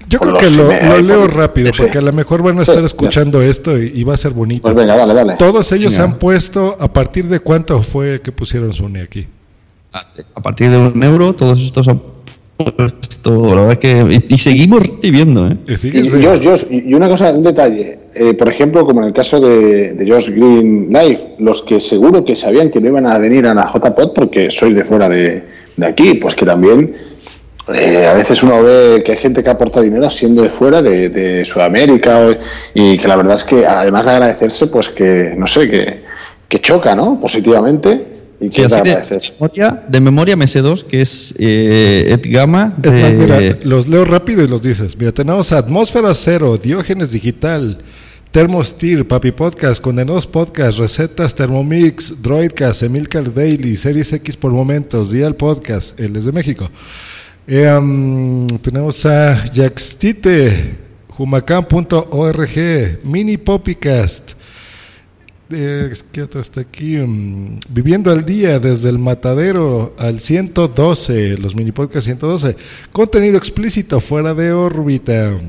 Yo 0.08 0.18
con 0.18 0.34
creo 0.34 0.50
que 0.50 0.56
lo, 0.56 0.66
con- 0.68 1.06
leo 1.06 1.26
rápido, 1.28 1.72
sí. 1.72 1.82
porque 1.82 1.98
a 1.98 2.00
lo 2.00 2.12
mejor 2.12 2.42
van 2.42 2.58
a 2.58 2.62
estar 2.62 2.82
escuchando 2.84 3.40
esto 3.42 3.78
y, 3.80 3.92
y 3.94 4.02
va 4.04 4.14
a 4.14 4.16
ser 4.16 4.32
bonito. 4.32 4.62
Pues 4.62 4.74
venga, 4.74 4.96
dale, 4.96 5.14
dale. 5.14 5.36
Todos 5.38 5.70
ellos 5.72 5.92
Venga. 5.96 6.10
han 6.12 6.18
puesto, 6.18 6.76
¿a 6.80 6.92
partir 6.92 7.26
de 7.28 7.38
cuánto 7.38 7.80
fue 7.82 8.20
que 8.20 8.32
pusieron 8.32 8.72
Sony 8.72 8.98
aquí? 9.04 9.28
A 9.92 10.40
partir 10.42 10.70
de 10.70 10.76
un 10.78 11.00
euro, 11.02 11.32
todos 11.34 11.60
estos 11.60 11.86
han 11.88 12.00
puesto. 12.56 13.46
La 13.54 13.60
verdad 13.62 13.78
que. 13.78 14.24
Y, 14.28 14.34
y 14.34 14.38
seguimos 14.38 14.86
recibiendo, 14.86 15.46
¿eh? 15.48 15.56
Y 15.66 15.72
Y, 15.72 15.76
fíjense, 15.76 16.22
Josh, 16.26 16.44
Josh, 16.44 16.64
y 16.70 16.90
y 16.90 16.94
una 16.94 17.08
cosa, 17.08 17.32
un 17.32 17.42
detalle. 17.42 18.00
Eh, 18.14 18.34
por 18.34 18.48
ejemplo, 18.48 18.84
como 18.84 19.00
en 19.00 19.08
el 19.08 19.12
caso 19.12 19.40
de, 19.40 19.94
de 19.94 20.10
Josh 20.10 20.30
Green 20.30 20.88
Life, 20.92 21.34
los 21.38 21.62
que 21.62 21.80
seguro 21.80 22.24
que 22.24 22.34
sabían 22.36 22.70
que 22.70 22.80
no 22.80 22.88
iban 22.88 23.06
a 23.06 23.18
venir 23.18 23.46
a 23.46 23.54
la 23.54 23.70
JPod 23.72 24.12
porque 24.14 24.50
sois 24.50 24.74
de 24.74 24.84
fuera 24.84 25.08
de, 25.08 25.44
de 25.76 25.86
aquí, 25.86 26.14
pues 26.14 26.34
que 26.34 26.44
también 26.46 26.96
eh, 27.74 28.06
a 28.06 28.14
veces 28.14 28.42
uno 28.42 28.62
ve 28.62 29.02
que 29.04 29.12
hay 29.12 29.18
gente 29.18 29.42
que 29.44 29.50
aporta 29.50 29.80
dinero 29.80 30.08
siendo 30.10 30.42
de 30.42 30.48
fuera, 30.48 30.82
de, 30.82 31.08
de 31.08 31.44
Sudamérica, 31.44 32.18
o- 32.26 32.34
y 32.74 32.98
que 32.98 33.06
la 33.08 33.16
verdad 33.16 33.34
es 33.34 33.44
que 33.44 33.64
además 33.66 34.06
de 34.06 34.12
agradecerse, 34.12 34.66
pues 34.68 34.88
que, 34.88 35.34
no 35.36 35.46
sé, 35.46 35.68
que, 35.70 36.02
que 36.48 36.58
choca, 36.58 36.94
¿no? 36.94 37.20
Positivamente. 37.20 38.06
Y 38.42 38.48
que 38.48 38.52
Sí, 38.54 38.60
de 38.62 38.66
así 38.66 38.74
de, 38.82 38.90
agradecer. 38.92 39.32
memoria, 39.38 39.82
de 39.86 40.00
memoria 40.00 40.34
me 40.36 40.46
sé 40.46 40.62
dos, 40.62 40.82
que 40.82 41.02
es 41.02 41.34
eh, 41.38 42.06
Ed 42.08 42.22
Gama. 42.32 42.74
es 42.82 42.90
más, 42.90 43.02
de- 43.02 43.14
mira, 43.14 43.38
los 43.64 43.86
leo 43.86 44.04
rápido 44.06 44.42
y 44.42 44.48
los 44.48 44.62
dices. 44.62 44.96
Mira, 44.98 45.12
tenemos 45.12 45.52
Atmósfera 45.52 46.14
Cero, 46.14 46.56
Diógenes 46.56 47.12
Digital, 47.12 47.78
Thermostir, 48.30 49.08
Papi 49.08 49.32
Podcast, 49.32 49.82
Condenados 49.82 50.24
Podcast, 50.24 50.78
Recetas, 50.78 51.34
Thermomix, 51.34 52.22
Droidcast, 52.22 52.84
Emilcar 52.84 53.34
Daily, 53.34 53.76
Series 53.76 54.12
X 54.12 54.36
por 54.36 54.52
Momentos, 54.52 55.10
Dial 55.10 55.34
Podcast, 55.34 55.98
él 55.98 56.14
es 56.14 56.26
de 56.26 56.32
México. 56.32 56.70
Eh, 57.48 57.68
um, 57.72 58.46
tenemos 58.62 59.04
a 59.04 59.44
Yaxtite, 59.52 60.76
Humacán.org, 61.18 63.00
Mini 63.02 63.36
Popicast, 63.36 64.34
eh, 65.52 65.92
¿Qué 66.12 66.22
otro 66.22 66.40
está 66.40 66.60
aquí? 66.60 66.96
Mm, 66.96 67.58
viviendo 67.70 68.12
al 68.12 68.24
día 68.24 68.60
desde 68.60 68.88
el 68.88 69.00
matadero 69.00 69.94
al 69.98 70.20
112, 70.20 71.38
los 71.38 71.56
mini 71.56 71.72
podcast 71.72 72.04
112. 72.04 72.56
Contenido 72.92 73.36
explícito 73.36 73.98
fuera 74.00 74.32
de 74.32 74.52
órbita. 74.52 75.40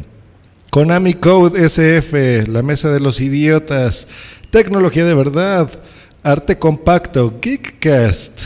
Konami 0.72 1.16
Code 1.16 1.66
SF, 1.66 2.48
la 2.48 2.64
mesa 2.64 2.94
de 2.94 3.02
los 3.02 3.20
idiotas. 3.20 4.08
Tecnología 4.52 5.04
de 5.04 5.14
verdad. 5.14 5.70
Arte 6.24 6.58
compacto. 6.58 7.40
Geekcast. 7.42 8.44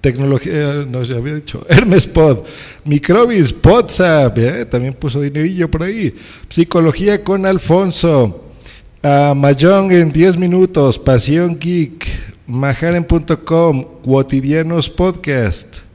Tecnología, 0.00 0.86
no 0.88 1.02
ya 1.02 1.16
había 1.16 1.34
dicho, 1.34 1.66
Hermes 1.68 2.06
Pod, 2.06 2.44
Microbis, 2.84 3.52
WhatsApp, 3.64 4.38
¿eh? 4.38 4.64
también 4.64 4.94
puso 4.94 5.20
dinerillo 5.20 5.68
por 5.68 5.82
ahí. 5.82 6.14
Psicología 6.48 7.24
con 7.24 7.44
Alfonso, 7.44 8.44
a 9.02 9.34
Mayong 9.34 9.90
en 9.90 10.12
10 10.12 10.38
minutos, 10.38 11.00
Pasión 11.00 11.58
Geek, 11.58 12.06
Majaren.com, 12.46 13.84
Cotidianos 14.04 14.88
Podcast. 14.88 15.87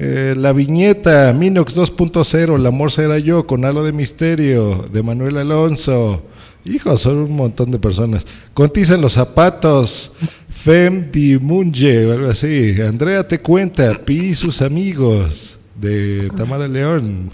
Eh, 0.00 0.34
la 0.36 0.52
viñeta, 0.52 1.32
Minox 1.32 1.76
2.0, 1.76 2.54
El 2.54 2.66
amor 2.66 2.92
será 2.92 3.18
yo, 3.18 3.48
con 3.48 3.64
halo 3.64 3.82
de 3.82 3.92
misterio, 3.92 4.86
de 4.92 5.02
Manuel 5.02 5.38
Alonso. 5.38 6.22
Hijo, 6.64 6.96
son 6.96 7.16
un 7.16 7.34
montón 7.34 7.72
de 7.72 7.80
personas. 7.80 8.24
Contiza 8.54 8.94
en 8.94 9.00
los 9.00 9.14
zapatos, 9.14 10.12
Fem 10.48 11.10
Dimunge, 11.10 12.06
o 12.06 12.12
algo 12.12 12.30
así. 12.30 12.80
Andrea 12.80 13.26
te 13.26 13.40
cuenta, 13.40 13.92
Pi 14.04 14.26
y 14.26 14.34
sus 14.36 14.62
amigos, 14.62 15.58
de 15.74 16.30
Tamara 16.36 16.68
León. 16.68 17.32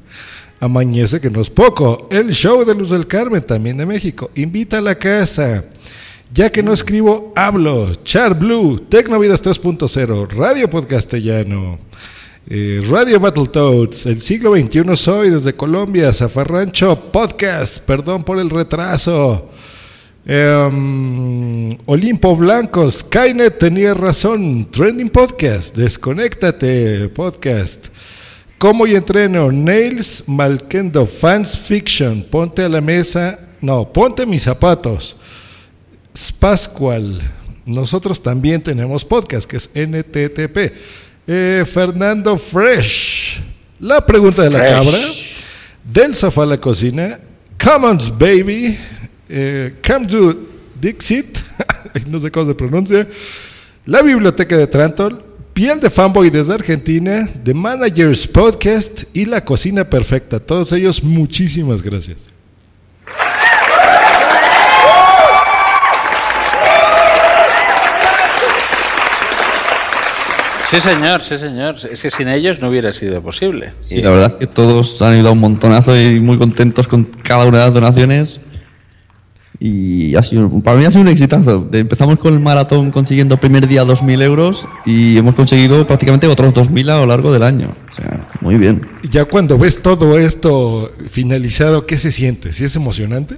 Amañece 0.59 1.20
que 1.20 1.28
no 1.28 1.43
es 1.43 1.51
poco. 1.51 2.09
El 2.11 2.31
show 2.31 2.65
de 2.65 2.74
Luz 2.74 2.89
del 2.89 3.07
Carmen, 3.07 3.43
también 3.43 3.77
de 3.77 3.85
México. 3.85 4.31
Invita 4.36 4.78
a 4.78 4.81
la 4.81 4.95
casa. 4.95 5.66
Ya 6.32 6.51
que 6.51 6.62
no 6.62 6.73
escribo, 6.73 7.31
hablo. 7.36 7.95
Char 8.05 8.39
Blue, 8.39 8.78
Tecnovidas 8.89 9.45
3.0, 9.45 10.31
Radio 10.31 10.70
Podcastellano. 10.70 11.78
Eh, 12.47 12.83
Radio 12.91 13.19
Battletoads, 13.21 14.05
el 14.05 14.21
siglo 14.21 14.55
XXI 14.55 14.97
soy 14.97 15.31
desde 15.31 15.55
Colombia, 15.55 16.12
Zafarrancho 16.12 17.11
Podcast, 17.11 17.79
perdón 17.79 18.23
por 18.23 18.39
el 18.39 18.51
retraso. 18.51 19.51
Em, 20.27 21.71
Olimpo 21.87 22.37
Blanco, 22.37 22.91
Skynet 22.91 23.59
tenía 23.59 23.95
razón, 23.95 24.71
Trending 24.71 25.09
Podcast, 25.09 25.75
Desconéctate 25.75 27.09
Podcast. 27.09 27.89
Como 28.59 28.87
y 28.87 28.95
entreno, 28.95 29.51
Nails 29.51 30.25
Malkendo, 30.27 31.07
Fans 31.07 31.59
Fiction, 31.59 32.25
ponte 32.31 32.62
a 32.62 32.69
la 32.69 32.83
mesa, 32.83 33.39
no, 33.62 33.91
ponte 33.91 34.27
mis 34.27 34.43
zapatos. 34.43 35.16
Spascual, 36.15 37.23
nosotros 37.65 38.23
también 38.23 38.62
tenemos 38.62 39.03
podcast, 39.03 39.51
que 39.51 39.57
es 39.57 39.71
NTTP. 39.75 40.73
Eh, 41.27 41.65
Fernando 41.67 42.37
Fresh. 42.37 43.41
La 43.81 44.05
pregunta 44.05 44.43
de 44.43 44.51
la 44.51 44.59
Fresh. 44.59 44.71
cabra. 44.73 44.99
Del 45.85 46.15
sofá 46.15 46.43
a 46.43 46.47
la 46.47 46.59
cocina. 46.59 47.19
Commons 47.63 48.11
Baby. 48.17 48.79
Eh, 49.29 49.75
come 49.87 50.07
to 50.07 50.37
Dixit. 50.81 51.39
no 52.09 52.19
sé 52.19 52.31
cómo 52.31 52.47
se 52.47 52.55
pronuncia. 52.55 53.07
La 53.87 54.03
biblioteca 54.03 54.57
de 54.57 54.67
Trantol. 54.67 55.23
Piel 55.53 55.79
de 55.79 55.89
Fanboy 55.89 56.31
desde 56.31 56.55
Argentina. 56.55 57.29
The 57.43 57.55
Managers 57.55 58.27
Podcast. 58.27 59.05
Y 59.15 59.25
La 59.25 59.45
Cocina 59.45 59.89
Perfecta. 59.89 60.41
Todos 60.41 60.73
ellos, 60.73 61.03
muchísimas 61.03 61.83
gracias. 61.83 62.34
Sí, 70.75 70.81
señor, 70.81 71.23
sí, 71.23 71.39
señor. 71.39 71.77
Es 71.89 72.03
que 72.03 72.11
sin 72.11 72.27
ellos 72.27 72.59
no 72.61 72.69
hubiera 72.69 72.93
sido 72.93 73.23
posible. 73.23 73.73
Sí, 73.77 74.03
la 74.03 74.11
verdad 74.11 74.31
es 74.31 74.35
que 74.35 74.49
todos 74.49 75.01
han 75.03 75.17
ido 75.17 75.29
a 75.29 75.33
un 75.33 75.39
montonazo 75.39 75.97
y 75.97 76.19
muy 76.19 76.37
contentos 76.37 76.89
con 76.89 77.05
cada 77.05 77.45
una 77.45 77.59
de 77.59 77.65
las 77.67 77.75
donaciones. 77.75 78.41
Y 79.61 80.17
ha 80.17 80.23
sido, 80.25 80.51
para 80.63 80.77
mí 80.77 80.85
ha 80.85 80.91
sido 80.91 81.03
un 81.03 81.09
exitazo. 81.09 81.69
Empezamos 81.73 82.19
con 82.19 82.35
el 82.35 82.41
maratón 82.41 82.91
consiguiendo 82.91 83.39
primer 83.39 83.69
día 83.69 83.85
2.000 83.85 84.23
euros 84.23 84.67
y 84.85 85.17
hemos 85.17 85.37
conseguido 85.37 85.87
prácticamente 85.87 86.27
otros 86.27 86.53
2.000 86.53 86.91
a 86.91 86.99
lo 86.99 87.07
largo 87.07 87.33
del 87.33 87.45
año. 87.45 87.73
O 87.93 87.95
sea, 87.95 88.29
muy 88.41 88.57
bien. 88.57 88.85
Ya 89.09 89.27
cuando 89.27 89.57
ves 89.57 89.81
todo 89.81 90.19
esto 90.19 90.93
finalizado, 91.09 91.87
¿qué 91.87 91.97
se 91.97 92.11
siente? 92.11 92.53
¿Sí 92.53 92.65
es 92.65 92.75
emocionante? 92.75 93.37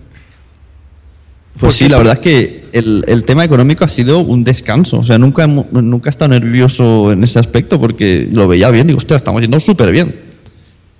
Pues 1.58 1.74
sí, 1.76 1.88
la 1.88 1.98
verdad 1.98 2.14
es 2.14 2.20
que 2.20 2.64
el, 2.72 3.02
el 3.06 3.24
tema 3.24 3.44
económico 3.44 3.84
ha 3.84 3.88
sido 3.88 4.18
un 4.18 4.44
descanso. 4.44 4.98
O 4.98 5.04
sea, 5.04 5.18
nunca, 5.18 5.46
nunca 5.46 6.08
he 6.08 6.10
estado 6.10 6.28
nervioso 6.28 7.12
en 7.12 7.24
ese 7.24 7.38
aspecto 7.38 7.80
porque 7.80 8.28
lo 8.30 8.46
veía 8.46 8.70
bien. 8.70 8.86
Digo, 8.86 8.98
hostia, 8.98 9.16
estamos 9.16 9.40
yendo 9.40 9.58
súper 9.60 9.90
bien. 9.92 10.26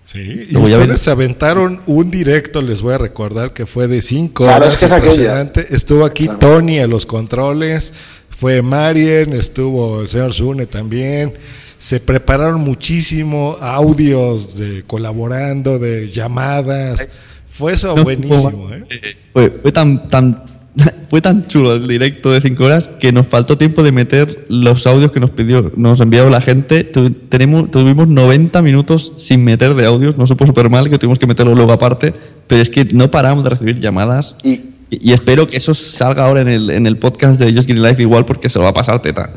Sí, 0.05 0.47
y 0.51 0.57
ustedes 0.57 1.01
se 1.01 1.11
aventaron 1.11 1.81
un 1.87 2.12
directo, 2.12 2.62
les 2.62 2.81
voy 2.81 2.95
a 2.95 2.99
recordar 2.99 3.53
que 3.53 3.66
fue 3.66 3.89
de 3.89 4.01
cinco 4.03 4.45
Claro, 4.45 4.66
horas, 4.66 4.74
es 4.74 4.78
que 4.81 4.87
es 4.87 4.93
aquella. 4.93 5.12
impresionante. 5.15 5.66
Estuvo 5.74 6.05
aquí 6.05 6.28
Tony 6.39 6.78
a 6.78 6.87
los 6.87 7.07
controles, 7.07 7.93
fue 8.31 8.62
Marien, 8.62 9.33
estuvo 9.33 10.03
el 10.03 10.09
señor 10.09 10.33
Zune 10.33 10.66
también. 10.66 11.35
Se 11.78 11.99
prepararon 11.99 12.61
muchísimo 12.61 13.57
audios 13.61 14.57
de 14.57 14.85
colaborando, 14.87 15.78
de 15.81 16.09
llamadas. 16.09 17.09
Fue 17.57 17.73
eso 17.73 17.95
No, 17.97 18.05
buenísimo, 18.05 18.69
fue- 18.69 18.77
¿eh? 18.78 18.85
Fue, 19.33 19.51
fue 19.62 19.73
tan, 19.73 20.09
tan, 20.09 20.43
fue 21.11 21.20
tan 21.20 21.47
chulo 21.47 21.74
el 21.74 21.89
directo 21.89 22.31
de 22.33 22.41
5 22.41 22.65
horas 22.65 22.91
que 23.01 23.12
nos 23.12 23.27
faltó 23.27 23.57
tiempo 23.57 23.83
de 23.83 23.93
meter 23.93 24.45
los 24.49 24.87
audios 24.87 25.11
que 25.12 25.20
nos 25.20 25.31
pidió, 25.31 25.73
nos 25.77 26.01
enviaron 26.01 26.33
la 26.33 26.41
gente. 26.41 26.85
Tu- 26.85 27.11
tenemos, 27.11 27.70
tuvimos 27.70 28.09
90 28.09 28.61
minutos 28.62 29.12
sin 29.16 29.43
meter 29.45 29.74
de 29.74 29.87
audios, 29.87 30.16
no 30.19 30.27
supo 30.27 30.47
súper 30.47 30.69
mal 30.70 30.91
que 30.91 30.99
tuvimos 30.99 31.19
que 31.19 31.27
meterlo 31.27 31.55
luego 31.55 31.73
aparte, 31.73 32.12
pero 32.47 32.61
es 32.61 32.70
que 32.70 32.85
no 32.93 33.11
paramos 33.11 33.43
de 33.45 33.51
recibir 33.51 33.81
llamadas. 33.81 34.37
Y, 34.43 34.61
y 34.91 35.12
espero 35.12 35.47
que 35.47 35.57
eso 35.57 35.74
salga 35.74 36.27
ahora 36.27 36.43
en 36.43 36.49
el, 36.49 36.70
en 36.70 36.87
el 36.87 36.97
podcast 36.99 37.41
de 37.41 37.47
Just 37.55 37.66
Getting 37.69 37.83
Life 37.83 38.01
igual 38.03 38.24
porque 38.24 38.49
se 38.49 38.59
lo 38.59 38.65
va 38.65 38.70
a 38.70 38.74
pasar 38.74 39.01
teta. 39.03 39.33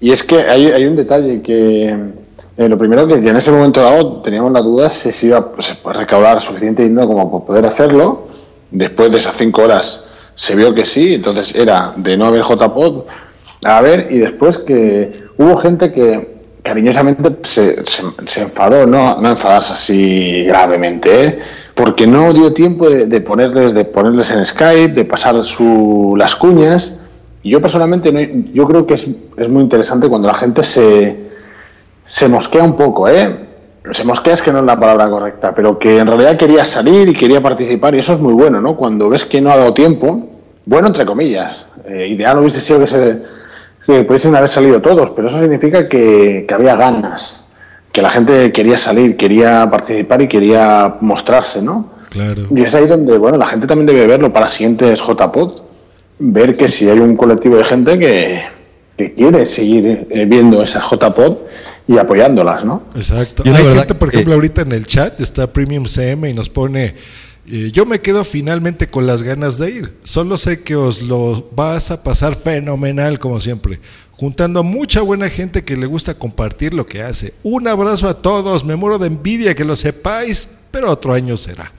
Y 0.00 0.10
es 0.10 0.22
que 0.22 0.34
hay, 0.40 0.66
hay 0.66 0.84
un 0.84 0.96
detalle 0.96 1.40
que 1.42 1.96
eh, 2.56 2.68
lo 2.68 2.76
primero 2.78 3.06
que, 3.06 3.14
en 3.14 3.36
ese 3.36 3.50
momento 3.50 3.80
dado 3.80 4.22
teníamos 4.22 4.52
la 4.52 4.60
duda 4.60 4.90
si 4.90 5.10
se 5.12 5.28
iba 5.28 5.38
a 5.38 5.92
recaudar 5.92 6.40
suficiente 6.40 6.82
dinero 6.82 7.06
como 7.08 7.30
para 7.30 7.44
poder 7.46 7.66
hacerlo. 7.66 8.28
Después 8.70 9.10
de 9.10 9.18
esas 9.18 9.36
cinco 9.36 9.62
horas 9.62 10.04
se 10.34 10.54
vio 10.54 10.74
que 10.74 10.84
sí, 10.84 11.14
entonces 11.14 11.54
era 11.54 11.92
de 11.96 12.16
no 12.16 12.26
haber 12.26 12.42
JPod 12.42 13.04
a 13.64 13.80
ver, 13.80 14.08
y 14.10 14.18
después 14.18 14.58
que 14.58 15.12
hubo 15.38 15.56
gente 15.56 15.92
que 15.92 16.40
cariñosamente 16.62 17.36
se, 17.42 17.76
enfadó, 18.40 18.86
no, 18.86 19.20
no 19.20 19.30
enfadarse 19.30 19.72
así 19.74 20.44
gravemente, 20.44 21.24
¿eh? 21.24 21.38
porque 21.74 22.06
no 22.06 22.32
dio 22.32 22.52
tiempo 22.52 22.88
de, 22.88 23.20
ponerles, 23.20 23.72
de 23.74 23.84
ponerles 23.84 24.30
en 24.30 24.44
Skype, 24.44 24.94
de 24.94 25.04
pasar 25.04 25.42
su, 25.44 26.14
las 26.18 26.34
cuñas. 26.34 26.98
Yo 27.44 27.60
personalmente, 27.60 28.12
no- 28.12 28.52
yo 28.52 28.66
creo 28.66 28.86
que 28.86 28.94
es, 28.94 29.06
es 29.36 29.48
muy 29.48 29.62
interesante 29.62 30.08
cuando 30.08 30.28
la 30.28 30.34
gente 30.34 30.62
se, 30.64 31.31
se 32.12 32.28
mosquea 32.28 32.62
un 32.62 32.76
poco, 32.76 33.08
¿eh? 33.08 33.34
Se 33.90 34.04
mosquea 34.04 34.34
es 34.34 34.42
que 34.42 34.52
no 34.52 34.58
es 34.58 34.66
la 34.66 34.78
palabra 34.78 35.08
correcta, 35.08 35.54
pero 35.54 35.78
que 35.78 35.98
en 35.98 36.06
realidad 36.06 36.36
quería 36.36 36.62
salir 36.62 37.08
y 37.08 37.14
quería 37.14 37.42
participar, 37.42 37.94
y 37.94 38.00
eso 38.00 38.12
es 38.12 38.20
muy 38.20 38.34
bueno, 38.34 38.60
¿no? 38.60 38.76
Cuando 38.76 39.08
ves 39.08 39.24
que 39.24 39.40
no 39.40 39.50
ha 39.50 39.56
dado 39.56 39.72
tiempo, 39.72 40.28
bueno, 40.66 40.88
entre 40.88 41.06
comillas, 41.06 41.64
eh, 41.86 42.08
ideal 42.08 42.38
hubiese 42.38 42.60
sido 42.60 42.80
que, 42.80 42.86
se, 42.86 43.22
que 43.86 44.04
pudiesen 44.04 44.36
haber 44.36 44.50
salido 44.50 44.82
todos, 44.82 45.08
pero 45.12 45.26
eso 45.26 45.40
significa 45.40 45.88
que, 45.88 46.44
que 46.46 46.52
había 46.52 46.76
ganas, 46.76 47.48
que 47.90 48.02
la 48.02 48.10
gente 48.10 48.52
quería 48.52 48.76
salir, 48.76 49.16
quería 49.16 49.70
participar 49.70 50.20
y 50.20 50.28
quería 50.28 50.96
mostrarse, 51.00 51.62
¿no? 51.62 51.92
Claro. 52.10 52.42
Y 52.54 52.60
es 52.60 52.74
ahí 52.74 52.86
donde, 52.86 53.16
bueno, 53.16 53.38
la 53.38 53.46
gente 53.46 53.66
también 53.66 53.86
debe 53.86 54.06
verlo 54.06 54.30
para 54.30 54.50
siguientes 54.50 55.00
JPod, 55.00 55.62
ver 56.18 56.58
que 56.58 56.68
si 56.68 56.90
hay 56.90 56.98
un 56.98 57.16
colectivo 57.16 57.56
de 57.56 57.64
gente 57.64 57.98
que, 57.98 58.42
que 58.98 59.14
quiere 59.14 59.46
seguir 59.46 60.08
eh, 60.10 60.26
viendo 60.26 60.62
esas 60.62 60.84
JPod 60.90 61.38
y 61.88 61.98
apoyándolas, 61.98 62.64
¿no? 62.64 62.82
Exacto. 62.94 63.42
La 63.44 63.56
Hay 63.56 63.62
verdad 63.64 63.80
gente, 63.80 63.94
por 63.94 64.08
ejemplo, 64.08 64.34
ahorita 64.34 64.62
en 64.62 64.72
el 64.72 64.86
chat 64.86 65.20
está 65.20 65.52
Premium 65.52 65.84
CM 65.84 66.28
y 66.28 66.34
nos 66.34 66.48
pone, 66.48 66.96
eh, 67.48 67.70
yo 67.72 67.86
me 67.86 68.00
quedo 68.00 68.24
finalmente 68.24 68.86
con 68.86 69.06
las 69.06 69.22
ganas 69.22 69.58
de 69.58 69.70
ir. 69.70 69.96
Solo 70.04 70.36
sé 70.36 70.62
que 70.62 70.76
os 70.76 71.02
lo 71.02 71.48
vas 71.54 71.90
a 71.90 72.02
pasar 72.02 72.36
fenomenal 72.36 73.18
como 73.18 73.40
siempre, 73.40 73.80
juntando 74.12 74.60
a 74.60 74.62
mucha 74.62 75.02
buena 75.02 75.28
gente 75.28 75.64
que 75.64 75.76
le 75.76 75.86
gusta 75.86 76.14
compartir 76.14 76.74
lo 76.74 76.86
que 76.86 77.02
hace. 77.02 77.34
Un 77.42 77.66
abrazo 77.66 78.08
a 78.08 78.18
todos, 78.18 78.64
me 78.64 78.76
muero 78.76 78.98
de 78.98 79.08
envidia 79.08 79.54
que 79.54 79.64
lo 79.64 79.76
sepáis, 79.76 80.48
pero 80.70 80.90
otro 80.90 81.14
año 81.14 81.36
será. 81.36 81.72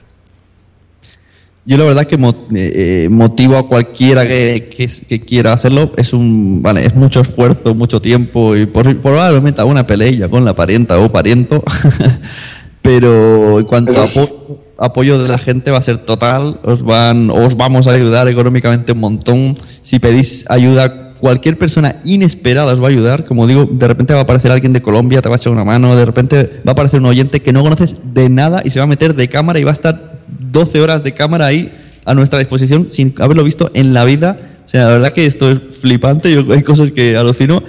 Yo 1.66 1.78
la 1.78 1.84
verdad 1.84 2.06
que 2.06 2.16
eh, 2.16 2.32
eh, 2.54 3.08
motivo 3.10 3.56
a 3.56 3.66
cualquiera 3.66 4.26
que, 4.26 4.68
que, 4.76 4.86
que 5.08 5.20
quiera 5.20 5.54
hacerlo 5.54 5.92
es 5.96 6.12
un 6.12 6.60
vale 6.62 6.84
es 6.84 6.94
mucho 6.94 7.20
esfuerzo, 7.20 7.74
mucho 7.74 8.02
tiempo 8.02 8.54
y 8.54 8.66
por, 8.66 8.94
probablemente 8.98 9.62
una 9.62 9.86
pelea 9.86 10.28
con 10.28 10.44
la 10.44 10.54
parienta 10.54 10.98
o 10.98 11.10
pariento, 11.10 11.62
pero 12.82 13.60
en 13.60 13.64
cuanto 13.64 13.92
a 13.92 14.04
apo- 14.04 14.58
apoyo 14.76 15.22
de 15.22 15.28
la 15.28 15.38
gente 15.38 15.70
va 15.70 15.78
a 15.78 15.82
ser 15.82 15.98
total, 15.98 16.60
os 16.64 16.82
van 16.82 17.30
os 17.30 17.56
vamos 17.56 17.86
a 17.86 17.92
ayudar 17.92 18.28
económicamente 18.28 18.92
un 18.92 19.00
montón. 19.00 19.54
Si 19.82 19.98
pedís 19.98 20.44
ayuda 20.50 21.14
cualquier 21.18 21.56
persona 21.56 21.96
inesperada 22.04 22.74
os 22.74 22.82
va 22.82 22.88
a 22.88 22.90
ayudar, 22.90 23.24
como 23.24 23.46
digo, 23.46 23.66
de 23.70 23.88
repente 23.88 24.12
va 24.12 24.20
a 24.20 24.22
aparecer 24.24 24.50
alguien 24.52 24.74
de 24.74 24.82
Colombia, 24.82 25.22
te 25.22 25.30
va 25.30 25.36
a 25.36 25.38
echar 25.38 25.52
una 25.52 25.64
mano, 25.64 25.96
de 25.96 26.04
repente 26.04 26.60
va 26.66 26.70
a 26.70 26.72
aparecer 26.72 27.00
un 27.00 27.06
oyente 27.06 27.40
que 27.40 27.52
no 27.54 27.62
conoces 27.62 27.96
de 28.12 28.28
nada 28.28 28.60
y 28.62 28.68
se 28.68 28.78
va 28.80 28.84
a 28.84 28.88
meter 28.88 29.14
de 29.14 29.28
cámara 29.28 29.58
y 29.58 29.64
va 29.64 29.70
a 29.70 29.72
estar 29.72 30.14
12 30.54 30.80
horas 30.80 31.04
de 31.04 31.12
cámara 31.12 31.44
ahí 31.46 31.70
a 32.06 32.14
nuestra 32.14 32.38
disposición 32.38 32.86
sin 32.88 33.12
haberlo 33.18 33.44
visto 33.44 33.70
en 33.74 33.92
la 33.92 34.04
vida. 34.06 34.38
O 34.64 34.68
sea, 34.68 34.84
la 34.84 34.88
verdad 34.92 35.12
que 35.12 35.26
esto 35.26 35.50
es 35.50 35.58
flipante, 35.80 36.32
yo, 36.32 36.50
hay 36.50 36.62
cosas 36.62 36.90
que 36.92 37.14
alucino. 37.16 37.62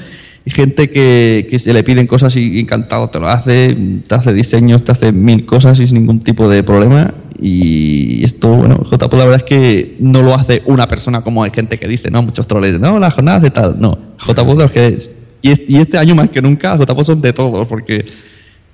Y 0.47 0.51
gente 0.51 0.91
que, 0.91 1.47
que 1.49 1.57
se 1.57 1.73
le 1.73 1.83
piden 1.83 2.05
cosas 2.05 2.35
y 2.35 2.59
encantado 2.59 3.09
te 3.09 3.19
lo 3.19 3.27
hace, 3.27 3.75
te 4.07 4.13
hace 4.13 4.31
diseños, 4.31 4.83
te 4.83 4.91
hace 4.91 5.11
mil 5.11 5.43
cosas 5.45 5.79
y 5.79 5.87
sin 5.87 5.97
ningún 5.97 6.19
tipo 6.19 6.47
de 6.47 6.61
problema. 6.61 7.15
Y 7.41 8.23
esto, 8.23 8.49
bueno, 8.49 8.83
JPod 8.89 9.17
la 9.17 9.25
verdad 9.25 9.37
es 9.37 9.43
que 9.43 9.95
no 9.99 10.21
lo 10.21 10.35
hace 10.35 10.61
una 10.67 10.87
persona 10.87 11.21
como 11.23 11.43
hay 11.43 11.49
gente 11.51 11.79
que 11.79 11.87
dice, 11.87 12.11
¿no? 12.11 12.21
Muchos 12.21 12.45
troles, 12.45 12.79
no, 12.79 12.99
las 12.99 13.15
jornadas 13.15 13.41
de 13.41 13.49
tal. 13.49 13.81
No, 13.81 13.97
JPod 14.25 14.61
es 14.61 14.71
que 14.71 14.97
y, 15.41 15.49
es- 15.51 15.63
y 15.67 15.77
este 15.77 15.97
año 15.97 16.13
más 16.13 16.29
que 16.29 16.41
nunca, 16.43 16.77
JPod 16.77 17.03
son 17.03 17.21
de 17.21 17.33
todos, 17.33 17.67
porque 17.67 18.05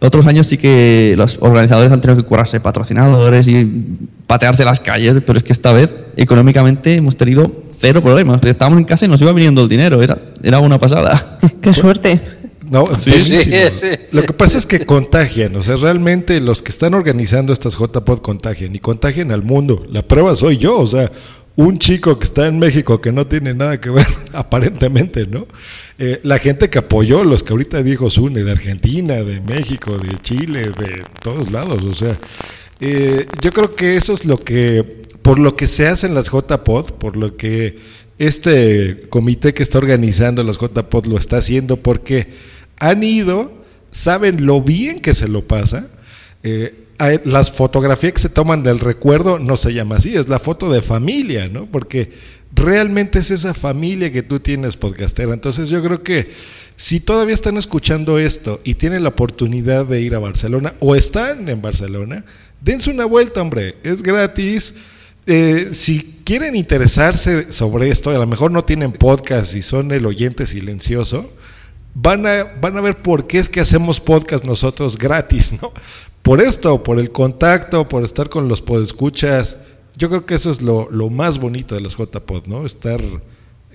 otros 0.01 0.25
años 0.27 0.47
sí 0.47 0.57
que 0.57 1.13
los 1.17 1.37
organizadores 1.41 1.91
han 1.91 2.01
tenido 2.01 2.21
que 2.21 2.27
curarse 2.27 2.59
patrocinadores 2.59 3.47
y 3.47 3.97
patearse 4.27 4.65
las 4.65 4.79
calles, 4.79 5.17
pero 5.25 5.37
es 5.37 5.43
que 5.43 5.53
esta 5.53 5.71
vez 5.71 5.93
económicamente 6.17 6.95
hemos 6.95 7.15
tenido 7.15 7.51
cero 7.77 8.01
problemas. 8.01 8.41
Estábamos 8.43 8.79
en 8.79 8.85
casa 8.85 9.05
y 9.05 9.07
nos 9.07 9.21
iba 9.21 9.31
viniendo 9.31 9.61
el 9.61 9.69
dinero, 9.69 10.01
era, 10.01 10.17
era 10.41 10.59
una 10.59 10.79
pasada. 10.79 11.39
Qué 11.61 11.73
suerte. 11.73 12.19
No, 12.69 12.85
Sí, 12.97 13.09
buenísimo. 13.09 13.43
sí, 13.43 13.51
sí. 13.81 13.87
Lo 14.11 14.23
que 14.23 14.31
pasa 14.31 14.57
es 14.57 14.65
que 14.65 14.85
contagian, 14.85 15.55
o 15.57 15.61
sea, 15.61 15.75
realmente 15.75 16.39
los 16.39 16.63
que 16.63 16.71
están 16.71 16.93
organizando 16.93 17.51
estas 17.51 17.75
JPod 17.77 18.19
contagian 18.21 18.73
y 18.73 18.79
contagian 18.79 19.31
al 19.31 19.43
mundo. 19.43 19.85
La 19.91 20.03
prueba 20.03 20.35
soy 20.37 20.57
yo, 20.57 20.79
o 20.79 20.85
sea, 20.87 21.11
un 21.55 21.77
chico 21.79 22.17
que 22.17 22.23
está 22.25 22.47
en 22.47 22.59
México 22.59 23.01
que 23.01 23.11
no 23.11 23.27
tiene 23.27 23.53
nada 23.53 23.79
que 23.79 23.89
ver, 23.89 24.07
aparentemente, 24.33 25.25
¿no? 25.25 25.47
Eh, 25.97 26.19
la 26.23 26.39
gente 26.39 26.69
que 26.69 26.79
apoyó, 26.79 27.23
los 27.23 27.43
que 27.43 27.53
ahorita 27.53 27.83
dijo 27.83 28.09
Zune, 28.09 28.43
de 28.43 28.51
Argentina, 28.51 29.15
de 29.15 29.41
México, 29.41 29.97
de 29.97 30.17
Chile, 30.21 30.61
de 30.61 31.03
todos 31.21 31.51
lados, 31.51 31.83
o 31.83 31.93
sea, 31.93 32.17
eh, 32.79 33.27
yo 33.41 33.51
creo 33.51 33.75
que 33.75 33.95
eso 33.95 34.13
es 34.13 34.25
lo 34.25 34.37
que, 34.37 35.03
por 35.21 35.39
lo 35.39 35.55
que 35.55 35.67
se 35.67 35.87
hacen 35.87 36.13
las 36.13 36.31
JPod, 36.31 36.91
por 36.93 37.17
lo 37.17 37.37
que 37.37 37.77
este 38.17 39.07
comité 39.09 39.53
que 39.53 39.63
está 39.63 39.77
organizando 39.77 40.43
las 40.43 40.57
JPod 40.57 41.05
lo 41.07 41.17
está 41.17 41.37
haciendo, 41.37 41.77
porque 41.77 42.29
han 42.79 43.03
ido, 43.03 43.51
saben 43.91 44.45
lo 44.45 44.61
bien 44.61 44.99
que 44.99 45.13
se 45.13 45.27
lo 45.27 45.43
pasa. 45.43 45.89
eh, 46.43 46.80
las 47.25 47.51
fotografías 47.51 48.13
que 48.13 48.19
se 48.21 48.29
toman 48.29 48.63
del 48.63 48.79
recuerdo 48.79 49.39
no 49.39 49.57
se 49.57 49.73
llama 49.73 49.97
así, 49.97 50.15
es 50.15 50.29
la 50.29 50.39
foto 50.39 50.71
de 50.71 50.81
familia, 50.81 51.47
¿no? 51.47 51.65
Porque 51.65 52.11
realmente 52.53 53.19
es 53.19 53.31
esa 53.31 53.53
familia 53.53 54.11
que 54.11 54.23
tú 54.23 54.39
tienes 54.39 54.77
podcastera. 54.77 55.33
Entonces 55.33 55.69
yo 55.69 55.81
creo 55.81 56.03
que 56.03 56.31
si 56.75 56.99
todavía 56.99 57.35
están 57.35 57.57
escuchando 57.57 58.19
esto 58.19 58.59
y 58.63 58.75
tienen 58.75 59.03
la 59.03 59.09
oportunidad 59.09 59.85
de 59.85 60.01
ir 60.01 60.15
a 60.15 60.19
Barcelona 60.19 60.73
o 60.79 60.95
están 60.95 61.47
en 61.49 61.61
Barcelona, 61.61 62.25
dense 62.59 62.89
una 62.89 63.05
vuelta, 63.05 63.41
hombre, 63.41 63.77
es 63.83 64.01
gratis. 64.03 64.75
Eh, 65.27 65.69
si 65.71 66.21
quieren 66.23 66.55
interesarse 66.55 67.51
sobre 67.51 67.89
esto, 67.89 68.09
a 68.09 68.13
lo 68.13 68.27
mejor 68.27 68.51
no 68.51 68.63
tienen 68.63 68.91
podcast 68.91 69.55
y 69.55 69.61
son 69.61 69.91
el 69.91 70.05
oyente 70.05 70.47
silencioso, 70.47 71.31
van 71.93 72.25
a, 72.25 72.45
van 72.59 72.77
a 72.77 72.81
ver 72.81 73.01
por 73.01 73.27
qué 73.27 73.39
es 73.39 73.49
que 73.49 73.59
hacemos 73.59 73.99
podcast 73.99 74.45
nosotros 74.45 74.97
gratis, 74.97 75.53
¿no? 75.61 75.73
Por 76.31 76.39
esto, 76.39 76.81
por 76.81 76.97
el 76.97 77.11
contacto, 77.11 77.89
por 77.89 78.05
estar 78.05 78.29
con 78.29 78.47
los 78.47 78.61
podescuchas. 78.61 79.57
Yo 79.97 80.07
creo 80.07 80.25
que 80.25 80.35
eso 80.35 80.49
es 80.49 80.61
lo, 80.61 80.89
lo 80.89 81.09
más 81.09 81.37
bonito 81.41 81.75
de 81.75 81.81
las 81.81 81.97
JPod, 81.97 82.45
¿no? 82.45 82.65
Estar 82.65 83.01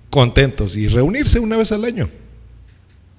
contentos 0.08 0.74
y 0.74 0.88
reunirse 0.88 1.38
una 1.38 1.58
vez 1.58 1.70
al 1.72 1.84
año. 1.84 2.08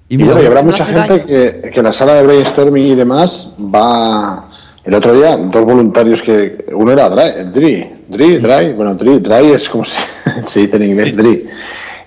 Y, 0.08 0.16
bueno, 0.16 0.42
y 0.42 0.46
habrá 0.46 0.62
mucha 0.62 0.84
gente 0.84 1.22
que, 1.22 1.70
que 1.72 1.82
la 1.84 1.92
sala 1.92 2.14
de 2.14 2.24
brainstorming 2.24 2.84
y 2.84 2.94
demás 2.96 3.54
va. 3.60 4.50
El 4.82 4.94
otro 4.94 5.14
día, 5.14 5.36
dos 5.36 5.64
voluntarios 5.64 6.20
que. 6.20 6.64
Uno 6.72 6.90
era 6.90 7.08
Dry, 7.08 7.44
Dri, 7.52 7.90
Dri, 8.08 8.38
Dry, 8.38 8.72
bueno, 8.72 8.96
Dri, 8.96 9.20
Dry 9.20 9.52
es 9.52 9.68
como 9.68 9.84
se, 9.84 9.98
se 10.48 10.60
dice 10.62 10.78
en 10.78 10.82
inglés, 10.82 11.16
Dri. 11.16 11.48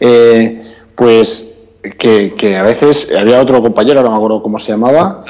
Eh, 0.01 0.73
pues 0.95 1.55
que, 1.97 2.33
que 2.37 2.57
a 2.57 2.63
veces 2.63 3.09
había 3.17 3.39
otro 3.39 3.61
compañero, 3.61 4.03
no 4.03 4.09
me 4.09 4.17
acuerdo 4.17 4.43
cómo 4.43 4.59
se 4.59 4.73
llamaba. 4.73 5.23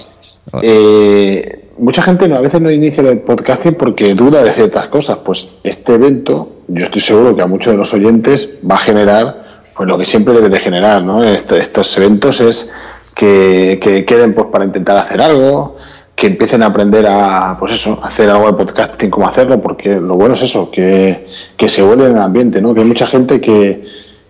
eh, 0.64 1.61
mucha 1.78 2.02
gente 2.02 2.28
no, 2.28 2.36
a 2.36 2.42
veces 2.42 2.62
no 2.62 2.70
inicia 2.72 3.04
el 3.10 3.20
podcasting 3.20 3.76
porque 3.76 4.14
duda 4.14 4.44
de 4.44 4.52
ciertas 4.52 4.88
cosas. 4.88 5.18
Pues 5.24 5.48
este 5.64 5.96
evento, 5.96 6.50
yo 6.68 6.86
estoy 6.86 7.02
seguro 7.02 7.36
que 7.36 7.42
a 7.42 7.48
muchos 7.48 7.74
de 7.74 7.78
los 7.78 7.94
oyentes 7.94 8.50
va 8.70 8.76
a 8.76 8.80
generar 8.80 9.42
pues 9.76 9.88
lo 9.90 9.98
que 9.98 10.06
siempre 10.06 10.34
debe 10.34 10.50
de 10.50 10.60
generar, 10.60 11.02
¿no? 11.04 11.24
Est- 11.24 11.52
estos 11.54 11.98
eventos 11.98 12.40
es 12.42 12.70
que, 13.16 13.80
que 13.82 14.06
queden 14.06 14.34
pues 14.34 14.48
para 14.52 14.66
intentar 14.66 14.98
hacer 14.98 15.22
algo, 15.22 15.78
que 16.16 16.28
empiecen 16.28 16.62
a 16.62 16.68
aprender 16.68 17.08
a, 17.08 17.56
pues 17.58 17.72
eso, 17.74 18.00
hacer 18.04 18.30
algo 18.30 18.48
de 18.48 18.54
podcasting, 18.54 19.10
cómo 19.10 19.28
hacerlo, 19.28 19.60
porque 19.62 19.96
lo 19.96 20.16
bueno 20.16 20.34
es 20.36 20.44
eso, 20.44 20.70
que, 20.70 21.26
que 21.58 21.68
se 21.70 21.82
vuelve 21.82 22.06
en 22.08 22.18
el 22.18 22.22
ambiente, 22.22 22.62
¿no? 22.62 22.74
Que 22.76 22.82
hay 22.82 22.86
mucha 22.88 23.08
gente 23.08 23.40
que, 23.42 23.84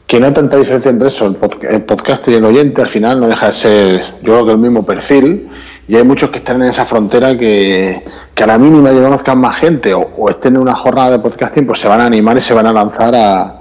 que 0.07 0.19
no 0.19 0.27
hay 0.27 0.31
tanta 0.33 0.57
diferencia 0.57 0.89
entre 0.91 1.07
eso, 1.09 1.25
el, 1.25 1.37
el 1.69 1.83
podcast 1.83 2.27
y 2.29 2.35
el 2.35 2.45
oyente, 2.45 2.81
al 2.81 2.87
final 2.87 3.19
no 3.19 3.27
deja 3.27 3.47
de 3.47 3.53
ser, 3.53 4.01
yo 4.21 4.33
creo 4.33 4.45
que 4.45 4.51
el 4.53 4.57
mismo 4.59 4.85
perfil, 4.85 5.49
y 5.91 5.95
hay 5.97 6.03
muchos 6.03 6.29
que 6.29 6.37
están 6.37 6.61
en 6.61 6.69
esa 6.69 6.85
frontera 6.85 7.37
que, 7.37 8.03
que 8.33 8.43
a 8.43 8.47
la 8.47 8.57
mínima 8.57 8.91
que 8.91 9.01
conozcan 9.01 9.37
más 9.39 9.59
gente 9.59 9.93
o, 9.93 9.99
o 9.99 10.29
estén 10.29 10.55
en 10.55 10.61
una 10.61 10.73
jornada 10.73 11.11
de 11.11 11.19
podcasting, 11.19 11.65
pues 11.67 11.79
se 11.79 11.87
van 11.89 11.99
a 11.99 12.05
animar 12.05 12.37
y 12.37 12.41
se 12.41 12.53
van 12.53 12.65
a 12.67 12.71
lanzar 12.71 13.13
a, 13.13 13.59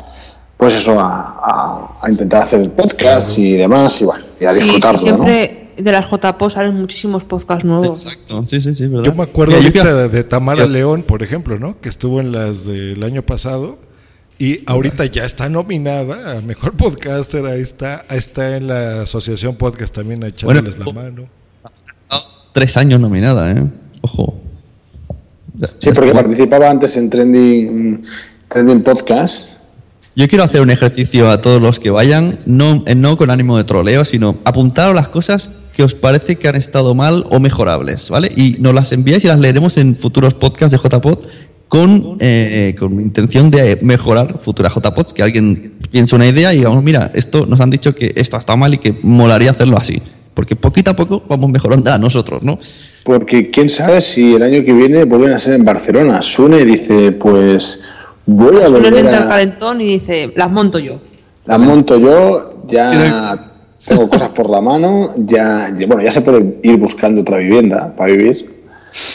pues 0.57 0.75
eso, 0.75 0.99
a, 1.01 1.09
a- 1.43 1.99
a 2.03 2.11
intentar 2.11 2.43
hacer 2.43 2.61
el 2.61 2.71
podcast 2.71 3.37
y 3.39 3.55
demás, 3.55 4.01
y 4.01 4.05
bueno, 4.05 4.25
y 4.41 4.45
a 4.45 4.51
Sí, 4.53 4.61
sí, 4.61 4.65
disfrutarlo, 4.67 4.93
¿no? 4.99 4.99
siempre 5.25 5.57
de 5.77 5.93
las 5.93 6.07
JPO 6.11 6.51
salen 6.51 6.75
muchísimos 6.75 7.25
podcasts 7.25 7.65
nuevos. 7.65 8.05
Exacto, 8.05 8.43
sí, 8.45 8.61
sí, 8.61 8.75
sí, 8.75 8.87
¿verdad? 8.87 9.05
Yo 9.05 9.15
me 9.15 9.23
acuerdo 9.25 9.53
yo 9.53 9.59
ahorita 9.59 9.95
de, 9.95 10.09
de 10.11 10.25
Tamara 10.25 10.67
León, 10.67 11.03
por 11.03 11.23
ejemplo, 11.23 11.59
¿no? 11.59 11.81
Que 11.81 11.89
estuvo 11.89 12.21
en 12.21 12.33
las 12.33 12.65
del 12.67 13.03
año 13.03 13.23
pasado 13.23 13.79
y 14.39 14.61
ahorita 14.67 15.05
ya 15.07 15.25
está 15.25 15.49
nominada 15.49 16.37
a 16.39 16.41
Mejor 16.43 16.75
Podcaster, 16.77 17.45
ahí 17.47 17.61
está, 17.61 18.05
ahí 18.09 18.19
está 18.19 18.57
en 18.57 18.67
la 18.69 19.03
Asociación 19.03 19.57
Podcast 19.57 19.95
también 19.95 20.23
echándoles 20.23 20.79
la 20.79 20.93
mano. 20.93 21.40
Tres 22.53 22.77
años 22.77 23.01
nominada, 23.01 23.51
¿eh? 23.53 23.65
Ojo. 24.01 24.35
Sí, 25.79 25.91
porque 25.95 26.13
participaba 26.13 26.71
antes 26.71 26.97
en 26.97 27.11
Trending, 27.11 28.05
trending 28.49 28.83
Podcast. 28.83 29.49
Yo 30.17 30.27
quiero 30.27 30.43
hacer 30.43 30.61
un 30.61 30.71
ejercicio 30.71 31.31
a 31.31 31.41
todos 31.41 31.63
los 31.63 31.79
que 31.79 31.91
vayan, 31.91 32.41
no, 32.45 32.83
eh, 32.87 32.95
no 32.95 33.17
con 33.17 33.31
ánimo 33.31 33.57
de 33.57 33.65
troleo, 33.65 34.05
sino 34.05 34.39
apuntar 34.45 34.95
las 34.95 35.09
cosas 35.09 35.51
que 35.73 35.85
os 35.85 35.95
parece 35.95 36.37
que 36.37 36.49
han 36.49 36.57
estado 36.57 36.95
mal 36.95 37.25
o 37.31 37.39
mejorables, 37.39 38.11
¿vale? 38.11 38.33
Y 38.35 38.57
nos 38.59 38.75
las 38.75 38.93
enviáis 38.93 39.25
y 39.25 39.29
las 39.29 39.39
leeremos 39.39 39.77
en 39.77 39.95
futuros 39.95 40.35
podcasts 40.35 40.73
de 40.73 40.79
JPod 40.79 41.27
con, 41.69 42.17
eh, 42.19 42.75
con 42.79 43.01
intención 43.01 43.51
de 43.51 43.79
mejorar 43.81 44.41
futuras 44.41 44.75
JPods, 44.75 45.13
que 45.13 45.23
alguien 45.23 45.75
piense 45.91 46.17
una 46.17 46.27
idea 46.27 46.53
y 46.53 46.59
digamos, 46.59 46.83
mira, 46.83 47.13
esto 47.15 47.47
nos 47.47 47.61
han 47.61 47.71
dicho 47.71 47.95
que 47.95 48.13
esto 48.17 48.37
ha 48.37 48.41
estado 48.41 48.57
mal 48.57 48.75
y 48.75 48.79
que 48.79 48.99
molaría 49.03 49.53
hacerlo 49.53 49.79
así. 49.79 50.03
Porque 50.35 50.57
poquito 50.57 50.91
a 50.93 50.95
poco 50.95 51.23
vamos 51.29 51.51
mejorando 51.51 51.93
a 51.93 51.99
nosotros, 51.99 52.43
¿no? 52.43 52.59
Porque 53.05 53.51
quién 53.51 53.69
sabe 53.69 54.01
si 54.01 54.35
el 54.35 54.43
año 54.43 54.65
que 54.65 54.73
viene 54.73 55.05
vuelven 55.05 55.33
a 55.33 55.39
ser 55.39 55.55
en 55.55 55.65
Barcelona. 55.65 56.23
Sune 56.23 56.65
dice, 56.65 57.13
pues 57.13 57.83
voy 58.27 58.57
a 58.63 58.69
volver 58.69 58.95
entra 58.95 59.19
al 59.19 59.25
a... 59.25 59.29
calentón 59.29 59.81
y 59.81 59.99
dice, 59.99 60.33
las 60.37 60.51
monto 60.51 60.79
yo. 60.79 61.01
Las 61.47 61.59
monto 61.59 61.99
yo, 61.99 62.63
ya 62.69 63.43
tengo 63.85 64.09
cosas 64.09 64.29
por 64.31 64.49
la 64.51 64.61
mano, 64.61 65.15
ya, 65.17 65.73
ya- 65.77 65.87
bueno, 65.87 66.03
ya 66.03 66.13
se 66.13 66.21
puede 66.21 66.59
ir 66.63 66.77
buscando 66.77 67.23
otra 67.23 67.39
vivienda 67.39 67.95
para 67.97 68.13
vivir 68.13 68.63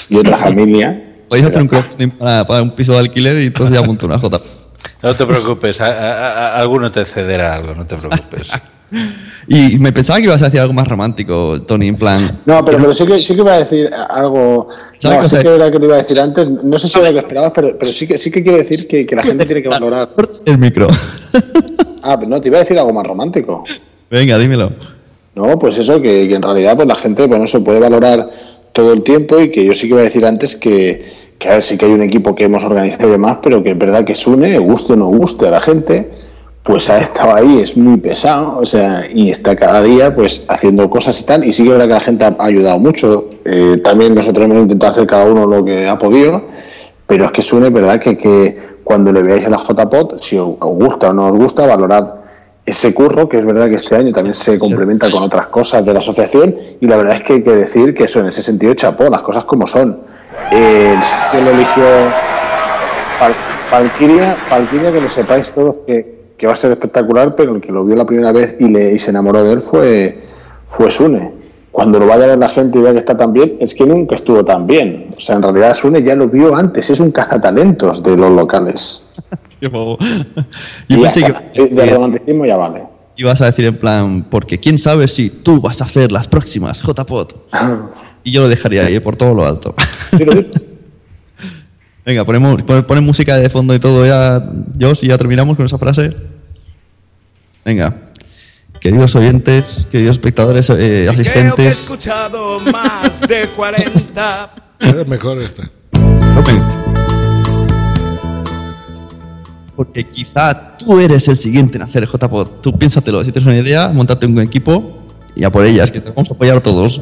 y 0.10 0.18
otra 0.18 0.38
familia. 0.38 1.14
Podéis 1.30 1.48
hacer 1.48 1.62
un 1.62 1.68
crowdfunding 1.68 2.10
para, 2.12 2.46
para 2.46 2.62
un 2.62 2.72
piso 2.76 2.92
de 2.94 3.00
alquiler 3.00 3.38
y 3.42 3.46
entonces 3.48 3.74
ya 3.80 3.86
monto 3.86 4.06
una 4.06 4.20
J. 4.20 4.42
No 5.02 5.14
te 5.14 5.26
preocupes, 5.26 5.80
a- 5.82 5.86
a- 5.88 6.28
a- 6.28 6.56
alguno 6.58 6.92
te 6.92 7.06
cederá 7.06 7.56
algo, 7.56 7.74
no 7.74 7.86
te 7.86 7.96
preocupes. 7.96 8.50
Y 9.48 9.78
me 9.78 9.92
pensaba 9.92 10.20
que 10.20 10.26
ibas 10.26 10.42
a 10.42 10.46
decir 10.46 10.60
algo 10.60 10.74
más 10.74 10.88
romántico, 10.88 11.62
Tony, 11.62 11.88
en 11.88 11.98
plan. 11.98 12.42
No, 12.46 12.66
pero, 12.66 12.80
pero 12.80 12.94
sí, 12.96 13.06
que, 13.06 13.20
sí 13.20 13.36
que 13.36 13.42
iba 13.42 13.54
a 13.54 13.60
decir 13.60 13.92
algo. 13.94 14.70
¿Sabes 14.98 15.18
No, 15.18 15.30
sí 15.30 15.36
sé? 15.36 15.42
que 15.44 15.56
era 15.56 15.72
que 15.72 15.80
lo 15.80 15.86
iba 15.86 15.96
a 15.96 16.00
decir 16.00 16.20
antes. 16.20 16.50
No 16.50 16.80
sé 16.80 16.88
si 16.88 16.98
era 16.98 17.10
lo 17.10 17.14
que 17.14 17.20
esperabas, 17.20 17.52
pero, 17.54 17.78
pero 17.78 17.92
sí, 17.92 18.08
que, 18.08 18.18
sí 18.18 18.32
que 18.32 18.42
quiero 18.42 18.58
decir 18.58 18.88
que, 18.88 19.06
que 19.06 19.16
la 19.16 19.22
gente 19.24 19.46
tiene 19.46 19.62
que 19.62 19.70
valorar. 19.70 20.10
El 20.46 20.58
micro. 20.58 20.88
Ah, 22.02 22.18
pero 22.18 22.30
no, 22.30 22.42
te 22.42 22.50
iba 22.50 22.58
a 22.58 22.62
decir 22.62 22.78
algo 22.78 22.94
más 22.94 23.06
romántico. 23.06 23.64
Venga, 24.10 24.38
dímelo. 24.38 24.72
No, 25.36 25.60
pues 25.60 25.78
eso, 25.78 26.02
que, 26.02 26.28
que 26.28 26.36
en 26.36 26.42
realidad 26.42 26.76
pues 26.76 26.88
la 26.88 26.96
gente, 26.96 27.28
bueno, 27.28 27.46
eso 27.46 27.64
puede 27.64 27.80
valorar 27.80 28.30
todo 28.72 28.94
el 28.94 29.04
tiempo 29.04 29.40
y 29.40 29.52
que 29.52 29.66
yo 29.66 29.74
sí 29.74 29.88
que 29.88 29.94
iba 29.94 30.02
a 30.02 30.04
decir 30.04 30.26
antes 30.26 30.56
que, 30.56 31.34
que 31.40 31.48
a 31.48 31.52
ver, 31.54 31.64
sí 31.64 31.78
que 31.78 31.86
hay 31.86 31.92
un 31.92 32.04
equipo 32.04 32.36
que 32.36 32.46
hemos 32.46 32.64
organizado 32.64 33.10
y 33.10 33.12
demás, 33.14 33.38
pero 33.42 33.64
que 33.64 33.72
es 33.72 33.78
verdad 33.78 34.06
que 34.06 34.16
Sune, 34.16 34.58
guste 34.60 34.94
o 34.94 34.96
no 34.96 35.08
guste 35.08 35.48
a 35.48 35.52
la 35.52 35.62
gente, 35.62 36.12
pues 36.66 36.90
ha 36.90 36.98
estado 36.98 37.36
ahí, 37.36 37.62
es 37.62 37.78
muy 37.78 37.98
pesado, 37.98 38.58
o 38.58 38.66
sea, 38.66 39.06
y 39.14 39.30
está 39.30 39.56
cada 39.56 39.84
día 39.84 40.16
pues 40.16 40.46
haciendo 40.50 40.90
cosas 40.90 41.20
y 41.22 41.24
tal, 41.24 41.44
y 41.46 41.54
sí 41.54 41.62
que 41.62 41.70
es 41.70 41.74
verdad 41.78 41.88
que 41.88 41.94
la 41.94 42.00
gente 42.00 42.26
ha 42.26 42.36
ayudado 42.40 42.80
mucho, 42.80 43.30
eh, 43.46 43.78
también 43.84 44.16
nosotros 44.16 44.46
hemos 44.46 44.58
intentado 44.64 44.92
hacer 44.92 45.06
cada 45.06 45.26
uno 45.26 45.46
lo 45.46 45.64
que 45.64 45.88
ha 45.88 46.00
podido, 46.00 46.42
pero 47.06 47.26
es 47.26 47.32
que 47.34 47.44
Sune, 47.44 47.68
es 47.68 47.74
verdad 47.74 48.00
que, 48.00 48.18
que 48.18 48.78
cuando 48.84 49.12
le 49.14 49.22
veáis 49.22 49.46
a 49.46 49.52
la 49.52 49.58
JPOT, 49.58 50.20
si 50.20 50.38
os 50.40 50.56
gusta 50.60 51.12
o 51.12 51.14
no 51.14 51.28
os 51.28 51.36
gusta, 51.38 51.68
valorad 51.68 52.16
ese 52.66 52.96
curro, 52.96 53.30
que 53.30 53.38
es 53.38 53.46
verdad 53.46 53.70
que 53.70 53.76
este 53.76 53.96
año 53.96 54.12
también 54.12 54.34
se 54.34 54.58
complementa 54.58 55.12
con 55.12 55.22
otras 55.22 55.52
cosas 55.52 55.86
de 55.86 55.94
la 55.94 56.00
asociación, 56.00 56.56
y 56.82 56.88
la 56.88 56.98
verdad 56.98 57.18
es 57.18 57.24
que 57.24 57.34
hay 57.34 57.44
que 57.44 57.56
decir 57.56 57.94
que 57.94 58.06
eso 58.06 58.22
en 58.22 58.26
ese 58.30 58.42
sentido 58.42 58.74
chapó, 58.74 59.08
las 59.08 59.22
cosas 59.22 59.44
como 59.44 59.68
son. 59.68 60.00
Eh, 60.52 60.96
el 61.36 61.46
lo 61.46 61.52
eligió 61.52 61.84
Val- 63.22 63.36
Valkyria, 63.72 64.36
Valkyria, 64.50 64.92
que 64.92 65.02
lo 65.02 65.10
sepáis 65.12 65.52
todos 65.52 65.78
que, 65.86 66.15
que 66.38 66.48
va 66.48 66.54
a 66.54 66.56
ser 66.56 66.72
espectacular, 66.72 67.36
pero 67.36 67.56
el 67.56 67.62
que 67.62 67.72
lo 67.72 67.86
vio 67.86 67.96
la 67.96 68.06
primera 68.06 68.32
vez 68.32 68.56
y, 68.60 68.68
le, 68.68 68.94
y 68.94 69.00
se 69.00 69.12
enamoró 69.12 69.44
de 69.44 69.54
él 69.54 69.62
fue, 69.62 70.24
fue 70.68 70.90
Sune. 70.92 71.32
cuando 71.72 72.00
lo 72.00 72.08
vaya 72.08 72.26
a 72.26 72.28
ver 72.28 72.38
la 72.38 72.50
gente 72.50 72.78
y 72.80 72.82
vea 72.82 72.94
que 72.94 73.00
está 73.00 73.16
tan 73.18 73.32
bien, 73.34 73.56
es 73.60 73.74
que 73.74 73.86
nunca 73.86 74.16
estuvo 74.16 74.44
tan 74.44 74.68
bien. 74.68 75.12
O 75.16 75.20
sea, 75.20 75.36
en 75.36 75.44
realidad 75.44 75.74
Sune 75.76 76.04
ya 76.04 76.16
lo 76.16 76.28
vio 76.28 76.56
antes, 76.56 76.90
es 76.90 77.00
un 77.00 77.12
cazatalentos 77.12 78.02
de 78.04 78.18
los 78.18 78.32
locales. 78.32 79.02
Qué 79.60 79.68
bobo. 79.70 79.98
Y 80.90 80.96
Yo 80.96 81.02
pensé 81.02 81.22
que 81.54 81.68
de 81.68 81.86
romanticismo 81.94 82.46
ya 82.46 82.58
vale. 82.58 82.84
ibas 83.16 83.40
a 83.42 83.46
decir 83.46 83.66
en 83.66 83.78
plan, 83.80 84.26
porque 84.30 84.60
quién 84.60 84.78
sabe 84.78 85.08
si 85.08 85.30
tú 85.30 85.62
vas 85.62 85.82
a 85.82 85.86
hacer 85.86 86.12
las 86.12 86.28
próximas 86.28 86.82
JPod. 86.82 87.28
Y 88.26 88.32
yo 88.32 88.42
lo 88.42 88.50
dejaría 88.50 88.86
ahí 88.86 89.00
por 89.00 89.16
todo 89.16 89.34
lo 89.34 89.46
alto. 89.46 89.74
Venga, 92.06 92.24
ponemos, 92.24 92.62
pon, 92.64 92.84
ponen 92.84 93.04
música 93.04 93.38
de 93.38 93.50
fondo 93.50 93.74
y 93.74 93.80
todo 93.80 94.06
ya, 94.06 94.46
Josh, 94.80 95.00
y 95.04 95.08
ya 95.08 95.18
terminamos 95.18 95.58
con 95.58 95.66
esa 95.66 95.78
frase. 95.78 96.12
Venga. 97.64 97.96
Queridos 98.80 99.16
oyentes, 99.16 99.88
queridos 99.92 100.18
espectadores, 100.18 100.70
eh, 100.70 100.76
Creo 100.76 100.86
que 100.88 101.04
he 101.06 101.10
asistentes. 101.10 101.80
escuchado 101.82 102.60
más 102.60 103.22
de 103.22 103.48
40. 103.56 104.54
Queda 104.78 105.04
mejor 105.06 105.42
esta. 105.42 105.64
Porque 109.76 110.08
quizá 110.08 110.78
tú 110.78 111.00
eres 111.00 111.28
el 111.28 111.36
siguiente 111.36 111.78
en 111.78 111.84
hacer 111.84 112.08
JPod. 112.08 112.62
Tú 112.62 112.78
piénsatelo, 112.78 113.24
si 113.24 113.32
tienes 113.32 113.48
una 113.48 113.58
idea, 113.58 113.90
montate 113.90 114.26
un 114.26 114.40
equipo 114.40 115.04
y 115.36 115.44
a 115.44 115.52
por 115.52 115.66
ellas, 115.66 115.92
que 115.92 116.00
te 116.00 116.10
vamos 116.10 116.30
a 116.30 116.34
apoyar 116.34 116.62
todos. 116.62 117.02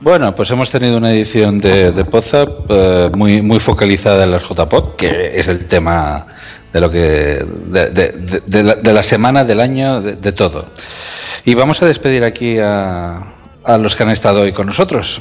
Bueno, 0.00 0.34
pues 0.34 0.50
hemos 0.50 0.70
tenido 0.70 0.96
una 0.96 1.12
edición 1.12 1.58
de, 1.58 1.92
de 1.92 2.04
Podzap 2.06 2.48
eh, 2.70 3.10
muy, 3.14 3.42
muy 3.42 3.60
focalizada 3.60 4.24
en 4.24 4.30
las 4.30 4.42
JPOD, 4.44 4.96
que 4.96 5.38
es 5.38 5.46
el 5.48 5.66
tema 5.66 6.26
de 6.72 6.80
lo 6.80 6.90
que 6.90 7.44
de, 7.66 7.90
de- 7.90 8.40
de- 8.46 8.62
la, 8.62 8.74
de 8.76 8.92
la 8.94 9.02
semana, 9.02 9.44
del 9.44 9.60
año, 9.60 10.00
de, 10.00 10.32
todo. 10.32 10.66
Y 11.44 11.54
vamos 11.54 11.82
a 11.82 11.86
despedir 11.86 12.24
aquí 12.24 12.58
a, 12.58 13.34
a 13.64 13.76
los 13.78 13.94
que 13.96 14.02
han 14.04 14.10
estado 14.10 14.40
hoy 14.42 14.52
con 14.52 14.66
nosotros. 14.66 15.20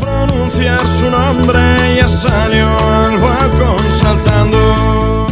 pronunciar 0.00 0.86
su 0.86 1.10
nombre 1.10 1.96
ya 1.96 2.06
salió 2.08 2.68
al 2.78 3.18
saltando. 3.90 5.26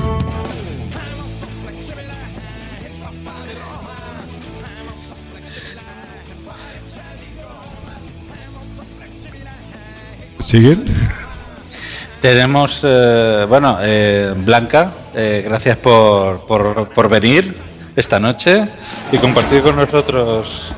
¿Siguen? 10.40 10.84
Tenemos, 12.20 12.80
eh, 12.84 13.46
bueno, 13.48 13.78
eh, 13.82 14.32
Blanca, 14.36 14.92
eh, 15.14 15.42
gracias 15.44 15.76
por, 15.78 16.46
por, 16.46 16.88
por 16.88 17.08
venir 17.08 17.52
esta 17.96 18.18
noche 18.20 18.68
y 19.10 19.18
compartir 19.18 19.62
con 19.62 19.76
nosotros 19.76 20.72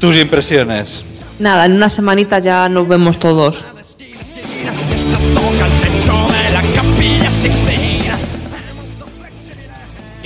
tus 0.00 0.16
impresiones. 0.16 1.04
Nada, 1.38 1.66
en 1.66 1.72
una 1.72 1.90
semanita 1.90 2.38
ya 2.38 2.68
nos 2.68 2.88
vemos 2.88 3.18
todos. 3.18 3.62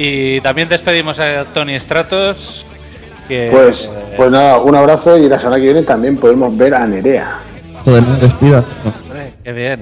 Y 0.03 0.41
también 0.41 0.67
despedimos 0.67 1.21
a 1.21 1.45
Tony 1.45 1.79
Stratos. 1.79 2.65
Que, 3.29 3.51
Pues, 3.53 3.85
eh, 3.85 4.15
pues 4.17 4.33
nada, 4.33 4.57
un 4.57 4.75
abrazo 4.75 5.19
y 5.19 5.29
la 5.29 5.39
semana 5.39 5.57
que 5.57 5.65
viene 5.65 5.83
también 5.83 6.17
podemos 6.17 6.57
ver 6.57 6.75
a 6.75 6.87
Nerea. 6.87 7.39
Respira. 7.85 8.65
hombre, 8.83 9.35
qué 9.45 9.53
bien. 9.53 9.81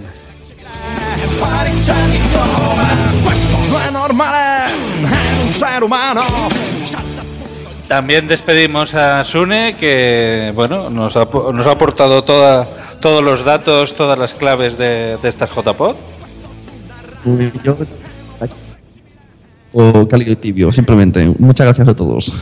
También 7.87 8.27
despedimos 8.27 8.95
a 8.95 9.23
Sune, 9.25 9.77
que 9.77 10.53
bueno, 10.57 10.91
nos 10.91 11.17
ha, 11.17 11.27
nos 11.53 11.67
ha 11.67 11.71
aportado 11.71 12.25
toda, 12.25 12.67
todos 13.01 13.23
los 13.23 13.45
datos, 13.45 13.95
todas 13.95 14.19
las 14.19 14.35
claves 14.35 14.77
de, 14.77 15.17
de 15.23 15.29
estas 15.29 15.49
JPod. 15.51 15.95
Yo- 17.65 17.77
O 19.73 20.09
cálido 20.09 20.33
y 20.33 20.37
tibio, 20.37 20.73
simplemente. 20.73 21.33
Muchas 21.39 21.67
gracias 21.67 21.89
a 21.89 21.95
todos. 21.95 22.33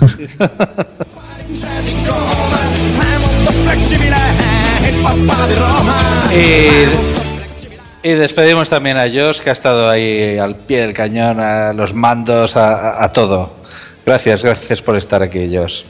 Y, 8.03 8.09
y 8.09 8.13
despedimos 8.15 8.69
también 8.69 8.97
a 8.97 9.05
Josh, 9.09 9.41
que 9.41 9.51
ha 9.51 9.53
estado 9.53 9.89
ahí 9.89 10.39
al 10.39 10.55
pie 10.55 10.83
del 10.83 10.93
cañón, 10.95 11.41
a 11.41 11.73
los 11.73 11.95
mandos, 11.95 12.57
a, 12.57 12.75
a- 12.99 13.05
a 13.05 13.13
todo. 13.13 13.57
Gracias, 14.05 14.43
gracias 14.43 14.81
por 14.83 14.97
estar 14.97 15.21
aquí, 15.23 15.49
Josh. 15.53 15.83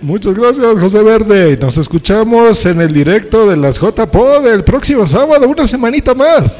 Muchas 0.00 0.34
gracias, 0.34 0.66
José 0.80 1.02
Verde. 1.02 1.56
Nos 1.60 1.78
escuchamos 1.78 2.66
en 2.66 2.80
el 2.80 2.92
directo 2.92 3.46
de 3.48 3.56
las 3.56 3.78
JPO 3.78 4.40
del 4.40 4.64
próximo 4.64 5.06
sábado, 5.06 5.48
una 5.48 5.66
semanita 5.68 6.12
más. 6.14 6.58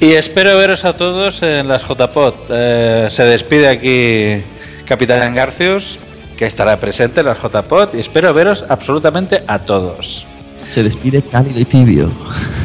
Y 0.00 0.12
espero 0.12 0.56
veros 0.58 0.84
a 0.84 0.92
todos 0.92 1.42
en 1.42 1.68
las 1.68 1.82
JPod. 1.82 2.34
Eh, 2.50 3.08
se 3.10 3.24
despide 3.24 3.68
aquí 3.68 4.44
Capitán 4.84 5.34
Garcius, 5.34 5.98
que 6.36 6.46
estará 6.46 6.78
presente 6.78 7.20
en 7.20 7.26
las 7.26 7.38
JPod, 7.38 7.94
y 7.94 8.00
espero 8.00 8.32
veros 8.34 8.64
absolutamente 8.68 9.42
a 9.46 9.58
todos. 9.60 10.26
Se 10.66 10.82
despide 10.82 11.22
cálido 11.22 11.60
y 11.60 11.64
tibio. 11.64 12.10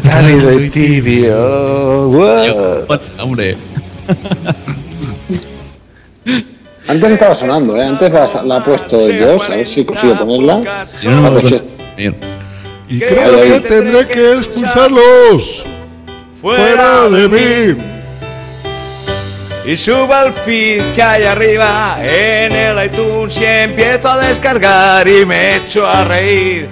Cálido 0.03 0.59
y 0.59 0.69
tibio. 0.69 2.07
Wow. 2.09 2.99
Hombre. 3.19 3.55
Antes 6.87 7.11
estaba 7.11 7.35
sonando, 7.35 7.77
¿eh? 7.77 7.85
Antes 7.85 8.11
la, 8.11 8.27
la 8.43 8.55
ha 8.57 8.63
puesto 8.63 8.97
Josh, 8.97 9.51
a 9.51 9.55
ver 9.55 9.67
si 9.67 9.85
consigo 9.85 10.17
ponerla. 10.17 10.85
Si 10.91 11.07
no, 11.07 11.21
no 11.21 11.27
acuerdo. 11.27 11.61
Y 12.89 12.99
creo 12.99 13.43
que 13.43 13.61
tendré 13.61 14.07
que 14.07 14.33
expulsarlos. 14.33 15.65
Fuera 16.41 17.07
de 17.07 17.29
mí. 17.29 17.81
Y 19.63 19.77
subo 19.77 20.11
al 20.11 20.33
feed 20.33 20.95
que 20.95 21.03
hay 21.03 21.23
arriba 21.23 21.97
en 22.03 22.51
el 22.51 22.83
iTunes 22.83 23.37
y 23.39 23.45
empiezo 23.45 24.09
a 24.09 24.17
descargar 24.17 25.07
y 25.07 25.23
me 25.23 25.57
echo 25.57 25.85
a 25.85 26.03
reír. 26.03 26.67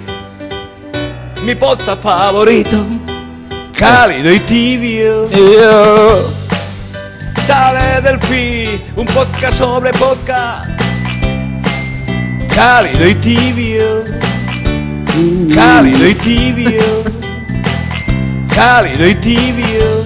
Mi 1.44 1.54
podcast 1.54 2.02
favorito, 2.02 2.84
cálido 3.78 4.32
y 4.32 4.40
tibio. 4.40 5.28
Sale 7.46 8.00
del 8.02 8.18
feed 8.18 8.80
un 8.96 9.06
podcast 9.06 9.56
sobre 9.56 9.92
podcast, 9.92 10.68
cálido 12.52 13.06
y 13.08 13.14
tibio. 13.14 14.04
Cálido 15.54 16.08
y 16.08 16.14
tibio. 16.16 17.19
Cálido 18.54 19.06
y 19.06 19.14
tibio. 19.16 20.04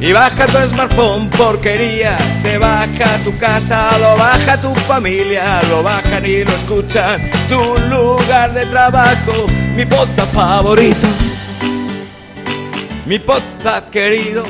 Y 0.00 0.12
baja 0.12 0.46
tu 0.46 0.58
smartphone, 0.74 1.28
porquería. 1.30 2.16
Se 2.42 2.56
baja 2.58 3.18
tu 3.24 3.36
casa, 3.38 3.88
lo 3.98 4.16
baja 4.16 4.56
tu 4.60 4.72
familia, 4.74 5.60
lo 5.70 5.82
bajan 5.82 6.24
y 6.24 6.44
lo 6.44 6.50
escuchan. 6.50 7.16
Tu 7.48 7.58
lugar 7.90 8.54
de 8.54 8.64
trabajo, 8.66 9.32
mi 9.74 9.84
podcast 9.84 10.32
favorito. 10.32 11.08
Mi 13.06 13.18
podcast 13.18 13.88
querido, 13.90 14.44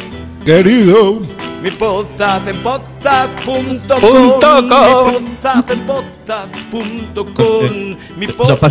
Querido. 0.45 1.23
mi 1.63 1.71
podcast 1.71 2.47
en 2.49 2.57
podcast.com. 2.63 3.65
Punto 4.01 4.63
Mi 4.63 4.69
com. 4.69 5.15
podcast 5.15 5.71
en 5.71 5.81
podcast.com. 5.87 7.97
Mi 8.17 8.27
podcast 8.27 8.65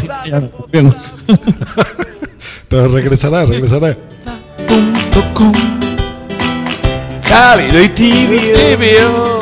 Pero 2.70 2.88
regresará, 2.90 3.46
regresará. 3.46 3.96
Cálido 7.28 7.82
y 7.82 7.90
tibio. 7.90 9.40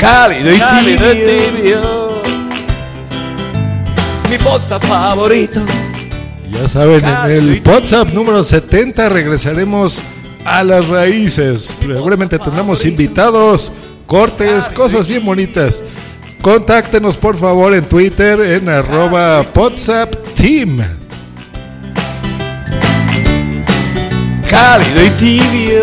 Cálido 0.00 0.52
y 0.52 0.58
Cálido 0.58 1.12
y 1.12 1.24
tibio. 1.24 2.20
Mi 4.30 4.38
podcast 4.38 4.84
favorito. 4.84 5.62
Ya 6.50 6.68
saben, 6.68 7.04
en 7.04 7.30
el 7.30 7.62
WhatsApp 7.66 8.10
número 8.12 8.44
70 8.44 9.08
regresaremos 9.08 10.02
a 10.44 10.62
las 10.62 10.86
raíces. 10.88 11.74
Seguramente 11.80 12.38
tendremos 12.38 12.84
invitados, 12.84 13.72
cortes, 14.06 14.68
cosas 14.68 15.08
bien 15.08 15.24
bonitas. 15.24 15.82
Contáctenos 16.40 17.16
por 17.16 17.36
favor 17.36 17.74
en 17.74 17.84
Twitter 17.84 18.40
en 18.40 18.68
arroba 18.68 19.44
WhatsApp 19.54 20.14
Team. 20.36 21.05
Cálido 24.50 25.04
y 25.04 25.10
tibio. 25.10 25.80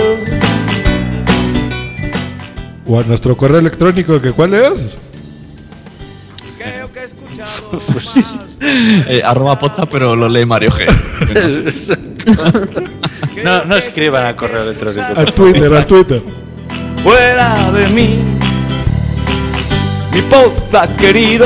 O 2.87 2.99
a 2.99 3.03
nuestro 3.03 3.35
correo 3.37 3.59
electrónico, 3.59 4.19
que 4.21 4.31
cuál 4.31 4.53
es? 4.53 4.97
Creo 6.57 6.91
que 6.91 6.99
he 6.99 7.03
escuchado 7.05 7.81
Eh, 8.65 9.21
arroba 9.25 9.59
poza, 9.59 9.85
pero 9.85 10.15
lo 10.15 10.29
lee 10.29 10.45
Mario 10.45 10.71
G. 10.71 10.85
No, 13.43 13.65
no 13.65 13.75
escriban 13.75 14.25
al 14.25 14.35
correo 14.37 14.63
electrónico. 14.63 15.03
Al 15.17 15.33
Twitter, 15.33 15.73
al 15.73 15.85
Twitter. 15.85 16.21
fuera 17.03 17.53
de 17.71 17.87
mí. 17.89 18.23
Mi 20.13 20.21
podcast 20.21 20.95
querido, 20.95 21.45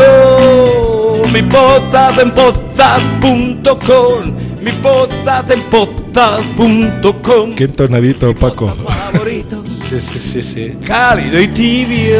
mi 1.33 1.41
podcast 1.41 2.19
en 2.19 2.31
podcast.com, 2.31 4.37
mi 4.67 4.73
podcast 4.81 5.49
en 5.49 5.61
podcast.com, 5.69 7.55
Qué 7.55 7.63
entonadito, 7.63 8.35
Paco. 8.35 8.67
favorito, 8.75 9.63
Sí, 9.65 9.97
sí, 9.97 10.19
sí, 10.19 10.41
sí. 10.41 10.77
cálido 10.85 11.39
y 11.39 11.47
tibio, 11.47 12.19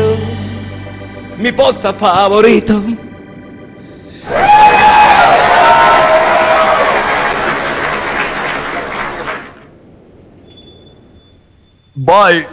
mi 1.37 1.51
podcast 1.51 1.99
favorito. 1.99 2.81
Bye. 11.95 12.47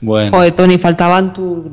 Bueno. 0.00 0.30
Joder, 0.36 0.52
Tony, 0.54 0.78
faltaban 0.78 1.32
tu. 1.32 1.72